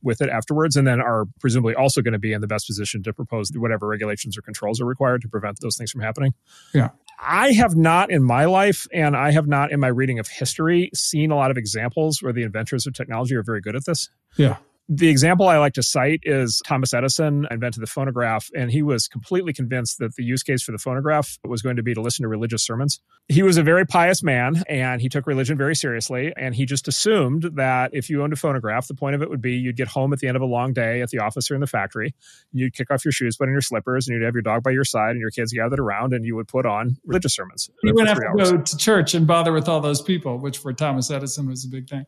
with 0.00 0.20
it 0.20 0.28
afterwards, 0.28 0.76
and 0.76 0.86
then 0.86 1.00
are 1.00 1.24
presumably 1.40 1.74
also 1.74 2.00
going 2.00 2.12
to 2.12 2.20
be 2.20 2.32
in 2.32 2.40
the 2.40 2.46
best 2.46 2.68
position 2.68 3.02
to 3.02 3.12
propose 3.12 3.50
whatever 3.56 3.88
regulations 3.88 4.38
or 4.38 4.42
controls 4.42 4.80
are 4.80 4.86
required 4.86 5.20
to 5.22 5.28
prevent 5.28 5.58
those 5.60 5.76
things 5.76 5.90
from 5.90 6.02
happening. 6.02 6.32
Yeah. 6.72 6.90
I 7.20 7.50
have 7.54 7.74
not 7.74 8.12
in 8.12 8.22
my 8.22 8.44
life, 8.44 8.86
and 8.92 9.16
I 9.16 9.32
have 9.32 9.48
not 9.48 9.72
in 9.72 9.80
my 9.80 9.88
reading 9.88 10.20
of 10.20 10.28
history, 10.28 10.90
seen 10.94 11.32
a 11.32 11.36
lot 11.36 11.47
of 11.50 11.56
examples 11.56 12.22
where 12.22 12.32
the 12.32 12.42
inventors 12.42 12.86
of 12.86 12.94
technology 12.94 13.34
are 13.34 13.42
very 13.42 13.60
good 13.60 13.76
at 13.76 13.84
this. 13.84 14.10
Yeah. 14.36 14.56
The 14.90 15.08
example 15.08 15.48
I 15.48 15.58
like 15.58 15.74
to 15.74 15.82
cite 15.82 16.20
is 16.22 16.62
Thomas 16.66 16.94
Edison 16.94 17.46
invented 17.50 17.82
the 17.82 17.86
phonograph, 17.86 18.48
and 18.56 18.70
he 18.70 18.80
was 18.80 19.06
completely 19.06 19.52
convinced 19.52 19.98
that 19.98 20.14
the 20.16 20.24
use 20.24 20.42
case 20.42 20.62
for 20.62 20.72
the 20.72 20.78
phonograph 20.78 21.38
was 21.44 21.60
going 21.60 21.76
to 21.76 21.82
be 21.82 21.92
to 21.92 22.00
listen 22.00 22.22
to 22.22 22.28
religious 22.28 22.64
sermons. 22.64 22.98
He 23.28 23.42
was 23.42 23.58
a 23.58 23.62
very 23.62 23.84
pious 23.84 24.22
man, 24.22 24.62
and 24.66 25.02
he 25.02 25.10
took 25.10 25.26
religion 25.26 25.58
very 25.58 25.76
seriously. 25.76 26.32
And 26.38 26.54
he 26.54 26.64
just 26.64 26.88
assumed 26.88 27.50
that 27.56 27.90
if 27.92 28.08
you 28.08 28.22
owned 28.22 28.32
a 28.32 28.36
phonograph, 28.36 28.88
the 28.88 28.94
point 28.94 29.14
of 29.14 29.20
it 29.20 29.28
would 29.28 29.42
be 29.42 29.52
you'd 29.52 29.76
get 29.76 29.88
home 29.88 30.14
at 30.14 30.20
the 30.20 30.26
end 30.26 30.36
of 30.36 30.42
a 30.42 30.46
long 30.46 30.72
day 30.72 31.02
at 31.02 31.10
the 31.10 31.18
office 31.18 31.50
or 31.50 31.54
in 31.54 31.60
the 31.60 31.66
factory, 31.66 32.14
you'd 32.52 32.72
kick 32.72 32.90
off 32.90 33.04
your 33.04 33.12
shoes, 33.12 33.36
put 33.36 33.48
in 33.48 33.52
your 33.52 33.60
slippers, 33.60 34.08
and 34.08 34.16
you'd 34.16 34.24
have 34.24 34.34
your 34.34 34.42
dog 34.42 34.62
by 34.62 34.70
your 34.70 34.84
side, 34.84 35.10
and 35.10 35.20
your 35.20 35.30
kids 35.30 35.52
gathered 35.52 35.80
around, 35.80 36.14
and 36.14 36.24
you 36.24 36.34
would 36.34 36.48
put 36.48 36.64
on 36.64 36.96
religious 37.04 37.34
sermons. 37.34 37.68
You 37.82 37.92
wouldn't 37.92 38.08
have 38.08 38.20
to 38.20 38.28
hours. 38.28 38.52
go 38.52 38.58
to 38.62 38.76
church 38.78 39.12
and 39.12 39.26
bother 39.26 39.52
with 39.52 39.68
all 39.68 39.82
those 39.82 40.00
people, 40.00 40.38
which 40.38 40.56
for 40.56 40.72
Thomas 40.72 41.10
Edison 41.10 41.46
was 41.46 41.66
a 41.66 41.68
big 41.68 41.90
thing. 41.90 42.06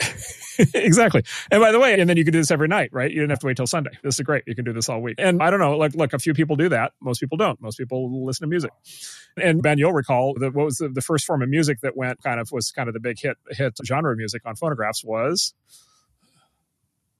exactly. 0.74 1.22
And 1.50 1.60
by 1.60 1.72
the 1.72 1.78
way, 1.78 1.98
and 1.98 2.08
then 2.08 2.16
you 2.16 2.24
can 2.24 2.32
do 2.32 2.38
this 2.38 2.50
every 2.50 2.68
night, 2.68 2.90
right? 2.92 3.10
You 3.10 3.16
didn't 3.16 3.30
have 3.30 3.38
to 3.40 3.46
wait 3.46 3.56
till 3.56 3.66
Sunday. 3.66 3.90
This 4.02 4.18
is 4.18 4.24
great. 4.24 4.44
You 4.46 4.54
can 4.54 4.64
do 4.64 4.72
this 4.72 4.88
all 4.88 5.00
week. 5.00 5.16
And 5.18 5.42
I 5.42 5.50
don't 5.50 5.60
know, 5.60 5.76
like, 5.76 5.94
look, 5.94 6.12
a 6.12 6.18
few 6.18 6.34
people 6.34 6.56
do 6.56 6.68
that. 6.68 6.92
Most 7.00 7.20
people 7.20 7.36
don't. 7.36 7.60
Most 7.60 7.76
people 7.78 8.24
listen 8.24 8.44
to 8.44 8.48
music. 8.48 8.70
And 9.40 9.62
Ben, 9.62 9.78
you'll 9.78 9.92
recall 9.92 10.34
that 10.38 10.54
what 10.54 10.66
was 10.66 10.76
the, 10.76 10.88
the 10.88 11.00
first 11.00 11.24
form 11.24 11.42
of 11.42 11.48
music 11.48 11.80
that 11.82 11.96
went 11.96 12.22
kind 12.22 12.40
of 12.40 12.50
was 12.52 12.70
kind 12.70 12.88
of 12.88 12.94
the 12.94 13.00
big 13.00 13.18
hit 13.20 13.36
hit 13.50 13.74
genre 13.84 14.12
of 14.12 14.18
music 14.18 14.42
on 14.44 14.56
phonographs 14.56 15.04
was 15.04 15.54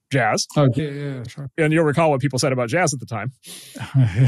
jazz. 0.09 0.47
Oh, 0.55 0.67
yeah, 0.75 0.89
yeah, 0.89 1.23
sure. 1.27 1.49
And 1.57 1.71
you'll 1.71 1.85
recall 1.85 2.09
what 2.09 2.21
people 2.21 2.39
said 2.39 2.51
about 2.51 2.69
jazz 2.69 2.93
at 2.93 2.99
the 2.99 3.05
time. 3.05 3.31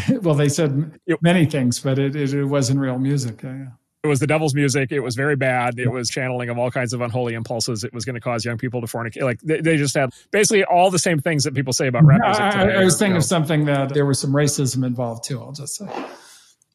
well, 0.22 0.36
they 0.36 0.50
said 0.50 1.00
many 1.22 1.46
things, 1.46 1.80
but 1.80 1.98
it, 2.00 2.16
it, 2.16 2.34
it 2.34 2.46
wasn't 2.46 2.80
real 2.80 3.00
music. 3.00 3.42
Yeah, 3.44 3.58
yeah. 3.58 3.68
It 4.04 4.08
was 4.08 4.20
the 4.20 4.26
devil's 4.26 4.56
music. 4.56 4.92
It 4.92 5.02
was 5.02 5.14
very 5.14 5.36
bad. 5.36 5.78
It 5.78 5.92
was 5.92 6.10
channeling 6.10 6.50
of 6.50 6.58
all 6.58 6.72
kinds 6.72 6.92
of 6.92 7.02
unholy 7.02 7.36
impulses. 7.36 7.84
It 7.84 7.94
was 7.94 8.04
going 8.04 8.16
to 8.16 8.20
cause 8.20 8.44
young 8.44 8.58
people 8.58 8.82
to 8.82 8.88
fornicate. 8.88 9.22
Like 9.22 9.40
they, 9.42 9.62
they 9.62 9.78
just 9.78 9.96
had 9.96 10.12
basically 10.32 10.64
all 10.64 10.90
the 10.90 10.98
same 10.98 11.20
things 11.20 11.44
that 11.44 11.54
people 11.54 11.72
say 11.72 11.86
about 11.86 12.06
rap 12.06 12.20
music. 12.24 12.44
Today, 12.52 12.76
I, 12.78 12.82
I 12.82 12.84
was 12.84 12.98
thinking 12.98 13.12
you 13.12 13.14
know. 13.14 13.18
of 13.20 13.26
something 13.26 13.66
that 13.66 13.94
there 13.94 14.08
was 14.08 14.20
some 14.20 14.32
racism 14.32 14.84
involved 14.84 15.24
too. 15.24 15.40
I'll 15.40 15.52
just 15.52 15.76
say. 15.76 15.86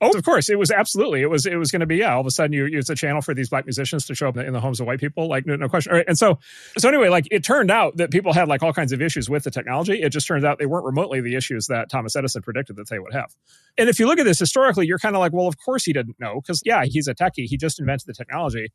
Oh, 0.00 0.10
of 0.10 0.22
course, 0.24 0.50
it 0.50 0.58
was 0.58 0.70
absolutely. 0.70 1.22
It 1.22 1.30
was. 1.30 1.46
It 1.46 1.56
was 1.56 1.70
going 1.70 1.80
to 1.80 1.86
be. 1.86 1.96
Yeah, 1.96 2.14
all 2.14 2.20
of 2.20 2.26
a 2.26 2.30
sudden, 2.30 2.52
you 2.52 2.68
it's 2.70 2.90
a 2.90 2.94
channel 2.94 3.22
for 3.22 3.32
these 3.32 3.48
black 3.48 3.64
musicians 3.64 4.04
to 4.06 4.14
show 4.14 4.28
up 4.28 4.36
in 4.36 4.52
the 4.52 4.60
homes 4.60 4.78
of 4.78 4.86
white 4.86 5.00
people. 5.00 5.26
Like, 5.26 5.46
no, 5.46 5.56
no 5.56 5.70
question. 5.70 5.92
Right. 5.92 6.04
And 6.06 6.18
so, 6.18 6.38
so 6.76 6.88
anyway, 6.88 7.08
like 7.08 7.26
it 7.30 7.42
turned 7.42 7.70
out 7.70 7.96
that 7.96 8.10
people 8.10 8.34
had 8.34 8.46
like 8.46 8.62
all 8.62 8.74
kinds 8.74 8.92
of 8.92 9.00
issues 9.00 9.30
with 9.30 9.44
the 9.44 9.50
technology. 9.50 10.02
It 10.02 10.10
just 10.10 10.26
turns 10.26 10.44
out 10.44 10.58
they 10.58 10.66
weren't 10.66 10.84
remotely 10.84 11.22
the 11.22 11.34
issues 11.34 11.68
that 11.68 11.88
Thomas 11.88 12.14
Edison 12.14 12.42
predicted 12.42 12.76
that 12.76 12.90
they 12.90 12.98
would 12.98 13.14
have. 13.14 13.34
And 13.78 13.88
if 13.88 13.98
you 13.98 14.06
look 14.06 14.18
at 14.18 14.24
this 14.24 14.38
historically, 14.38 14.86
you're 14.86 14.98
kind 14.98 15.16
of 15.16 15.20
like, 15.20 15.32
well, 15.32 15.46
of 15.46 15.56
course 15.56 15.84
he 15.84 15.94
didn't 15.94 16.20
know 16.20 16.42
because 16.42 16.60
yeah, 16.66 16.84
he's 16.84 17.08
a 17.08 17.14
techie. 17.14 17.46
He 17.46 17.56
just 17.56 17.80
invented 17.80 18.06
the 18.06 18.14
technology. 18.14 18.72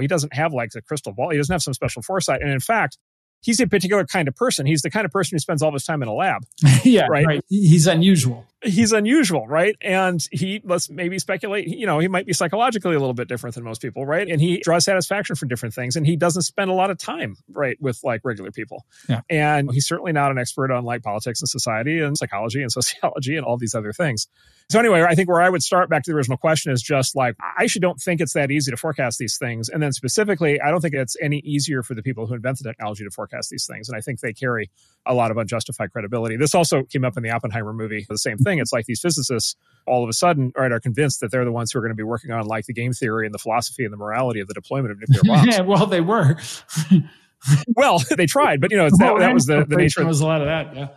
He 0.00 0.08
doesn't 0.08 0.34
have 0.34 0.52
like 0.52 0.70
a 0.76 0.82
crystal 0.82 1.12
ball. 1.12 1.30
He 1.30 1.36
doesn't 1.36 1.52
have 1.52 1.62
some 1.62 1.74
special 1.74 2.02
foresight. 2.02 2.42
And 2.42 2.50
in 2.50 2.60
fact, 2.60 2.98
he's 3.40 3.60
a 3.60 3.66
particular 3.66 4.04
kind 4.04 4.28
of 4.28 4.34
person. 4.34 4.66
He's 4.66 4.82
the 4.82 4.90
kind 4.90 5.04
of 5.04 5.12
person 5.12 5.36
who 5.36 5.38
spends 5.38 5.62
all 5.62 5.72
his 5.72 5.84
time 5.84 6.02
in 6.02 6.08
a 6.08 6.12
lab. 6.12 6.42
yeah, 6.84 7.06
right? 7.08 7.26
right. 7.26 7.44
He's 7.48 7.86
unusual. 7.86 8.45
He's 8.64 8.92
unusual, 8.92 9.46
right? 9.46 9.76
And 9.82 10.26
he 10.32 10.62
let's 10.64 10.88
maybe 10.88 11.18
speculate. 11.18 11.68
You 11.68 11.86
know, 11.86 11.98
he 11.98 12.08
might 12.08 12.26
be 12.26 12.32
psychologically 12.32 12.94
a 12.94 12.98
little 12.98 13.14
bit 13.14 13.28
different 13.28 13.54
than 13.54 13.64
most 13.64 13.82
people, 13.82 14.06
right? 14.06 14.26
And 14.26 14.40
he 14.40 14.60
draws 14.60 14.84
satisfaction 14.84 15.36
from 15.36 15.48
different 15.48 15.74
things, 15.74 15.94
and 15.94 16.06
he 16.06 16.16
doesn't 16.16 16.42
spend 16.42 16.70
a 16.70 16.74
lot 16.74 16.90
of 16.90 16.98
time, 16.98 17.36
right, 17.50 17.76
with 17.80 18.00
like 18.02 18.22
regular 18.24 18.50
people. 18.50 18.86
Yeah. 19.08 19.20
And 19.28 19.70
he's 19.70 19.86
certainly 19.86 20.12
not 20.12 20.30
an 20.30 20.38
expert 20.38 20.70
on 20.70 20.84
like 20.84 21.02
politics 21.02 21.42
and 21.42 21.48
society 21.48 22.00
and 22.00 22.16
psychology 22.16 22.62
and 22.62 22.72
sociology 22.72 23.36
and 23.36 23.44
all 23.44 23.58
these 23.58 23.74
other 23.74 23.92
things. 23.92 24.26
So 24.68 24.80
anyway, 24.80 25.04
I 25.08 25.14
think 25.14 25.28
where 25.28 25.40
I 25.40 25.48
would 25.48 25.62
start 25.62 25.88
back 25.88 26.02
to 26.04 26.10
the 26.10 26.16
original 26.16 26.36
question 26.36 26.72
is 26.72 26.82
just 26.82 27.14
like 27.14 27.36
I 27.40 27.62
actually 27.62 27.80
don't 27.80 28.00
think 28.00 28.20
it's 28.20 28.32
that 28.32 28.50
easy 28.50 28.72
to 28.72 28.76
forecast 28.76 29.18
these 29.18 29.38
things. 29.38 29.68
And 29.68 29.80
then 29.80 29.92
specifically, 29.92 30.60
I 30.60 30.70
don't 30.70 30.80
think 30.80 30.94
it's 30.94 31.16
any 31.22 31.38
easier 31.38 31.84
for 31.84 31.94
the 31.94 32.02
people 32.02 32.26
who 32.26 32.34
invent 32.34 32.58
the 32.58 32.64
technology 32.64 33.04
to 33.04 33.10
forecast 33.10 33.48
these 33.50 33.64
things. 33.64 33.88
And 33.88 33.96
I 33.96 34.00
think 34.00 34.20
they 34.20 34.32
carry 34.32 34.70
a 35.06 35.14
lot 35.14 35.30
of 35.30 35.36
unjustified 35.36 35.92
credibility. 35.92 36.36
This 36.36 36.54
also 36.54 36.82
came 36.82 37.04
up 37.04 37.16
in 37.16 37.22
the 37.22 37.30
Oppenheimer 37.30 37.72
movie. 37.72 38.06
The 38.08 38.18
same 38.18 38.38
thing. 38.38 38.58
It's 38.58 38.72
like 38.72 38.86
these 38.86 39.00
physicists 39.00 39.54
all 39.86 40.02
of 40.02 40.08
a 40.08 40.12
sudden 40.12 40.52
right, 40.56 40.72
are 40.72 40.80
convinced 40.80 41.20
that 41.20 41.30
they're 41.30 41.44
the 41.44 41.52
ones 41.52 41.70
who 41.70 41.78
are 41.78 41.82
going 41.82 41.90
to 41.90 41.96
be 41.96 42.02
working 42.02 42.32
on 42.32 42.46
like 42.46 42.66
the 42.66 42.72
game 42.72 42.92
theory 42.92 43.24
and 43.24 43.32
the 43.32 43.38
philosophy 43.38 43.84
and 43.84 43.92
the 43.92 43.96
morality 43.96 44.40
of 44.40 44.48
the 44.48 44.54
deployment 44.54 44.90
of 44.90 44.98
nuclear 44.98 45.22
bombs. 45.24 45.46
yeah, 45.46 45.60
well, 45.62 45.86
they 45.86 46.00
were. 46.00 46.36
well, 47.76 48.02
they 48.16 48.26
tried, 48.26 48.60
but 48.60 48.70
you 48.72 48.76
know, 48.76 48.88
that, 48.98 49.18
that 49.18 49.32
was 49.32 49.46
the, 49.46 49.64
the 49.64 49.76
nature. 49.76 50.00
There 50.00 50.08
was 50.08 50.20
a 50.20 50.26
lot 50.26 50.40
of 50.40 50.48
that. 50.48 50.74
Yeah. 50.74 50.88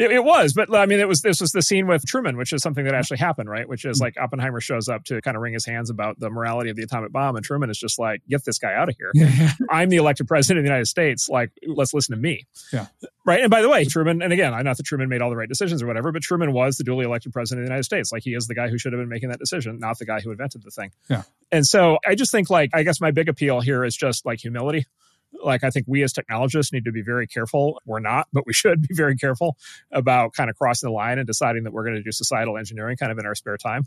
It, 0.00 0.10
it, 0.12 0.24
was, 0.24 0.54
but 0.54 0.74
I 0.74 0.86
mean, 0.86 0.98
it 0.98 1.06
was 1.06 1.20
this 1.20 1.42
was 1.42 1.52
the 1.52 1.60
scene 1.60 1.86
with 1.86 2.06
Truman, 2.06 2.38
which 2.38 2.54
is 2.54 2.62
something 2.62 2.84
that 2.86 2.94
actually 2.94 3.18
happened, 3.18 3.50
right? 3.50 3.68
Which 3.68 3.84
is 3.84 3.98
mm. 3.98 4.02
like 4.02 4.16
Oppenheimer 4.18 4.60
shows 4.60 4.88
up 4.88 5.04
to 5.04 5.20
kind 5.20 5.36
of 5.36 5.42
wring 5.42 5.52
his 5.52 5.66
hands 5.66 5.90
about 5.90 6.18
the 6.18 6.30
morality 6.30 6.70
of 6.70 6.76
the 6.76 6.82
atomic 6.82 7.12
bomb, 7.12 7.36
and 7.36 7.44
Truman 7.44 7.68
is 7.68 7.78
just 7.78 7.98
like, 7.98 8.22
"Get 8.26 8.42
this 8.44 8.58
guy 8.58 8.72
out 8.72 8.88
of 8.88 8.96
here! 8.96 9.10
Yeah. 9.12 9.50
I'm 9.70 9.90
the 9.90 9.98
elected 9.98 10.26
president 10.26 10.60
of 10.60 10.64
the 10.64 10.68
United 10.68 10.86
States. 10.86 11.28
Like, 11.28 11.50
let's 11.66 11.92
listen 11.92 12.14
to 12.14 12.20
me." 12.20 12.46
Yeah. 12.72 12.86
Right. 13.26 13.42
And 13.42 13.50
by 13.50 13.60
the 13.60 13.68
way, 13.68 13.84
Truman, 13.84 14.22
and 14.22 14.32
again, 14.32 14.54
I'm 14.54 14.64
not 14.64 14.78
that 14.78 14.86
Truman 14.86 15.10
made 15.10 15.20
all 15.20 15.28
the 15.28 15.36
right 15.36 15.48
decisions 15.48 15.82
or 15.82 15.86
whatever, 15.86 16.12
but 16.12 16.22
Truman 16.22 16.54
was 16.54 16.76
the 16.76 16.84
duly 16.84 17.04
elected 17.04 17.32
president 17.32 17.60
of 17.60 17.66
the 17.66 17.70
United 17.70 17.84
States. 17.84 18.10
Like, 18.10 18.22
he 18.22 18.34
is 18.34 18.46
the 18.46 18.54
guy 18.54 18.68
who 18.68 18.78
should 18.78 18.94
have 18.94 19.00
been 19.00 19.10
making 19.10 19.28
that 19.28 19.38
decision, 19.38 19.78
not 19.78 19.98
the 19.98 20.06
guy 20.06 20.20
who 20.20 20.30
invented 20.30 20.62
the 20.62 20.70
thing. 20.70 20.92
Yeah. 21.10 21.22
And 21.52 21.66
so, 21.66 21.98
I 22.06 22.14
just 22.14 22.32
think 22.32 22.48
like, 22.48 22.70
I 22.72 22.82
guess 22.84 23.00
my 23.00 23.10
big 23.10 23.28
appeal 23.28 23.60
here 23.60 23.84
is 23.84 23.94
just 23.94 24.24
like 24.24 24.40
humility 24.40 24.86
like 25.42 25.64
i 25.64 25.70
think 25.70 25.86
we 25.88 26.02
as 26.02 26.12
technologists 26.12 26.72
need 26.72 26.84
to 26.84 26.92
be 26.92 27.02
very 27.02 27.26
careful. 27.26 27.80
We're 27.84 28.00
not 28.00 28.28
but 28.32 28.46
we 28.46 28.52
should 28.52 28.82
be 28.88 28.94
very 28.94 29.16
careful 29.16 29.56
about 29.90 30.32
kind 30.32 30.50
of 30.50 30.56
crossing 30.56 30.88
the 30.88 30.92
line 30.92 31.18
and 31.18 31.26
deciding 31.26 31.64
that 31.64 31.72
we're 31.72 31.84
going 31.84 31.96
to 31.96 32.02
do 32.02 32.12
societal 32.12 32.56
engineering 32.58 32.96
kind 32.96 33.12
of 33.12 33.18
in 33.18 33.26
our 33.26 33.34
spare 33.34 33.56
time 33.56 33.84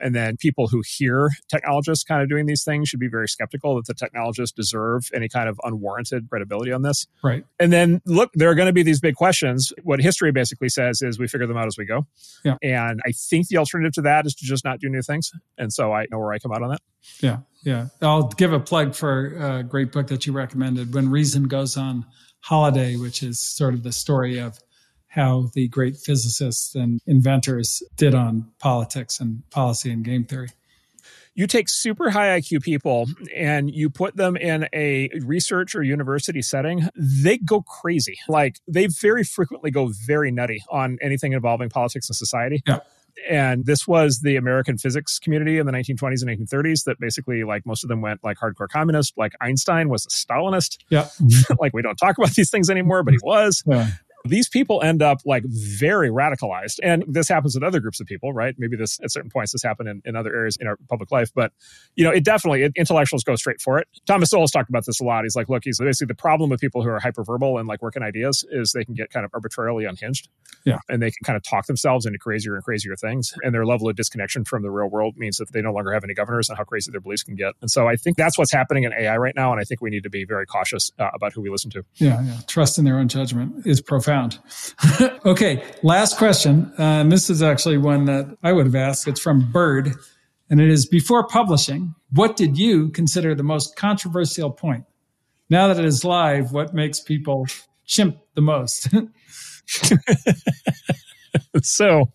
and 0.00 0.14
then 0.14 0.36
people 0.36 0.68
who 0.68 0.82
hear 0.86 1.30
technologists 1.48 2.04
kind 2.04 2.22
of 2.22 2.28
doing 2.28 2.46
these 2.46 2.64
things 2.64 2.88
should 2.88 3.00
be 3.00 3.08
very 3.08 3.28
skeptical 3.28 3.76
that 3.76 3.86
the 3.86 3.94
technologists 3.94 4.54
deserve 4.54 5.08
any 5.14 5.28
kind 5.28 5.48
of 5.48 5.60
unwarranted 5.62 6.28
credibility 6.28 6.72
on 6.72 6.82
this. 6.82 7.06
Right. 7.22 7.44
And 7.58 7.72
then 7.72 8.00
look, 8.06 8.30
there 8.34 8.50
are 8.50 8.54
going 8.54 8.66
to 8.66 8.72
be 8.72 8.82
these 8.82 9.00
big 9.00 9.14
questions. 9.14 9.72
What 9.82 10.00
history 10.00 10.32
basically 10.32 10.68
says 10.68 11.02
is 11.02 11.18
we 11.18 11.28
figure 11.28 11.46
them 11.46 11.56
out 11.56 11.66
as 11.66 11.76
we 11.76 11.84
go. 11.84 12.06
Yeah. 12.44 12.56
And 12.62 13.00
I 13.06 13.12
think 13.12 13.48
the 13.48 13.58
alternative 13.58 13.92
to 13.94 14.02
that 14.02 14.26
is 14.26 14.34
to 14.36 14.44
just 14.44 14.64
not 14.64 14.80
do 14.80 14.88
new 14.88 15.02
things. 15.02 15.32
And 15.58 15.72
so 15.72 15.92
I 15.92 16.06
know 16.10 16.18
where 16.18 16.32
I 16.32 16.38
come 16.38 16.52
out 16.52 16.62
on 16.62 16.70
that. 16.70 16.80
Yeah. 17.20 17.38
Yeah. 17.62 17.88
I'll 18.00 18.28
give 18.28 18.52
a 18.52 18.60
plug 18.60 18.94
for 18.94 19.36
a 19.36 19.62
great 19.62 19.92
book 19.92 20.06
that 20.08 20.26
you 20.26 20.32
recommended, 20.32 20.94
When 20.94 21.10
Reason 21.10 21.44
Goes 21.44 21.76
on 21.76 22.06
Holiday, 22.40 22.96
which 22.96 23.22
is 23.22 23.38
sort 23.38 23.74
of 23.74 23.82
the 23.82 23.92
story 23.92 24.38
of 24.38 24.58
how 25.10 25.50
the 25.54 25.68
great 25.68 25.96
physicists 25.96 26.74
and 26.74 27.00
inventors 27.06 27.82
did 27.96 28.14
on 28.14 28.48
politics 28.58 29.20
and 29.20 29.42
policy 29.50 29.90
and 29.90 30.04
game 30.04 30.24
theory. 30.24 30.48
You 31.34 31.46
take 31.46 31.68
super 31.68 32.10
high 32.10 32.40
IQ 32.40 32.62
people 32.62 33.06
and 33.34 33.72
you 33.72 33.90
put 33.90 34.16
them 34.16 34.36
in 34.36 34.68
a 34.72 35.08
research 35.20 35.74
or 35.74 35.82
university 35.82 36.42
setting, 36.42 36.88
they 36.96 37.38
go 37.38 37.62
crazy. 37.62 38.18
Like 38.28 38.60
they 38.68 38.86
very 38.86 39.24
frequently 39.24 39.70
go 39.70 39.90
very 40.06 40.30
nutty 40.30 40.62
on 40.70 40.98
anything 41.00 41.32
involving 41.32 41.70
politics 41.70 42.08
and 42.08 42.16
society. 42.16 42.62
Yeah 42.66 42.80
and 43.28 43.66
this 43.66 43.86
was 43.86 44.20
the 44.20 44.36
American 44.36 44.78
physics 44.78 45.18
community 45.18 45.58
in 45.58 45.66
the 45.66 45.72
1920s 45.72 46.22
and 46.22 46.48
1930s 46.48 46.84
that 46.84 46.98
basically 46.98 47.44
like 47.44 47.66
most 47.66 47.82
of 47.82 47.88
them 47.88 48.00
went 48.00 48.22
like 48.22 48.38
hardcore 48.38 48.68
communist 48.68 49.14
like 49.16 49.32
Einstein 49.40 49.88
was 49.88 50.06
a 50.06 50.08
Stalinist 50.08 50.78
yeah 50.88 51.08
like 51.58 51.72
we 51.72 51.82
don't 51.82 51.96
talk 51.96 52.18
about 52.18 52.30
these 52.32 52.50
things 52.50 52.70
anymore 52.70 53.02
but 53.02 53.12
he 53.12 53.18
was 53.22 53.62
yeah 53.66 53.88
these 54.24 54.48
people 54.48 54.82
end 54.82 55.02
up 55.02 55.18
like 55.24 55.44
very 55.46 56.10
radicalized. 56.10 56.78
And 56.82 57.04
this 57.06 57.28
happens 57.28 57.54
with 57.54 57.62
other 57.62 57.80
groups 57.80 58.00
of 58.00 58.06
people, 58.06 58.32
right? 58.32 58.54
Maybe 58.58 58.76
this 58.76 58.98
at 59.02 59.10
certain 59.10 59.30
points 59.30 59.52
this 59.52 59.62
happened 59.62 59.88
in, 59.88 60.02
in 60.04 60.16
other 60.16 60.34
areas 60.34 60.56
in 60.60 60.66
our 60.66 60.76
public 60.88 61.10
life. 61.10 61.30
But, 61.34 61.52
you 61.96 62.04
know, 62.04 62.10
it 62.10 62.24
definitely, 62.24 62.62
it, 62.62 62.72
intellectuals 62.76 63.24
go 63.24 63.36
straight 63.36 63.60
for 63.60 63.78
it. 63.78 63.88
Thomas 64.06 64.30
Sowell's 64.30 64.50
talked 64.50 64.68
about 64.68 64.84
this 64.86 65.00
a 65.00 65.04
lot. 65.04 65.24
He's 65.24 65.36
like, 65.36 65.48
look, 65.48 65.62
he's 65.64 65.78
basically 65.78 66.08
the 66.08 66.14
problem 66.14 66.50
with 66.50 66.60
people 66.60 66.82
who 66.82 66.90
are 66.90 67.00
hyperverbal 67.00 67.58
and 67.58 67.66
like 67.66 67.80
working 67.82 68.02
ideas 68.02 68.44
is 68.50 68.72
they 68.72 68.84
can 68.84 68.94
get 68.94 69.10
kind 69.10 69.24
of 69.24 69.30
arbitrarily 69.32 69.84
unhinged. 69.84 70.28
Yeah. 70.64 70.78
And 70.88 71.00
they 71.00 71.10
can 71.10 71.24
kind 71.24 71.36
of 71.36 71.42
talk 71.42 71.66
themselves 71.66 72.04
into 72.04 72.18
crazier 72.18 72.54
and 72.54 72.62
crazier 72.62 72.96
things. 72.96 73.32
And 73.42 73.54
their 73.54 73.64
level 73.64 73.88
of 73.88 73.96
disconnection 73.96 74.44
from 74.44 74.62
the 74.62 74.70
real 74.70 74.88
world 74.88 75.16
means 75.16 75.38
that 75.38 75.52
they 75.52 75.62
no 75.62 75.72
longer 75.72 75.92
have 75.92 76.04
any 76.04 76.14
governors 76.14 76.50
on 76.50 76.56
how 76.56 76.64
crazy 76.64 76.90
their 76.90 77.00
beliefs 77.00 77.22
can 77.22 77.36
get. 77.36 77.54
And 77.62 77.70
so 77.70 77.88
I 77.88 77.96
think 77.96 78.16
that's 78.18 78.36
what's 78.36 78.52
happening 78.52 78.84
in 78.84 78.92
AI 78.92 79.16
right 79.16 79.34
now. 79.34 79.52
And 79.52 79.60
I 79.60 79.64
think 79.64 79.80
we 79.80 79.88
need 79.88 80.02
to 80.02 80.10
be 80.10 80.24
very 80.24 80.44
cautious 80.44 80.90
uh, 80.98 81.08
about 81.14 81.32
who 81.32 81.40
we 81.40 81.48
listen 81.48 81.70
to. 81.70 81.84
Yeah, 81.94 82.22
yeah. 82.22 82.36
Trust 82.46 82.78
in 82.78 82.84
their 82.84 82.98
own 82.98 83.08
judgment 83.08 83.66
is 83.66 83.80
profound. 83.80 84.09
okay, 85.26 85.64
last 85.82 86.16
question. 86.16 86.72
Uh, 86.78 87.04
this 87.04 87.30
is 87.30 87.42
actually 87.42 87.78
one 87.78 88.04
that 88.06 88.36
I 88.42 88.52
would 88.52 88.66
have 88.66 88.74
asked. 88.74 89.08
It's 89.08 89.20
from 89.20 89.50
Bird, 89.50 89.92
and 90.48 90.60
it 90.60 90.68
is 90.68 90.86
before 90.86 91.26
publishing, 91.26 91.94
what 92.12 92.36
did 92.36 92.58
you 92.58 92.90
consider 92.90 93.34
the 93.34 93.42
most 93.42 93.76
controversial 93.76 94.50
point? 94.50 94.84
Now 95.48 95.68
that 95.68 95.78
it 95.78 95.84
is 95.84 96.04
live, 96.04 96.52
what 96.52 96.74
makes 96.74 97.00
people 97.00 97.46
chimp 97.86 98.18
the 98.34 98.40
most? 98.40 98.88
so, 101.62 102.12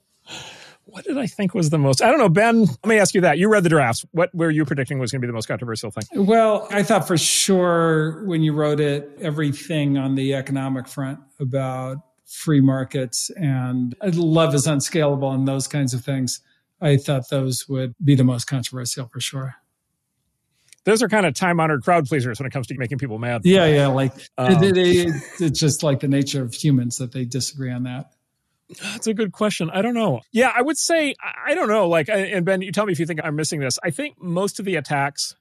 what 0.95 1.03
did 1.03 1.17
I 1.17 1.27
think 1.27 1.53
was 1.53 1.71
the 1.71 1.77
most? 1.77 2.01
I 2.01 2.09
don't 2.09 2.19
know, 2.19 2.29
Ben. 2.29 2.61
Let 2.61 2.85
me 2.85 2.97
ask 2.99 3.13
you 3.13 3.19
that. 3.19 3.37
You 3.37 3.49
read 3.49 3.63
the 3.63 3.69
drafts. 3.69 4.05
What 4.11 4.33
were 4.33 4.49
you 4.49 4.63
predicting 4.63 4.97
was 4.97 5.11
going 5.11 5.19
to 5.19 5.25
be 5.25 5.29
the 5.29 5.33
most 5.33 5.47
controversial 5.47 5.91
thing? 5.91 6.25
Well, 6.25 6.69
I 6.71 6.83
thought 6.83 7.05
for 7.05 7.17
sure 7.17 8.23
when 8.23 8.41
you 8.41 8.53
wrote 8.53 8.79
it, 8.79 9.11
everything 9.19 9.97
on 9.97 10.15
the 10.15 10.33
economic 10.35 10.87
front 10.87 11.19
about 11.37 11.97
free 12.25 12.61
markets 12.61 13.29
and 13.31 13.93
love 14.01 14.55
is 14.55 14.67
unscalable 14.67 15.33
and 15.33 15.45
those 15.45 15.67
kinds 15.67 15.93
of 15.93 16.01
things. 16.01 16.39
I 16.79 16.95
thought 16.95 17.29
those 17.29 17.67
would 17.67 17.93
be 18.01 18.15
the 18.15 18.23
most 18.23 18.45
controversial 18.45 19.09
for 19.11 19.19
sure. 19.19 19.55
Those 20.85 21.03
are 21.03 21.09
kind 21.09 21.25
of 21.25 21.33
time 21.33 21.59
honored 21.59 21.83
crowd 21.83 22.05
pleasers 22.05 22.39
when 22.39 22.47
it 22.47 22.51
comes 22.51 22.67
to 22.67 22.77
making 22.77 22.99
people 22.99 23.19
mad. 23.19 23.41
Yeah, 23.43 23.65
yeah. 23.65 23.87
Like 23.87 24.13
um, 24.37 24.61
they, 24.61 24.71
they, 24.71 25.11
it's 25.41 25.59
just 25.59 25.83
like 25.83 25.99
the 25.99 26.07
nature 26.07 26.41
of 26.41 26.53
humans 26.53 26.99
that 26.99 27.11
they 27.11 27.25
disagree 27.25 27.71
on 27.71 27.83
that. 27.83 28.13
That's 28.81 29.07
a 29.07 29.13
good 29.13 29.31
question. 29.31 29.69
I 29.69 29.81
don't 29.81 29.93
know. 29.93 30.21
Yeah, 30.31 30.51
I 30.53 30.61
would 30.61 30.77
say 30.77 31.15
I 31.45 31.53
don't 31.53 31.67
know. 31.67 31.87
Like, 31.87 32.09
and 32.09 32.45
Ben, 32.45 32.61
you 32.61 32.71
tell 32.71 32.85
me 32.85 32.93
if 32.93 32.99
you 32.99 33.05
think 33.05 33.19
I'm 33.23 33.35
missing 33.35 33.59
this. 33.59 33.77
I 33.83 33.91
think 33.91 34.21
most 34.21 34.59
of 34.59 34.65
the 34.65 34.75
attacks. 34.75 35.35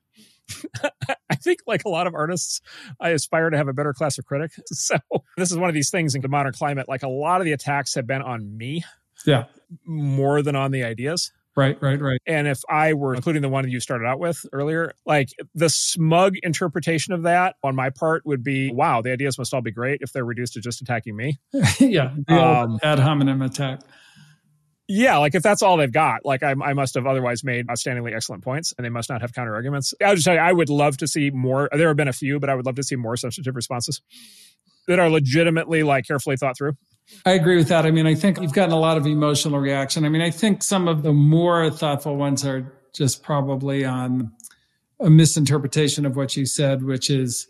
I 1.30 1.36
think, 1.36 1.60
like 1.66 1.86
a 1.86 1.88
lot 1.88 2.06
of 2.06 2.14
artists, 2.14 2.60
I 3.00 3.10
aspire 3.10 3.48
to 3.48 3.56
have 3.56 3.66
a 3.66 3.72
better 3.72 3.94
class 3.94 4.18
of 4.18 4.26
critic. 4.26 4.52
So 4.72 4.98
this 5.38 5.50
is 5.50 5.56
one 5.56 5.70
of 5.70 5.74
these 5.74 5.90
things 5.90 6.14
in 6.14 6.20
the 6.20 6.28
modern 6.28 6.52
climate. 6.52 6.86
Like 6.86 7.02
a 7.02 7.08
lot 7.08 7.40
of 7.40 7.46
the 7.46 7.52
attacks 7.52 7.94
have 7.94 8.06
been 8.06 8.20
on 8.20 8.56
me, 8.56 8.84
yeah, 9.24 9.44
more 9.86 10.42
than 10.42 10.54
on 10.54 10.70
the 10.70 10.84
ideas. 10.84 11.32
Right, 11.56 11.80
right, 11.80 12.00
right. 12.00 12.20
And 12.26 12.48
if 12.48 12.62
I 12.68 12.94
were 12.94 13.14
including 13.14 13.42
the 13.42 13.48
one 13.48 13.62
that 13.62 13.70
you 13.70 13.78
started 13.78 14.06
out 14.06 14.18
with 14.18 14.44
earlier, 14.52 14.92
like 15.06 15.28
the 15.54 15.68
smug 15.68 16.34
interpretation 16.42 17.14
of 17.14 17.22
that 17.22 17.54
on 17.62 17.76
my 17.76 17.90
part 17.90 18.26
would 18.26 18.42
be, 18.42 18.72
wow, 18.72 19.02
the 19.02 19.12
ideas 19.12 19.38
must 19.38 19.54
all 19.54 19.62
be 19.62 19.70
great 19.70 20.00
if 20.02 20.12
they're 20.12 20.24
reduced 20.24 20.54
to 20.54 20.60
just 20.60 20.82
attacking 20.82 21.14
me. 21.16 21.38
yeah, 21.78 22.12
um, 22.28 22.78
ad 22.82 22.98
hominem 22.98 23.40
attack. 23.40 23.82
Yeah, 24.86 25.16
like 25.18 25.34
if 25.34 25.42
that's 25.42 25.62
all 25.62 25.76
they've 25.76 25.90
got, 25.90 26.26
like 26.26 26.42
I, 26.42 26.50
I, 26.50 26.74
must 26.74 26.94
have 26.94 27.06
otherwise 27.06 27.42
made 27.42 27.68
outstandingly 27.68 28.14
excellent 28.14 28.44
points, 28.44 28.74
and 28.76 28.84
they 28.84 28.90
must 28.90 29.08
not 29.08 29.22
have 29.22 29.32
counter 29.32 29.54
arguments. 29.54 29.94
I 30.04 30.08
would 30.08 30.16
just 30.16 30.26
tell 30.26 30.34
you, 30.34 30.40
I 30.40 30.52
would 30.52 30.68
love 30.68 30.98
to 30.98 31.06
see 31.06 31.30
more. 31.30 31.70
There 31.72 31.88
have 31.88 31.96
been 31.96 32.08
a 32.08 32.12
few, 32.12 32.38
but 32.38 32.50
I 32.50 32.54
would 32.54 32.66
love 32.66 32.74
to 32.74 32.82
see 32.82 32.96
more 32.96 33.16
substantive 33.16 33.56
responses 33.56 34.02
that 34.86 34.98
are 34.98 35.08
legitimately 35.08 35.84
like 35.84 36.06
carefully 36.06 36.36
thought 36.36 36.58
through. 36.58 36.72
I 37.26 37.32
agree 37.32 37.56
with 37.56 37.68
that. 37.68 37.86
I 37.86 37.90
mean, 37.90 38.06
I 38.06 38.14
think 38.14 38.40
you've 38.40 38.52
gotten 38.52 38.72
a 38.72 38.78
lot 38.78 38.96
of 38.96 39.06
emotional 39.06 39.60
reaction. 39.60 40.04
I 40.04 40.08
mean, 40.08 40.22
I 40.22 40.30
think 40.30 40.62
some 40.62 40.88
of 40.88 41.02
the 41.02 41.12
more 41.12 41.70
thoughtful 41.70 42.16
ones 42.16 42.44
are 42.44 42.72
just 42.94 43.22
probably 43.22 43.84
on 43.84 44.32
a 45.00 45.10
misinterpretation 45.10 46.06
of 46.06 46.16
what 46.16 46.36
you 46.36 46.46
said, 46.46 46.82
which 46.82 47.10
is 47.10 47.48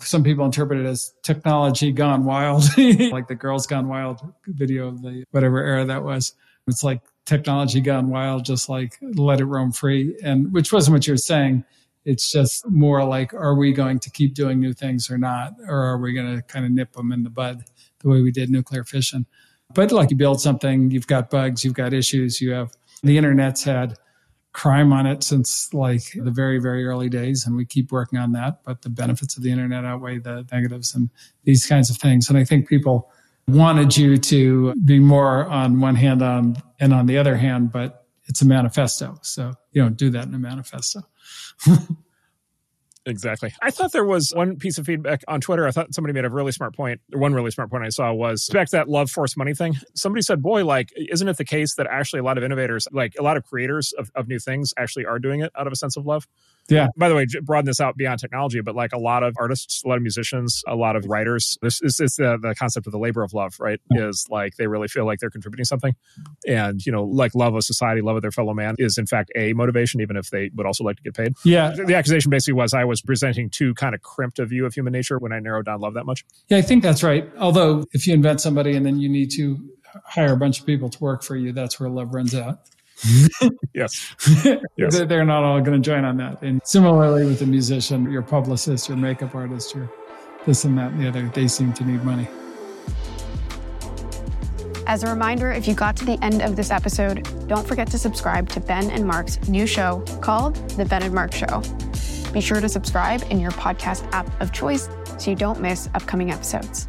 some 0.00 0.22
people 0.22 0.44
interpret 0.44 0.80
it 0.80 0.86
as 0.86 1.12
technology 1.22 1.92
gone 1.92 2.24
wild, 2.24 2.64
like 2.78 3.28
the 3.28 3.34
girls 3.34 3.66
gone 3.66 3.88
wild 3.88 4.20
video 4.46 4.88
of 4.88 5.02
the 5.02 5.24
whatever 5.30 5.58
era 5.58 5.84
that 5.84 6.02
was. 6.02 6.34
It's 6.66 6.84
like 6.84 7.00
technology 7.26 7.80
gone 7.80 8.08
wild, 8.08 8.44
just 8.44 8.68
like 8.68 8.98
let 9.00 9.40
it 9.40 9.44
roam 9.44 9.72
free. 9.72 10.16
And 10.22 10.52
which 10.52 10.72
wasn't 10.72 10.94
what 10.94 11.06
you 11.06 11.14
were 11.14 11.18
saying. 11.18 11.64
It's 12.04 12.32
just 12.32 12.66
more 12.66 13.04
like, 13.04 13.34
are 13.34 13.54
we 13.54 13.72
going 13.72 13.98
to 14.00 14.10
keep 14.10 14.34
doing 14.34 14.58
new 14.58 14.72
things 14.72 15.10
or 15.10 15.18
not? 15.18 15.54
Or 15.66 15.76
are 15.76 15.98
we 15.98 16.14
going 16.14 16.34
to 16.34 16.42
kind 16.42 16.64
of 16.64 16.72
nip 16.72 16.92
them 16.92 17.12
in 17.12 17.22
the 17.24 17.30
bud? 17.30 17.64
The 18.00 18.08
way 18.08 18.22
we 18.22 18.30
did 18.30 18.50
nuclear 18.50 18.84
fission. 18.84 19.26
But 19.74 19.92
like 19.92 20.10
you 20.10 20.16
build 20.16 20.40
something, 20.40 20.90
you've 20.90 21.06
got 21.06 21.30
bugs, 21.30 21.64
you've 21.64 21.74
got 21.74 21.92
issues, 21.92 22.40
you 22.40 22.52
have 22.52 22.72
the 23.02 23.16
internet's 23.16 23.62
had 23.64 23.96
crime 24.52 24.92
on 24.92 25.06
it 25.06 25.22
since 25.22 25.72
like 25.72 26.02
the 26.14 26.30
very, 26.30 26.58
very 26.58 26.84
early 26.84 27.08
days. 27.08 27.46
And 27.46 27.56
we 27.56 27.64
keep 27.64 27.92
working 27.92 28.18
on 28.18 28.32
that. 28.32 28.60
But 28.64 28.82
the 28.82 28.90
benefits 28.90 29.36
of 29.36 29.42
the 29.42 29.50
internet 29.52 29.84
outweigh 29.84 30.18
the 30.18 30.46
negatives 30.50 30.94
and 30.94 31.08
these 31.44 31.66
kinds 31.66 31.88
of 31.90 31.98
things. 31.98 32.28
And 32.28 32.36
I 32.36 32.44
think 32.44 32.68
people 32.68 33.10
wanted 33.46 33.96
you 33.96 34.16
to 34.16 34.74
be 34.84 34.98
more 34.98 35.46
on 35.46 35.80
one 35.80 35.94
hand 35.94 36.22
on 36.22 36.56
and 36.78 36.92
on 36.92 37.06
the 37.06 37.18
other 37.18 37.36
hand, 37.36 37.72
but 37.72 38.06
it's 38.24 38.42
a 38.42 38.46
manifesto. 38.46 39.18
So 39.22 39.52
you 39.72 39.82
don't 39.82 39.96
do 39.96 40.10
that 40.10 40.26
in 40.26 40.34
a 40.34 40.38
manifesto. 40.38 41.00
Exactly. 43.06 43.52
I 43.62 43.70
thought 43.70 43.92
there 43.92 44.04
was 44.04 44.30
one 44.34 44.56
piece 44.56 44.76
of 44.76 44.84
feedback 44.84 45.22
on 45.26 45.40
Twitter. 45.40 45.66
I 45.66 45.70
thought 45.70 45.94
somebody 45.94 46.12
made 46.12 46.26
a 46.26 46.30
really 46.30 46.52
smart 46.52 46.76
point. 46.76 47.00
One 47.12 47.32
really 47.32 47.50
smart 47.50 47.70
point 47.70 47.84
I 47.84 47.88
saw 47.88 48.12
was 48.12 48.48
back 48.52 48.68
to 48.68 48.76
that 48.76 48.88
love 48.88 49.10
force 49.10 49.38
money 49.38 49.54
thing. 49.54 49.76
Somebody 49.94 50.20
said, 50.22 50.42
boy, 50.42 50.66
like, 50.66 50.90
isn't 50.96 51.26
it 51.26 51.38
the 51.38 51.44
case 51.44 51.76
that 51.76 51.86
actually 51.90 52.20
a 52.20 52.22
lot 52.22 52.36
of 52.36 52.44
innovators, 52.44 52.86
like 52.92 53.14
a 53.18 53.22
lot 53.22 53.38
of 53.38 53.44
creators 53.44 53.94
of, 53.98 54.10
of 54.14 54.28
new 54.28 54.38
things 54.38 54.74
actually 54.76 55.06
are 55.06 55.18
doing 55.18 55.40
it 55.40 55.50
out 55.58 55.66
of 55.66 55.72
a 55.72 55.76
sense 55.76 55.96
of 55.96 56.04
love? 56.04 56.26
Yeah. 56.70 56.88
By 56.96 57.08
the 57.08 57.14
way, 57.14 57.26
broaden 57.42 57.66
this 57.66 57.80
out 57.80 57.96
beyond 57.96 58.20
technology, 58.20 58.60
but 58.60 58.74
like 58.74 58.92
a 58.92 58.98
lot 58.98 59.22
of 59.22 59.34
artists, 59.38 59.82
a 59.84 59.88
lot 59.88 59.96
of 59.96 60.02
musicians, 60.02 60.62
a 60.66 60.76
lot 60.76 60.96
of 60.96 61.04
writers, 61.06 61.58
this 61.62 61.82
is 61.82 62.00
it's 62.00 62.16
the, 62.16 62.38
the 62.40 62.54
concept 62.54 62.86
of 62.86 62.92
the 62.92 62.98
labor 62.98 63.22
of 63.22 63.32
love, 63.34 63.54
right? 63.58 63.80
Yeah. 63.90 64.08
Is 64.08 64.26
like 64.30 64.56
they 64.56 64.66
really 64.66 64.88
feel 64.88 65.04
like 65.04 65.18
they're 65.18 65.30
contributing 65.30 65.64
something. 65.64 65.94
And, 66.46 66.84
you 66.84 66.92
know, 66.92 67.04
like 67.04 67.34
love 67.34 67.54
of 67.54 67.64
society, 67.64 68.00
love 68.00 68.16
of 68.16 68.22
their 68.22 68.32
fellow 68.32 68.54
man 68.54 68.76
is 68.78 68.98
in 68.98 69.06
fact 69.06 69.30
a 69.36 69.52
motivation, 69.52 70.00
even 70.00 70.16
if 70.16 70.30
they 70.30 70.50
would 70.54 70.66
also 70.66 70.84
like 70.84 70.96
to 70.96 71.02
get 71.02 71.14
paid. 71.14 71.34
Yeah. 71.44 71.70
The, 71.70 71.84
the 71.84 71.94
accusation 71.94 72.30
basically 72.30 72.54
was 72.54 72.72
I 72.72 72.84
was 72.84 73.02
presenting 73.02 73.50
too 73.50 73.74
kind 73.74 73.94
of 73.94 74.02
crimped 74.02 74.38
a 74.38 74.46
view 74.46 74.66
of 74.66 74.74
human 74.74 74.92
nature 74.92 75.18
when 75.18 75.32
I 75.32 75.40
narrowed 75.40 75.66
down 75.66 75.80
love 75.80 75.94
that 75.94 76.06
much. 76.06 76.24
Yeah, 76.48 76.58
I 76.58 76.62
think 76.62 76.82
that's 76.82 77.02
right. 77.02 77.28
Although 77.38 77.84
if 77.92 78.06
you 78.06 78.14
invent 78.14 78.40
somebody 78.40 78.76
and 78.76 78.86
then 78.86 79.00
you 79.00 79.08
need 79.08 79.30
to 79.32 79.58
hire 80.04 80.32
a 80.32 80.36
bunch 80.36 80.60
of 80.60 80.66
people 80.66 80.88
to 80.88 80.98
work 81.00 81.22
for 81.22 81.36
you, 81.36 81.52
that's 81.52 81.80
where 81.80 81.88
love 81.88 82.14
runs 82.14 82.34
out. 82.34 82.60
Yes. 83.74 84.14
yes. 84.76 84.98
They're 84.98 85.24
not 85.24 85.44
all 85.44 85.60
going 85.60 85.80
to 85.80 85.90
join 85.90 86.04
on 86.04 86.16
that. 86.18 86.42
And 86.42 86.60
similarly 86.64 87.24
with 87.24 87.40
a 87.42 87.46
musician, 87.46 88.10
your 88.10 88.22
publicist, 88.22 88.88
your 88.88 88.98
makeup 88.98 89.34
artist, 89.34 89.74
your 89.74 89.90
this 90.46 90.64
and 90.64 90.76
that 90.78 90.92
and 90.92 91.00
the 91.00 91.08
other, 91.08 91.28
they 91.28 91.46
seem 91.48 91.72
to 91.74 91.84
need 91.84 92.02
money. 92.04 92.28
As 94.86 95.04
a 95.04 95.08
reminder, 95.08 95.52
if 95.52 95.68
you 95.68 95.74
got 95.74 95.96
to 95.98 96.04
the 96.04 96.18
end 96.24 96.42
of 96.42 96.56
this 96.56 96.70
episode, 96.70 97.28
don't 97.46 97.66
forget 97.66 97.88
to 97.92 97.98
subscribe 97.98 98.48
to 98.50 98.60
Ben 98.60 98.90
and 98.90 99.06
Marc's 99.06 99.38
new 99.48 99.66
show 99.66 100.00
called 100.20 100.56
The 100.70 100.84
Ben 100.84 101.02
and 101.02 101.14
Marc 101.14 101.32
Show. 101.32 101.62
Be 102.32 102.40
sure 102.40 102.60
to 102.60 102.68
subscribe 102.68 103.22
in 103.30 103.38
your 103.38 103.52
podcast 103.52 104.10
app 104.12 104.28
of 104.40 104.52
choice 104.52 104.88
so 105.18 105.30
you 105.30 105.36
don't 105.36 105.60
miss 105.60 105.88
upcoming 105.94 106.32
episodes. 106.32 106.88